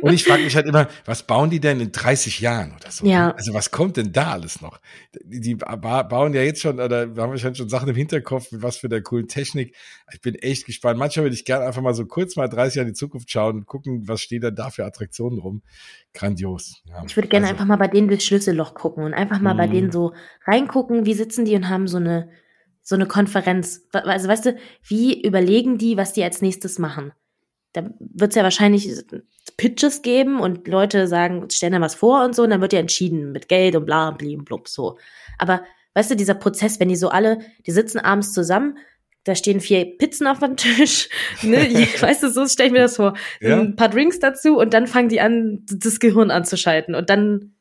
und 0.00 0.12
ich 0.12 0.24
frage 0.24 0.42
mich 0.42 0.56
halt 0.56 0.66
immer, 0.66 0.88
was 1.04 1.22
bauen 1.22 1.50
die 1.50 1.60
denn 1.60 1.80
in 1.80 1.92
30 1.92 2.40
Jahren 2.40 2.72
oder 2.72 2.90
so? 2.90 3.06
Ja. 3.06 3.30
Also 3.32 3.54
was 3.54 3.70
kommt 3.70 3.96
denn 3.96 4.12
da 4.12 4.32
alles 4.32 4.60
noch? 4.60 4.80
Die, 5.24 5.40
die 5.40 5.54
bauen 5.54 6.34
ja 6.34 6.42
jetzt 6.42 6.60
schon, 6.60 6.80
oder 6.80 7.02
haben 7.02 7.16
wahrscheinlich 7.16 7.58
schon 7.58 7.68
Sachen 7.68 7.88
im 7.88 7.96
Hinterkopf, 7.96 8.52
mit 8.52 8.62
was 8.62 8.76
für 8.76 8.88
der 8.88 9.02
coolen 9.02 9.28
Technik. 9.28 9.74
Ich 10.12 10.20
bin 10.20 10.34
echt 10.34 10.66
gespannt. 10.66 10.98
Manchmal 10.98 11.24
würde 11.24 11.34
ich 11.34 11.44
gerne 11.44 11.66
einfach 11.66 11.82
mal 11.82 11.94
so 11.94 12.06
kurz 12.06 12.36
mal 12.36 12.48
30 12.48 12.76
Jahre 12.76 12.88
in 12.88 12.94
die 12.94 12.98
Zukunft 12.98 13.30
schauen 13.30 13.56
und 13.56 13.66
gucken, 13.66 14.08
was 14.08 14.20
steht 14.20 14.42
denn 14.42 14.54
da 14.54 14.70
für 14.70 14.84
Attraktionen 14.84 15.38
rum. 15.38 15.62
Grandios. 16.14 16.82
Ja. 16.84 17.02
Ich 17.06 17.16
würde 17.16 17.28
gerne 17.28 17.46
also, 17.46 17.54
einfach 17.54 17.66
mal 17.66 17.76
bei 17.76 17.88
denen 17.88 18.08
durchs 18.08 18.24
Schlüsselloch 18.26 18.74
gucken 18.74 19.04
und 19.04 19.14
einfach 19.14 19.40
mal 19.40 19.54
bei 19.54 19.66
denen 19.66 19.86
mhm. 19.86 19.92
so 19.92 20.12
reingucken, 20.46 21.06
wie 21.06 21.11
sitzen 21.14 21.44
die 21.44 21.54
und 21.54 21.68
haben 21.68 21.88
so 21.88 21.98
eine, 21.98 22.30
so 22.82 22.94
eine 22.94 23.06
Konferenz. 23.06 23.86
Also 23.92 24.28
weißt 24.28 24.46
du, 24.46 24.56
wie 24.86 25.22
überlegen 25.22 25.78
die, 25.78 25.96
was 25.96 26.12
die 26.12 26.24
als 26.24 26.42
nächstes 26.42 26.78
machen? 26.78 27.12
Da 27.72 27.90
wird 27.98 28.30
es 28.32 28.36
ja 28.36 28.42
wahrscheinlich 28.42 28.90
Pitches 29.56 30.02
geben 30.02 30.40
und 30.40 30.68
Leute 30.68 31.06
sagen, 31.06 31.48
stellen 31.50 31.72
da 31.72 31.80
was 31.80 31.94
vor 31.94 32.24
und 32.24 32.34
so, 32.34 32.42
und 32.42 32.50
dann 32.50 32.60
wird 32.60 32.72
ja 32.72 32.80
entschieden 32.80 33.32
mit 33.32 33.48
Geld 33.48 33.76
und 33.76 33.86
bla, 33.86 34.10
bla, 34.10 34.36
blub, 34.42 34.68
so. 34.68 34.98
Aber 35.38 35.62
weißt 35.94 36.10
du, 36.10 36.16
dieser 36.16 36.34
Prozess, 36.34 36.80
wenn 36.80 36.88
die 36.88 36.96
so 36.96 37.08
alle, 37.08 37.38
die 37.66 37.70
sitzen 37.70 37.98
abends 37.98 38.32
zusammen, 38.32 38.76
da 39.24 39.34
stehen 39.34 39.60
vier 39.60 39.96
Pizzen 39.96 40.26
auf 40.26 40.40
dem 40.40 40.56
Tisch, 40.56 41.08
ne? 41.42 41.58
weißt 42.00 42.24
du, 42.24 42.30
so 42.30 42.46
stelle 42.46 42.68
ich 42.68 42.72
mir 42.72 42.80
das 42.80 42.96
vor. 42.96 43.16
Ja. 43.40 43.60
Ein 43.60 43.76
paar 43.76 43.88
Drinks 43.88 44.18
dazu 44.18 44.58
und 44.58 44.74
dann 44.74 44.86
fangen 44.86 45.08
die 45.08 45.20
an, 45.20 45.64
das 45.66 46.00
Gehirn 46.00 46.30
anzuschalten 46.30 46.94
und 46.94 47.08
dann 47.08 47.54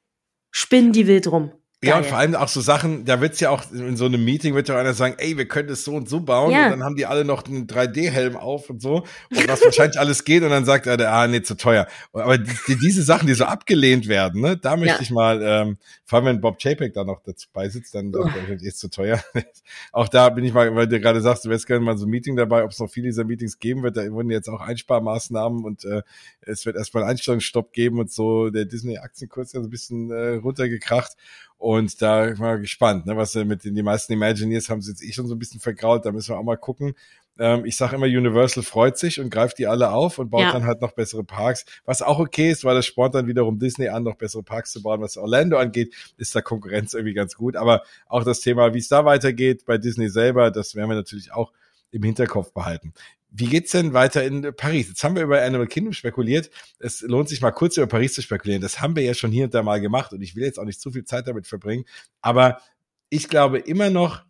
spinnen 0.49 0.91
die 0.91 1.08
wild 1.08 1.32
rum. 1.32 1.52
Ja, 1.84 1.98
und 1.98 2.06
vor 2.06 2.20
allem 2.20 2.36
auch 2.36 2.48
so 2.48 2.62
Sachen, 2.62 3.06
da 3.06 3.22
wird's 3.22 3.40
ja 3.40 3.50
auch 3.50 3.64
in 3.72 3.98
so 3.98 4.06
einem 4.06 4.24
Meeting 4.24 4.54
wird 4.54 4.70
ja 4.70 4.78
einer 4.78 4.94
sagen, 4.94 5.16
ey, 5.18 5.36
wir 5.36 5.48
können 5.48 5.68
das 5.68 5.84
so 5.84 5.96
und 5.96 6.08
so 6.08 6.20
bauen 6.20 6.52
ja. 6.52 6.66
und 6.66 6.72
dann 6.72 6.84
haben 6.84 6.96
die 6.96 7.08
alle 7.08 7.26
noch 7.26 7.44
einen 7.48 7.66
3D-Helm 7.66 8.36
auf 8.38 8.70
und 8.70 8.84
so 8.84 8.98
und 9.32 9.48
was 9.48 9.66
wahrscheinlich 9.66 10.00
alles 10.00 10.24
geht 10.24 10.44
und 10.44 10.52
dann 10.52 10.64
sagt 10.64 10.86
er, 10.86 11.12
ah, 11.12 11.26
nee, 11.26 11.42
zu 11.42 11.58
teuer. 11.58 11.88
Aber 12.14 12.38
die, 12.38 12.76
diese 12.80 13.02
Sachen, 13.02 13.26
die 13.26 13.34
so 13.34 13.46
abgelehnt 13.46 14.08
werden, 14.08 14.42
ne, 14.42 14.58
da 14.58 14.78
möchte 14.78 14.98
ja. 14.98 15.02
ich 15.02 15.10
mal, 15.10 15.42
ähm, 15.42 15.78
vor 16.06 16.18
allem 16.18 16.28
wenn 16.28 16.42
Bob 16.42 16.60
Chapek 16.62 16.94
da 16.94 17.04
noch 17.04 17.24
dazu 17.24 17.48
beisitzt, 17.52 17.96
dann 17.96 18.14
sagt 18.14 18.30
er, 18.48 18.62
ist 18.62 18.78
zu 18.78 18.92
teuer. 18.92 19.20
auch 19.92 20.08
da 20.08 20.30
bin 20.30 20.46
ich 20.46 20.54
mal, 20.54 20.76
weil 20.76 20.88
du 20.88 21.00
gerade 21.00 21.20
sagst, 21.20 21.46
du 21.46 21.50
wärst 21.50 21.66
gerne 21.66 21.84
mal 21.84 21.98
so 21.98 22.06
ein 22.06 22.12
Meeting 22.12 22.36
dabei, 22.36 22.64
ob 22.64 22.70
es 22.70 22.80
noch 22.80 22.92
viele 22.92 23.08
dieser 23.08 23.24
Meetings 23.24 23.58
geben 23.58 23.82
wird, 23.82 23.98
da 23.98 24.08
wurden 24.12 24.30
jetzt 24.30 24.50
auch 24.50 24.62
Einsparmaßnahmen 24.62 25.66
und 25.66 25.84
äh, 25.86 26.04
es 26.42 26.68
wird 26.68 26.76
erstmal 26.76 27.04
einen 27.04 27.14
Einstellungsstopp 27.14 27.74
geben 27.74 28.00
und 28.00 28.12
so, 28.12 28.52
der 28.52 28.66
Disney-Aktienkurs 28.66 29.54
ja 29.54 29.62
so 29.62 29.66
ein 29.66 29.72
bisschen 29.72 30.12
äh, 30.12 30.36
runtergekracht 30.36 31.14
und 31.62 32.01
da 32.01 32.34
mal 32.39 32.59
gespannt, 32.59 33.05
ne, 33.05 33.16
was 33.16 33.36
mit 33.36 33.64
den 33.64 33.76
die 33.76 33.84
meisten 33.84 34.12
Imagineers 34.14 34.68
haben 34.68 34.82
sie 34.82 34.89
jetzt 34.89 35.03
eh 35.03 35.14
schon 35.14 35.28
so 35.28 35.36
ein 35.36 35.39
bisschen 35.39 35.59
vergrault, 35.59 36.03
da 36.03 36.12
müssen 36.12 36.34
wir 36.34 36.39
auch 36.39 36.43
mal 36.43 36.57
gucken. 36.57 36.95
Ähm, 37.38 37.66
ich 37.66 37.76
sage 37.76 37.97
immer, 37.97 38.07
Universal 38.07 38.64
freut 38.64 38.97
sich 38.97 39.20
und 39.20 39.30
greift 39.30 39.59
die 39.59 39.68
alle 39.68 39.91
auf 39.91 40.18
und 40.18 40.32
baut 40.32 40.41
ja. 40.41 40.53
dann 40.53 40.66
halt 40.66 40.82
noch 40.82 40.93
bessere 40.93 41.24
Parks, 41.24 41.66
was 41.86 42.01
auch 42.01 42.18
okay 42.18 42.49
ist, 42.49 42.66
weil 42.66 42.74
das 42.74 42.88
spornt 42.88 43.14
dann 43.14 43.28
wiederum 43.28 43.59
Disney 43.59 43.89
an, 43.89 44.01
noch 44.01 44.16
bessere 44.16 44.41
Parks 44.41 44.72
zu 44.72 44.82
bauen. 44.82 45.01
Was 45.01 45.18
Orlando 45.18 45.59
angeht, 45.59 45.93
ist 46.18 46.34
da 46.34 46.41
Konkurrenz 46.41 46.95
irgendwie 46.95 47.14
ganz 47.14 47.38
gut. 47.38 47.55
Aber 47.55 47.84
auch 48.07 48.24
das 48.24 48.39
Thema, 48.39 48.74
wie 48.74 48.80
es 48.80 48.88
da 48.88 49.05
weitergeht 49.05 49.64
bei 49.66 49.78
Disney 49.78 50.09
selber, 50.09 50.49
das 50.49 50.74
werden 50.74 50.89
wir 50.89 50.95
natürlich 50.95 51.32
auch 51.32 51.51
im 51.91 52.01
Hinterkopf 52.01 52.53
behalten. 52.53 52.91
Wie 53.34 53.48
geht's 53.48 53.72
denn 53.72 53.94
weiter 53.94 54.24
in 54.26 54.54
Paris? 54.56 54.90
Jetzt 54.90 55.04
haben 55.06 55.16
wir 55.16 55.24
über 55.24 55.42
Animal 55.42 55.68
Kingdom 55.68 55.94
spekuliert. 55.94 56.50
Es 56.80 57.02
lohnt 57.02 57.30
sich 57.30 57.42
mal 57.42 57.52
kurz 57.52 57.78
über 57.78 57.88
Paris 57.88 58.14
zu 58.14 58.22
spekulieren. 58.22 58.62
Das 58.62 58.82
haben 58.82 58.96
wir 58.96 59.04
ja 59.04 59.14
schon 59.14 59.32
hier 59.32 59.46
und 59.46 59.54
da 59.54 59.64
mal 59.64 59.80
gemacht 59.80 60.12
und 60.12 60.22
ich 60.22 60.36
will 60.36 60.44
jetzt 60.44 60.60
auch 60.60 60.66
nicht 60.66 60.82
zu 60.82 60.92
viel 60.92 61.06
Zeit 61.06 61.28
damit 61.28 61.48
verbringen. 61.48 61.86
Aber 62.22 62.60
ich 63.10 63.30
glaube 63.30 63.60
immer 63.60 63.90
noch, 63.90 64.26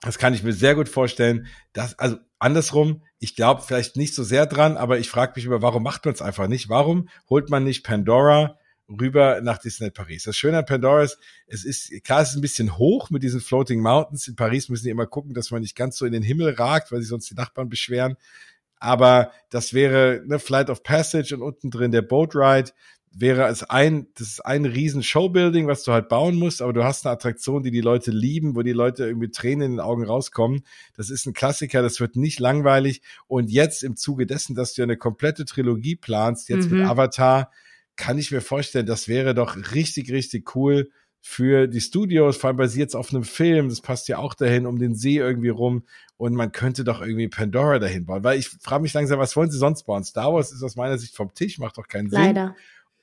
das 0.00 0.18
kann 0.18 0.34
ich 0.34 0.42
mir 0.42 0.52
sehr 0.52 0.74
gut 0.74 0.88
vorstellen, 0.88 1.46
dass, 1.72 1.98
also 1.98 2.18
andersrum, 2.38 3.02
ich 3.18 3.36
glaube 3.36 3.62
vielleicht 3.62 3.96
nicht 3.96 4.14
so 4.14 4.22
sehr 4.22 4.46
dran, 4.46 4.76
aber 4.76 4.98
ich 4.98 5.08
frage 5.08 5.32
mich 5.36 5.46
über, 5.46 5.62
warum 5.62 5.82
macht 5.82 6.04
man 6.04 6.14
es 6.14 6.22
einfach 6.22 6.46
nicht? 6.46 6.68
Warum 6.68 7.08
holt 7.28 7.48
man 7.48 7.64
nicht 7.64 7.84
Pandora 7.84 8.58
rüber 8.98 9.40
nach 9.42 9.58
Disneyland 9.58 9.94
Paris. 9.94 10.24
Das 10.24 10.36
Schöne 10.36 10.58
an 10.58 10.66
Pandora 10.66 11.02
ist, 11.02 11.18
es 11.46 11.64
ist, 11.64 12.04
klar, 12.04 12.22
es 12.22 12.30
ist 12.30 12.36
ein 12.36 12.40
bisschen 12.40 12.76
hoch 12.78 13.10
mit 13.10 13.22
diesen 13.22 13.40
Floating 13.40 13.80
Mountains. 13.80 14.28
In 14.28 14.36
Paris 14.36 14.68
müssen 14.68 14.84
die 14.84 14.90
immer 14.90 15.06
gucken, 15.06 15.34
dass 15.34 15.50
man 15.50 15.62
nicht 15.62 15.76
ganz 15.76 15.96
so 15.96 16.06
in 16.06 16.12
den 16.12 16.22
Himmel 16.22 16.54
ragt, 16.54 16.90
weil 16.90 17.00
sich 17.00 17.08
sonst 17.08 17.30
die 17.30 17.34
Nachbarn 17.34 17.68
beschweren. 17.68 18.16
Aber 18.76 19.30
das 19.50 19.74
wäre 19.74 20.22
eine 20.24 20.38
Flight 20.38 20.70
of 20.70 20.82
Passage 20.82 21.34
und 21.34 21.42
unten 21.42 21.70
drin 21.70 21.92
der 21.92 22.02
Boat 22.02 22.34
Ride 22.34 22.70
wäre 23.12 23.48
es 23.48 23.64
ein, 23.64 24.06
das 24.14 24.28
ist 24.28 24.46
ein 24.46 24.64
riesen 24.64 25.02
Showbuilding, 25.02 25.66
was 25.66 25.82
du 25.82 25.92
halt 25.92 26.08
bauen 26.08 26.36
musst, 26.36 26.62
aber 26.62 26.72
du 26.72 26.84
hast 26.84 27.04
eine 27.04 27.12
Attraktion, 27.12 27.62
die 27.62 27.72
die 27.72 27.80
Leute 27.80 28.12
lieben, 28.12 28.54
wo 28.54 28.62
die 28.62 28.72
Leute 28.72 29.04
irgendwie 29.04 29.30
Tränen 29.30 29.62
in 29.62 29.70
den 29.72 29.80
Augen 29.80 30.04
rauskommen. 30.04 30.62
Das 30.96 31.10
ist 31.10 31.26
ein 31.26 31.32
Klassiker, 31.32 31.82
das 31.82 31.98
wird 31.98 32.16
nicht 32.16 32.38
langweilig. 32.38 33.02
Und 33.26 33.50
jetzt 33.50 33.82
im 33.82 33.96
Zuge 33.96 34.26
dessen, 34.26 34.54
dass 34.54 34.74
du 34.74 34.82
eine 34.82 34.96
komplette 34.96 35.44
Trilogie 35.44 35.96
planst, 35.96 36.48
jetzt 36.48 36.70
mhm. 36.70 36.78
mit 36.78 36.88
Avatar, 36.88 37.50
kann 38.00 38.18
ich 38.18 38.30
mir 38.32 38.40
vorstellen, 38.40 38.86
das 38.86 39.08
wäre 39.08 39.34
doch 39.34 39.56
richtig, 39.74 40.10
richtig 40.10 40.56
cool 40.56 40.90
für 41.20 41.68
die 41.68 41.82
Studios, 41.82 42.38
vor 42.38 42.48
allem 42.48 42.56
bei 42.56 42.66
sie 42.66 42.80
jetzt 42.80 42.96
auf 42.96 43.12
einem 43.12 43.24
Film, 43.24 43.68
das 43.68 43.82
passt 43.82 44.08
ja 44.08 44.16
auch 44.16 44.32
dahin, 44.32 44.64
um 44.64 44.78
den 44.78 44.94
See 44.94 45.18
irgendwie 45.18 45.50
rum 45.50 45.84
und 46.16 46.34
man 46.34 46.50
könnte 46.50 46.82
doch 46.82 47.02
irgendwie 47.02 47.28
Pandora 47.28 47.78
dahin 47.78 48.06
bauen, 48.06 48.24
weil 48.24 48.38
ich 48.38 48.48
frage 48.48 48.82
mich 48.82 48.94
langsam, 48.94 49.18
was 49.18 49.36
wollen 49.36 49.50
sie 49.50 49.58
sonst 49.58 49.82
bauen? 49.82 50.02
Star 50.02 50.32
Wars 50.32 50.50
ist 50.50 50.62
aus 50.62 50.76
meiner 50.76 50.96
Sicht 50.96 51.14
vom 51.14 51.34
Tisch, 51.34 51.58
macht 51.58 51.76
doch 51.76 51.88
keinen 51.88 52.08
Sinn. 52.08 52.20
Leider. 52.20 52.56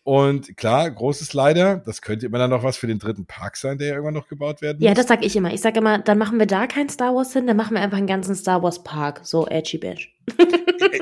Und 0.04 0.58
klar, 0.58 0.90
großes 0.90 1.34
Leider, 1.34 1.78
das 1.78 2.02
könnte 2.02 2.26
immer 2.26 2.40
dann 2.40 2.50
noch 2.50 2.64
was 2.64 2.78
für 2.78 2.88
den 2.88 2.98
dritten 2.98 3.26
Park 3.26 3.56
sein, 3.56 3.78
der 3.78 3.90
ja 3.90 3.94
irgendwann 3.94 4.16
noch 4.16 4.30
gebaut 4.30 4.62
werden 4.62 4.78
muss. 4.80 4.88
Ja, 4.88 4.96
das 4.96 5.08
sag 5.08 5.24
ich 5.24 5.36
immer. 5.36 5.54
Ich 5.54 5.62
sag 5.62 5.78
immer, 5.78 6.00
dann 6.00 6.18
machen 6.18 6.40
wir 6.40 6.48
da 6.48 6.66
kein 6.66 6.90
Star 6.90 7.14
Wars 7.14 7.34
hin, 7.34 7.46
dann 7.46 7.58
machen 7.58 7.76
wir 7.76 7.82
einfach 7.82 7.98
einen 7.98 8.08
ganzen 8.08 8.34
Star 8.34 8.64
Wars 8.64 8.84
Park, 8.84 9.20
so 9.24 9.46
edgy 9.46 9.78
bash. 9.78 10.17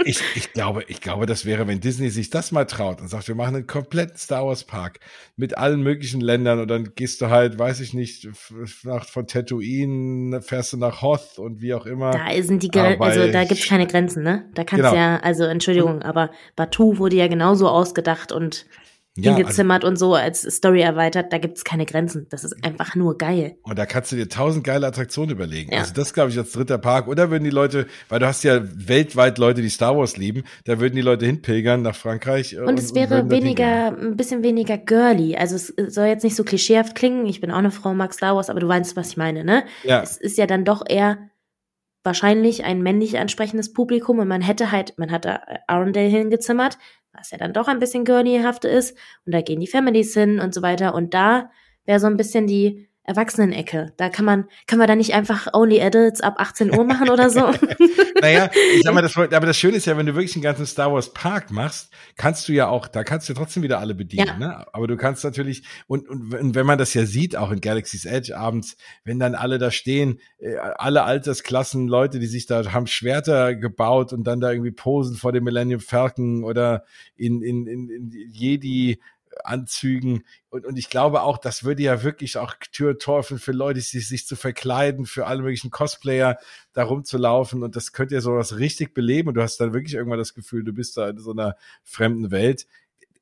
Ich, 0.05 0.21
ich 0.35 0.53
glaube, 0.53 0.83
ich 0.87 1.01
glaube, 1.01 1.25
das 1.25 1.45
wäre, 1.45 1.67
wenn 1.67 1.79
Disney 1.79 2.09
sich 2.09 2.29
das 2.29 2.51
mal 2.51 2.65
traut 2.65 3.01
und 3.01 3.07
sagt, 3.07 3.27
wir 3.27 3.35
machen 3.35 3.55
einen 3.55 3.67
kompletten 3.67 4.17
Star 4.17 4.45
Wars 4.45 4.63
Park 4.63 4.99
mit 5.35 5.57
allen 5.57 5.81
möglichen 5.81 6.21
Ländern 6.21 6.59
und 6.59 6.67
dann 6.67 6.93
gehst 6.95 7.21
du 7.21 7.29
halt, 7.29 7.57
weiß 7.57 7.79
ich 7.79 7.93
nicht, 7.93 8.27
nach, 8.83 9.05
von 9.05 9.27
Tatooine, 9.27 10.41
fährst 10.41 10.73
du 10.73 10.77
nach 10.77 11.01
Hoth 11.01 11.37
und 11.37 11.61
wie 11.61 11.73
auch 11.73 11.85
immer. 11.85 12.11
Da 12.11 12.27
sind 12.43 12.61
die, 12.63 12.69
Gre 12.69 12.97
also 12.99 13.31
da 13.31 13.43
gibt's 13.45 13.67
keine 13.67 13.87
Grenzen, 13.87 14.23
ne? 14.23 14.45
Da 14.53 14.63
kannst 14.63 14.85
genau. 14.85 14.95
ja, 14.95 15.17
also 15.17 15.43
Entschuldigung, 15.43 16.01
aber 16.03 16.29
Batu 16.55 16.97
wurde 16.97 17.15
ja 17.15 17.27
genauso 17.27 17.67
ausgedacht 17.67 18.31
und 18.31 18.65
ja, 19.17 19.33
hingezimmert 19.33 19.83
also, 19.83 19.87
und 19.87 19.97
so 19.97 20.13
als 20.13 20.41
Story 20.41 20.81
erweitert, 20.81 21.31
da 21.31 21.37
gibt's 21.37 21.63
keine 21.63 21.85
Grenzen. 21.85 22.27
Das 22.29 22.43
ist 22.43 22.63
einfach 22.65 22.95
nur 22.95 23.17
geil. 23.17 23.57
Und 23.63 23.79
da 23.79 23.85
kannst 23.85 24.11
du 24.11 24.17
dir 24.17 24.27
tausend 24.27 24.65
geile 24.65 24.87
Attraktionen 24.87 25.31
überlegen. 25.31 25.71
Ja. 25.71 25.79
Also 25.79 25.93
das 25.93 26.13
glaube 26.13 26.31
ich 26.31 26.37
als 26.37 26.51
dritter 26.51 26.77
Park. 26.77 27.07
Oder 27.07 27.31
würden 27.31 27.45
die 27.45 27.49
Leute, 27.49 27.87
weil 28.09 28.19
du 28.19 28.27
hast 28.27 28.43
ja 28.43 28.59
weltweit 28.61 29.37
Leute, 29.37 29.61
die 29.61 29.69
Star 29.69 29.97
Wars 29.97 30.17
lieben, 30.17 30.43
da 30.65 30.79
würden 30.79 30.95
die 30.95 31.01
Leute 31.01 31.25
hinpilgern 31.25 31.81
nach 31.81 31.95
Frankreich. 31.95 32.57
Und, 32.57 32.65
und 32.65 32.79
es 32.79 32.93
wäre 32.93 33.21
und 33.21 33.31
weniger, 33.31 33.97
ein 33.97 34.17
bisschen 34.17 34.43
weniger 34.43 34.77
girly. 34.77 35.37
Also 35.37 35.55
es 35.55 35.73
soll 35.93 36.07
jetzt 36.07 36.23
nicht 36.23 36.35
so 36.35 36.43
klischeehaft 36.43 36.95
klingen. 36.95 37.25
Ich 37.25 37.39
bin 37.39 37.51
auch 37.51 37.57
eine 37.57 37.71
Frau, 37.71 37.93
mag 37.93 38.13
Star 38.13 38.35
Wars, 38.35 38.49
aber 38.49 38.59
du 38.59 38.67
weißt, 38.67 38.97
was 38.97 39.11
ich 39.11 39.17
meine, 39.17 39.45
ne? 39.45 39.63
Ja. 39.83 40.01
Es 40.01 40.17
ist 40.17 40.37
ja 40.37 40.45
dann 40.45 40.65
doch 40.65 40.83
eher 40.87 41.17
wahrscheinlich 42.03 42.63
ein 42.65 42.81
männlich 42.81 43.17
ansprechendes 43.17 43.73
Publikum 43.73 44.19
und 44.19 44.27
man 44.27 44.41
hätte 44.41 44.71
halt, 44.71 44.93
man 44.97 45.11
hat 45.11 45.25
da 45.25 45.41
Arundel 45.67 46.07
hingezimmert, 46.07 46.77
was 47.17 47.31
ja 47.31 47.37
dann 47.37 47.53
doch 47.53 47.67
ein 47.67 47.79
bisschen 47.79 48.05
Gurney-haft 48.05 48.65
ist. 48.65 48.97
Und 49.25 49.33
da 49.33 49.41
gehen 49.41 49.59
die 49.59 49.67
Families 49.67 50.13
hin 50.13 50.39
und 50.39 50.53
so 50.53 50.61
weiter. 50.61 50.93
Und 50.93 51.13
da 51.13 51.49
wäre 51.85 51.99
so 51.99 52.07
ein 52.07 52.17
bisschen 52.17 52.47
die 52.47 52.89
Erwachsenenecke. 53.05 53.93
Da 53.97 54.09
kann 54.09 54.25
man, 54.25 54.45
kann 54.67 54.79
man 54.79 54.87
da 54.87 54.95
nicht 54.95 55.13
einfach 55.13 55.47
Only 55.53 55.81
Adults 55.81 56.21
ab 56.21 56.35
18 56.37 56.75
Uhr 56.75 56.85
machen 56.85 57.09
oder 57.09 57.29
so? 57.29 57.39
naja, 58.21 58.49
ich 58.75 58.81
sag 58.83 58.93
mal, 58.93 59.01
das, 59.01 59.15
aber 59.17 59.45
das 59.45 59.57
Schöne 59.57 59.77
ist 59.77 59.85
ja, 59.85 59.97
wenn 59.97 60.05
du 60.05 60.15
wirklich 60.15 60.35
einen 60.35 60.43
ganzen 60.43 60.65
Star 60.65 60.91
Wars 60.91 61.13
Park 61.13 61.51
machst, 61.51 61.91
kannst 62.17 62.47
du 62.47 62.53
ja 62.53 62.67
auch, 62.67 62.87
da 62.87 63.03
kannst 63.03 63.29
du 63.29 63.33
trotzdem 63.33 63.63
wieder 63.63 63.79
alle 63.79 63.95
bedienen, 63.95 64.27
ja. 64.27 64.37
ne? 64.37 64.65
Aber 64.73 64.87
du 64.87 64.97
kannst 64.97 65.23
natürlich, 65.23 65.63
und, 65.87 66.07
und 66.09 66.55
wenn 66.55 66.65
man 66.65 66.77
das 66.77 66.93
ja 66.93 67.05
sieht, 67.05 67.35
auch 67.35 67.51
in 67.51 67.61
Galaxy's 67.61 68.05
Edge 68.05 68.35
abends, 68.35 68.77
wenn 69.03 69.19
dann 69.19 69.35
alle 69.35 69.57
da 69.59 69.71
stehen, 69.71 70.19
äh, 70.39 70.55
alle 70.57 71.03
Altersklassen, 71.03 71.87
Leute, 71.87 72.19
die 72.19 72.27
sich 72.27 72.47
da 72.47 72.73
haben 72.73 72.87
Schwerter 72.87 73.55
gebaut 73.55 74.13
und 74.13 74.25
dann 74.25 74.39
da 74.39 74.51
irgendwie 74.51 74.71
posen 74.71 75.15
vor 75.15 75.31
dem 75.31 75.43
Millennium 75.43 75.79
Falcon 75.79 76.43
oder 76.43 76.85
in, 77.15 77.41
in, 77.41 77.67
in, 77.67 77.89
in 77.89 78.11
Jedi 78.31 78.99
Anzügen. 79.43 80.23
Und, 80.49 80.65
und 80.65 80.77
ich 80.77 80.89
glaube 80.89 81.21
auch, 81.21 81.37
das 81.37 81.63
würde 81.63 81.83
ja 81.83 82.03
wirklich 82.03 82.37
auch 82.37 82.55
Tür 82.71 82.97
torfen 82.97 83.39
für 83.39 83.51
Leute, 83.51 83.79
die 83.79 83.99
sich 83.99 84.25
zu 84.25 84.35
verkleiden, 84.35 85.05
für 85.05 85.27
alle 85.27 85.41
möglichen 85.41 85.71
Cosplayer 85.71 86.37
da 86.73 86.83
rumzulaufen. 86.83 87.63
Und 87.63 87.75
das 87.75 87.91
könnte 87.91 88.15
ja 88.15 88.21
sowas 88.21 88.57
richtig 88.57 88.93
beleben. 88.93 89.29
Und 89.29 89.35
du 89.35 89.41
hast 89.41 89.57
dann 89.57 89.73
wirklich 89.73 89.95
irgendwann 89.95 90.19
das 90.19 90.33
Gefühl, 90.33 90.63
du 90.63 90.73
bist 90.73 90.97
da 90.97 91.09
in 91.09 91.19
so 91.19 91.31
einer 91.31 91.55
fremden 91.83 92.31
Welt 92.31 92.67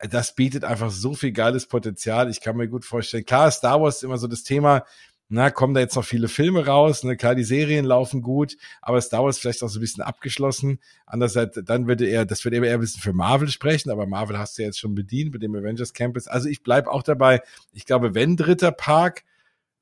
das 0.09 0.35
bietet 0.35 0.65
einfach 0.65 0.91
so 0.91 1.13
viel 1.13 1.31
geiles 1.31 1.67
Potenzial. 1.67 2.29
Ich 2.29 2.41
kann 2.41 2.57
mir 2.57 2.67
gut 2.67 2.83
vorstellen. 2.83 3.25
Klar, 3.25 3.49
Star 3.51 3.81
Wars 3.81 3.97
ist 3.97 4.03
immer 4.03 4.17
so 4.17 4.27
das 4.27 4.43
Thema, 4.43 4.85
na, 5.33 5.49
kommen 5.49 5.73
da 5.73 5.79
jetzt 5.79 5.95
noch 5.95 6.05
viele 6.05 6.27
Filme 6.27 6.67
raus, 6.67 7.03
ne, 7.03 7.17
klar, 7.17 7.33
die 7.33 7.43
Serien 7.43 7.85
laufen 7.85 8.21
gut, 8.21 8.55
aber 8.83 9.01
Star 9.01 9.23
Wars 9.23 9.39
vielleicht 9.39 9.63
auch 9.63 9.67
so 9.67 9.79
ein 9.79 9.81
bisschen 9.81 10.03
abgeschlossen. 10.03 10.79
Andererseits, 11.07 11.59
dann 11.65 11.87
würde 11.87 12.05
er, 12.05 12.25
das 12.25 12.45
würde 12.45 12.57
eher 12.57 12.75
ein 12.75 12.79
bisschen 12.79 13.01
für 13.01 13.13
Marvel 13.13 13.49
sprechen, 13.49 13.89
aber 13.89 14.05
Marvel 14.05 14.37
hast 14.37 14.57
du 14.57 14.61
ja 14.61 14.67
jetzt 14.67 14.79
schon 14.79 14.93
bedient 14.93 15.33
mit 15.33 15.41
dem 15.41 15.55
Avengers 15.55 15.93
Campus. 15.93 16.27
Also 16.27 16.49
ich 16.49 16.61
bleib 16.61 16.87
auch 16.87 17.01
dabei, 17.01 17.41
ich 17.73 17.87
glaube, 17.87 18.13
wenn 18.13 18.37
dritter 18.37 18.71
Park, 18.71 19.23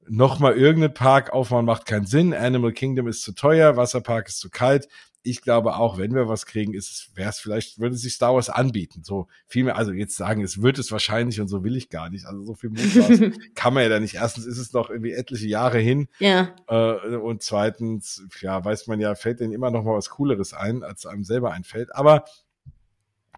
nochmal 0.07 0.53
irgendeinen 0.53 0.93
Park 0.93 1.31
aufmachen 1.31 1.65
macht 1.65 1.85
keinen 1.85 2.05
Sinn. 2.05 2.33
Animal 2.33 2.73
Kingdom 2.73 3.07
ist 3.07 3.23
zu 3.23 3.33
teuer, 3.33 3.77
Wasserpark 3.77 4.27
ist 4.27 4.39
zu 4.39 4.49
kalt. 4.49 4.87
Ich 5.23 5.41
glaube 5.41 5.75
auch, 5.75 5.99
wenn 5.99 6.15
wir 6.15 6.27
was 6.27 6.47
kriegen, 6.47 6.73
ist 6.73 6.89
es, 6.89 7.11
wäre 7.13 7.29
es 7.29 7.39
vielleicht, 7.39 7.79
würde 7.79 7.95
sich 7.95 8.13
Star 8.13 8.33
Wars 8.33 8.49
anbieten. 8.49 9.03
So 9.03 9.27
viel 9.45 9.63
mehr, 9.63 9.75
also 9.77 9.91
jetzt 9.91 10.17
sagen, 10.17 10.43
es 10.43 10.63
wird 10.63 10.79
es 10.79 10.91
wahrscheinlich 10.91 11.39
und 11.39 11.47
so 11.47 11.63
will 11.63 11.77
ich 11.77 11.89
gar 11.89 12.09
nicht. 12.09 12.25
Also 12.25 12.41
so 12.41 12.55
viel 12.55 12.71
Mutmaß 12.71 13.37
kann 13.55 13.73
man 13.75 13.83
ja 13.83 13.89
da 13.89 13.99
nicht. 13.99 14.15
Erstens 14.15 14.47
ist 14.47 14.57
es 14.57 14.73
noch 14.73 14.89
irgendwie 14.89 15.11
etliche 15.11 15.45
Jahre 15.45 15.77
hin. 15.77 16.07
Ja. 16.17 16.55
Äh, 16.67 17.17
und 17.17 17.43
zweitens, 17.43 18.23
ja, 18.39 18.65
weiß 18.65 18.87
man 18.87 18.99
ja, 18.99 19.13
fällt 19.13 19.41
denen 19.41 19.53
immer 19.53 19.69
noch 19.69 19.83
mal 19.83 19.95
was 19.95 20.09
Cooleres 20.09 20.53
ein, 20.53 20.81
als 20.81 21.05
einem 21.05 21.23
selber 21.23 21.51
einfällt. 21.51 21.95
Aber 21.95 22.25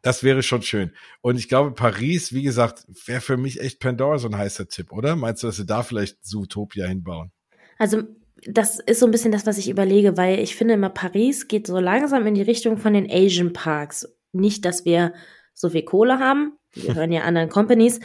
das 0.04 0.22
wäre 0.22 0.44
schon 0.44 0.62
schön. 0.62 0.92
Und 1.22 1.38
ich 1.38 1.48
glaube, 1.48 1.72
Paris, 1.72 2.34
wie 2.34 2.44
gesagt, 2.44 2.86
wäre 3.06 3.22
für 3.22 3.38
mich 3.38 3.60
echt 3.62 3.80
Pandora 3.80 4.20
so 4.20 4.28
ein 4.28 4.38
heißer 4.38 4.68
Tipp, 4.68 4.92
oder? 4.92 5.16
Meinst 5.16 5.42
du, 5.42 5.48
dass 5.48 5.56
sie 5.56 5.66
da 5.66 5.82
vielleicht 5.82 6.24
Zootopia 6.24 6.86
hinbauen? 6.86 7.32
Also 7.80 8.04
das 8.46 8.80
ist 8.80 9.00
so 9.00 9.06
ein 9.06 9.12
bisschen 9.12 9.32
das, 9.32 9.48
was 9.48 9.58
ich 9.58 9.70
überlege, 9.70 10.18
weil 10.18 10.40
ich 10.40 10.56
finde 10.56 10.74
immer, 10.74 10.90
Paris 10.90 11.48
geht 11.48 11.66
so 11.66 11.80
langsam 11.80 12.28
in 12.28 12.36
die 12.36 12.42
Richtung 12.42 12.78
von 12.78 12.94
den 12.94 13.10
Asian 13.10 13.54
Parks. 13.54 14.08
Nicht, 14.34 14.66
dass 14.66 14.84
wir 14.84 15.14
so 15.54 15.70
viel 15.70 15.84
Kohle 15.84 16.20
haben, 16.20 16.58
die 16.76 16.82
gehören 16.88 17.12
ja 17.12 17.22
anderen 17.22 17.50
Companies, 17.50 18.00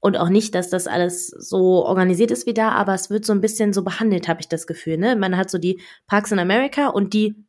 und 0.00 0.18
auch 0.18 0.28
nicht, 0.28 0.54
dass 0.54 0.68
das 0.68 0.86
alles 0.86 1.28
so 1.28 1.82
organisiert 1.86 2.30
ist 2.30 2.46
wie 2.46 2.52
da, 2.52 2.72
aber 2.72 2.92
es 2.92 3.08
wird 3.08 3.24
so 3.24 3.32
ein 3.32 3.40
bisschen 3.40 3.72
so 3.72 3.82
behandelt, 3.82 4.28
habe 4.28 4.40
ich 4.42 4.48
das 4.48 4.66
Gefühl. 4.66 4.98
Ne? 4.98 5.16
Man 5.16 5.34
hat 5.34 5.48
so 5.48 5.56
die 5.56 5.80
Parks 6.06 6.30
in 6.30 6.38
America 6.38 6.88
und 6.88 7.14
die 7.14 7.46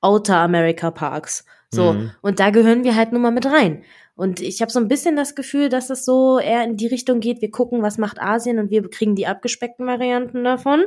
Outer 0.00 0.36
America 0.36 0.92
Parks. 0.92 1.44
So, 1.72 1.92
mhm. 1.92 2.10
und 2.22 2.40
da 2.40 2.50
gehören 2.50 2.84
wir 2.84 2.94
halt 2.94 3.12
nun 3.12 3.22
mal 3.22 3.32
mit 3.32 3.46
rein. 3.46 3.82
Und 4.14 4.40
ich 4.40 4.62
habe 4.62 4.72
so 4.72 4.80
ein 4.80 4.88
bisschen 4.88 5.14
das 5.14 5.34
Gefühl, 5.34 5.68
dass 5.68 5.90
es 5.90 6.04
so 6.04 6.38
eher 6.38 6.64
in 6.64 6.76
die 6.76 6.86
Richtung 6.86 7.20
geht, 7.20 7.42
wir 7.42 7.50
gucken, 7.50 7.82
was 7.82 7.98
macht 7.98 8.20
Asien 8.20 8.58
und 8.58 8.70
wir 8.70 8.88
kriegen 8.88 9.14
die 9.14 9.26
abgespeckten 9.26 9.86
Varianten 9.86 10.42
davon. 10.42 10.86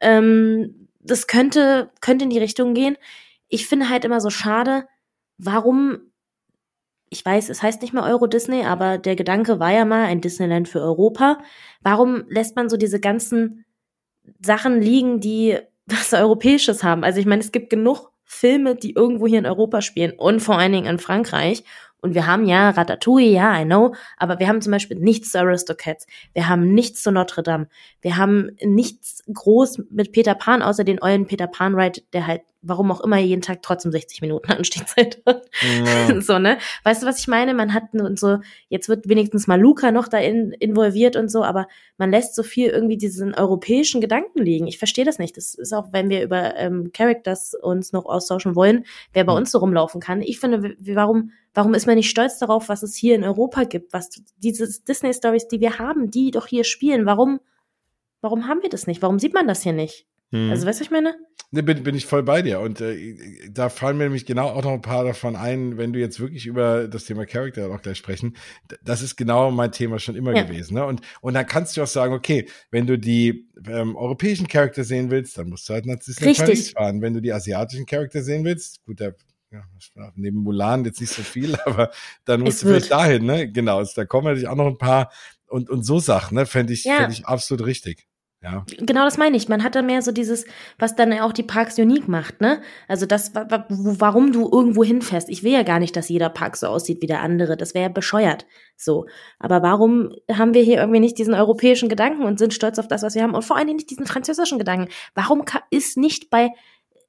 Ähm, 0.00 0.88
das 1.00 1.26
könnte, 1.26 1.90
könnte 2.00 2.24
in 2.24 2.30
die 2.30 2.38
Richtung 2.38 2.74
gehen. 2.74 2.96
Ich 3.48 3.66
finde 3.66 3.88
halt 3.88 4.04
immer 4.04 4.20
so 4.20 4.30
schade, 4.30 4.86
warum, 5.36 5.98
ich 7.08 7.24
weiß, 7.24 7.48
es 7.48 7.62
heißt 7.62 7.82
nicht 7.82 7.92
mehr 7.92 8.04
Euro 8.04 8.28
Disney, 8.28 8.64
aber 8.64 8.98
der 8.98 9.16
Gedanke 9.16 9.58
war 9.58 9.72
ja 9.72 9.84
mal 9.84 10.04
ein 10.04 10.20
Disneyland 10.20 10.68
für 10.68 10.80
Europa. 10.80 11.38
Warum 11.80 12.24
lässt 12.28 12.54
man 12.54 12.68
so 12.68 12.76
diese 12.76 13.00
ganzen 13.00 13.64
Sachen 14.40 14.80
liegen, 14.80 15.18
die 15.18 15.58
was 15.86 16.12
Europäisches 16.12 16.84
haben? 16.84 17.02
Also 17.02 17.18
ich 17.18 17.26
meine, 17.26 17.40
es 17.40 17.50
gibt 17.50 17.70
genug 17.70 18.09
Filme, 18.32 18.76
die 18.76 18.94
irgendwo 18.94 19.26
hier 19.26 19.40
in 19.40 19.46
Europa 19.46 19.82
spielen 19.82 20.12
und 20.12 20.38
vor 20.38 20.56
allen 20.56 20.70
Dingen 20.70 20.86
in 20.86 21.00
Frankreich. 21.00 21.64
Und 22.00 22.14
wir 22.14 22.28
haben 22.28 22.46
ja 22.46 22.70
Ratatouille, 22.70 23.32
ja, 23.32 23.60
I 23.60 23.64
know, 23.64 23.94
aber 24.16 24.38
wir 24.38 24.46
haben 24.46 24.62
zum 24.62 24.70
Beispiel 24.70 24.98
nichts 24.98 25.32
zu 25.32 25.40
Aristocats. 25.40 26.06
Wir 26.32 26.48
haben 26.48 26.72
nichts 26.72 27.02
zu 27.02 27.10
Notre 27.10 27.42
Dame. 27.42 27.68
Wir 28.00 28.16
haben 28.16 28.52
nichts 28.62 29.24
groß 29.30 29.82
mit 29.90 30.12
Peter 30.12 30.36
Pan, 30.36 30.62
außer 30.62 30.84
den 30.84 31.02
euren 31.02 31.26
Peter 31.26 31.48
Pan 31.48 31.74
Ride, 31.74 32.02
der 32.12 32.28
halt 32.28 32.42
warum 32.62 32.90
auch 32.90 33.00
immer 33.00 33.18
jeden 33.18 33.42
Tag 33.42 33.62
trotzdem 33.62 33.92
60 33.92 34.20
Minuten 34.20 34.50
Anstehzeit 34.52 35.22
hat. 35.26 35.48
Ja. 35.62 36.20
so, 36.20 36.38
ne? 36.38 36.58
Weißt 36.84 37.02
du, 37.02 37.06
was 37.06 37.20
ich 37.20 37.28
meine? 37.28 37.54
Man 37.54 37.72
hat 37.72 37.84
so, 38.14 38.38
jetzt 38.68 38.88
wird 38.88 39.08
wenigstens 39.08 39.46
mal 39.46 39.60
Luca 39.60 39.92
noch 39.92 40.08
da 40.08 40.18
in, 40.18 40.52
involviert 40.52 41.16
und 41.16 41.30
so, 41.30 41.42
aber 41.42 41.68
man 41.96 42.10
lässt 42.10 42.34
so 42.34 42.42
viel 42.42 42.68
irgendwie 42.68 42.98
diesen 42.98 43.34
europäischen 43.34 44.00
Gedanken 44.00 44.42
liegen. 44.42 44.66
Ich 44.66 44.78
verstehe 44.78 45.04
das 45.04 45.18
nicht. 45.18 45.36
Das 45.36 45.54
ist 45.54 45.72
auch, 45.72 45.92
wenn 45.92 46.10
wir 46.10 46.22
über 46.22 46.56
ähm, 46.56 46.90
Characters 46.92 47.54
uns 47.54 47.92
noch 47.92 48.04
austauschen 48.04 48.54
wollen, 48.54 48.84
wer 49.12 49.24
bei 49.24 49.32
mhm. 49.32 49.38
uns 49.38 49.52
so 49.52 49.58
rumlaufen 49.58 50.00
kann. 50.00 50.22
Ich 50.22 50.38
finde, 50.38 50.74
warum, 50.94 51.32
warum 51.54 51.74
ist 51.74 51.86
man 51.86 51.96
nicht 51.96 52.10
stolz 52.10 52.38
darauf, 52.38 52.68
was 52.68 52.82
es 52.82 52.94
hier 52.94 53.14
in 53.14 53.24
Europa 53.24 53.64
gibt, 53.64 53.92
was 53.92 54.10
diese 54.38 54.82
Disney-Stories, 54.82 55.48
die 55.48 55.60
wir 55.60 55.78
haben, 55.78 56.10
die 56.10 56.30
doch 56.30 56.46
hier 56.46 56.64
spielen, 56.64 57.06
warum, 57.06 57.40
warum 58.20 58.46
haben 58.46 58.62
wir 58.62 58.68
das 58.68 58.86
nicht? 58.86 59.02
Warum 59.02 59.18
sieht 59.18 59.34
man 59.34 59.48
das 59.48 59.62
hier 59.62 59.72
nicht? 59.72 60.06
Hm. 60.32 60.50
Also, 60.50 60.66
weißt 60.66 60.80
du, 60.80 60.82
was 60.82 60.86
ich 60.86 60.90
meine? 60.90 61.14
Ne, 61.52 61.64
bin, 61.64 61.82
bin 61.82 61.96
ich 61.96 62.06
voll 62.06 62.22
bei 62.22 62.42
dir. 62.42 62.60
Und 62.60 62.80
äh, 62.80 63.16
da 63.50 63.70
fallen 63.70 63.98
mir 63.98 64.04
nämlich 64.04 64.24
genau 64.24 64.50
auch 64.50 64.62
noch 64.62 64.72
ein 64.72 64.82
paar 64.82 65.02
davon 65.02 65.34
ein, 65.34 65.78
wenn 65.78 65.92
du 65.92 65.98
jetzt 65.98 66.20
wirklich 66.20 66.46
über 66.46 66.86
das 66.86 67.06
Thema 67.06 67.26
Character 67.26 67.68
auch 67.70 67.82
gleich 67.82 67.98
sprechen. 67.98 68.36
Das 68.84 69.02
ist 69.02 69.16
genau 69.16 69.50
mein 69.50 69.72
Thema 69.72 69.98
schon 69.98 70.14
immer 70.14 70.34
ja. 70.34 70.42
gewesen. 70.42 70.74
Ne? 70.74 70.84
Und, 70.84 71.00
und 71.20 71.34
dann 71.34 71.46
kannst 71.46 71.76
du 71.76 71.82
auch 71.82 71.88
sagen, 71.88 72.14
okay, 72.14 72.46
wenn 72.70 72.86
du 72.86 72.96
die 72.96 73.48
ähm, 73.66 73.96
europäischen 73.96 74.46
Charakter 74.46 74.84
sehen 74.84 75.10
willst, 75.10 75.38
dann 75.38 75.48
musst 75.48 75.68
du 75.68 75.72
halt 75.72 75.86
nach 75.86 75.98
Disney 75.98 76.34
Paris 76.34 76.70
fahren. 76.70 77.02
Wenn 77.02 77.14
du 77.14 77.20
die 77.20 77.32
asiatischen 77.32 77.84
Charakter 77.84 78.22
sehen 78.22 78.44
willst, 78.44 78.84
gut, 78.84 79.00
der 79.00 79.16
ja, 79.52 79.64
neben 80.14 80.38
Mulan 80.38 80.84
jetzt 80.84 81.00
nicht 81.00 81.12
so 81.12 81.22
viel, 81.22 81.56
aber 81.66 81.90
dann 82.24 82.42
musst 82.42 82.58
es 82.58 82.60
du 82.60 82.66
vielleicht 82.68 82.92
dahin, 82.92 83.24
ne? 83.24 83.50
Genau, 83.50 83.82
da 83.82 84.04
kommen 84.04 84.26
natürlich 84.26 84.46
auch 84.46 84.54
noch 84.54 84.68
ein 84.68 84.78
paar 84.78 85.10
und, 85.48 85.68
und 85.68 85.82
so 85.82 85.98
Sachen, 85.98 86.36
ne? 86.36 86.46
Fände 86.46 86.72
ich, 86.72 86.84
ja. 86.84 86.98
fänd 86.98 87.12
ich 87.12 87.26
absolut 87.26 87.66
richtig. 87.66 88.06
Ja. 88.42 88.64
Genau 88.78 89.04
das 89.04 89.18
meine 89.18 89.36
ich. 89.36 89.48
Man 89.48 89.62
hat 89.62 89.74
dann 89.74 89.84
mehr 89.84 90.00
so 90.00 90.12
dieses, 90.12 90.46
was 90.78 90.96
dann 90.96 91.12
auch 91.20 91.32
die 91.32 91.42
Parks 91.42 91.78
unique 91.78 92.08
macht, 92.08 92.40
ne? 92.40 92.62
Also 92.88 93.04
das, 93.04 93.32
warum 93.34 94.32
du 94.32 94.48
irgendwo 94.50 94.82
hinfährst. 94.82 95.28
Ich 95.28 95.42
will 95.42 95.52
ja 95.52 95.62
gar 95.62 95.78
nicht, 95.78 95.94
dass 95.94 96.08
jeder 96.08 96.30
Park 96.30 96.56
so 96.56 96.66
aussieht 96.66 97.02
wie 97.02 97.06
der 97.06 97.20
andere. 97.20 97.58
Das 97.58 97.74
wäre 97.74 97.84
ja 97.84 97.88
bescheuert. 97.90 98.46
So. 98.76 99.06
Aber 99.38 99.62
warum 99.62 100.14
haben 100.32 100.54
wir 100.54 100.62
hier 100.62 100.78
irgendwie 100.78 101.00
nicht 101.00 101.18
diesen 101.18 101.34
europäischen 101.34 101.90
Gedanken 101.90 102.24
und 102.24 102.38
sind 102.38 102.54
stolz 102.54 102.78
auf 102.78 102.88
das, 102.88 103.02
was 103.02 103.14
wir 103.14 103.22
haben? 103.22 103.34
Und 103.34 103.44
vor 103.44 103.56
allen 103.56 103.66
Dingen 103.66 103.76
nicht 103.76 103.90
diesen 103.90 104.06
französischen 104.06 104.58
Gedanken. 104.58 104.90
Warum 105.14 105.44
ist 105.68 105.98
nicht 105.98 106.30
bei 106.30 106.48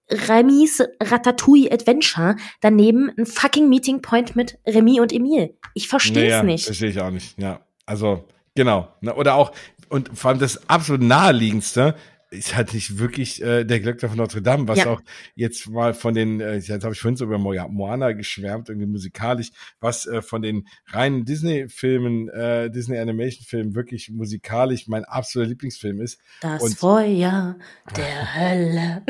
Remis 0.10 0.84
Ratatouille 1.02 1.72
Adventure 1.72 2.36
daneben 2.60 3.10
ein 3.18 3.26
fucking 3.26 3.70
Meeting 3.70 4.02
Point 4.02 4.36
mit 4.36 4.60
Remy 4.68 5.00
und 5.00 5.14
Emile? 5.14 5.54
Ich 5.76 5.88
verstehe 5.88 6.26
es 6.26 6.32
naja, 6.32 6.44
nicht. 6.44 6.66
Verstehe 6.66 6.90
ich 6.90 7.00
auch 7.00 7.12
nicht, 7.12 7.40
ja. 7.40 7.62
Also, 7.86 8.26
Genau. 8.56 8.90
Ne, 9.02 9.14
oder 9.16 9.36
auch, 9.36 9.52
und 9.92 10.18
vor 10.18 10.30
allem 10.30 10.40
das 10.40 10.70
absolut 10.70 11.02
naheliegendste 11.02 11.96
ist 12.32 12.56
halt 12.56 12.74
nicht 12.74 12.98
wirklich 12.98 13.44
äh, 13.44 13.66
der 13.66 13.82
Glöckner 13.82 14.08
von 14.08 14.18
Notre 14.18 14.42
Dame, 14.42 14.66
was 14.70 14.80
ja. 14.80 14.86
auch 14.88 15.02
jetzt 15.36 15.70
mal 15.70 15.94
von 15.94 16.14
den, 16.14 16.40
äh, 16.40 16.56
jetzt 16.56 16.84
habe 16.86 16.94
ich 16.94 17.00
vorhin 17.02 17.18
so 17.18 17.26
über 17.26 17.38
Moana 17.38 18.14
geschwärmt, 18.14 18.70
irgendwie 18.70 18.88
musikalisch, 18.88 19.52
was 19.82 20.06
äh, 20.08 20.22
von 20.22 20.42
den 20.42 20.66
reinen 20.88 21.26
Disney-Filmen, 21.26 22.30
äh, 22.30 22.72
Disney-Animation-Filmen 22.72 23.76
wirklich 23.76 24.10
musikalisch 24.12 24.88
mein 24.88 25.04
absoluter 25.04 25.50
Lieblingsfilm 25.50 26.00
ist. 26.00 26.22
Das 26.40 26.64
und, 26.64 26.78
Feuer 26.78 27.58
der 27.98 28.36
Hölle. 28.36 29.02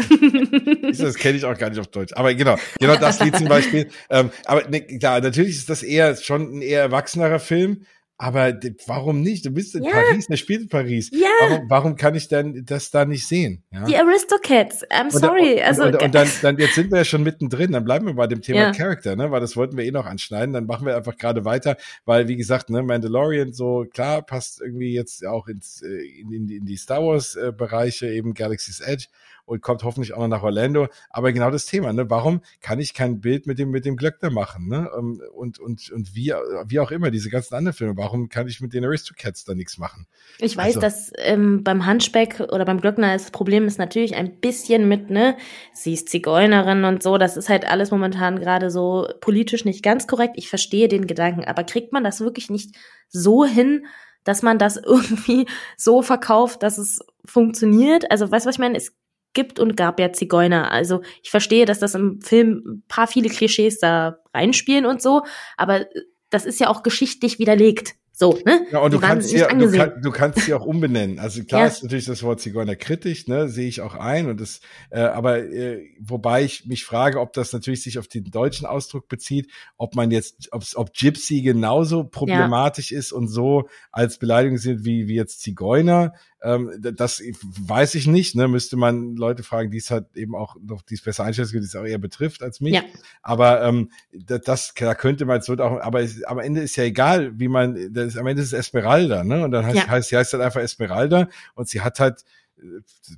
das 0.97 1.13
kenne 1.15 1.37
ich 1.37 1.45
auch 1.45 1.57
gar 1.59 1.69
nicht 1.69 1.79
auf 1.79 1.87
Deutsch. 1.87 2.13
Aber 2.13 2.33
genau, 2.33 2.57
genau 2.79 2.95
das 2.95 3.19
Lied 3.19 3.35
zum 3.35 3.47
Beispiel. 3.47 3.87
Ähm, 4.09 4.31
aber 4.45 4.67
ne, 4.67 4.81
klar, 4.81 5.21
natürlich 5.21 5.57
ist 5.57 5.69
das 5.69 5.83
eher 5.83 6.15
schon 6.15 6.57
ein 6.57 6.61
eher 6.63 6.81
erwachsenerer 6.81 7.39
Film. 7.39 7.85
Aber 8.21 8.53
warum 8.85 9.21
nicht? 9.21 9.47
Du 9.47 9.49
bist 9.49 9.73
in 9.73 9.83
ja. 9.83 9.89
Paris, 9.89 10.27
der 10.27 10.37
spielt 10.37 10.61
in 10.61 10.69
Paris. 10.69 11.09
Ja. 11.11 11.27
Warum, 11.39 11.69
warum 11.71 11.95
kann 11.95 12.13
ich 12.13 12.27
denn 12.27 12.63
das 12.67 12.91
da 12.91 13.03
nicht 13.03 13.25
sehen? 13.25 13.63
Ja? 13.71 13.83
Die 13.85 13.97
Aristocats, 13.97 14.87
I'm 14.91 15.09
sorry. 15.09 15.53
Und, 15.53 15.63
also, 15.63 15.83
und, 15.85 15.95
und, 15.95 16.03
und 16.03 16.13
dann, 16.13 16.27
dann, 16.43 16.59
jetzt 16.59 16.75
sind 16.75 16.91
wir 16.91 16.99
ja 16.99 17.03
schon 17.03 17.23
mittendrin, 17.23 17.71
dann 17.71 17.83
bleiben 17.83 18.05
wir 18.05 18.13
bei 18.13 18.27
dem 18.27 18.43
Thema 18.43 18.59
ja. 18.59 18.71
Character, 18.73 19.15
ne? 19.15 19.31
Weil 19.31 19.41
das 19.41 19.57
wollten 19.57 19.75
wir 19.75 19.85
eh 19.85 19.91
noch 19.91 20.05
anschneiden. 20.05 20.53
Dann 20.53 20.67
machen 20.67 20.85
wir 20.85 20.95
einfach 20.95 21.17
gerade 21.17 21.45
weiter, 21.45 21.77
weil, 22.05 22.27
wie 22.27 22.35
gesagt, 22.35 22.69
ne, 22.69 22.83
Mandalorian 22.83 23.53
so, 23.53 23.87
klar, 23.91 24.21
passt 24.21 24.61
irgendwie 24.61 24.93
jetzt 24.93 25.25
auch 25.25 25.47
ins, 25.47 25.81
äh, 25.81 25.87
in, 25.87 26.31
in, 26.31 26.47
in 26.47 26.65
die 26.65 26.77
Star 26.77 27.03
Wars-Bereiche, 27.03 28.05
äh, 28.05 28.17
eben 28.17 28.35
Galaxy's 28.35 28.81
Edge 28.81 29.07
und 29.51 29.61
kommt 29.61 29.83
hoffentlich 29.83 30.13
auch 30.13 30.19
noch 30.19 30.29
nach 30.29 30.43
Orlando. 30.43 30.87
Aber 31.09 31.33
genau 31.33 31.51
das 31.51 31.65
Thema, 31.65 31.91
ne? 31.91 32.09
Warum 32.09 32.39
kann 32.61 32.79
ich 32.79 32.93
kein 32.93 33.19
Bild 33.19 33.47
mit 33.47 33.59
dem, 33.59 33.69
mit 33.69 33.83
dem 33.83 33.97
Glöckner 33.97 34.29
machen, 34.29 34.69
ne? 34.69 34.89
Ähm, 34.97 35.21
und, 35.33 35.59
und, 35.59 35.91
und 35.91 36.15
wie, 36.15 36.33
wie 36.67 36.79
auch 36.79 36.89
immer, 36.89 37.11
diese 37.11 37.29
ganzen 37.29 37.55
anderen 37.55 37.75
Filme, 37.75 37.97
warum 37.97 38.29
kann 38.29 38.47
ich 38.47 38.61
mit 38.61 38.73
den 38.73 38.85
Aristocats 38.85 39.43
da 39.43 39.53
nichts 39.53 39.77
machen? 39.77 40.07
Ich 40.39 40.55
weiß, 40.55 40.77
also, 40.77 40.79
dass 40.79 41.11
ähm, 41.17 41.65
beim 41.65 41.85
Hunchback 41.85 42.39
oder 42.39 42.63
beim 42.63 42.79
Glöckner 42.79 43.11
das 43.11 43.29
Problem 43.29 43.67
ist 43.67 43.77
natürlich 43.77 44.15
ein 44.15 44.39
bisschen 44.39 44.87
mit, 44.87 45.09
ne? 45.09 45.35
Sie 45.73 45.95
ist 45.95 46.07
Zigeunerin 46.07 46.85
und 46.85 47.03
so. 47.03 47.17
Das 47.17 47.35
ist 47.35 47.49
halt 47.49 47.69
alles 47.69 47.91
momentan 47.91 48.39
gerade 48.39 48.71
so 48.71 49.09
politisch 49.19 49.65
nicht 49.65 49.83
ganz 49.83 50.07
korrekt. 50.07 50.35
Ich 50.37 50.47
verstehe 50.47 50.87
den 50.87 51.07
Gedanken, 51.07 51.43
aber 51.43 51.65
kriegt 51.65 51.91
man 51.91 52.05
das 52.05 52.21
wirklich 52.21 52.49
nicht 52.49 52.77
so 53.09 53.43
hin, 53.43 53.85
dass 54.23 54.43
man 54.43 54.57
das 54.57 54.77
irgendwie 54.83 55.45
so 55.75 56.01
verkauft, 56.01 56.63
dass 56.63 56.77
es 56.77 56.99
funktioniert. 57.25 58.09
Also, 58.11 58.31
weißt 58.31 58.45
du, 58.45 58.47
was 58.47 58.55
ich 58.55 58.59
meine? 58.59 58.77
Es 58.77 58.93
gibt 59.33 59.59
und 59.59 59.77
gab 59.77 59.99
ja 59.99 60.11
Zigeuner. 60.11 60.71
Also 60.71 61.01
ich 61.23 61.31
verstehe, 61.31 61.65
dass 61.65 61.79
das 61.79 61.95
im 61.95 62.21
Film 62.21 62.63
ein 62.65 62.83
paar 62.87 63.07
viele 63.07 63.29
Klischees 63.29 63.79
da 63.79 64.17
reinspielen 64.33 64.85
und 64.85 65.01
so, 65.01 65.23
aber 65.57 65.85
das 66.29 66.45
ist 66.45 66.59
ja 66.59 66.69
auch 66.69 66.83
geschichtlich 66.83 67.39
widerlegt. 67.39 67.95
So, 68.21 68.37
ne? 68.45 68.67
Ja, 68.71 68.81
und 68.81 68.93
du 68.93 68.99
kannst, 68.99 69.29
sie, 69.29 69.37
du, 69.39 69.71
kann, 69.71 69.99
du 69.99 70.11
kannst 70.11 70.41
sie 70.41 70.53
auch 70.53 70.63
umbenennen. 70.63 71.17
Also 71.17 71.43
klar 71.47 71.61
ja. 71.61 71.67
ist 71.67 71.81
natürlich 71.81 72.05
das 72.05 72.21
Wort 72.21 72.39
Zigeuner 72.39 72.75
kritisch, 72.75 73.27
ne, 73.27 73.49
sehe 73.49 73.67
ich 73.67 73.81
auch 73.81 73.95
ein. 73.95 74.29
Und 74.29 74.39
das, 74.39 74.59
äh, 74.91 74.99
aber 74.99 75.39
äh, 75.39 75.87
wobei 75.99 76.43
ich 76.43 76.67
mich 76.67 76.85
frage, 76.85 77.19
ob 77.19 77.33
das 77.33 77.51
natürlich 77.51 77.81
sich 77.81 77.97
auf 77.97 78.07
den 78.07 78.25
deutschen 78.25 78.67
Ausdruck 78.67 79.07
bezieht, 79.07 79.49
ob 79.75 79.95
man 79.95 80.11
jetzt, 80.11 80.49
ob 80.51 80.93
Gypsy 80.93 81.41
genauso 81.41 82.03
problematisch 82.03 82.91
ja. 82.91 82.99
ist 82.99 83.11
und 83.11 83.27
so 83.27 83.67
als 83.91 84.19
Beleidigung 84.19 84.59
sind 84.59 84.85
wie, 84.85 85.07
wie 85.07 85.15
jetzt 85.15 85.41
Zigeuner. 85.41 86.13
Ähm, 86.43 86.71
das 86.79 87.21
weiß 87.21 87.95
ich 87.95 88.07
nicht, 88.07 88.35
ne? 88.35 88.47
Müsste 88.47 88.75
man 88.75 89.15
Leute 89.15 89.43
fragen, 89.43 89.69
die 89.69 89.77
es 89.77 89.91
halt 89.91 90.15
eben 90.15 90.35
auch 90.35 90.55
noch, 90.59 90.81
die 90.81 90.95
es 90.95 91.01
besser 91.01 91.23
einschätzen 91.23 91.51
können, 91.51 91.63
die 91.63 91.67
es 91.67 91.75
auch 91.75 91.85
eher 91.85 91.99
betrifft 91.99 92.41
als 92.41 92.61
mich. 92.61 92.73
Ja. 92.73 92.83
Aber 93.21 93.61
ähm, 93.61 93.91
das, 94.11 94.73
da 94.73 94.95
könnte 94.95 95.25
man, 95.25 95.39
es 95.39 95.49
wird 95.49 95.61
auch, 95.61 95.79
aber 95.79 96.01
es, 96.01 96.23
am 96.23 96.39
Ende 96.39 96.61
ist 96.61 96.75
ja 96.77 96.83
egal, 96.83 97.39
wie 97.39 97.47
man, 97.47 97.93
das 97.93 98.17
am 98.17 98.25
Ende 98.25 98.41
ist 98.41 98.53
es 98.53 98.59
Esmeralda, 98.59 99.23
ne? 99.23 99.43
Und 99.43 99.51
dann 99.51 99.65
heißt, 99.65 99.77
ja. 99.77 99.87
heißt 99.87 100.09
sie 100.09 100.17
heißt 100.17 100.33
halt 100.33 100.43
einfach 100.43 100.61
Esmeralda 100.61 101.29
und 101.53 101.69
sie 101.69 101.81
hat 101.81 101.99
halt 101.99 102.23
äh, 102.57 102.63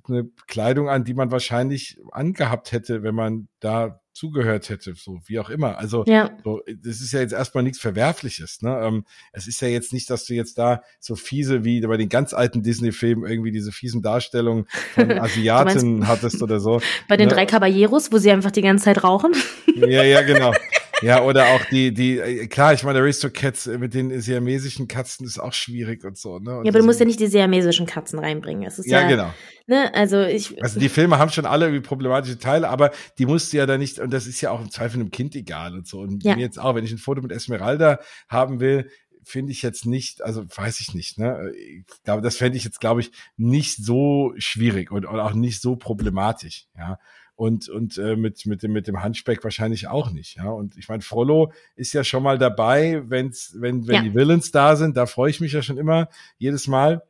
eine 0.07 0.30
Kleidung 0.47 0.89
an, 0.89 1.05
die 1.05 1.13
man 1.13 1.32
wahrscheinlich 1.32 1.99
angehabt 2.11 2.74
hätte, 2.74 3.03
wenn 3.03 3.15
man 3.15 3.47
da 3.61 4.01
zugehört 4.14 4.70
hätte, 4.70 4.93
so 4.95 5.20
wie 5.26 5.39
auch 5.39 5.49
immer. 5.49 5.78
Also 5.78 6.03
ja. 6.07 6.32
so, 6.43 6.61
das 6.84 7.01
ist 7.01 7.11
ja 7.14 7.20
jetzt 7.20 7.34
erstmal 7.34 7.64
nichts 7.64 7.80
Verwerfliches. 7.80 8.61
Ne? 8.61 8.80
Ähm, 8.82 9.05
es 9.32 9.47
ist 9.47 9.61
ja 9.61 9.68
jetzt 9.68 9.91
nicht, 9.91 10.09
dass 10.09 10.26
du 10.26 10.34
jetzt 10.34 10.57
da 10.57 10.84
so 10.99 11.16
fiese 11.16 11.66
wie 11.66 11.82
bei 11.82 11.97
den 11.97 12.09
ganz 12.09 12.34
alten 12.34 12.61
Disney-Filmen 12.61 13.26
irgendwie 13.30 13.51
diese 13.51 13.72
fiesen 13.72 14.01
Darstellungen 14.01 14.66
von 14.93 15.11
Asiaten 15.20 16.07
hattest 16.07 16.41
oder 16.41 16.59
so. 16.59 16.82
Bei 17.07 17.18
den 17.18 17.28
ne? 17.28 17.34
drei 17.34 17.45
Caballeros, 17.45 18.11
wo 18.11 18.18
sie 18.18 18.32
einfach 18.32 18.51
die 18.51 18.61
ganze 18.61 18.86
Zeit 18.86 19.03
rauchen. 19.03 19.34
Ja, 19.76 20.03
ja, 20.03 20.22
genau. 20.22 20.53
Ja, 21.02 21.24
oder 21.24 21.48
auch 21.48 21.66
die, 21.66 21.94
die, 21.94 22.20
äh, 22.20 22.48
klar, 22.48 22.74
ich 22.74 22.84
meine, 22.84 23.00
Aristocats 23.00 23.66
mit 23.66 23.94
den 23.94 24.22
siamesischen 24.22 24.88
Katzen 24.88 25.26
ist 25.26 25.39
auch 25.39 25.54
schwierig 25.54 26.04
und 26.04 26.18
so, 26.18 26.39
ne? 26.39 26.58
Und 26.60 26.66
ja, 26.66 26.72
aber 26.72 26.80
du 26.80 26.86
musst 26.86 27.00
ja 27.00 27.06
nicht 27.06 27.20
die 27.20 27.28
siamesischen 27.28 27.86
Katzen 27.86 28.20
reinbringen. 28.20 28.64
Es 28.64 28.80
ist 28.80 28.88
ja, 28.88 29.02
ja 29.02 29.08
genau. 29.08 29.34
Ne, 29.66 29.94
also 29.94 30.22
ich. 30.22 30.62
Also 30.62 30.80
die 30.80 30.89
Filme 30.89 31.18
haben 31.18 31.32
schon 31.32 31.46
alle 31.46 31.66
irgendwie 31.66 31.86
problematische 31.86 32.38
Teile, 32.38 32.70
aber 32.70 32.91
die 33.18 33.26
musst 33.26 33.52
du 33.52 33.58
ja 33.58 33.66
da 33.66 33.78
nicht, 33.78 34.00
und 34.00 34.14
das 34.14 34.28
ist 34.28 34.41
ja 34.41 34.52
auch 34.52 34.62
im 34.62 34.70
Zweifel 34.70 35.00
einem 35.00 35.12
Kind 35.12 35.36
egal 35.36 35.74
und 35.74 35.88
so. 35.88 36.00
Und 36.00 36.24
ja. 36.24 36.36
mir 36.36 36.41
jetzt 36.41 36.60
auch, 36.60 36.76
wenn 36.76 36.86
ich 36.86 36.91
ein 36.91 36.98
Foto 36.98 37.22
mit 37.22 37.32
Esmeralda 37.32 38.00
haben 38.30 38.60
will, 38.60 38.89
finde 39.26 39.52
ich 39.54 39.62
jetzt 39.62 39.86
nicht, 39.86 40.22
also 40.22 40.44
weiß 40.44 40.80
ich 40.82 40.94
nicht, 40.94 41.18
ne? 41.18 41.52
Ich 41.56 41.86
glaube, 42.04 42.22
das 42.22 42.36
fände 42.36 42.58
ich 42.58 42.66
jetzt, 42.66 42.82
glaube 42.82 43.02
ich, 43.02 43.12
nicht 43.38 43.78
so 43.78 44.34
schwierig 44.38 44.91
und, 44.91 45.06
und 45.06 45.20
auch 45.20 45.34
nicht 45.34 45.62
so 45.62 45.76
problematisch, 45.76 46.68
ja 46.78 47.00
und 47.36 47.70
und 47.70 47.98
äh, 47.98 48.16
mit 48.16 48.46
mit 48.46 48.64
dem 48.64 48.74
mit 48.74 48.88
dem 48.88 49.04
Hunchback 49.04 49.44
wahrscheinlich 49.44 49.88
auch 49.88 50.12
nicht. 50.12 50.36
Ja 50.36 50.50
und 50.50 50.78
ich 50.78 50.88
meine, 50.88 51.02
Frollo 51.02 51.52
ist 51.76 51.94
ja 51.94 52.04
schon 52.04 52.24
mal 52.24 52.38
dabei, 52.38 53.04
wenn's 53.08 53.56
wenn 53.60 53.88
wenn 53.88 53.96
ja. 53.96 54.02
die 54.04 54.16
Villains 54.16 54.52
da 54.52 54.76
sind, 54.76 54.98
da 54.98 55.06
freue 55.06 55.30
ich 55.30 55.42
mich 55.42 55.54
ja 55.54 55.62
schon 55.62 55.78
immer 55.78 56.10
jedes 56.38 56.68
Mal. 56.68 57.04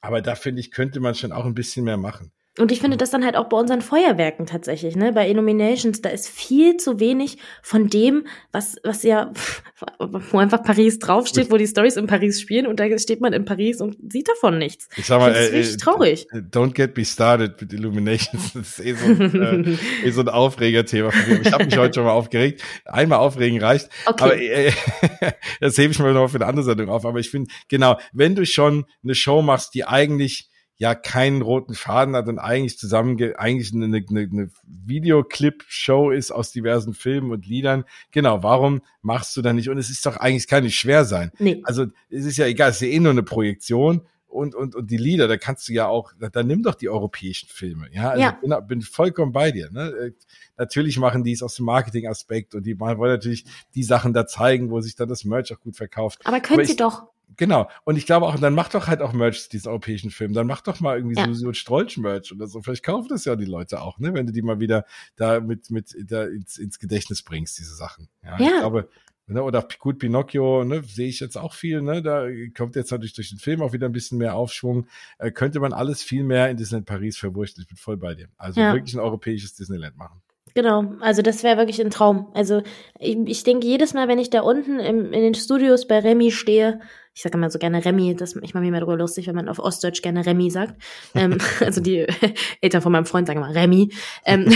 Aber 0.00 0.22
da 0.22 0.34
finde 0.34 0.60
ich 0.60 0.70
könnte 0.70 1.00
man 1.00 1.14
schon 1.14 1.32
auch 1.32 1.44
ein 1.44 1.54
bisschen 1.54 1.84
mehr 1.84 1.96
machen. 1.96 2.32
Und 2.58 2.72
ich 2.72 2.80
finde 2.80 2.96
das 2.96 3.10
dann 3.10 3.24
halt 3.24 3.36
auch 3.36 3.48
bei 3.48 3.56
unseren 3.56 3.80
Feuerwerken 3.80 4.44
tatsächlich, 4.44 4.96
ne? 4.96 5.12
Bei 5.12 5.28
Illuminations, 5.30 6.02
da 6.02 6.08
ist 6.08 6.28
viel 6.28 6.76
zu 6.78 6.98
wenig 6.98 7.38
von 7.62 7.86
dem, 7.86 8.26
was, 8.50 8.76
was 8.82 9.04
ja, 9.04 9.32
wo 9.98 10.38
einfach 10.38 10.62
Paris 10.64 10.98
draufsteht, 10.98 11.52
wo 11.52 11.56
die 11.56 11.68
Stories 11.68 11.96
in 11.96 12.08
Paris 12.08 12.40
spielen 12.40 12.66
und 12.66 12.80
da 12.80 12.98
steht 12.98 13.20
man 13.20 13.32
in 13.32 13.44
Paris 13.44 13.80
und 13.80 13.96
sieht 14.12 14.28
davon 14.28 14.58
nichts. 14.58 14.88
Ich 14.96 15.06
sag 15.06 15.20
mal, 15.20 15.32
das 15.32 15.46
ist 15.46 15.52
richtig 15.52 15.74
äh, 15.74 15.78
traurig. 15.78 16.26
Don't 16.32 16.72
get 16.72 16.96
me 16.96 17.04
started 17.04 17.60
mit 17.60 17.72
Illuminations. 17.72 18.52
Das 18.52 18.78
ist 18.78 18.84
eh 18.84 18.94
so 18.94 19.06
ein, 19.06 19.42
äh, 19.42 19.76
eh 20.08 20.10
so 20.10 20.20
ein 20.22 20.28
Aufregerthema 20.28 21.12
von 21.12 21.32
mir. 21.32 21.42
Ich 21.42 21.52
habe 21.52 21.64
mich 21.64 21.78
heute 21.78 21.94
schon 21.94 22.04
mal 22.04 22.12
aufgeregt. 22.12 22.62
Einmal 22.84 23.20
aufregen 23.20 23.60
reicht. 23.60 23.88
Okay. 24.06 24.24
Aber 24.24 24.36
äh, 24.36 24.72
das 25.60 25.78
hebe 25.78 25.92
ich 25.92 25.98
mir 26.00 26.12
noch 26.12 26.28
für 26.28 26.38
eine 26.38 26.46
andere 26.46 26.64
Sendung 26.64 26.88
auf. 26.88 27.06
Aber 27.06 27.20
ich 27.20 27.30
finde, 27.30 27.48
genau, 27.68 27.96
wenn 28.12 28.34
du 28.34 28.44
schon 28.44 28.86
eine 29.04 29.14
Show 29.14 29.40
machst, 29.40 29.74
die 29.74 29.84
eigentlich 29.84 30.49
ja 30.80 30.94
keinen 30.94 31.42
roten 31.42 31.74
Faden 31.74 32.16
hat 32.16 32.26
und 32.26 32.38
eigentlich 32.38 32.78
zusammen 32.78 33.22
eigentlich 33.36 33.74
eine, 33.74 33.84
eine, 33.84 34.02
eine 34.08 34.50
Videoclip-Show 34.64 36.10
ist 36.10 36.30
aus 36.30 36.52
diversen 36.52 36.94
Filmen 36.94 37.32
und 37.32 37.46
Liedern. 37.46 37.84
Genau, 38.12 38.42
warum 38.42 38.80
machst 39.02 39.36
du 39.36 39.42
da 39.42 39.52
nicht? 39.52 39.68
Und 39.68 39.76
es 39.76 39.90
ist 39.90 40.06
doch 40.06 40.16
eigentlich 40.16 40.48
kann 40.48 40.64
nicht 40.64 40.78
schwer 40.78 41.04
sein. 41.04 41.32
Nee. 41.38 41.60
Also 41.64 41.84
es 42.08 42.24
ist 42.24 42.38
ja 42.38 42.46
egal, 42.46 42.70
es 42.70 42.76
ist 42.76 42.88
ja 42.88 42.94
eh 42.94 42.98
nur 42.98 43.12
eine 43.12 43.22
Projektion 43.22 44.00
und, 44.30 44.54
und, 44.54 44.74
und 44.74 44.90
die 44.90 44.96
Lieder, 44.96 45.28
da 45.28 45.36
kannst 45.36 45.68
du 45.68 45.72
ja 45.72 45.86
auch, 45.86 46.12
da, 46.18 46.28
da 46.28 46.42
nimm 46.42 46.62
doch 46.62 46.74
die 46.74 46.88
europäischen 46.88 47.48
Filme. 47.48 47.88
Ja, 47.92 48.10
also 48.10 48.22
ja. 48.22 48.30
Bin, 48.30 48.66
bin 48.66 48.82
vollkommen 48.82 49.32
bei 49.32 49.50
dir. 49.50 49.70
Ne? 49.70 49.88
Äh, 49.90 50.12
natürlich 50.56 50.98
machen 50.98 51.24
die 51.24 51.32
es 51.32 51.42
aus 51.42 51.56
dem 51.56 51.66
Marketing-Aspekt 51.66 52.54
und 52.54 52.64
die 52.64 52.78
wollen 52.78 52.98
natürlich 52.98 53.44
die 53.74 53.82
Sachen 53.82 54.12
da 54.12 54.26
zeigen, 54.26 54.70
wo 54.70 54.80
sich 54.80 54.94
dann 54.94 55.08
das 55.08 55.24
Merch 55.24 55.52
auch 55.52 55.60
gut 55.60 55.76
verkauft. 55.76 56.20
Aber 56.24 56.40
können 56.40 56.60
Aber 56.60 56.66
sie 56.66 56.76
doch. 56.76 57.04
Genau. 57.36 57.68
Und 57.84 57.96
ich 57.96 58.06
glaube 58.06 58.26
auch, 58.26 58.38
dann 58.38 58.54
macht 58.54 58.74
doch 58.74 58.86
halt 58.86 59.00
auch 59.02 59.12
Merch 59.12 59.48
diesen 59.48 59.68
europäischen 59.68 60.10
Film. 60.10 60.32
Dann 60.32 60.46
macht 60.46 60.66
doch 60.66 60.80
mal 60.80 60.96
irgendwie 60.96 61.16
ja. 61.16 61.26
so, 61.26 61.34
so 61.34 61.48
ein 61.48 61.54
Strolch-Merch 61.54 62.32
oder 62.32 62.46
so. 62.46 62.60
Vielleicht 62.62 62.84
kaufen 62.84 63.08
das 63.08 63.24
ja 63.24 63.36
die 63.36 63.44
Leute 63.44 63.80
auch, 63.80 63.98
ne? 63.98 64.14
Wenn 64.14 64.26
du 64.26 64.32
die 64.32 64.42
mal 64.42 64.60
wieder 64.60 64.84
da 65.16 65.40
mit, 65.40 65.70
mit 65.70 65.94
da 66.04 66.24
ins, 66.24 66.58
ins 66.58 66.78
Gedächtnis 66.78 67.22
bringst, 67.22 67.58
diese 67.58 67.74
Sachen. 67.74 68.08
Ja, 68.22 68.38
ja. 68.38 68.46
ich 68.46 68.58
glaube, 68.58 68.88
ne? 69.30 69.42
oder 69.42 69.66
gut 69.78 69.98
Pinocchio, 69.98 70.64
ne? 70.64 70.82
Sehe 70.82 71.08
ich 71.08 71.20
jetzt 71.20 71.36
auch 71.36 71.54
viel, 71.54 71.82
ne? 71.82 72.02
Da 72.02 72.26
kommt 72.56 72.76
jetzt 72.76 72.90
natürlich 72.90 73.14
durch 73.14 73.30
den 73.30 73.38
Film 73.38 73.62
auch 73.62 73.72
wieder 73.72 73.86
ein 73.86 73.92
bisschen 73.92 74.18
mehr 74.18 74.34
Aufschwung. 74.34 74.86
Äh, 75.18 75.30
könnte 75.30 75.60
man 75.60 75.72
alles 75.72 76.02
viel 76.02 76.24
mehr 76.24 76.50
in 76.50 76.56
Disneyland 76.56 76.86
Paris 76.86 77.16
verwursten. 77.16 77.62
Ich 77.62 77.68
bin 77.68 77.76
voll 77.76 77.96
bei 77.96 78.14
dir. 78.14 78.28
Also 78.36 78.60
ja. 78.60 78.74
wirklich 78.74 78.94
ein 78.94 79.00
europäisches 79.00 79.54
Disneyland 79.54 79.96
machen. 79.96 80.20
Genau, 80.54 80.94
also 81.00 81.22
das 81.22 81.42
wäre 81.42 81.58
wirklich 81.58 81.80
ein 81.80 81.90
Traum. 81.90 82.28
Also 82.34 82.62
ich, 82.98 83.16
ich 83.26 83.44
denke 83.44 83.66
jedes 83.66 83.94
Mal, 83.94 84.08
wenn 84.08 84.18
ich 84.18 84.30
da 84.30 84.40
unten 84.40 84.80
im, 84.80 85.12
in 85.12 85.22
den 85.22 85.34
Studios 85.34 85.86
bei 85.86 86.00
Remy 86.00 86.30
stehe, 86.32 86.80
ich 87.14 87.22
sage 87.22 87.36
immer 87.36 87.50
so 87.50 87.58
gerne 87.58 87.84
Remy, 87.84 88.14
das, 88.14 88.36
ich 88.36 88.54
mache 88.54 88.62
mir 88.62 88.68
immer 88.68 88.80
darüber 88.80 88.96
lustig, 88.96 89.26
wenn 89.26 89.34
man 89.34 89.48
auf 89.48 89.58
Ostdeutsch 89.58 90.02
gerne 90.02 90.24
Remy 90.24 90.50
sagt. 90.50 90.80
ähm, 91.14 91.38
also 91.60 91.80
die 91.80 92.06
Eltern 92.60 92.82
von 92.82 92.92
meinem 92.92 93.06
Freund 93.06 93.26
sagen 93.26 93.40
immer 93.40 93.54
Remy. 93.54 93.92
Ähm, 94.24 94.46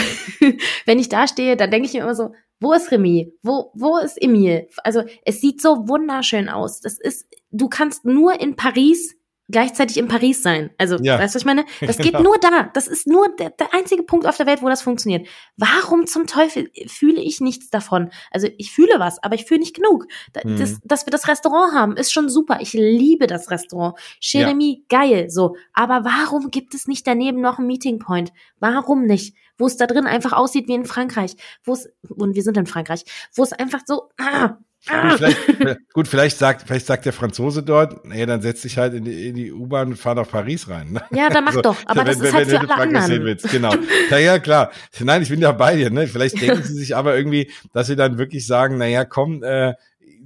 wenn 0.86 0.98
ich 0.98 1.08
da 1.08 1.26
stehe, 1.26 1.56
dann 1.56 1.70
denke 1.70 1.86
ich 1.86 1.94
mir 1.94 2.02
immer 2.02 2.14
so, 2.14 2.32
wo 2.60 2.72
ist 2.72 2.90
Remy? 2.90 3.32
Wo, 3.42 3.72
wo 3.74 3.98
ist 3.98 4.20
Emil? 4.20 4.68
Also 4.84 5.02
es 5.24 5.40
sieht 5.40 5.60
so 5.60 5.88
wunderschön 5.88 6.48
aus. 6.48 6.80
Das 6.80 6.98
ist, 6.98 7.26
du 7.50 7.68
kannst 7.68 8.04
nur 8.04 8.40
in 8.40 8.56
Paris 8.56 9.16
gleichzeitig 9.48 9.98
in 9.98 10.08
Paris 10.08 10.42
sein. 10.42 10.70
Also, 10.78 10.96
ja. 10.96 11.18
weißt 11.18 11.34
du, 11.34 11.36
was 11.36 11.42
ich 11.42 11.46
meine? 11.46 11.64
Das 11.80 11.98
geht 11.98 12.18
nur 12.20 12.38
da. 12.38 12.70
Das 12.72 12.88
ist 12.88 13.06
nur 13.06 13.28
der, 13.36 13.50
der 13.50 13.74
einzige 13.74 14.02
Punkt 14.02 14.26
auf 14.26 14.36
der 14.36 14.46
Welt, 14.46 14.62
wo 14.62 14.68
das 14.68 14.82
funktioniert. 14.82 15.26
Warum 15.56 16.06
zum 16.06 16.26
Teufel 16.26 16.70
fühle 16.86 17.20
ich 17.20 17.40
nichts 17.40 17.70
davon? 17.70 18.10
Also, 18.30 18.48
ich 18.56 18.72
fühle 18.72 18.98
was, 18.98 19.22
aber 19.22 19.34
ich 19.34 19.44
fühle 19.44 19.60
nicht 19.60 19.76
genug. 19.76 20.06
Mhm. 20.44 20.58
Das, 20.58 20.80
dass 20.84 21.06
wir 21.06 21.10
das 21.10 21.28
Restaurant 21.28 21.74
haben, 21.74 21.96
ist 21.96 22.12
schon 22.12 22.28
super. 22.28 22.58
Ich 22.60 22.72
liebe 22.72 23.26
das 23.26 23.50
Restaurant. 23.50 23.98
Jeremy, 24.20 24.84
ja. 24.88 24.98
geil, 24.98 25.30
so. 25.30 25.56
Aber 25.72 26.04
warum 26.04 26.50
gibt 26.50 26.74
es 26.74 26.86
nicht 26.86 27.06
daneben 27.06 27.40
noch 27.40 27.58
einen 27.58 27.66
Meeting 27.66 27.98
Point? 27.98 28.32
Warum 28.60 29.04
nicht? 29.04 29.36
Wo 29.58 29.66
es 29.66 29.76
da 29.76 29.86
drin 29.86 30.06
einfach 30.06 30.32
aussieht 30.32 30.68
wie 30.68 30.74
in 30.74 30.84
Frankreich. 30.84 31.36
Wo 31.62 31.74
es, 31.74 31.88
und 32.08 32.34
wir 32.34 32.42
sind 32.42 32.56
in 32.56 32.66
Frankreich, 32.66 33.04
wo 33.34 33.42
es 33.42 33.52
einfach 33.52 33.80
so, 33.86 34.10
ah, 34.18 34.56
Gut 34.86 35.12
vielleicht, 35.16 35.92
gut, 35.92 36.08
vielleicht 36.08 36.36
sagt, 36.36 36.66
vielleicht 36.66 36.84
sagt 36.84 37.06
der 37.06 37.14
Franzose 37.14 37.62
dort, 37.62 38.04
nee, 38.04 38.26
dann 38.26 38.42
setz 38.42 38.62
dich 38.62 38.76
halt 38.76 38.92
in 38.92 39.04
die, 39.04 39.28
in 39.28 39.34
die 39.34 39.50
U-Bahn 39.50 39.88
und 39.88 39.96
fahr 39.96 40.14
nach 40.14 40.28
Paris 40.28 40.68
rein. 40.68 40.92
Ne? 40.92 41.02
Ja, 41.10 41.30
dann 41.30 41.44
mach 41.44 41.52
also, 41.52 41.62
doch. 41.62 41.76
Aber 41.86 42.00
wenn, 42.00 42.06
das 42.06 42.16
ist 42.16 42.22
wenn, 42.24 42.32
halt 42.34 42.50
wenn 42.50 42.60
für 42.60 42.74
alle 42.74 42.82
anderen. 42.82 43.06
Sehen 43.06 43.24
willst, 43.24 43.50
genau. 43.50 43.74
ja, 44.10 44.18
ja, 44.18 44.38
klar. 44.38 44.72
Nein, 45.00 45.22
ich 45.22 45.30
bin 45.30 45.40
ja 45.40 45.52
bei 45.52 45.76
dir. 45.76 45.88
Ne? 45.90 46.06
Vielleicht 46.06 46.40
denken 46.40 46.62
sie 46.64 46.74
sich 46.74 46.94
aber 46.94 47.16
irgendwie, 47.16 47.50
dass 47.72 47.86
sie 47.86 47.96
dann 47.96 48.18
wirklich 48.18 48.46
sagen, 48.46 48.76
na 48.76 48.86
ja, 48.86 49.06
komm, 49.06 49.42
äh, 49.42 49.74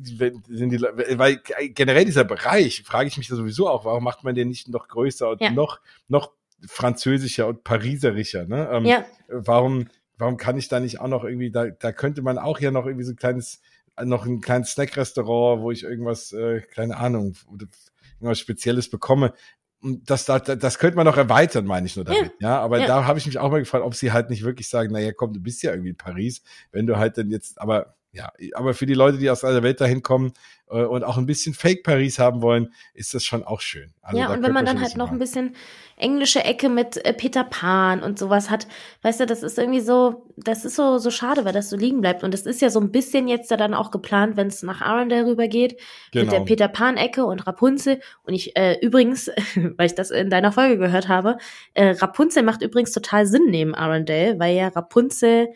sind 0.02 0.70
die, 0.70 0.80
weil 0.80 1.40
generell 1.68 2.04
dieser 2.04 2.24
Bereich, 2.24 2.82
frage 2.84 3.08
ich 3.08 3.16
mich 3.16 3.28
da 3.28 3.36
sowieso 3.36 3.68
auch, 3.68 3.84
warum 3.84 4.02
macht 4.02 4.24
man 4.24 4.34
den 4.34 4.48
nicht 4.48 4.68
noch 4.68 4.88
größer 4.88 5.30
und 5.30 5.40
ja. 5.40 5.50
noch, 5.50 5.80
noch 6.08 6.32
französischer 6.66 7.46
und 7.46 7.64
pariserischer? 7.64 8.46
Ne? 8.46 8.68
Ähm, 8.72 8.84
ja. 8.84 9.04
Warum, 9.28 9.88
warum 10.16 10.36
kann 10.36 10.58
ich 10.58 10.68
da 10.68 10.80
nicht 10.80 11.00
auch 11.00 11.08
noch 11.08 11.24
irgendwie, 11.24 11.50
da, 11.50 11.66
da 11.66 11.92
könnte 11.92 12.22
man 12.22 12.38
auch 12.38 12.60
ja 12.60 12.70
noch 12.70 12.86
irgendwie 12.86 13.04
so 13.04 13.12
ein 13.12 13.16
kleines 13.16 13.60
noch 14.04 14.26
ein 14.26 14.40
kleines 14.40 14.70
Snack-Restaurant, 14.72 15.62
wo 15.62 15.70
ich 15.70 15.82
irgendwas, 15.84 16.32
äh, 16.32 16.60
keine 16.60 16.96
Ahnung, 16.96 17.34
irgendwas 18.18 18.38
Spezielles 18.38 18.90
bekomme. 18.90 19.32
Und 19.80 20.10
das, 20.10 20.24
das, 20.24 20.42
das 20.42 20.78
könnte 20.78 20.96
man 20.96 21.06
noch 21.06 21.16
erweitern, 21.16 21.64
meine 21.64 21.86
ich 21.86 21.94
nur 21.94 22.04
damit. 22.04 22.32
Ja, 22.40 22.48
ja 22.50 22.60
aber 22.60 22.80
ja. 22.80 22.86
da 22.86 23.04
habe 23.04 23.18
ich 23.18 23.26
mich 23.26 23.38
auch 23.38 23.50
mal 23.50 23.60
gefragt, 23.60 23.84
ob 23.84 23.94
sie 23.94 24.10
halt 24.10 24.28
nicht 24.28 24.42
wirklich 24.42 24.68
sagen, 24.68 24.92
naja, 24.92 25.12
komm, 25.12 25.32
du 25.32 25.40
bist 25.40 25.62
ja 25.62 25.70
irgendwie 25.70 25.90
in 25.90 25.96
Paris, 25.96 26.42
wenn 26.72 26.86
du 26.86 26.96
halt 26.96 27.16
dann 27.16 27.30
jetzt, 27.30 27.60
aber 27.60 27.97
ja, 28.12 28.32
aber 28.54 28.72
für 28.72 28.86
die 28.86 28.94
Leute, 28.94 29.18
die 29.18 29.28
aus 29.28 29.44
aller 29.44 29.62
Welt 29.62 29.80
dahin 29.80 30.02
kommen 30.02 30.32
äh, 30.70 30.82
und 30.82 31.04
auch 31.04 31.18
ein 31.18 31.26
bisschen 31.26 31.52
Fake 31.52 31.82
Paris 31.82 32.18
haben 32.18 32.40
wollen, 32.40 32.72
ist 32.94 33.12
das 33.12 33.22
schon 33.22 33.44
auch 33.44 33.60
schön. 33.60 33.92
Also 34.00 34.18
ja, 34.18 34.32
und 34.32 34.42
wenn 34.42 34.52
man 34.52 34.64
dann 34.64 34.80
halt 34.80 34.96
noch 34.96 35.10
ein 35.10 35.18
bisschen 35.18 35.54
englische 35.96 36.42
Ecke 36.42 36.70
mit 36.70 37.04
äh, 37.04 37.12
Peter 37.12 37.44
Pan 37.44 38.02
und 38.02 38.18
sowas 38.18 38.48
hat, 38.48 38.66
weißt 39.02 39.20
du, 39.20 39.26
das 39.26 39.42
ist 39.42 39.58
irgendwie 39.58 39.80
so, 39.80 40.26
das 40.36 40.64
ist 40.64 40.76
so 40.76 40.96
so 40.96 41.10
schade, 41.10 41.44
weil 41.44 41.52
das 41.52 41.68
so 41.68 41.76
liegen 41.76 42.00
bleibt 42.00 42.24
und 42.24 42.32
das 42.32 42.46
ist 42.46 42.62
ja 42.62 42.70
so 42.70 42.80
ein 42.80 42.90
bisschen 42.90 43.28
jetzt 43.28 43.50
da 43.50 43.58
dann 43.58 43.74
auch 43.74 43.90
geplant, 43.90 44.38
wenn 44.38 44.46
es 44.46 44.62
nach 44.62 44.80
Arendelle 44.80 45.26
rübergeht 45.26 45.78
genau. 46.10 46.24
mit 46.24 46.32
der 46.32 46.38
genau. 46.38 46.44
Peter 46.44 46.68
Pan 46.68 46.96
Ecke 46.96 47.26
und 47.26 47.46
Rapunzel 47.46 48.00
und 48.22 48.32
ich 48.32 48.56
äh, 48.56 48.78
übrigens, 48.80 49.28
weil 49.76 49.86
ich 49.86 49.94
das 49.94 50.10
in 50.10 50.30
deiner 50.30 50.52
Folge 50.52 50.78
gehört 50.78 51.08
habe, 51.08 51.36
äh, 51.74 51.90
Rapunzel 51.90 52.42
macht 52.42 52.62
übrigens 52.62 52.92
total 52.92 53.26
Sinn 53.26 53.50
neben 53.50 53.74
Arendelle, 53.74 54.38
weil 54.38 54.56
ja 54.56 54.68
Rapunzel 54.68 55.48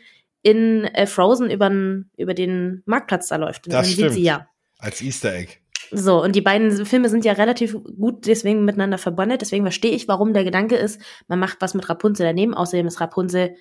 in 0.42 0.84
äh, 0.84 1.06
Frozen 1.06 1.50
übern, 1.50 2.10
über 2.16 2.34
den 2.34 2.82
Marktplatz 2.84 3.28
da 3.28 3.36
läuft. 3.36 3.66
Und 3.66 3.72
das 3.72 3.90
stimmt. 3.90 4.10
sieht 4.10 4.18
sie 4.18 4.24
ja. 4.24 4.48
Als 4.78 5.00
Easter 5.00 5.32
Egg. 5.34 5.58
So, 5.90 6.22
und 6.22 6.34
die 6.34 6.40
beiden 6.40 6.86
Filme 6.86 7.08
sind 7.08 7.24
ja 7.24 7.32
relativ 7.32 7.74
gut 7.74 8.26
deswegen 8.26 8.64
miteinander 8.64 8.98
verbunden. 8.98 9.36
Deswegen 9.38 9.64
verstehe 9.64 9.92
ich, 9.92 10.08
warum 10.08 10.32
der 10.32 10.44
Gedanke 10.44 10.76
ist, 10.76 11.00
man 11.28 11.38
macht 11.38 11.58
was 11.60 11.74
mit 11.74 11.88
Rapunzel 11.88 12.26
daneben. 12.26 12.54
Außerdem 12.54 12.86
ist 12.86 13.00
Rapunzel, 13.00 13.54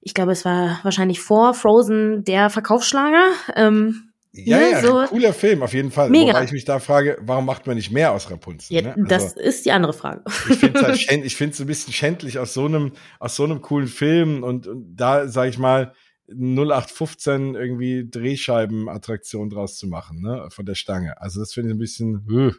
ich 0.00 0.14
glaube, 0.14 0.32
es 0.32 0.44
war 0.44 0.78
wahrscheinlich 0.82 1.20
vor 1.20 1.52
Frozen 1.52 2.24
der 2.24 2.48
Verkaufsschlager. 2.48 3.24
Ähm, 3.56 4.09
ja, 4.32 4.58
ne, 4.58 4.70
ja, 4.70 4.80
so 4.80 5.04
cooler 5.06 5.32
Film, 5.32 5.62
auf 5.62 5.74
jeden 5.74 5.90
Fall. 5.90 6.08
Mega. 6.08 6.28
Wobei 6.28 6.44
ich 6.44 6.52
mich 6.52 6.64
da 6.64 6.78
frage, 6.78 7.18
warum 7.20 7.46
macht 7.46 7.66
man 7.66 7.76
nicht 7.76 7.90
mehr 7.90 8.12
aus 8.12 8.30
Rapunzel? 8.30 8.74
Ja, 8.74 8.82
ne? 8.82 8.94
also, 8.94 9.04
das 9.08 9.32
ist 9.32 9.64
die 9.64 9.72
andere 9.72 9.92
Frage. 9.92 10.22
Ich 10.48 10.58
finde 10.58 10.78
es 10.78 10.86
halt, 10.86 11.10
ein 11.60 11.66
bisschen 11.66 11.92
schändlich 11.92 12.38
aus 12.38 12.54
so 12.54 12.64
einem, 12.64 12.92
aus 13.18 13.34
so 13.34 13.44
einem 13.44 13.60
coolen 13.60 13.88
Film 13.88 14.44
und, 14.44 14.68
und 14.68 14.94
da 14.94 15.26
sage 15.26 15.50
ich 15.50 15.58
mal, 15.58 15.94
0815 16.32 17.56
irgendwie 17.56 18.08
Drehscheiben-Attraktion 18.08 19.50
draus 19.50 19.76
zu 19.76 19.88
machen, 19.88 20.20
ne, 20.20 20.48
von 20.50 20.64
der 20.64 20.76
Stange. 20.76 21.20
Also 21.20 21.40
das 21.40 21.52
finde 21.52 21.70
ich 21.70 21.74
ein 21.74 21.78
bisschen, 21.78 22.24
uh, 22.30 22.52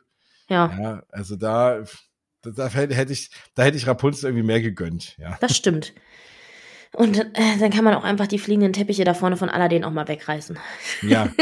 ja. 0.50 0.78
ja. 0.78 1.04
Also 1.10 1.38
da, 1.38 1.84
da 2.42 2.68
hätte 2.68 3.14
ich, 3.14 3.30
da 3.56 3.64
hätte 3.64 3.78
ich 3.78 3.88
Rapunzel 3.88 4.30
irgendwie 4.30 4.46
mehr 4.46 4.62
gegönnt, 4.62 5.16
ja. 5.18 5.38
Das 5.40 5.56
stimmt. 5.56 5.94
Und 6.94 7.18
äh, 7.18 7.58
dann 7.60 7.72
kann 7.72 7.86
man 7.86 7.94
auch 7.94 8.04
einfach 8.04 8.28
die 8.28 8.40
fliegenden 8.40 8.74
Teppiche 8.74 9.06
da 9.06 9.14
vorne 9.14 9.38
von 9.38 9.50
Aladdin 9.50 9.86
auch 9.86 9.92
mal 9.92 10.08
wegreißen. 10.08 10.58
Ja. 11.04 11.30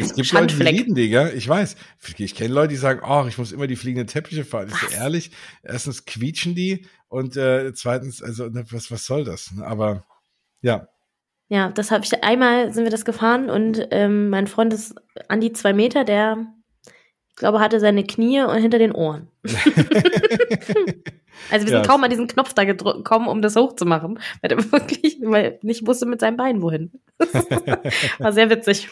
Es 0.00 0.14
gibt 0.14 0.32
Leute, 0.32 0.56
die 0.56 0.62
lieben 0.62 0.94
die, 0.94 1.10
gell? 1.10 1.32
Ich 1.36 1.46
weiß. 1.46 1.76
Ich 2.16 2.34
kenne 2.34 2.54
Leute, 2.54 2.68
die 2.68 2.76
sagen, 2.76 3.02
oh, 3.06 3.26
ich 3.28 3.36
muss 3.36 3.52
immer 3.52 3.66
die 3.66 3.76
fliegenden 3.76 4.06
Teppiche 4.06 4.44
fahren. 4.44 4.68
Ich 4.72 4.76
so 4.76 4.96
ehrlich, 4.96 5.30
erstens 5.62 6.06
quietschen 6.06 6.54
die 6.54 6.86
und 7.08 7.36
äh, 7.36 7.72
zweitens, 7.74 8.22
also 8.22 8.48
ne, 8.48 8.64
was, 8.70 8.90
was 8.90 9.04
soll 9.04 9.24
das? 9.24 9.52
Aber 9.60 10.06
ja. 10.62 10.88
Ja, 11.48 11.68
das 11.68 11.90
habe 11.90 12.02
ich 12.02 12.24
einmal 12.24 12.72
sind 12.72 12.84
wir 12.84 12.90
das 12.90 13.04
gefahren 13.04 13.50
und 13.50 13.86
ähm, 13.90 14.30
mein 14.30 14.46
Freund 14.46 14.72
ist 14.72 14.94
an 15.28 15.42
die 15.42 15.52
zwei 15.52 15.74
Meter, 15.74 16.04
der 16.04 16.46
ich 17.28 17.36
glaube, 17.36 17.60
hatte 17.60 17.78
seine 17.78 18.04
Knie 18.04 18.40
und 18.40 18.56
hinter 18.56 18.78
den 18.78 18.92
Ohren. 18.92 19.28
also 21.50 21.66
wir 21.66 21.72
sind 21.72 21.82
ja. 21.84 21.86
kaum 21.86 22.04
an 22.04 22.10
diesen 22.10 22.28
Knopf 22.28 22.54
da 22.54 22.64
gekommen, 22.64 23.28
um 23.28 23.42
das 23.42 23.56
hochzumachen, 23.56 24.18
weil 24.40 24.52
er 24.52 24.72
wirklich 24.72 25.18
weil 25.22 25.58
nicht 25.62 25.86
wusste 25.86 26.06
mit 26.06 26.20
seinem 26.20 26.36
Bein 26.36 26.62
wohin. 26.62 26.92
War 28.18 28.32
sehr 28.32 28.50
witzig. 28.50 28.90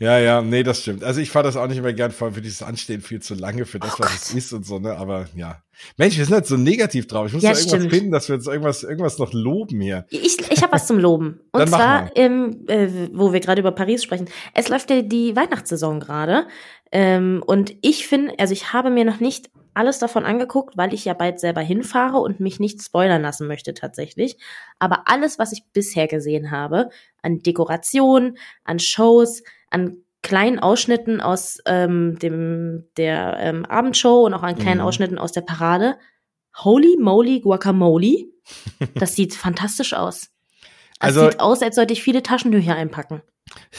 Ja, 0.00 0.16
ja, 0.18 0.42
nee, 0.42 0.62
das 0.62 0.82
stimmt. 0.82 1.02
Also 1.02 1.20
ich 1.20 1.30
fahre 1.30 1.44
das 1.44 1.56
auch 1.56 1.66
nicht 1.66 1.82
mehr 1.82 1.92
gern, 1.92 2.12
vor 2.12 2.26
allem 2.26 2.34
für 2.34 2.40
dieses 2.40 2.62
Anstehen 2.62 3.00
viel 3.00 3.20
zu 3.20 3.34
lange 3.34 3.66
für 3.66 3.80
das, 3.80 3.94
oh 3.94 4.04
was 4.04 4.28
es 4.28 4.34
ist 4.34 4.52
und 4.52 4.64
so, 4.64 4.78
ne? 4.78 4.96
Aber 4.96 5.26
ja. 5.34 5.60
Mensch, 5.96 6.16
wir 6.16 6.24
sind 6.24 6.34
halt 6.34 6.46
so 6.46 6.56
negativ 6.56 7.08
drauf. 7.08 7.26
Ich 7.26 7.32
muss 7.32 7.42
ja, 7.42 7.50
da 7.50 7.58
irgendwas 7.58 7.78
stimmt. 7.78 7.92
finden, 7.92 8.12
dass 8.12 8.28
wir 8.28 8.36
uns 8.36 8.46
irgendwas, 8.46 8.84
irgendwas 8.84 9.18
noch 9.18 9.32
loben 9.32 9.80
hier. 9.80 10.06
Ich, 10.10 10.38
ich 10.50 10.62
habe 10.62 10.72
was 10.72 10.86
zum 10.86 10.98
Loben. 10.98 11.40
Und 11.52 11.60
Dann 11.60 11.68
zwar, 11.68 12.16
ähm, 12.16 12.64
äh, 12.68 12.88
wo 13.12 13.32
wir 13.32 13.40
gerade 13.40 13.60
über 13.60 13.72
Paris 13.72 14.04
sprechen. 14.04 14.28
Es 14.54 14.68
läuft 14.68 14.90
ja 14.90 15.02
die 15.02 15.34
Weihnachtssaison 15.34 15.98
gerade. 15.98 16.46
Ähm, 16.92 17.42
und 17.46 17.74
ich 17.82 18.06
finde, 18.06 18.34
also 18.38 18.52
ich 18.52 18.72
habe 18.72 18.90
mir 18.90 19.04
noch 19.04 19.20
nicht 19.20 19.50
alles 19.74 20.00
davon 20.00 20.24
angeguckt, 20.24 20.76
weil 20.76 20.92
ich 20.92 21.04
ja 21.04 21.14
bald 21.14 21.38
selber 21.38 21.60
hinfahre 21.60 22.18
und 22.18 22.40
mich 22.40 22.58
nicht 22.58 22.82
spoilern 22.82 23.22
lassen 23.22 23.46
möchte 23.46 23.74
tatsächlich. 23.74 24.36
Aber 24.80 25.02
alles, 25.06 25.38
was 25.38 25.52
ich 25.52 25.62
bisher 25.72 26.08
gesehen 26.08 26.50
habe, 26.50 26.90
an 27.22 27.38
Dekoration, 27.38 28.36
an 28.64 28.80
Shows, 28.80 29.44
an 29.70 29.98
kleinen 30.22 30.58
Ausschnitten 30.58 31.20
aus 31.20 31.58
ähm, 31.64 32.18
dem 32.18 32.86
der 32.96 33.36
ähm, 33.38 33.64
Abendshow 33.66 34.26
und 34.26 34.34
auch 34.34 34.42
an 34.42 34.58
kleinen 34.58 34.80
mhm. 34.80 34.86
Ausschnitten 34.86 35.18
aus 35.18 35.32
der 35.32 35.42
Parade. 35.42 35.96
Holy 36.56 36.96
moly 36.98 37.40
guacamole. 37.40 38.24
Das 38.94 39.14
sieht 39.14 39.34
fantastisch 39.34 39.92
aus. 39.92 40.30
Das 40.98 41.16
also, 41.16 41.26
sieht 41.26 41.38
aus, 41.38 41.62
als 41.62 41.76
sollte 41.76 41.92
ich 41.92 42.02
viele 42.02 42.22
Taschentücher 42.22 42.74
einpacken. 42.74 43.20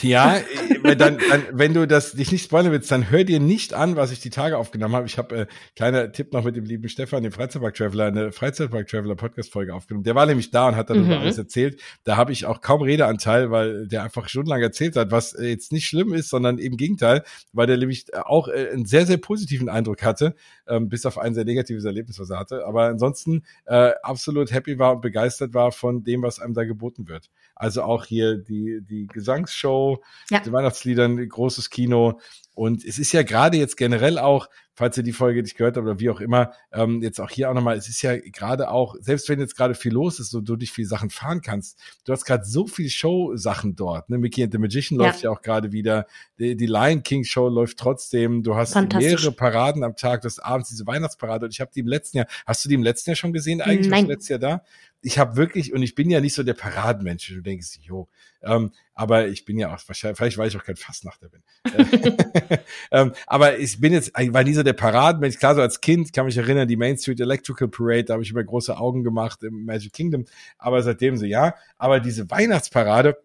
Ja, 0.01 0.37
dann, 0.95 1.17
dann, 1.29 1.43
wenn 1.51 1.73
du 1.73 1.87
das 1.87 2.13
dich 2.13 2.31
nicht 2.31 2.43
spoilern 2.43 2.71
willst, 2.71 2.89
dann 2.91 3.09
hör 3.09 3.23
dir 3.23 3.39
nicht 3.39 3.73
an, 3.73 3.97
was 3.97 4.11
ich 4.11 4.21
die 4.21 4.29
Tage 4.29 4.57
aufgenommen 4.57 4.95
habe. 4.95 5.05
Ich 5.05 5.17
habe 5.17 5.35
äh, 5.35 5.45
kleiner 5.75 6.11
Tipp 6.11 6.31
noch 6.31 6.43
mit 6.43 6.55
dem 6.55 6.63
lieben 6.63 6.87
Stefan, 6.87 7.23
dem 7.23 7.33
Freizeitpark 7.33 7.75
Traveler, 7.75 8.05
eine 8.05 8.31
Freizeitpark 8.31 8.87
Traveler 8.87 9.15
Podcast 9.15 9.51
Folge 9.51 9.73
aufgenommen. 9.73 10.03
Der 10.03 10.15
war 10.15 10.25
nämlich 10.25 10.51
da 10.51 10.69
und 10.69 10.75
hat 10.77 10.89
darüber 10.89 11.17
mhm. 11.17 11.21
alles 11.21 11.37
erzählt. 11.37 11.81
Da 12.05 12.15
habe 12.15 12.31
ich 12.31 12.45
auch 12.45 12.61
kaum 12.61 12.81
Redeanteil, 12.81 13.51
weil 13.51 13.87
der 13.87 14.03
einfach 14.03 14.29
stundenlang 14.29 14.61
erzählt 14.61 14.95
hat, 14.95 15.11
was 15.11 15.33
äh, 15.33 15.47
jetzt 15.47 15.71
nicht 15.73 15.87
schlimm 15.87 16.13
ist, 16.13 16.29
sondern 16.29 16.57
im 16.57 16.77
Gegenteil, 16.77 17.23
weil 17.51 17.67
der 17.67 17.77
nämlich 17.77 18.05
auch 18.15 18.47
äh, 18.47 18.69
einen 18.71 18.85
sehr 18.85 19.05
sehr 19.05 19.17
positiven 19.17 19.67
Eindruck 19.67 20.03
hatte, 20.03 20.35
ähm, 20.67 20.87
bis 20.87 21.05
auf 21.05 21.17
ein 21.17 21.33
sehr 21.33 21.45
negatives 21.45 21.83
Erlebnis, 21.83 22.19
was 22.19 22.29
er 22.29 22.39
hatte. 22.39 22.65
Aber 22.65 22.85
ansonsten 22.85 23.43
äh, 23.65 23.91
absolut 24.03 24.51
happy 24.53 24.79
war 24.79 24.93
und 24.93 25.01
begeistert 25.01 25.53
war 25.53 25.71
von 25.73 26.03
dem, 26.03 26.21
was 26.21 26.39
einem 26.39 26.53
da 26.53 26.63
geboten 26.63 27.07
wird. 27.07 27.29
Also 27.55 27.83
auch 27.83 28.05
hier 28.05 28.37
die 28.37 28.79
die 28.81 29.07
Gesangs 29.07 29.49
Weihnachtsshow, 29.49 30.01
ja. 30.29 30.39
die 30.39 30.51
Weihnachtsliedern, 30.79 31.27
großes 31.27 31.69
Kino. 31.69 32.19
Und 32.53 32.83
es 32.83 32.99
ist 32.99 33.13
ja 33.13 33.23
gerade 33.23 33.57
jetzt 33.57 33.77
generell 33.77 34.17
auch, 34.17 34.49
falls 34.73 34.97
ihr 34.97 35.03
die 35.03 35.13
Folge 35.13 35.41
nicht 35.41 35.55
gehört 35.55 35.77
habt 35.77 35.85
oder 35.85 35.99
wie 35.99 36.09
auch 36.09 36.19
immer, 36.19 36.51
ähm, 36.73 37.01
jetzt 37.01 37.19
auch 37.21 37.29
hier 37.29 37.49
auch 37.49 37.53
nochmal, 37.53 37.77
es 37.77 37.87
ist 37.87 38.01
ja 38.01 38.17
gerade 38.17 38.69
auch, 38.69 38.95
selbst 38.99 39.29
wenn 39.29 39.39
jetzt 39.39 39.55
gerade 39.55 39.75
viel 39.75 39.93
los 39.93 40.19
ist 40.19 40.33
und 40.33 40.47
du 40.47 40.57
dich 40.57 40.71
viele 40.71 40.87
Sachen 40.87 41.09
fahren 41.09 41.41
kannst, 41.41 41.79
du 42.03 42.11
hast 42.11 42.25
gerade 42.25 42.43
so 42.43 42.67
viel 42.67 42.89
Show-Sachen 42.89 43.77
dort. 43.77 44.09
Ne? 44.09 44.17
Mickey 44.17 44.43
and 44.43 44.51
the 44.51 44.57
Magician 44.57 44.99
ja. 44.99 45.07
läuft 45.07 45.21
ja 45.21 45.29
auch 45.29 45.41
gerade 45.41 45.71
wieder, 45.71 46.05
die, 46.37 46.57
die, 46.57 46.65
Lion 46.65 47.03
King 47.03 47.23
Show 47.23 47.47
läuft 47.47 47.77
trotzdem, 47.77 48.43
du 48.43 48.55
hast 48.55 48.75
mehrere 48.75 49.31
Paraden 49.31 49.83
am 49.83 49.95
Tag, 49.95 50.21
du 50.21 50.25
hast 50.25 50.39
abends 50.39 50.69
diese 50.69 50.85
Weihnachtsparade 50.85 51.45
und 51.45 51.53
ich 51.53 51.61
habe 51.61 51.71
die 51.73 51.79
im 51.79 51.87
letzten 51.87 52.17
Jahr, 52.17 52.27
hast 52.45 52.65
du 52.65 52.69
die 52.69 52.75
im 52.75 52.83
letzten 52.83 53.11
Jahr 53.11 53.17
schon 53.17 53.31
gesehen 53.31 53.61
eigentlich? 53.61 53.89
Nein. 53.89 54.07
letztes 54.07 54.29
Jahr 54.29 54.39
da? 54.39 54.63
Ich 55.01 55.17
habe 55.17 55.37
wirklich, 55.37 55.73
und 55.73 55.81
ich 55.81 55.95
bin 55.95 56.09
ja 56.09 56.19
nicht 56.19 56.33
so 56.33 56.43
der 56.43 56.53
Paradenmensch, 56.53 57.27
du 57.27 57.41
denkst, 57.41 57.79
jo, 57.81 58.09
ähm, 58.41 58.71
aber 58.93 59.27
ich 59.27 59.45
bin 59.45 59.57
ja 59.57 59.73
auch 59.73 59.79
wahrscheinlich, 59.87 60.17
vielleicht 60.17 60.37
weil 60.37 60.47
ich 60.47 60.57
auch 60.57 60.63
kein 60.63 60.75
Fastnachter 60.75 61.29
bin. 61.29 61.41
ähm, 62.91 63.13
aber 63.27 63.59
ich 63.59 63.79
bin 63.79 63.93
jetzt, 63.93 64.11
ich 64.17 64.33
war 64.33 64.43
nie 64.43 64.53
so 64.53 64.63
der 64.63 64.73
Paradenmensch. 64.73 65.37
Klar, 65.37 65.55
so 65.55 65.61
als 65.61 65.81
Kind 65.81 66.13
kann 66.13 66.25
mich 66.25 66.37
erinnern, 66.37 66.67
die 66.67 66.77
Main 66.77 66.97
Street 66.97 67.19
Electrical 67.19 67.67
Parade, 67.67 68.05
da 68.05 68.13
habe 68.13 68.23
ich 68.23 68.31
immer 68.31 68.43
große 68.43 68.77
Augen 68.77 69.03
gemacht 69.03 69.43
im 69.43 69.65
Magic 69.65 69.93
Kingdom. 69.93 70.25
Aber 70.57 70.81
seitdem 70.83 71.17
so, 71.17 71.25
ja. 71.25 71.55
Aber 71.77 71.99
diese 71.99 72.29
Weihnachtsparade, 72.29 73.17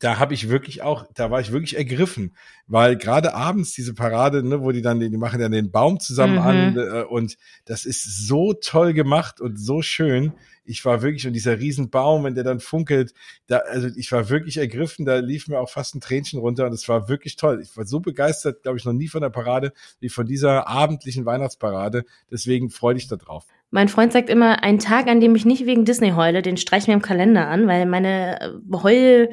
da 0.00 0.18
habe 0.18 0.34
ich 0.34 0.48
wirklich 0.48 0.82
auch, 0.82 1.06
da 1.14 1.30
war 1.30 1.40
ich 1.40 1.52
wirklich 1.52 1.76
ergriffen, 1.76 2.36
weil 2.66 2.96
gerade 2.96 3.34
abends 3.34 3.72
diese 3.72 3.94
Parade, 3.94 4.46
ne, 4.46 4.62
wo 4.62 4.70
die 4.70 4.82
dann, 4.82 5.00
die 5.00 5.16
machen 5.16 5.40
dann 5.40 5.52
den 5.52 5.70
Baum 5.70 5.98
zusammen 5.98 6.34
mhm. 6.34 6.40
an 6.40 6.76
äh, 6.76 7.02
und 7.04 7.36
das 7.64 7.86
ist 7.86 8.26
so 8.26 8.52
toll 8.52 8.92
gemacht 8.92 9.40
und 9.40 9.58
so 9.58 9.80
schön 9.80 10.34
ich 10.68 10.84
war 10.84 11.02
wirklich, 11.02 11.26
und 11.26 11.32
dieser 11.32 11.58
Riesenbaum, 11.58 12.24
wenn 12.24 12.34
der 12.34 12.44
dann 12.44 12.60
funkelt, 12.60 13.14
da, 13.46 13.58
also 13.58 13.88
ich 13.96 14.12
war 14.12 14.28
wirklich 14.28 14.58
ergriffen, 14.58 15.04
da 15.06 15.18
lief 15.18 15.48
mir 15.48 15.58
auch 15.58 15.70
fast 15.70 15.94
ein 15.94 16.00
Tränchen 16.00 16.38
runter 16.38 16.66
und 16.66 16.72
es 16.72 16.88
war 16.88 17.08
wirklich 17.08 17.36
toll. 17.36 17.60
Ich 17.62 17.76
war 17.76 17.86
so 17.86 18.00
begeistert, 18.00 18.62
glaube 18.62 18.78
ich, 18.78 18.84
noch 18.84 18.92
nie 18.92 19.08
von 19.08 19.22
der 19.22 19.30
Parade 19.30 19.72
wie 20.00 20.08
von 20.08 20.26
dieser 20.26 20.68
abendlichen 20.68 21.24
Weihnachtsparade. 21.24 22.04
Deswegen 22.30 22.70
freue 22.70 22.96
ich 22.96 23.08
da 23.08 23.16
drauf. 23.16 23.46
Mein 23.70 23.88
Freund 23.88 24.12
sagt 24.12 24.30
immer, 24.30 24.62
ein 24.62 24.78
Tag, 24.78 25.08
an 25.08 25.20
dem 25.20 25.34
ich 25.34 25.44
nicht 25.44 25.66
wegen 25.66 25.84
Disney 25.84 26.10
heule, 26.10 26.42
den 26.42 26.56
streiche 26.56 26.90
mir 26.90 26.94
im 26.94 27.02
Kalender 27.02 27.48
an, 27.48 27.66
weil 27.66 27.86
meine 27.86 28.40
äh, 28.40 28.76
Heul, 28.82 29.30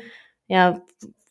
ja, 0.47 0.81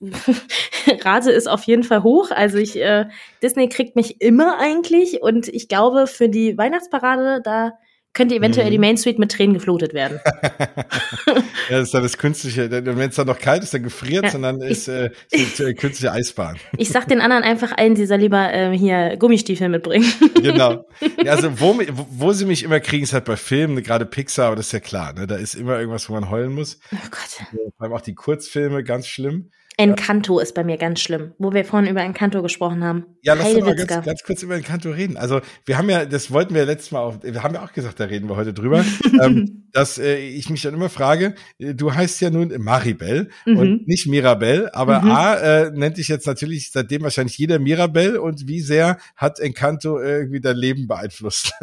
Rate 1.02 1.30
ist 1.30 1.48
auf 1.48 1.64
jeden 1.64 1.82
Fall 1.82 2.02
hoch. 2.02 2.30
Also 2.30 2.58
ich, 2.58 2.76
äh, 2.76 3.06
Disney 3.42 3.68
kriegt 3.68 3.96
mich 3.96 4.20
immer 4.20 4.58
eigentlich 4.58 5.22
und 5.22 5.48
ich 5.48 5.68
glaube, 5.68 6.06
für 6.06 6.28
die 6.28 6.58
Weihnachtsparade, 6.58 7.40
da 7.42 7.72
könnte 8.14 8.36
eventuell 8.36 8.66
mhm. 8.66 8.70
die 8.70 8.78
Main 8.78 8.96
Street 8.96 9.18
mit 9.18 9.32
Tränen 9.32 9.54
geflutet 9.54 9.92
werden. 9.92 10.20
ja, 11.26 11.34
das 11.68 11.82
ist 11.82 11.94
dann 11.94 12.02
das 12.02 12.16
künstliche, 12.16 12.70
wenn 12.70 13.10
es 13.10 13.16
dann 13.16 13.26
noch 13.26 13.38
kalt 13.38 13.62
ist, 13.62 13.74
dann 13.74 13.82
gefriert, 13.82 14.24
ja, 14.24 14.30
sondern 14.30 14.60
ist, 14.62 14.88
äh, 14.88 15.10
ist 15.30 15.60
äh, 15.60 15.74
künstliche 15.74 16.12
Eisbahn. 16.12 16.56
Ich 16.78 16.90
sag 16.90 17.08
den 17.08 17.20
anderen 17.20 17.42
einfach 17.42 17.72
ein, 17.72 17.96
sie 17.96 18.06
soll 18.06 18.18
lieber 18.18 18.52
äh, 18.52 18.76
hier 18.76 19.16
Gummistiefel 19.18 19.68
mitbringen. 19.68 20.10
genau. 20.34 20.86
Ja, 21.22 21.32
also 21.32 21.60
wo, 21.60 21.78
wo 22.10 22.32
sie 22.32 22.46
mich 22.46 22.62
immer 22.62 22.80
kriegen, 22.80 23.02
ist 23.02 23.12
halt 23.12 23.24
bei 23.24 23.36
Filmen, 23.36 23.82
gerade 23.82 24.06
Pixar, 24.06 24.46
aber 24.46 24.56
das 24.56 24.66
ist 24.66 24.72
ja 24.72 24.80
klar, 24.80 25.12
ne? 25.12 25.26
Da 25.26 25.36
ist 25.36 25.54
immer 25.54 25.78
irgendwas, 25.78 26.08
wo 26.08 26.14
man 26.14 26.30
heulen 26.30 26.52
muss. 26.52 26.78
Oh 26.92 26.96
Gott. 27.10 27.46
Vor 27.50 27.72
allem 27.78 27.92
auch 27.92 28.00
die 28.00 28.14
Kurzfilme, 28.14 28.84
ganz 28.84 29.08
schlimm. 29.08 29.50
Encanto 29.76 30.38
ist 30.38 30.54
bei 30.54 30.62
mir 30.62 30.76
ganz 30.76 31.00
schlimm, 31.00 31.32
wo 31.38 31.52
wir 31.52 31.64
vorhin 31.64 31.90
über 31.90 32.00
Encanto 32.00 32.42
gesprochen 32.42 32.84
haben. 32.84 33.06
Ja, 33.22 33.34
lass 33.34 33.54
uns 33.54 33.64
mal 33.64 33.74
ganz, 33.74 34.04
ganz, 34.04 34.22
kurz 34.22 34.42
über 34.42 34.54
Encanto 34.54 34.90
reden. 34.90 35.16
Also 35.16 35.40
wir 35.64 35.78
haben 35.78 35.90
ja, 35.90 36.04
das 36.04 36.30
wollten 36.30 36.54
wir 36.54 36.64
letztes 36.64 36.92
Mal 36.92 37.00
auch, 37.00 37.22
wir 37.22 37.42
haben 37.42 37.54
ja 37.54 37.64
auch 37.64 37.72
gesagt, 37.72 37.98
da 37.98 38.04
reden 38.04 38.28
wir 38.28 38.36
heute 38.36 38.54
drüber, 38.54 38.84
ähm, 39.22 39.68
dass 39.72 39.98
äh, 39.98 40.18
ich 40.18 40.48
mich 40.48 40.62
dann 40.62 40.74
immer 40.74 40.88
frage, 40.88 41.34
äh, 41.58 41.74
du 41.74 41.92
heißt 41.92 42.20
ja 42.20 42.30
nun 42.30 42.52
Maribel 42.58 43.30
mhm. 43.46 43.58
und 43.58 43.88
nicht 43.88 44.06
Mirabel, 44.06 44.70
aber 44.72 45.00
mhm. 45.00 45.10
A 45.10 45.34
äh, 45.34 45.70
nennt 45.72 45.96
dich 45.96 46.06
jetzt 46.08 46.26
natürlich 46.26 46.70
seitdem 46.70 47.02
wahrscheinlich 47.02 47.36
jeder 47.36 47.58
Mirabel 47.58 48.16
und 48.16 48.46
wie 48.46 48.60
sehr 48.60 48.98
hat 49.16 49.40
Encanto 49.40 50.00
irgendwie 50.00 50.40
dein 50.40 50.56
Leben 50.56 50.86
beeinflusst? 50.86 51.52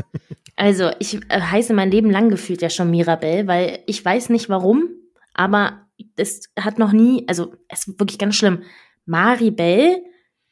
Also 0.58 0.92
ich 1.00 1.16
äh, 1.30 1.42
heiße 1.42 1.74
mein 1.74 1.90
Leben 1.90 2.12
lang 2.12 2.30
gefühlt 2.30 2.62
ja 2.62 2.70
schon 2.70 2.92
Mirabel, 2.92 3.48
weil 3.48 3.80
ich 3.88 4.06
weiß 4.06 4.30
nicht 4.30 4.48
warum, 4.48 4.90
aber 5.34 5.88
das 6.16 6.42
hat 6.60 6.80
noch 6.80 6.92
nie, 6.92 7.26
also 7.28 7.54
es 7.68 7.88
ist 7.88 8.00
wirklich 8.00 8.20
ganz 8.20 8.36
schlimm. 8.36 8.64
Maribel 9.06 10.04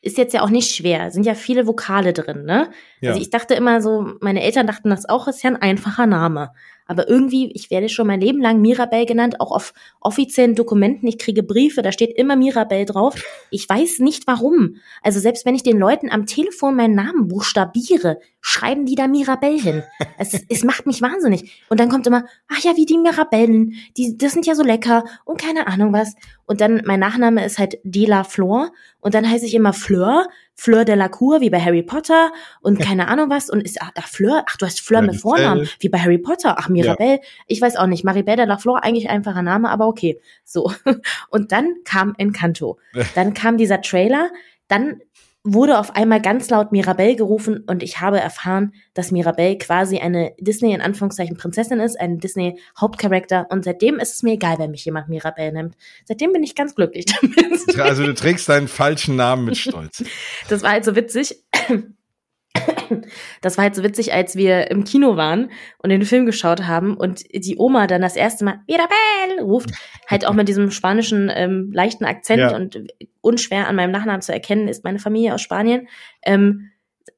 ist 0.01 0.17
jetzt 0.17 0.33
ja 0.33 0.41
auch 0.41 0.49
nicht 0.49 0.73
schwer, 0.73 1.11
sind 1.11 1.25
ja 1.25 1.33
viele 1.33 1.67
Vokale 1.67 2.13
drin, 2.13 2.45
ne? 2.45 2.71
Ja. 3.01 3.09
Also 3.11 3.21
ich 3.21 3.29
dachte 3.29 3.53
immer 3.53 3.81
so, 3.81 4.13
meine 4.21 4.41
Eltern 4.41 4.67
dachten 4.67 4.89
das 4.89 5.07
auch, 5.07 5.27
ist 5.27 5.43
ja 5.43 5.49
ein 5.49 5.61
einfacher 5.61 6.05
Name. 6.05 6.51
Aber 6.89 7.07
irgendwie, 7.07 7.51
ich 7.53 7.69
werde 7.69 7.87
schon 7.87 8.07
mein 8.07 8.19
Leben 8.19 8.41
lang 8.41 8.61
Mirabelle 8.61 9.05
genannt, 9.05 9.39
auch 9.39 9.51
auf 9.51 9.73
offiziellen 10.01 10.55
Dokumenten. 10.55 11.07
Ich 11.07 11.19
kriege 11.19 11.43
Briefe, 11.43 11.83
da 11.83 11.91
steht 11.91 12.17
immer 12.17 12.35
Mirabelle 12.35 12.85
drauf. 12.85 13.13
Ich 13.51 13.69
weiß 13.69 13.99
nicht 13.99 14.25
warum. 14.25 14.77
Also 15.03 15.19
selbst 15.19 15.45
wenn 15.45 15.53
ich 15.53 15.61
den 15.61 15.77
Leuten 15.77 16.09
am 16.09 16.25
Telefon 16.25 16.75
meinen 16.75 16.95
Namen 16.95 17.27
buchstabiere, 17.27 18.17
schreiben 18.41 18.87
die 18.87 18.95
da 18.95 19.07
Mirabelle 19.07 19.61
hin. 19.61 19.83
Es, 20.17 20.33
es 20.49 20.63
macht 20.63 20.87
mich 20.87 21.01
wahnsinnig. 21.03 21.63
Und 21.69 21.79
dann 21.79 21.89
kommt 21.89 22.07
immer, 22.07 22.25
ach 22.47 22.59
ja, 22.63 22.75
wie 22.75 22.87
die 22.87 22.97
Mirabellen, 22.97 23.75
die, 23.95 24.17
das 24.17 24.33
sind 24.33 24.47
ja 24.47 24.55
so 24.55 24.63
lecker 24.63 25.03
und 25.25 25.39
keine 25.39 25.67
Ahnung 25.67 25.93
was. 25.93 26.15
Und 26.47 26.59
dann, 26.59 26.81
mein 26.85 26.99
Nachname 26.99 27.45
ist 27.45 27.59
halt 27.59 27.77
Dela 27.83 28.23
Flor 28.23 28.71
und 28.99 29.13
dann 29.13 29.29
heiße 29.29 29.45
ich 29.45 29.53
immer 29.53 29.73
Fleur, 29.73 30.27
Fleur 30.59 30.83
de 30.83 30.93
la 30.93 31.07
Cour, 31.07 31.39
wie 31.39 31.49
bei 31.49 31.61
Harry 31.61 31.83
Potter 31.83 32.33
und 32.59 32.81
keine 32.81 33.07
Ahnung 33.07 33.29
was 33.29 33.49
und 33.49 33.61
ist, 33.61 33.81
ach, 33.81 33.91
ach 33.95 34.09
Fleur, 34.09 34.43
ach, 34.45 34.57
du 34.57 34.65
hast 34.65 34.81
Fleur 34.81 35.01
mit 35.01 35.15
Vornamen, 35.15 35.69
wie 35.79 35.87
bei 35.87 35.99
Harry 35.99 36.17
Potter, 36.17 36.55
ach, 36.59 36.67
Mirabelle, 36.67 37.13
ja. 37.13 37.19
ich 37.47 37.61
weiß 37.61 37.77
auch 37.77 37.87
nicht, 37.87 38.03
Maribel 38.03 38.35
de 38.35 38.45
la 38.45 38.57
Flor, 38.57 38.83
eigentlich 38.83 39.09
einfacher 39.09 39.41
Name, 39.41 39.69
aber 39.69 39.87
okay, 39.87 40.19
so. 40.43 40.69
Und 41.29 41.53
dann 41.53 41.75
kam 41.85 42.13
Encanto, 42.17 42.77
dann 43.15 43.33
kam 43.33 43.57
dieser 43.57 43.79
Trailer, 43.81 44.31
dann 44.67 44.99
wurde 45.43 45.79
auf 45.79 45.95
einmal 45.95 46.21
ganz 46.21 46.49
laut 46.49 46.71
Mirabelle 46.71 47.15
gerufen 47.15 47.63
und 47.65 47.81
ich 47.81 48.01
habe 48.01 48.19
erfahren, 48.19 48.73
dass 48.93 49.11
Mirabelle 49.11 49.57
quasi 49.57 49.99
eine 49.99 50.33
Disney 50.39 50.73
in 50.73 50.81
Anführungszeichen 50.81 51.37
Prinzessin 51.37 51.79
ist, 51.79 51.99
ein 51.99 52.19
Disney 52.19 52.59
Hauptcharakter 52.79 53.47
und 53.49 53.63
seitdem 53.63 53.99
ist 53.99 54.15
es 54.15 54.23
mir 54.23 54.33
egal, 54.33 54.59
wenn 54.59 54.71
mich 54.71 54.83
jemand 54.83 55.07
Mirabelle 55.07 55.53
nennt. 55.53 55.75
Seitdem 56.05 56.33
bin 56.33 56.43
ich 56.43 56.55
ganz 56.55 56.75
glücklich 56.75 57.05
damit. 57.21 57.79
Also 57.79 58.05
du 58.05 58.13
trägst 58.13 58.49
deinen 58.49 58.67
falschen 58.67 59.15
Namen 59.15 59.45
mit 59.45 59.57
Stolz. 59.57 60.03
Das 60.49 60.61
war 60.63 60.71
halt 60.71 60.85
so 60.85 60.95
witzig. 60.95 61.41
Das 63.41 63.57
war 63.57 63.63
halt 63.63 63.75
so 63.75 63.83
witzig, 63.83 64.13
als 64.13 64.35
wir 64.35 64.69
im 64.71 64.83
Kino 64.83 65.15
waren 65.15 65.51
und 65.77 65.89
den 65.89 66.03
Film 66.03 66.25
geschaut 66.25 66.63
haben 66.63 66.95
und 66.97 67.23
die 67.33 67.57
Oma 67.57 67.87
dann 67.87 68.01
das 68.01 68.15
erste 68.15 68.45
Mal 68.45 68.59
Mirabel 68.67 69.41
ruft, 69.41 69.71
halt 70.07 70.25
auch 70.25 70.33
mit 70.33 70.47
diesem 70.47 70.71
spanischen 70.71 71.31
ähm, 71.33 71.71
leichten 71.73 72.05
Akzent 72.05 72.41
ja. 72.41 72.55
und 72.55 72.79
unschwer 73.21 73.67
an 73.67 73.75
meinem 73.75 73.91
Nachnamen 73.91 74.21
zu 74.21 74.33
erkennen 74.33 74.67
ist 74.67 74.83
meine 74.83 74.99
Familie 74.99 75.33
aus 75.33 75.41
Spanien. 75.41 75.87
Ähm, 76.23 76.71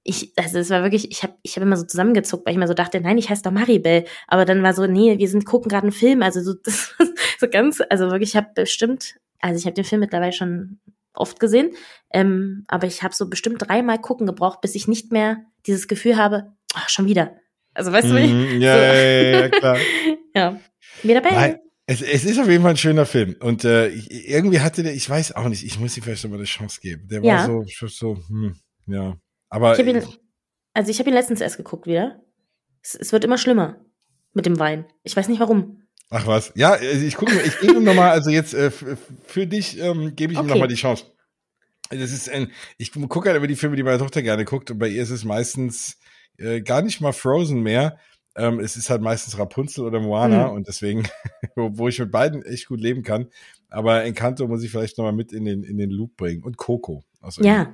ich, 0.04 0.34
also 0.38 0.60
es 0.60 0.70
war 0.70 0.84
wirklich, 0.84 1.12
ich 1.12 1.24
habe 1.24 1.34
ich 1.44 1.56
hab 1.56 1.64
immer 1.64 1.78
so 1.78 1.86
zusammengezuckt, 1.86 2.46
weil 2.46 2.54
ich 2.54 2.58
immer 2.58 2.68
so 2.68 2.74
dachte, 2.74 3.00
nein, 3.02 3.18
ich 3.18 3.30
heiße 3.30 3.44
doch 3.44 3.52
Maribel. 3.52 4.06
Aber 4.28 4.46
dann 4.46 4.64
war 4.64 4.74
so, 4.74 4.88
nee, 4.88 5.18
wir 5.18 5.28
sind 5.28 5.46
gucken 5.46 5.70
gerade 5.70 5.84
einen 5.84 5.92
Film, 5.92 6.24
also 6.24 6.42
so, 6.42 6.54
das, 6.64 6.96
so 7.40 7.48
ganz, 7.48 7.82
also 7.90 8.10
wirklich, 8.10 8.30
ich 8.30 8.36
habe 8.36 8.50
bestimmt, 8.56 9.16
also 9.40 9.58
ich 9.58 9.66
habe 9.66 9.76
den 9.76 9.86
Film 9.86 10.02
mittlerweile 10.02 10.34
schon 10.34 10.80
oft 11.14 11.40
gesehen. 11.40 11.72
Ähm, 12.12 12.66
aber 12.68 12.88
ich 12.88 13.04
habe 13.04 13.14
so 13.14 13.30
bestimmt 13.30 13.68
dreimal 13.68 14.00
gucken 14.00 14.26
gebraucht, 14.26 14.62
bis 14.62 14.76
ich 14.76 14.88
nicht 14.88 15.12
mehr 15.12 15.46
dieses 15.68 15.88
Gefühl 15.88 16.18
habe, 16.18 16.54
ach, 16.74 16.90
schon 16.90 17.06
wieder. 17.06 17.36
Also 17.74 17.92
weißt 17.92 18.08
mm, 18.08 18.12
du, 18.12 18.18
wie? 18.18 18.28
Mhm, 18.28 18.62
ja, 18.62 18.76
so. 18.76 18.82
ja, 18.82 18.94
ja, 18.94 19.50
klar. 19.50 19.78
ja. 20.36 20.60
Wieder 21.04 21.22
bei. 21.22 21.60
Es, 21.88 22.02
es 22.02 22.24
ist 22.24 22.40
auf 22.40 22.48
jeden 22.48 22.62
Fall 22.62 22.72
ein 22.72 22.78
schöner 22.78 23.06
Film. 23.06 23.36
Und 23.40 23.66
äh, 23.66 23.90
irgendwie 23.90 24.60
hatte 24.60 24.84
der, 24.84 24.94
ich 24.94 25.10
weiß 25.10 25.36
auch 25.36 25.50
nicht, 25.50 25.66
ich 25.66 25.80
muss 25.80 25.98
ihm 25.98 26.04
vielleicht 26.04 26.24
noch 26.24 26.32
mal 26.32 26.38
eine 26.38 26.46
Chance 26.46 26.80
geben. 26.80 27.08
Der 27.10 27.22
ja. 27.22 27.48
war 27.48 27.66
so, 27.68 27.88
so, 27.88 28.18
hm, 28.28 28.56
ja. 28.88 29.18
Aber. 29.50 29.78
Ich 29.78 29.86
ihn, 29.86 30.04
also 30.74 30.92
ich 30.92 31.00
habe 31.00 31.10
ihn 31.10 31.16
letztens 31.16 31.42
erst 31.42 31.58
geguckt 31.58 31.88
wieder. 31.88 32.22
Es, 32.84 32.96
es 32.96 33.12
wird 33.12 33.26
immer 33.26 33.38
schlimmer 33.38 33.84
mit 34.34 34.46
dem 34.46 34.58
Wein. 34.60 34.86
Ich 35.04 35.16
weiß 35.16 35.28
nicht 35.28 35.40
warum. 35.40 35.82
Ach 36.10 36.28
was. 36.28 36.52
Ja, 36.56 36.72
also 36.72 37.06
ich 37.06 37.16
gucke, 37.16 37.34
ich 37.42 37.60
gebe 37.60 37.74
ihm 37.74 37.84
nochmal, 37.84 38.12
also 38.12 38.30
jetzt 38.30 38.54
äh, 38.54 38.70
für 38.70 39.48
dich 39.48 39.80
ähm, 39.80 40.16
gebe 40.16 40.34
ich 40.34 40.40
okay. 40.40 40.48
ihm 40.48 40.50
nochmal 40.50 40.68
die 40.68 40.76
Chance. 40.76 41.06
Das 41.92 42.12
ist 42.12 42.30
ein, 42.30 42.52
ich 42.78 42.92
gucke 42.92 43.30
halt 43.30 43.38
über 43.38 43.48
die 43.48 43.56
Filme, 43.56 43.76
die 43.76 43.84
meine 43.84 43.98
Tochter 43.98 44.22
gerne 44.22 44.46
guckt 44.46 44.72
und 44.72 44.80
bei 44.80 44.88
ihr 44.88 45.04
ist 45.04 45.10
es 45.10 45.24
meistens 45.24 45.98
äh, 46.38 46.62
gar 46.62 46.82
nicht 46.82 47.02
mal 47.02 47.12
Frozen 47.12 47.62
mehr. 47.62 47.98
Ähm, 48.36 48.60
es 48.60 48.78
ist 48.78 48.90
halt 48.90 49.02
meistens 49.02 49.38
Rapunzel 49.38 49.86
oder 49.86 50.00
Moana 50.00 50.48
mhm. 50.48 50.54
und 50.54 50.68
deswegen, 50.68 51.04
wo, 51.56 51.70
wo, 51.74 51.88
ich 51.88 52.00
mit 52.00 52.12
beiden 52.12 52.44
echt 52.44 52.68
gut 52.68 52.80
leben 52.80 53.04
kann. 53.04 53.28
Aber 53.70 54.04
Encanto 54.04 54.48
muss 54.48 54.64
ich 54.64 54.72
vielleicht 54.72 54.98
nochmal 54.98 55.14
mit 55.14 55.34
in 55.34 55.46
den, 55.46 55.64
in 55.64 55.78
den 55.78 55.90
Loop 55.90 56.16
bringen. 56.16 56.44
Und 56.44 56.58
Coco. 56.58 57.04
ja, 57.40 57.74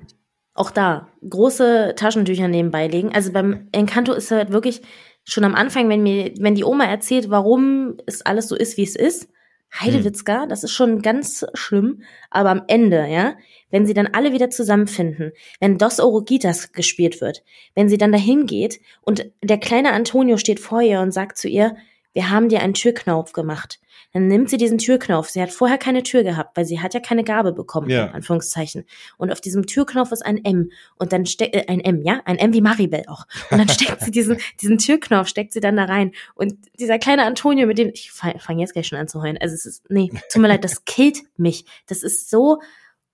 auch 0.53 0.71
da. 0.71 1.09
Große 1.27 1.93
Taschentücher 1.95 2.47
nebenbei 2.47 2.87
legen. 2.87 3.11
Also 3.13 3.31
beim 3.31 3.67
Encanto 3.71 4.13
ist 4.13 4.31
halt 4.31 4.51
wirklich, 4.51 4.81
schon 5.27 5.43
am 5.43 5.55
Anfang, 5.55 5.89
wenn 5.89 6.03
mir, 6.03 6.33
wenn 6.39 6.55
die 6.55 6.63
Oma 6.63 6.85
erzählt, 6.85 7.29
warum 7.29 7.97
es 8.05 8.21
alles 8.21 8.47
so 8.47 8.55
ist, 8.55 8.77
wie 8.77 8.83
es 8.83 8.95
ist, 8.95 9.29
Heidewitzka, 9.73 10.43
hm. 10.43 10.49
das 10.49 10.63
ist 10.63 10.71
schon 10.71 11.01
ganz 11.01 11.45
schlimm, 11.53 12.03
aber 12.29 12.49
am 12.49 12.63
Ende, 12.67 13.07
ja, 13.07 13.35
wenn 13.69 13.85
sie 13.85 13.93
dann 13.93 14.07
alle 14.07 14.33
wieder 14.33 14.49
zusammenfinden, 14.49 15.31
wenn 15.59 15.77
Dos 15.77 15.99
Orogitas 15.99 16.71
gespielt 16.71 17.21
wird, 17.21 17.43
wenn 17.75 17.89
sie 17.89 17.97
dann 17.97 18.11
dahin 18.11 18.45
geht 18.45 18.79
und 19.01 19.29
der 19.43 19.57
kleine 19.57 19.91
Antonio 19.91 20.37
steht 20.37 20.59
vor 20.59 20.81
ihr 20.81 21.01
und 21.01 21.11
sagt 21.11 21.37
zu 21.37 21.47
ihr, 21.47 21.75
wir 22.17 22.31
haben 22.31 22.49
dir 22.49 22.61
einen 22.61 22.73
Türknauf 22.73 23.31
gemacht. 23.31 23.79
Dann 24.11 24.25
nimmt 24.25 24.49
sie 24.49 24.57
diesen 24.57 24.79
Türknopf. 24.79 25.29
Sie 25.29 25.39
hat 25.39 25.51
vorher 25.51 25.77
keine 25.77 26.01
Tür 26.01 26.23
gehabt, 26.23 26.57
weil 26.57 26.65
sie 26.65 26.79
hat 26.79 26.95
ja 26.95 26.99
keine 26.99 27.23
Gabe 27.23 27.53
bekommen, 27.53 27.91
ja. 27.91 28.07
in 28.07 28.13
Anführungszeichen. 28.13 28.85
Und 29.17 29.31
auf 29.31 29.39
diesem 29.39 29.67
Türknopf 29.67 30.11
ist 30.11 30.25
ein 30.25 30.43
M. 30.43 30.71
Und 30.97 31.13
dann 31.13 31.27
steckt, 31.27 31.53
äh, 31.53 31.65
ein 31.67 31.79
M, 31.79 32.01
ja? 32.01 32.21
Ein 32.25 32.39
M 32.39 32.53
wie 32.53 32.61
Maribel 32.61 33.03
auch. 33.05 33.27
Und 33.51 33.59
dann 33.59 33.69
steckt 33.69 34.01
sie 34.01 34.09
diesen, 34.09 34.37
diesen 34.59 34.79
Türknopf, 34.79 35.27
steckt 35.27 35.53
sie 35.53 35.59
dann 35.59 35.75
da 35.75 35.85
rein. 35.85 36.13
Und 36.33 36.55
dieser 36.79 36.97
kleine 36.97 37.23
Antonio, 37.25 37.67
mit 37.67 37.77
dem, 37.77 37.91
ich 37.93 38.11
fange 38.11 38.39
fang 38.39 38.57
jetzt 38.57 38.73
gleich 38.73 38.87
schon 38.87 38.97
an 38.97 39.07
zu 39.07 39.21
heulen. 39.21 39.37
Also 39.39 39.53
es 39.53 39.67
ist, 39.67 39.87
nee, 39.91 40.09
tut 40.33 40.41
mir 40.41 40.47
leid, 40.47 40.63
das 40.63 40.85
killt 40.85 41.19
mich. 41.37 41.65
Das 41.85 42.01
ist 42.01 42.31
so, 42.31 42.61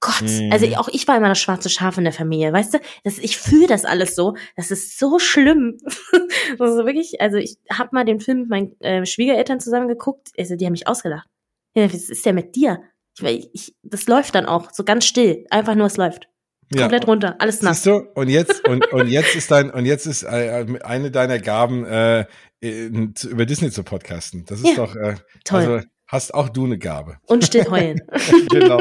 Gott, 0.03 0.23
mhm. 0.23 0.51
also 0.51 0.65
auch 0.75 0.89
ich 0.89 1.07
war 1.07 1.15
immer 1.15 1.29
das 1.29 1.39
schwarze 1.39 1.69
Schaf 1.69 1.97
in 1.97 2.03
der 2.03 2.11
Familie, 2.11 2.51
weißt 2.51 2.73
du? 2.73 2.79
Das, 3.05 3.19
ich 3.19 3.37
fühle 3.37 3.67
das 3.67 3.85
alles 3.85 4.15
so. 4.15 4.35
Das 4.57 4.69
ist 4.69 4.99
so 4.99 5.17
schlimm. 5.17 5.77
also 6.59 6.85
wirklich, 6.85 7.21
also 7.21 7.37
ich 7.37 7.57
habe 7.71 7.91
mal 7.93 8.03
den 8.03 8.19
Film 8.19 8.41
mit 8.41 8.49
meinen 8.49 8.81
äh, 8.81 9.05
Schwiegereltern 9.05 9.61
zusammen 9.61 9.87
geguckt. 9.87 10.31
Also 10.37 10.57
die 10.57 10.65
haben 10.65 10.73
mich 10.73 10.87
ausgelacht. 10.87 11.29
Ja, 11.73 11.85
was 11.85 12.09
ist 12.09 12.25
der 12.25 12.33
mit 12.33 12.57
dir? 12.57 12.81
Ich, 13.17 13.49
ich, 13.53 13.75
das 13.81 14.07
läuft 14.07 14.35
dann 14.35 14.45
auch 14.45 14.71
so 14.73 14.83
ganz 14.83 15.05
still. 15.05 15.45
Einfach 15.49 15.75
nur, 15.75 15.87
es 15.87 15.95
läuft. 15.95 16.27
Komplett 16.75 17.03
ja. 17.03 17.09
runter, 17.09 17.35
alles 17.39 17.61
nass. 17.61 17.83
Siehst 17.83 17.85
du? 17.85 18.07
Und 18.15 18.27
jetzt 18.27 18.67
und, 18.67 18.91
und 18.91 19.07
jetzt 19.07 19.35
ist 19.35 19.51
dein 19.51 19.69
und 19.69 19.85
jetzt 19.85 20.05
ist 20.05 20.23
äh, 20.23 20.65
eine 20.83 21.11
deiner 21.11 21.39
Gaben 21.39 21.85
äh, 21.85 22.25
über 22.61 23.45
Disney 23.45 23.71
zu 23.71 23.83
podcasten. 23.83 24.43
Das 24.45 24.59
ist 24.59 24.69
ja. 24.69 24.75
doch 24.75 24.95
äh, 24.95 25.15
toll. 25.45 25.59
Also, 25.59 25.87
hast 26.13 26.33
auch 26.33 26.47
du 26.47 26.65
eine 26.65 26.77
Gabe. 26.77 27.17
Und 27.25 27.43
still 27.43 27.65
heulen. 27.71 27.99
genau. 28.51 28.79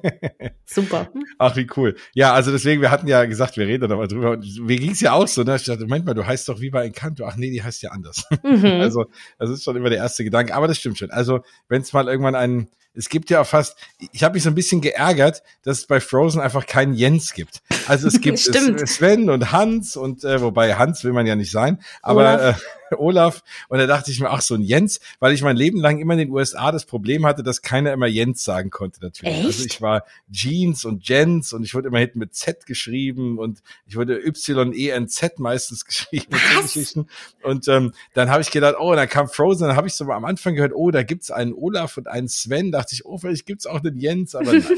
Super. 0.64 1.10
Ach, 1.38 1.54
wie 1.54 1.66
cool. 1.76 1.96
Ja, 2.14 2.32
also 2.32 2.50
deswegen, 2.50 2.80
wir 2.80 2.90
hatten 2.90 3.06
ja 3.06 3.26
gesagt, 3.26 3.58
wir 3.58 3.66
reden 3.66 3.88
mal 3.90 4.08
drüber. 4.08 4.38
Mir 4.38 4.78
ging 4.78 4.92
es 4.92 5.00
ja 5.00 5.12
auch 5.12 5.28
so, 5.28 5.42
ne? 5.42 5.56
Ich 5.56 5.64
dachte, 5.64 5.82
Moment 5.82 6.06
mal, 6.06 6.14
du 6.14 6.26
heißt 6.26 6.48
doch 6.48 6.60
wie 6.60 6.70
bei 6.70 6.86
Encanto. 6.86 7.26
Ach 7.26 7.36
nee, 7.36 7.50
die 7.50 7.62
heißt 7.62 7.82
ja 7.82 7.90
anders. 7.90 8.24
Mhm. 8.42 8.64
Also, 8.86 9.06
das 9.38 9.50
ist 9.50 9.64
schon 9.64 9.76
immer 9.76 9.90
der 9.90 9.98
erste 9.98 10.24
Gedanke. 10.24 10.54
Aber 10.54 10.66
das 10.66 10.78
stimmt 10.78 10.96
schon. 10.96 11.10
Also, 11.10 11.40
wenn 11.68 11.82
es 11.82 11.92
mal 11.92 12.08
irgendwann 12.08 12.34
einen 12.34 12.68
es 12.96 13.08
gibt 13.08 13.30
ja 13.30 13.44
fast, 13.44 13.76
ich 14.12 14.24
habe 14.24 14.34
mich 14.34 14.42
so 14.42 14.48
ein 14.48 14.54
bisschen 14.54 14.80
geärgert, 14.80 15.42
dass 15.62 15.80
es 15.80 15.86
bei 15.86 16.00
Frozen 16.00 16.40
einfach 16.40 16.66
keinen 16.66 16.94
Jens 16.94 17.34
gibt. 17.34 17.62
Also 17.86 18.08
es 18.08 18.20
gibt 18.20 18.38
Sven 18.38 19.30
und 19.30 19.52
Hans 19.52 19.96
und 19.96 20.24
äh, 20.24 20.40
wobei 20.40 20.74
Hans 20.74 21.04
will 21.04 21.12
man 21.12 21.26
ja 21.26 21.36
nicht 21.36 21.50
sein, 21.50 21.80
aber 22.02 22.20
Olaf. 22.20 22.56
Äh, 22.56 22.60
Olaf 22.98 23.42
und 23.68 23.78
da 23.78 23.86
dachte 23.86 24.10
ich 24.10 24.20
mir, 24.20 24.30
ach 24.30 24.40
so 24.40 24.54
ein 24.54 24.62
Jens, 24.62 25.00
weil 25.18 25.32
ich 25.32 25.42
mein 25.42 25.56
Leben 25.56 25.80
lang 25.80 25.98
immer 25.98 26.14
in 26.14 26.20
den 26.20 26.30
USA 26.30 26.70
das 26.70 26.84
Problem 26.84 27.26
hatte, 27.26 27.42
dass 27.42 27.62
keiner 27.62 27.92
immer 27.92 28.06
Jens 28.06 28.44
sagen 28.44 28.70
konnte 28.70 29.00
natürlich. 29.00 29.34
Echt? 29.34 29.44
Also 29.44 29.64
ich 29.64 29.82
war 29.82 30.04
Jeans 30.30 30.84
und 30.84 31.08
Jens 31.08 31.52
und 31.52 31.64
ich 31.64 31.74
wurde 31.74 31.88
immer 31.88 31.98
hinten 31.98 32.20
mit 32.20 32.34
Z 32.34 32.66
geschrieben 32.66 33.38
und 33.38 33.60
ich 33.86 33.96
wurde 33.96 34.24
Y 34.24 34.72
E 34.72 34.90
N 34.90 35.08
Z 35.08 35.38
meistens 35.38 35.84
geschrieben 35.84 36.36
Was? 36.54 36.94
und 37.42 37.68
ähm, 37.68 37.92
dann 38.14 38.30
habe 38.30 38.42
ich 38.42 38.50
gedacht, 38.50 38.76
oh, 38.78 38.90
und 38.90 38.96
dann 38.96 39.08
kam 39.08 39.28
Frozen, 39.28 39.66
dann 39.66 39.76
habe 39.76 39.88
ich 39.88 39.94
so 39.94 40.04
am 40.10 40.24
Anfang 40.24 40.54
gehört, 40.54 40.72
oh, 40.74 40.90
da 40.90 41.02
gibt's 41.02 41.30
einen 41.30 41.52
Olaf 41.54 41.96
und 41.96 42.08
einen 42.08 42.28
Sven, 42.28 42.70
dachte 42.86 42.94
ich, 42.94 43.04
oh, 43.04 43.18
vielleicht 43.18 43.46
gibt's 43.46 43.66
auch 43.66 43.82
einen 43.82 43.98
Jens, 43.98 44.34
aber 44.34 44.52
nein. 44.52 44.64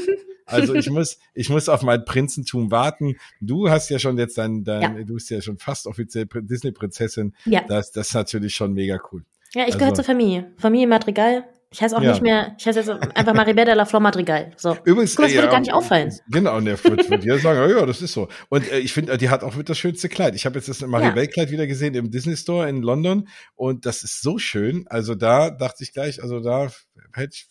Also 0.51 0.73
ich 0.73 0.89
muss, 0.89 1.19
ich 1.35 1.49
muss 1.49 1.69
auf 1.69 1.83
mein 1.83 2.05
Prinzentum 2.05 2.71
warten. 2.71 3.17
Du 3.39 3.69
hast 3.69 3.89
ja 3.89 3.99
schon 3.99 4.17
jetzt 4.17 4.39
dein, 4.39 4.63
dein 4.63 4.81
ja. 4.97 5.03
du 5.03 5.13
bist 5.13 5.29
ja 5.29 5.43
schon 5.43 5.59
fast 5.59 5.85
offiziell 5.85 6.25
Disney-Prinzessin. 6.25 7.35
Ja. 7.45 7.61
Das, 7.67 7.91
das 7.91 8.07
ist 8.07 8.13
natürlich 8.15 8.55
schon 8.55 8.73
mega 8.73 8.99
cool. 9.11 9.23
Ja, 9.53 9.61
ich 9.61 9.67
also, 9.67 9.77
gehöre 9.77 9.93
zur 9.93 10.05
Familie. 10.05 10.51
Familie 10.57 10.87
Madrigal. 10.87 11.47
Ich 11.71 11.81
heiße 11.81 11.95
auch 11.95 12.01
ja. 12.01 12.11
nicht 12.11 12.23
mehr, 12.23 12.55
ich 12.57 12.65
heiße 12.65 12.79
jetzt 12.79 12.89
einfach 12.89 13.33
Maribel 13.35 13.63
de 13.63 13.75
la 13.75 13.85
Flor 13.85 14.01
Madrigal. 14.01 14.51
So. 14.57 14.75
Übrigens, 14.85 15.15
Guck, 15.15 15.25
das 15.25 15.35
würde 15.35 15.45
ja, 15.45 15.51
gar 15.51 15.59
nicht 15.59 15.71
auffallen. 15.71 16.11
Genau, 16.29 16.59
wird, 16.63 16.83
wird 17.09 17.23
jeder 17.23 17.37
sagen, 17.37 17.69
ja, 17.69 17.85
das 17.85 18.01
ist 18.01 18.13
so. 18.13 18.27
Und 18.49 18.69
äh, 18.71 18.79
ich 18.79 18.91
finde, 18.91 19.15
die 19.19 19.29
hat 19.29 19.43
auch 19.43 19.55
mit 19.55 19.69
das 19.69 19.77
schönste 19.77 20.09
Kleid. 20.09 20.33
Ich 20.33 20.47
habe 20.47 20.57
jetzt 20.57 20.67
das 20.67 20.81
Maribel-Kleid 20.81 21.51
wieder 21.51 21.67
gesehen 21.67 21.93
im 21.93 22.09
Disney 22.09 22.35
Store 22.35 22.67
in 22.67 22.81
London 22.81 23.27
und 23.55 23.85
das 23.85 24.03
ist 24.03 24.21
so 24.21 24.39
schön. 24.39 24.85
Also 24.89 25.13
da 25.13 25.51
dachte 25.51 25.83
ich 25.83 25.93
gleich, 25.93 26.23
also 26.23 26.39
da 26.39 26.71
hätte 27.13 27.33
ich, 27.35 27.47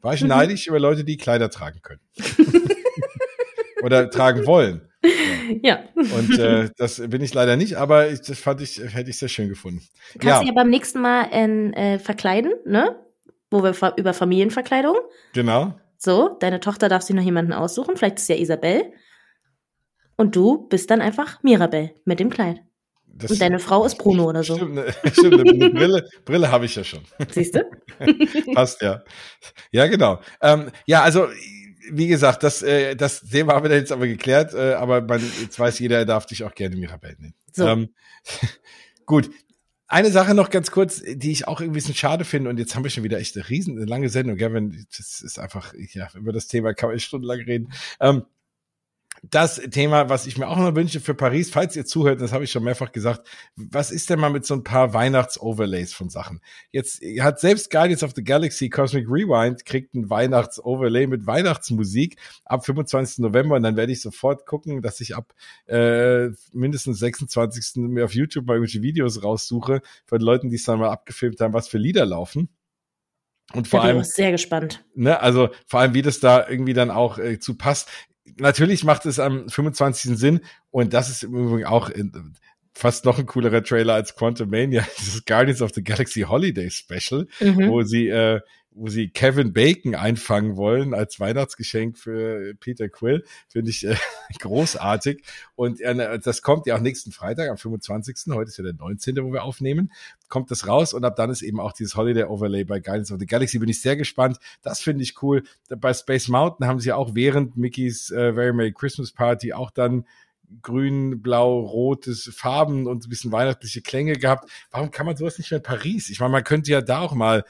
war 0.00 0.14
ich 0.14 0.22
mhm. 0.22 0.28
neidisch 0.28 0.68
über 0.68 0.78
Leute, 0.78 1.02
die 1.02 1.16
Kleider 1.16 1.50
tragen 1.50 1.80
können. 1.82 2.00
Oder 3.82 4.10
tragen 4.10 4.46
wollen. 4.46 4.88
Ja. 5.62 5.84
Und 5.94 6.38
äh, 6.38 6.70
das 6.76 7.00
bin 7.08 7.22
ich 7.22 7.34
leider 7.34 7.56
nicht, 7.56 7.76
aber 7.76 8.10
ich, 8.10 8.20
das 8.20 8.38
fand 8.38 8.60
ich, 8.60 8.78
hätte 8.78 9.10
ich 9.10 9.18
sehr 9.18 9.28
schön 9.28 9.48
gefunden. 9.48 9.82
Kannst 10.14 10.26
ja. 10.26 10.40
du 10.40 10.46
ja 10.46 10.52
beim 10.52 10.70
nächsten 10.70 11.00
Mal 11.00 11.24
in, 11.24 11.72
äh, 11.74 11.98
verkleiden, 11.98 12.52
ne? 12.64 12.96
Wo 13.56 13.62
wir 13.62 13.94
über 13.96 14.12
Familienverkleidung. 14.12 14.96
Genau. 15.32 15.74
So, 15.96 16.36
deine 16.40 16.60
Tochter 16.60 16.88
darf 16.88 17.02
sich 17.02 17.16
noch 17.16 17.22
jemanden 17.22 17.52
aussuchen, 17.52 17.96
vielleicht 17.96 18.18
ist 18.18 18.28
ja 18.28 18.36
Isabel. 18.36 18.92
Und 20.16 20.36
du 20.36 20.68
bist 20.68 20.90
dann 20.90 21.00
einfach 21.00 21.42
Mirabel 21.42 21.94
mit 22.04 22.20
dem 22.20 22.30
Kleid. 22.30 22.60
Das 23.06 23.30
und 23.30 23.40
deine 23.40 23.58
Frau 23.58 23.84
ist 23.86 23.96
Bruno 23.96 24.28
oder 24.28 24.42
so. 24.42 24.56
Stimmt, 24.56 24.74
ne, 24.74 24.94
stimmt 25.12 25.40
eine 25.40 25.70
Brille, 25.70 26.08
Brille 26.26 26.50
habe 26.50 26.66
ich 26.66 26.74
ja 26.74 26.84
schon. 26.84 27.00
Siehst 27.30 27.54
du? 27.54 27.64
Passt 28.54 28.82
ja. 28.82 29.02
Ja, 29.70 29.86
genau. 29.86 30.20
Ähm, 30.42 30.70
ja, 30.86 31.02
also 31.02 31.28
wie 31.90 32.08
gesagt, 32.08 32.42
das, 32.42 32.62
äh, 32.62 32.94
das 32.94 33.22
Thema 33.22 33.54
haben 33.54 33.68
wir 33.68 33.74
jetzt 33.74 33.92
aber 33.92 34.06
geklärt, 34.06 34.52
äh, 34.52 34.74
aber 34.74 35.00
man, 35.00 35.22
jetzt 35.40 35.58
weiß 35.58 35.78
jeder, 35.78 35.98
er 35.98 36.04
darf 36.04 36.26
dich 36.26 36.44
auch 36.44 36.54
gerne 36.54 36.76
Mirabelle 36.76 37.16
nennen. 37.18 37.34
So. 37.52 37.66
Ähm, 37.66 37.94
gut. 39.06 39.30
Eine 39.88 40.10
Sache 40.10 40.34
noch 40.34 40.50
ganz 40.50 40.72
kurz, 40.72 41.00
die 41.02 41.30
ich 41.30 41.46
auch 41.46 41.60
irgendwie 41.60 41.78
ein 41.78 41.82
bisschen 41.82 41.94
schade 41.94 42.24
finde, 42.24 42.50
und 42.50 42.58
jetzt 42.58 42.74
haben 42.74 42.82
wir 42.82 42.90
schon 42.90 43.04
wieder 43.04 43.18
echt 43.18 43.36
eine 43.36 43.48
riesen, 43.48 43.76
eine 43.76 43.86
lange 43.86 44.08
Sendung, 44.08 44.38
wenn, 44.38 44.86
das 44.96 45.20
ist 45.20 45.38
einfach, 45.38 45.74
ja, 45.92 46.08
über 46.14 46.32
das 46.32 46.48
Thema 46.48 46.74
kann 46.74 46.90
man 46.90 46.98
stundenlang 46.98 47.40
reden. 47.40 47.72
Ähm, 48.00 48.24
das 49.22 49.56
Thema, 49.70 50.08
was 50.08 50.26
ich 50.26 50.38
mir 50.38 50.48
auch 50.48 50.56
noch 50.56 50.74
wünsche 50.74 51.00
für 51.00 51.14
Paris, 51.14 51.50
falls 51.50 51.76
ihr 51.76 51.84
zuhört, 51.84 52.20
das 52.20 52.32
habe 52.32 52.44
ich 52.44 52.50
schon 52.50 52.64
mehrfach 52.64 52.92
gesagt, 52.92 53.28
was 53.56 53.90
ist 53.90 54.10
denn 54.10 54.20
mal 54.20 54.30
mit 54.30 54.44
so 54.46 54.54
ein 54.54 54.64
paar 54.64 54.92
Weihnachts-Overlays 54.94 55.92
von 55.92 56.08
Sachen? 56.08 56.40
Jetzt 56.70 57.02
hat 57.20 57.40
selbst 57.40 57.70
Guardians 57.70 58.02
of 58.02 58.12
the 58.14 58.24
Galaxy 58.24 58.68
Cosmic 58.68 59.06
Rewind 59.08 59.64
kriegt 59.64 59.94
ein 59.94 60.10
Weihnachts-Overlay 60.10 61.06
mit 61.06 61.26
Weihnachtsmusik 61.26 62.16
ab 62.44 62.64
25. 62.64 63.18
November 63.18 63.56
und 63.56 63.62
dann 63.62 63.76
werde 63.76 63.92
ich 63.92 64.00
sofort 64.00 64.46
gucken, 64.46 64.82
dass 64.82 65.00
ich 65.00 65.16
ab 65.16 65.32
äh, 65.66 66.28
mindestens 66.52 66.98
26. 66.98 67.76
mir 67.76 68.04
auf 68.04 68.14
YouTube 68.14 68.46
mal 68.46 68.54
irgendwelche 68.54 68.82
Videos 68.82 69.22
raussuche 69.22 69.80
von 70.06 70.20
Leuten, 70.20 70.50
die 70.50 70.56
es 70.56 70.64
dann 70.64 70.78
mal 70.78 70.90
abgefilmt 70.90 71.40
haben, 71.40 71.54
was 71.54 71.68
für 71.68 71.78
Lieder 71.78 72.06
laufen. 72.06 72.48
Und 73.52 73.68
vor 73.68 73.80
bin 73.80 73.90
allem, 73.90 74.04
sehr 74.04 74.32
gespannt. 74.32 74.84
ne, 74.94 75.20
also 75.20 75.50
vor 75.66 75.80
allem, 75.80 75.94
wie 75.94 76.02
das 76.02 76.18
da 76.18 76.48
irgendwie 76.48 76.74
dann 76.74 76.90
auch 76.90 77.18
äh, 77.18 77.38
zu 77.38 77.56
passt 77.56 77.88
natürlich 78.38 78.84
macht 78.84 79.06
es 79.06 79.18
am 79.18 79.48
25. 79.48 80.18
Sinn 80.18 80.40
und 80.70 80.92
das 80.92 81.10
ist 81.10 81.24
im 81.24 81.34
Übrigen 81.34 81.64
auch 81.66 81.88
in, 81.88 82.34
fast 82.74 83.04
noch 83.04 83.18
ein 83.18 83.26
coolerer 83.26 83.62
Trailer 83.62 83.94
als 83.94 84.14
Quantum 84.16 84.50
Mania, 84.50 84.86
dieses 84.98 85.24
Guardians 85.24 85.62
of 85.62 85.72
the 85.74 85.82
Galaxy 85.82 86.22
Holiday 86.22 86.70
Special, 86.70 87.26
Mhm. 87.40 87.68
wo 87.68 87.82
sie 87.82 88.08
äh, 88.08 88.40
wo 88.76 88.88
sie 88.88 89.08
Kevin 89.08 89.54
Bacon 89.54 89.94
einfangen 89.94 90.56
wollen 90.56 90.92
als 90.92 91.18
Weihnachtsgeschenk 91.18 91.96
für 91.96 92.54
Peter 92.60 92.90
Quill, 92.90 93.24
finde 93.48 93.70
ich 93.70 93.86
äh, 93.86 93.96
großartig. 94.38 95.22
Und 95.54 95.80
äh, 95.80 96.18
das 96.18 96.42
kommt 96.42 96.66
ja 96.66 96.76
auch 96.76 96.80
nächsten 96.80 97.10
Freitag, 97.10 97.48
am 97.48 97.56
25. 97.56 98.34
Heute 98.34 98.48
ist 98.50 98.58
ja 98.58 98.64
der 98.64 98.74
19., 98.74 99.16
wo 99.24 99.32
wir 99.32 99.44
aufnehmen, 99.44 99.90
kommt 100.28 100.50
das 100.50 100.68
raus 100.68 100.92
und 100.92 101.04
ab 101.04 101.16
dann 101.16 101.30
ist 101.30 101.40
eben 101.40 101.58
auch 101.58 101.72
dieses 101.72 101.96
Holiday 101.96 102.24
Overlay 102.24 102.64
bei 102.64 102.78
Guardians 102.80 103.10
of 103.10 103.18
the 103.18 103.26
Galaxy. 103.26 103.58
Bin 103.58 103.68
ich 103.70 103.80
sehr 103.80 103.96
gespannt. 103.96 104.38
Das 104.60 104.80
finde 104.80 105.02
ich 105.02 105.22
cool. 105.22 105.42
Bei 105.68 105.94
Space 105.94 106.28
Mountain 106.28 106.66
haben 106.66 106.80
sie 106.80 106.92
auch 106.92 107.14
während 107.14 107.56
Mickey's 107.56 108.10
äh, 108.10 108.34
Very 108.34 108.52
Merry 108.52 108.72
Christmas 108.72 109.10
Party 109.10 109.54
auch 109.54 109.70
dann 109.70 110.04
grün, 110.62 111.22
blau, 111.22 111.60
rotes 111.60 112.30
Farben 112.34 112.86
und 112.86 113.04
ein 113.04 113.08
bisschen 113.08 113.32
weihnachtliche 113.32 113.82
Klänge 113.82 114.12
gehabt. 114.14 114.48
Warum 114.70 114.90
kann 114.90 115.06
man 115.06 115.16
sowas 115.16 115.38
nicht 115.38 115.50
mehr 115.50 115.58
in 115.58 115.64
Paris? 115.64 116.10
Ich 116.10 116.20
meine, 116.20 116.32
man 116.32 116.44
könnte 116.44 116.70
ja 116.70 116.82
da 116.82 117.00
auch 117.00 117.14
mal 117.14 117.44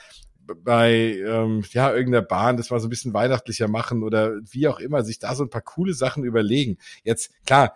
bei 0.64 1.16
ähm, 1.26 1.64
ja 1.70 1.92
irgendeiner 1.92 2.24
Bahn 2.24 2.56
das 2.56 2.70
mal 2.70 2.80
so 2.80 2.86
ein 2.86 2.90
bisschen 2.90 3.14
weihnachtlicher 3.14 3.68
machen 3.68 4.02
oder 4.02 4.34
wie 4.50 4.68
auch 4.68 4.78
immer 4.78 5.02
sich 5.02 5.18
da 5.18 5.34
so 5.34 5.44
ein 5.44 5.50
paar 5.50 5.62
coole 5.62 5.94
Sachen 5.94 6.24
überlegen. 6.24 6.78
Jetzt 7.02 7.32
klar, 7.46 7.74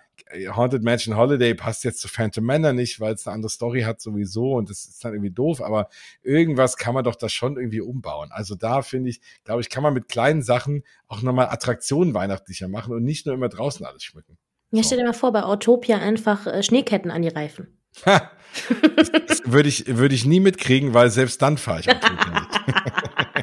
Haunted 0.54 0.82
Mansion 0.82 1.16
Holiday 1.16 1.54
passt 1.54 1.84
jetzt 1.84 2.00
zu 2.00 2.08
Phantom 2.08 2.44
Manor 2.44 2.72
nicht, 2.72 3.00
weil 3.00 3.14
es 3.14 3.26
eine 3.26 3.34
andere 3.34 3.50
Story 3.50 3.82
hat 3.82 4.00
sowieso 4.00 4.52
und 4.54 4.70
das 4.70 4.84
ist 4.84 5.04
dann 5.04 5.12
irgendwie 5.12 5.32
doof, 5.32 5.60
aber 5.60 5.88
irgendwas 6.22 6.76
kann 6.76 6.94
man 6.94 7.04
doch 7.04 7.16
da 7.16 7.28
schon 7.28 7.56
irgendwie 7.56 7.80
umbauen. 7.80 8.30
Also 8.32 8.54
da 8.54 8.82
finde 8.82 9.10
ich, 9.10 9.20
glaube 9.44 9.60
ich, 9.60 9.70
kann 9.70 9.82
man 9.82 9.94
mit 9.94 10.08
kleinen 10.08 10.42
Sachen 10.42 10.84
auch 11.08 11.22
nochmal 11.22 11.48
Attraktionen 11.48 12.14
weihnachtlicher 12.14 12.68
machen 12.68 12.94
und 12.94 13.02
nicht 13.02 13.26
nur 13.26 13.34
immer 13.34 13.48
draußen 13.48 13.84
alles 13.84 14.04
schmücken. 14.04 14.38
Ja, 14.70 14.82
So. 14.82 14.88
stell 14.88 14.98
dir 14.98 15.04
mal 15.04 15.12
vor, 15.12 15.32
bei 15.32 15.42
Autopia 15.42 15.98
einfach 15.98 16.46
äh, 16.46 16.62
Schneeketten 16.62 17.10
an 17.10 17.22
die 17.22 17.28
Reifen. 17.28 17.76
Ha, 18.06 18.30
das, 18.96 19.10
das 19.26 19.42
würde 19.44 19.68
ich, 19.68 19.96
würde 19.96 20.14
ich 20.14 20.24
nie 20.24 20.38
mitkriegen, 20.38 20.94
weil 20.94 21.10
selbst 21.10 21.42
dann 21.42 21.58
fahre 21.58 21.80
ich 21.80 21.86
nicht. 21.88 21.98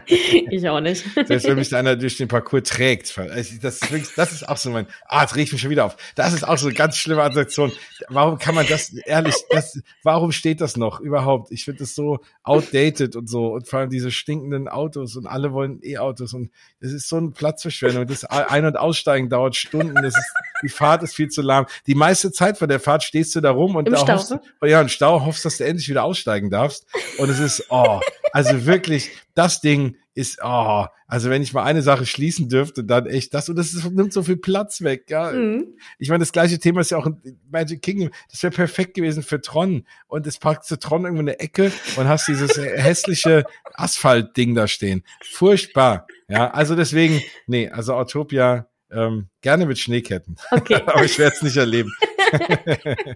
ich 0.52 0.68
auch 0.70 0.80
nicht. 0.80 1.04
Selbst 1.26 1.48
wenn 1.48 1.56
mich 1.58 1.76
einer 1.76 1.96
durch 1.96 2.18
den 2.18 2.28
Parcours 2.28 2.64
trägt. 2.64 3.18
Also 3.18 3.56
Das 3.62 3.76
ist, 3.82 3.92
wirklich, 3.92 4.14
das 4.16 4.32
ist 4.32 4.48
auch 4.48 4.58
so 4.58 4.70
mein, 4.70 4.88
ah, 5.08 5.22
jetzt 5.22 5.36
riecht 5.36 5.52
mich 5.52 5.62
schon 5.62 5.70
wieder 5.70 5.86
auf. 5.86 5.98
Das 6.16 6.34
ist 6.34 6.48
auch 6.48 6.58
so 6.58 6.68
eine 6.68 6.76
ganz 6.76 6.98
schlimme 6.98 7.22
Attraktion. 7.24 7.72
Warum 8.10 8.38
kann 8.40 8.56
man 8.56 8.66
das, 8.68 8.94
ehrlich, 8.94 9.36
das, 9.50 9.80
warum 10.04 10.32
steht 10.32 10.62
das 10.62 10.78
noch 10.78 11.00
überhaupt? 11.02 11.52
Ich 11.52 11.66
finde 11.66 11.80
das 11.80 11.94
so 11.94 12.20
outdated 12.44 13.16
und 13.16 13.30
so. 13.30 13.48
Und 13.54 13.68
vor 13.68 13.80
allem 13.80 13.90
diese 13.90 14.10
stinkenden 14.12 14.68
Autos 14.68 15.16
und 15.18 15.28
alle 15.28 15.52
wollen 15.52 15.80
E-Autos 15.84 16.34
und 16.34 16.52
es 16.80 16.94
ist 16.94 17.10
so 17.10 17.18
eine 17.18 17.32
Platzverschwendung. 17.32 18.08
Das 18.08 18.24
Ein- 18.24 18.66
und 18.66 18.78
Aussteigen 18.78 19.30
dauert 19.30 19.56
Stunden. 19.56 19.96
Das 19.96 20.16
ist, 20.18 20.34
die 20.64 20.70
Fahrt 20.70 21.04
ist 21.04 21.16
viel 21.16 21.28
zu 21.30 21.42
lahm. 21.42 21.66
Die 21.86 21.96
meiste 21.96 22.32
Zeit 22.32 22.58
von 22.58 22.70
der 22.70 22.80
Fahrt 22.80 23.04
stehst 23.04 23.36
du 23.36 23.42
da 23.42 23.52
rum 23.52 23.76
und 23.76 23.88
Im 23.88 23.94
da 23.94 24.00
Stau, 24.00 24.14
hoffst, 24.14 24.32
du- 24.32 24.66
ja, 24.68 24.80
im 24.82 24.90
Stau 24.90 25.26
hoffst, 25.26 25.44
dass 25.44 25.58
du 25.58 25.66
endlich 25.66 25.90
wieder 25.90 26.04
aussteigen 26.04 26.50
darfst. 26.50 26.86
Und 27.18 27.30
es 27.30 27.40
ist, 27.40 27.66
oh, 27.70 28.00
also 28.32 28.66
wirklich, 28.66 29.12
das 29.36 29.62
Ding 29.62 29.97
ist, 30.14 30.40
oh, 30.44 30.86
also 31.06 31.30
wenn 31.30 31.44
ich 31.44 31.54
mal 31.54 31.64
eine 31.64 31.84
Sache 31.84 32.06
schließen 32.06 32.50
dürfte, 32.50 32.84
dann 32.84 33.06
echt 33.06 33.34
das. 33.34 33.50
Und 33.50 33.56
das 33.56 33.74
ist, 33.74 33.90
nimmt 33.92 34.12
so 34.12 34.24
viel 34.24 34.38
Platz 34.38 34.82
weg, 34.82 35.06
ja. 35.10 35.32
Mhm. 35.32 35.78
Ich 36.00 36.10
meine, 36.10 36.24
das 36.24 36.32
gleiche 36.32 36.58
Thema 36.58 36.82
ist 36.82 36.90
ja 36.90 36.98
auch 36.98 37.06
in 37.06 37.40
Magic 37.52 37.82
Kingdom. 37.82 38.10
Das 38.32 38.42
wäre 38.42 38.52
perfekt 38.54 38.96
gewesen 38.96 39.22
für 39.22 39.40
Tron. 39.40 39.86
Und 40.08 40.26
es 40.26 40.40
packt 40.40 40.66
zu 40.66 40.80
Tron 40.80 41.04
irgendwo 41.04 41.22
in 41.22 41.28
der 41.28 41.42
Ecke 41.42 41.72
und 41.98 42.08
hast 42.08 42.28
dieses 42.28 42.58
hässliche 42.58 43.44
Asphalt-Ding 43.76 44.56
da 44.56 44.68
stehen. 44.68 45.04
Furchtbar. 45.24 46.08
Ja, 46.28 46.50
also 46.50 46.76
deswegen, 46.76 47.22
nee, 47.46 47.70
also 47.70 47.94
Autopia, 47.94 48.68
ähm, 48.92 49.28
gerne 49.42 49.66
mit 49.66 49.78
Schneeketten. 49.78 50.38
Okay. 50.52 50.76
Aber 50.86 51.04
ich 51.04 51.20
werde 51.20 51.36
es 51.36 51.42
nicht 51.42 51.58
erleben. 51.58 51.92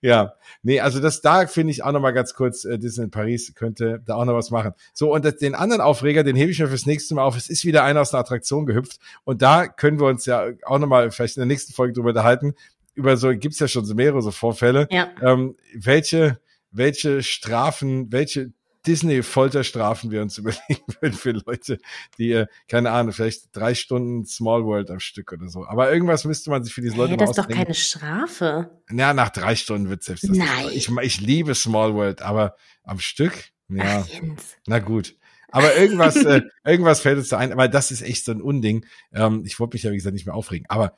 ja, 0.00 0.34
nee, 0.62 0.80
also 0.80 1.00
das 1.00 1.20
da 1.20 1.46
finde 1.46 1.72
ich 1.72 1.82
auch 1.82 1.92
noch 1.92 2.00
mal 2.00 2.12
ganz 2.12 2.34
kurz, 2.34 2.64
äh, 2.64 2.78
Disney 2.78 3.04
in 3.04 3.10
Paris 3.10 3.54
könnte 3.54 4.02
da 4.04 4.16
auch 4.16 4.24
noch 4.24 4.34
was 4.34 4.50
machen. 4.50 4.72
So, 4.92 5.12
und 5.12 5.24
das, 5.24 5.36
den 5.36 5.54
anderen 5.54 5.80
Aufreger, 5.80 6.24
den 6.24 6.36
hebe 6.36 6.50
ich 6.50 6.58
mir 6.58 6.68
fürs 6.68 6.86
nächste 6.86 7.14
Mal 7.14 7.22
auf. 7.22 7.36
Es 7.36 7.48
ist 7.48 7.64
wieder 7.64 7.84
einer 7.84 8.00
aus 8.00 8.12
einer 8.12 8.20
Attraktion 8.20 8.66
gehüpft. 8.66 8.98
Und 9.24 9.42
da 9.42 9.66
können 9.66 10.00
wir 10.00 10.06
uns 10.06 10.26
ja 10.26 10.48
auch 10.64 10.78
noch 10.78 10.88
mal 10.88 11.10
vielleicht 11.10 11.36
in 11.36 11.40
der 11.40 11.46
nächsten 11.46 11.72
Folge 11.72 11.92
drüber 11.94 12.10
unterhalten. 12.10 12.54
Über 12.94 13.16
so 13.16 13.30
gibt's 13.34 13.58
ja 13.58 13.68
schon 13.68 13.84
so 13.84 13.94
mehrere 13.94 14.22
so 14.22 14.30
Vorfälle. 14.30 14.86
Ja. 14.90 15.10
Ähm, 15.22 15.56
welche, 15.74 16.38
welche 16.70 17.22
Strafen, 17.22 18.12
welche 18.12 18.52
Disney-Folterstrafen 18.86 20.10
wir 20.10 20.22
uns 20.22 20.38
überlegen 20.38 20.84
würden 21.00 21.14
für 21.14 21.32
Leute, 21.32 21.78
die, 22.18 22.32
äh, 22.32 22.46
keine 22.68 22.90
Ahnung, 22.90 23.12
vielleicht 23.12 23.54
drei 23.54 23.74
Stunden 23.74 24.24
Small 24.26 24.64
World 24.64 24.90
am 24.90 25.00
Stück 25.00 25.32
oder 25.32 25.48
so. 25.48 25.66
Aber 25.66 25.92
irgendwas 25.92 26.24
müsste 26.24 26.50
man 26.50 26.64
sich 26.64 26.74
für 26.74 26.80
diese 26.80 26.96
Leute 26.96 27.10
Hey, 27.10 27.16
das 27.18 27.30
ist 27.30 27.38
doch 27.38 27.48
keine 27.48 27.74
Strafe. 27.74 28.82
Ja, 28.90 29.14
nach 29.14 29.30
drei 29.30 29.56
Stunden 29.56 29.88
wird 29.88 30.02
selbst 30.02 30.24
das. 30.24 30.36
Nein. 30.36 30.68
Ich, 30.72 30.88
ich 30.88 31.20
liebe 31.20 31.54
Small 31.54 31.94
World, 31.94 32.22
aber 32.22 32.56
am 32.82 32.98
Stück? 32.98 33.32
Ja, 33.68 34.04
Ach, 34.04 34.36
na 34.66 34.78
gut. 34.78 35.16
Aber 35.50 35.76
irgendwas, 35.76 36.16
äh, 36.16 36.42
irgendwas 36.64 37.00
fällt 37.00 37.18
uns 37.18 37.28
da 37.28 37.38
ein, 37.38 37.52
aber 37.52 37.68
das 37.68 37.90
ist 37.90 38.02
echt 38.02 38.24
so 38.24 38.32
ein 38.32 38.40
Unding. 38.42 38.86
Ähm, 39.12 39.44
ich 39.46 39.60
wollte 39.60 39.74
mich 39.74 39.82
ja, 39.82 39.92
wie 39.92 39.96
gesagt, 39.96 40.14
nicht 40.14 40.26
mehr 40.26 40.34
aufregen. 40.34 40.66
Aber 40.68 40.96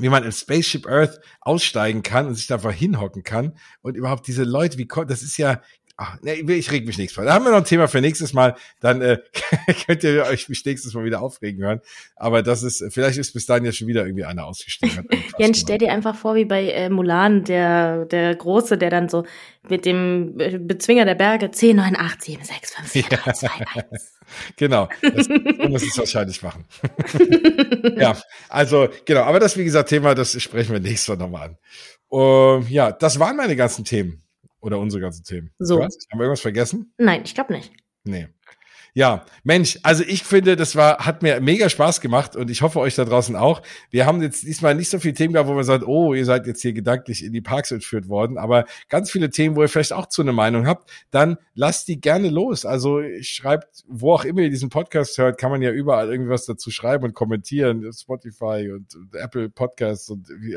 wie 0.00 0.08
man 0.08 0.24
im 0.24 0.32
Spaceship 0.32 0.86
Earth 0.86 1.20
aussteigen 1.40 2.02
kann 2.02 2.26
und 2.26 2.34
sich 2.34 2.46
da 2.46 2.56
einfach 2.56 2.72
hinhocken 2.72 3.22
kann 3.22 3.58
und 3.80 3.96
überhaupt 3.96 4.26
diese 4.26 4.44
Leute, 4.44 4.78
wie 4.78 4.88
das 5.06 5.22
ist 5.22 5.36
ja, 5.38 5.60
ach, 5.98 6.16
nee, 6.22 6.40
ich 6.54 6.70
reg 6.70 6.86
mich 6.86 6.96
nächstes 6.96 7.18
Mal. 7.18 7.24
Da 7.24 7.34
haben 7.34 7.44
wir 7.44 7.50
noch 7.50 7.58
ein 7.58 7.64
Thema 7.64 7.88
für 7.88 8.00
nächstes 8.00 8.32
Mal. 8.32 8.54
Dann 8.80 9.02
äh, 9.02 9.18
könnt 9.86 10.04
ihr 10.04 10.24
euch 10.24 10.48
mich 10.48 10.64
nächstes 10.64 10.94
Mal 10.94 11.04
wieder 11.04 11.20
aufregen 11.20 11.62
hören. 11.62 11.80
Aber 12.14 12.42
das 12.42 12.62
ist, 12.62 12.84
vielleicht 12.90 13.18
ist 13.18 13.32
bis 13.32 13.46
dahin 13.46 13.64
ja 13.64 13.72
schon 13.72 13.88
wieder 13.88 14.06
irgendwie 14.06 14.24
einer 14.24 14.46
ausgestiegen. 14.46 15.08
Jens, 15.38 15.58
stell 15.58 15.78
dir 15.78 15.92
einfach 15.92 16.14
vor, 16.14 16.36
wie 16.36 16.44
bei 16.44 16.70
äh, 16.70 16.88
Mulan, 16.88 17.42
der, 17.44 18.06
der 18.06 18.34
Große, 18.36 18.78
der 18.78 18.90
dann 18.90 19.08
so 19.08 19.26
mit 19.68 19.84
dem 19.84 20.38
äh, 20.38 20.58
Bezwinger 20.58 21.04
der 21.04 21.16
Berge 21.16 21.50
10, 21.50 21.76
9, 21.76 21.96
8, 21.96 22.22
7, 22.22 22.44
6, 22.44 22.74
5, 22.74 22.88
4, 22.88 23.02
3, 23.02 23.32
2, 23.32 23.48
1. 23.90 24.18
Genau, 24.56 24.88
das, 25.02 25.28
muss 25.68 25.82
es 25.82 25.98
wahrscheinlich 25.98 26.42
machen. 26.42 26.64
ja, 27.96 28.16
also 28.48 28.88
genau, 29.04 29.22
aber 29.22 29.40
das, 29.40 29.56
wie 29.56 29.64
gesagt, 29.64 29.88
Thema, 29.88 30.14
das 30.14 30.40
sprechen 30.40 30.72
wir 30.72 30.80
nächstes 30.80 31.08
Mal 31.08 31.16
nochmal 31.24 31.48
an. 31.48 31.56
Um, 32.10 32.66
ja, 32.68 32.92
das 32.92 33.18
waren 33.18 33.36
meine 33.36 33.56
ganzen 33.56 33.84
Themen. 33.84 34.22
Oder 34.60 34.78
unsere 34.78 35.00
ganzen 35.00 35.24
Themen. 35.24 35.50
So. 35.58 35.78
Nicht, 35.78 36.06
Haben 36.10 36.18
wir 36.18 36.24
irgendwas 36.24 36.40
vergessen? 36.40 36.92
Nein, 36.98 37.22
ich 37.24 37.34
glaube 37.34 37.52
nicht. 37.52 37.72
Nee. 38.04 38.28
Ja, 38.94 39.24
Mensch, 39.44 39.78
also 39.82 40.02
ich 40.02 40.24
finde, 40.24 40.56
das 40.56 40.74
war, 40.74 41.06
hat 41.06 41.22
mir 41.22 41.40
mega 41.40 41.68
Spaß 41.68 42.00
gemacht 42.00 42.34
und 42.34 42.50
ich 42.50 42.62
hoffe 42.62 42.80
euch 42.80 42.94
da 42.94 43.04
draußen 43.04 43.36
auch. 43.36 43.62
Wir 43.90 44.06
haben 44.06 44.22
jetzt 44.22 44.42
diesmal 44.42 44.74
nicht 44.74 44.88
so 44.88 44.98
viele 44.98 45.14
Themen 45.14 45.34
gehabt, 45.34 45.48
wo 45.48 45.54
man 45.54 45.62
sagt, 45.62 45.86
oh, 45.86 46.14
ihr 46.14 46.24
seid 46.24 46.46
jetzt 46.48 46.62
hier 46.62 46.72
gedanklich 46.72 47.24
in 47.24 47.32
die 47.32 47.40
Parks 47.40 47.70
entführt 47.70 48.08
worden, 48.08 48.38
aber 48.38 48.64
ganz 48.88 49.10
viele 49.10 49.30
Themen, 49.30 49.56
wo 49.56 49.62
ihr 49.62 49.68
vielleicht 49.68 49.92
auch 49.92 50.06
zu 50.06 50.22
einer 50.22 50.32
Meinung 50.32 50.66
habt, 50.66 50.90
dann 51.10 51.36
lasst 51.54 51.86
die 51.86 52.00
gerne 52.00 52.28
los. 52.28 52.64
Also 52.64 53.00
schreibt, 53.20 53.84
wo 53.86 54.14
auch 54.14 54.24
immer 54.24 54.40
ihr 54.40 54.50
diesen 54.50 54.70
Podcast 54.70 55.18
hört, 55.18 55.38
kann 55.38 55.50
man 55.50 55.62
ja 55.62 55.70
überall 55.70 56.10
irgendwas 56.10 56.46
dazu 56.46 56.70
schreiben 56.70 57.04
und 57.04 57.14
kommentieren, 57.14 57.92
Spotify 57.92 58.72
und 58.72 58.96
Apple 59.14 59.50
Podcasts 59.50 60.08
und 60.08 60.28
wie, 60.28 60.56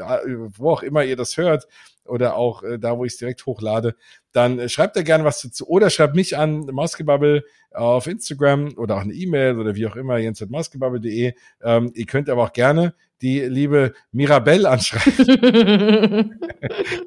wo 0.57 0.71
auch 0.71 0.83
immer 0.83 1.03
ihr 1.03 1.15
das 1.15 1.37
hört 1.37 1.67
oder 2.05 2.35
auch 2.35 2.63
äh, 2.63 2.79
da, 2.79 2.97
wo 2.97 3.05
ich 3.05 3.13
es 3.13 3.19
direkt 3.19 3.45
hochlade, 3.45 3.95
dann 4.31 4.59
äh, 4.59 4.69
schreibt 4.69 4.95
da 4.95 5.01
gerne 5.01 5.23
was 5.23 5.41
dazu 5.41 5.67
oder 5.67 5.89
schreibt 5.89 6.15
mich 6.15 6.37
an 6.37 6.65
Maskebubble 6.71 7.43
auf 7.71 8.07
Instagram 8.07 8.77
oder 8.77 8.97
auch 8.97 9.01
eine 9.01 9.13
E-Mail 9.13 9.57
oder 9.57 9.75
wie 9.75 9.87
auch 9.87 9.95
immer, 9.95 10.17
jens.maskebubble.de. 10.17 11.33
Ähm, 11.61 11.91
ihr 11.93 12.05
könnt 12.05 12.29
aber 12.29 12.43
auch 12.43 12.53
gerne 12.53 12.93
die 13.21 13.41
liebe 13.41 13.93
Mirabelle 14.11 14.69
anschreiben. 14.69 16.39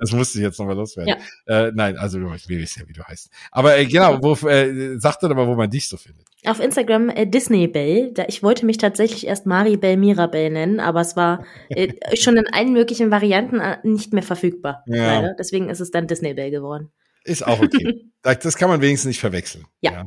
Das 0.01 0.13
musste 0.13 0.39
ich 0.39 0.45
jetzt 0.45 0.59
nochmal 0.59 0.77
loswerden. 0.77 1.15
Äh, 1.47 1.71
nein, 1.75 1.97
also 1.97 2.19
du 2.19 2.29
weißt, 2.29 2.49
ja, 2.49 2.83
wie 2.87 2.93
du 2.93 3.03
heißt. 3.03 3.31
Aber 3.53 3.79
äh, 3.79 3.87
genau, 3.87 4.23
wo, 4.23 4.35
äh, 4.49 4.99
sag 4.99 5.19
doch 5.21 5.31
aber, 5.31 5.47
wo 5.47 5.55
man 5.55 5.71
dich 5.71 5.89
so 5.89 5.97
findet. 5.97 6.27
Auf 6.45 6.61
Instagram 6.61 7.09
äh, 7.09 7.27
Disney 7.27 7.67
Bell. 7.69 8.13
Da, 8.13 8.25
ich 8.29 8.43
wollte 8.43 8.67
mich 8.67 8.79
tatsächlich 8.79 9.27
erst 9.27 9.47
Maribel 9.47 9.97
Mirabel 9.97 10.51
nennen, 10.51 10.81
aber 10.81 11.01
es 11.01 11.17
war 11.17 11.45
äh, 11.71 11.93
schon 12.17 12.37
in 12.37 12.47
allen 12.53 12.73
möglichen 12.73 13.11
Varianten 13.11 13.61
äh, 13.61 13.79
nicht 13.83 14.13
mehr 14.13 14.23
verfügbar. 14.23 14.83
Ja. 14.87 15.21
Leider. 15.21 15.35
Deswegen 15.39 15.71
ist 15.71 15.81
es 15.81 15.91
dann 15.91 16.07
Disney 16.07 16.35
Bell 16.35 16.51
geworden. 16.51 16.91
Ist 17.25 17.47
auch 17.47 17.61
okay. 17.61 18.05
das 18.23 18.57
kann 18.57 18.69
man 18.69 18.83
wenigstens 18.83 19.09
nicht 19.09 19.21
verwechseln. 19.21 19.65
Ja. 19.81 19.93
ja. 19.93 20.07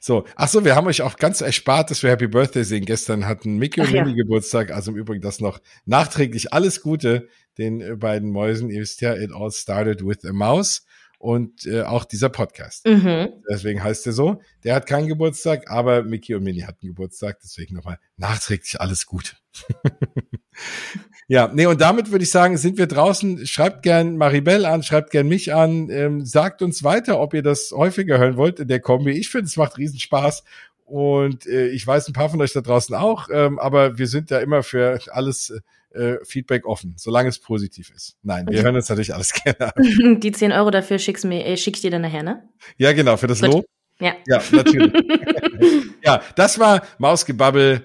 So, 0.00 0.24
ach 0.34 0.48
so, 0.48 0.64
wir 0.64 0.76
haben 0.76 0.86
euch 0.86 1.02
auch 1.02 1.16
ganz 1.16 1.42
erspart, 1.42 1.90
dass 1.90 2.02
wir 2.02 2.10
Happy 2.10 2.26
Birthday 2.26 2.64
sehen. 2.64 2.86
Gestern 2.86 3.26
hatten 3.26 3.58
Mickey 3.58 3.82
und 3.82 3.92
Minnie 3.92 4.10
ja. 4.10 4.16
Geburtstag, 4.16 4.70
also 4.70 4.92
im 4.92 4.96
Übrigen 4.96 5.20
das 5.20 5.40
noch 5.40 5.60
nachträglich 5.84 6.52
alles 6.52 6.80
Gute 6.80 7.28
den 7.58 7.80
äh, 7.80 7.96
beiden 7.96 8.30
Mäusen. 8.30 8.70
Ihr 8.70 8.80
wisst 8.80 9.00
ja, 9.02 9.14
it 9.14 9.30
all 9.32 9.50
started 9.50 10.04
with 10.04 10.24
a 10.24 10.32
mouse 10.32 10.86
und 11.20 11.66
äh, 11.66 11.82
auch 11.82 12.06
dieser 12.06 12.30
Podcast. 12.30 12.86
Mhm. 12.86 13.28
Deswegen 13.48 13.84
heißt 13.84 14.06
er 14.06 14.14
so. 14.14 14.40
Der 14.64 14.74
hat 14.74 14.86
keinen 14.86 15.06
Geburtstag, 15.06 15.70
aber 15.70 16.02
Mickey 16.02 16.34
und 16.34 16.42
Minnie 16.42 16.64
hatten 16.64 16.86
Geburtstag. 16.86 17.40
Deswegen 17.42 17.76
nochmal 17.76 17.98
nachträglich 18.16 18.80
alles 18.80 19.04
Gute. 19.04 19.32
ja, 21.28 21.50
nee, 21.52 21.66
und 21.66 21.78
damit 21.82 22.10
würde 22.10 22.24
ich 22.24 22.30
sagen, 22.30 22.56
sind 22.56 22.78
wir 22.78 22.86
draußen. 22.86 23.46
Schreibt 23.46 23.82
gern 23.82 24.16
Maribel 24.16 24.64
an, 24.64 24.82
schreibt 24.82 25.10
gern 25.10 25.28
mich 25.28 25.52
an, 25.52 25.90
ähm, 25.90 26.24
sagt 26.24 26.62
uns 26.62 26.82
weiter, 26.84 27.20
ob 27.20 27.34
ihr 27.34 27.42
das 27.42 27.70
häufiger 27.76 28.16
hören 28.16 28.38
wollt 28.38 28.58
in 28.58 28.68
der 28.68 28.80
Kombi. 28.80 29.10
Ich 29.10 29.28
finde, 29.28 29.44
es 29.44 29.58
macht 29.58 29.76
riesen 29.76 30.00
Spaß. 30.00 30.42
Und 30.90 31.46
äh, 31.46 31.68
ich 31.68 31.86
weiß 31.86 32.08
ein 32.08 32.14
paar 32.14 32.30
von 32.30 32.40
euch 32.40 32.52
da 32.52 32.62
draußen 32.62 32.96
auch, 32.96 33.28
ähm, 33.32 33.60
aber 33.60 33.96
wir 33.96 34.08
sind 34.08 34.32
da 34.32 34.40
immer 34.40 34.64
für 34.64 34.98
alles 35.12 35.54
äh, 35.92 36.16
Feedback 36.24 36.66
offen, 36.66 36.94
solange 36.96 37.28
es 37.28 37.38
positiv 37.38 37.92
ist. 37.94 38.16
Nein, 38.24 38.44
wir 38.48 38.60
hören 38.60 38.74
uns 38.74 38.88
natürlich 38.88 39.14
alles 39.14 39.32
gerne 39.32 39.72
an. 39.72 40.20
Die 40.20 40.32
10 40.32 40.50
Euro 40.50 40.72
dafür 40.72 40.98
schickst 40.98 41.24
mir, 41.24 41.46
äh, 41.46 41.56
schickst 41.56 41.84
dir 41.84 41.92
dann 41.92 42.02
nachher, 42.02 42.24
ne? 42.24 42.42
Ja, 42.76 42.92
genau, 42.92 43.16
für 43.16 43.28
das 43.28 43.40
Gut. 43.40 43.52
Lob. 43.52 43.66
Ja. 44.00 44.14
Ja, 44.26 44.42
natürlich. 44.50 44.92
ja, 46.04 46.22
das 46.34 46.58
war 46.58 46.82
Mausgebabbel. 46.98 47.84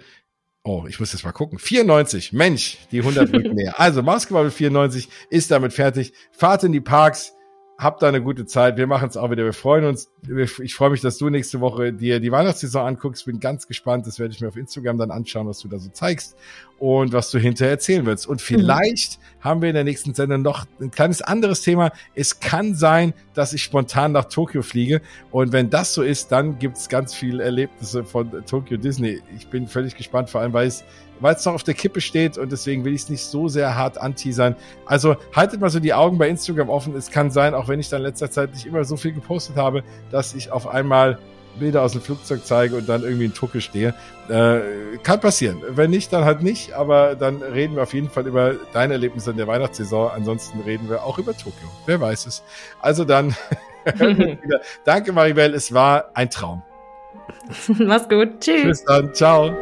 Oh, 0.63 0.85
ich 0.89 0.99
muss 0.99 1.13
jetzt 1.13 1.23
mal 1.23 1.31
gucken. 1.31 1.59
94. 1.59 2.33
Mensch, 2.33 2.79
die 2.91 3.01
100 3.01 3.31
rückt 3.31 3.53
näher. 3.53 3.79
Also, 3.79 4.01
Mausgebabbel 4.01 4.49
94 4.49 5.09
ist 5.29 5.51
damit 5.51 5.73
fertig. 5.73 6.11
Fahrt 6.31 6.63
in 6.63 6.71
die 6.71 6.81
Parks. 6.81 7.33
Habt 7.77 8.01
da 8.01 8.07
eine 8.07 8.21
gute 8.21 8.45
Zeit. 8.45 8.77
Wir 8.77 8.87
machen 8.87 9.09
es 9.09 9.17
auch 9.17 9.31
wieder. 9.31 9.43
Wir 9.43 9.53
freuen 9.53 9.83
uns. 9.85 10.09
Ich 10.61 10.75
freue 10.75 10.91
mich, 10.91 11.01
dass 11.01 11.17
du 11.17 11.29
nächste 11.29 11.59
Woche 11.59 11.91
dir 11.91 12.21
die 12.21 12.31
Weihnachtssaison 12.31 12.87
anguckst. 12.87 13.25
Bin 13.25 13.41
ganz 13.41 13.67
gespannt. 13.67 14.07
Das 14.07 14.17
werde 14.17 14.33
ich 14.33 14.39
mir 14.39 14.47
auf 14.47 14.55
Instagram 14.55 14.97
dann 14.97 15.11
anschauen, 15.11 15.47
was 15.47 15.59
du 15.59 15.67
da 15.67 15.77
so 15.77 15.89
zeigst 15.89 16.37
und 16.79 17.13
was 17.13 17.31
du 17.31 17.39
hinterher 17.39 17.71
erzählen 17.71 18.05
willst. 18.05 18.27
Und 18.27 18.41
vielleicht 18.41 19.19
mhm. 19.19 19.43
haben 19.43 19.61
wir 19.61 19.69
in 19.69 19.75
der 19.75 19.83
nächsten 19.83 20.13
Sendung 20.13 20.41
noch 20.41 20.65
ein 20.79 20.91
kleines 20.91 21.21
anderes 21.21 21.61
Thema. 21.61 21.91
Es 22.15 22.39
kann 22.39 22.75
sein, 22.75 23.13
dass 23.33 23.53
ich 23.53 23.63
spontan 23.63 24.11
nach 24.11 24.25
Tokio 24.25 24.61
fliege. 24.61 25.01
Und 25.31 25.51
wenn 25.51 25.69
das 25.69 25.93
so 25.93 26.03
ist, 26.03 26.31
dann 26.31 26.59
gibt 26.59 26.77
es 26.77 26.89
ganz 26.89 27.13
viele 27.13 27.43
Erlebnisse 27.43 28.03
von 28.03 28.29
Tokyo 28.45 28.77
Disney. 28.77 29.21
Ich 29.37 29.47
bin 29.47 29.67
völlig 29.67 29.95
gespannt, 29.95 30.29
vor 30.29 30.41
allem 30.41 30.53
weil 30.53 30.67
es 30.67 30.83
weil 31.19 31.35
es 31.35 31.45
noch 31.45 31.53
auf 31.53 31.63
der 31.63 31.73
Kippe 31.73 32.01
steht 32.01 32.37
und 32.37 32.51
deswegen 32.51 32.83
will 32.83 32.93
ich 32.93 33.03
es 33.03 33.09
nicht 33.09 33.23
so 33.23 33.47
sehr 33.47 33.75
hart 33.75 33.97
anteasern. 33.97 34.55
Also 34.85 35.15
haltet 35.33 35.61
mal 35.61 35.69
so 35.69 35.79
die 35.79 35.93
Augen 35.93 36.17
bei 36.17 36.27
Instagram 36.27 36.69
offen. 36.69 36.95
Es 36.95 37.09
kann 37.09 37.31
sein, 37.31 37.53
auch 37.53 37.67
wenn 37.67 37.79
ich 37.79 37.89
dann 37.89 38.01
in 38.01 38.07
letzter 38.07 38.29
Zeit 38.29 38.53
nicht 38.53 38.65
immer 38.65 38.83
so 38.83 38.97
viel 38.97 39.13
gepostet 39.13 39.55
habe, 39.55 39.83
dass 40.11 40.35
ich 40.35 40.51
auf 40.51 40.67
einmal 40.67 41.19
Bilder 41.59 41.81
aus 41.81 41.93
dem 41.93 42.01
Flugzeug 42.01 42.41
zeige 42.45 42.75
und 42.75 42.87
dann 42.87 43.03
irgendwie 43.03 43.25
in 43.25 43.33
Tucke 43.33 43.61
stehe. 43.61 43.93
Äh, 44.29 44.97
kann 45.03 45.19
passieren. 45.19 45.61
Wenn 45.69 45.89
nicht, 45.89 46.11
dann 46.13 46.25
halt 46.25 46.41
nicht. 46.41 46.73
Aber 46.73 47.15
dann 47.15 47.41
reden 47.41 47.75
wir 47.75 47.83
auf 47.83 47.93
jeden 47.93 48.09
Fall 48.09 48.27
über 48.27 48.55
deine 48.73 48.93
Erlebnisse 48.93 49.31
in 49.31 49.37
der 49.37 49.47
Weihnachtssaison. 49.47 50.11
Ansonsten 50.11 50.61
reden 50.61 50.89
wir 50.89 51.03
auch 51.03 51.17
über 51.17 51.33
Tokio. 51.33 51.69
Wer 51.85 51.99
weiß 52.01 52.25
es. 52.25 52.43
Also 52.81 53.05
dann, 53.05 53.35
danke 54.85 55.13
Maribel. 55.13 55.53
Es 55.53 55.73
war 55.73 56.09
ein 56.13 56.29
Traum. 56.29 56.63
Mach's 57.79 58.09
gut. 58.09 58.39
Tschüss. 58.39 58.63
Bis 58.63 58.83
dann. 58.85 59.13
Ciao. 59.13 59.55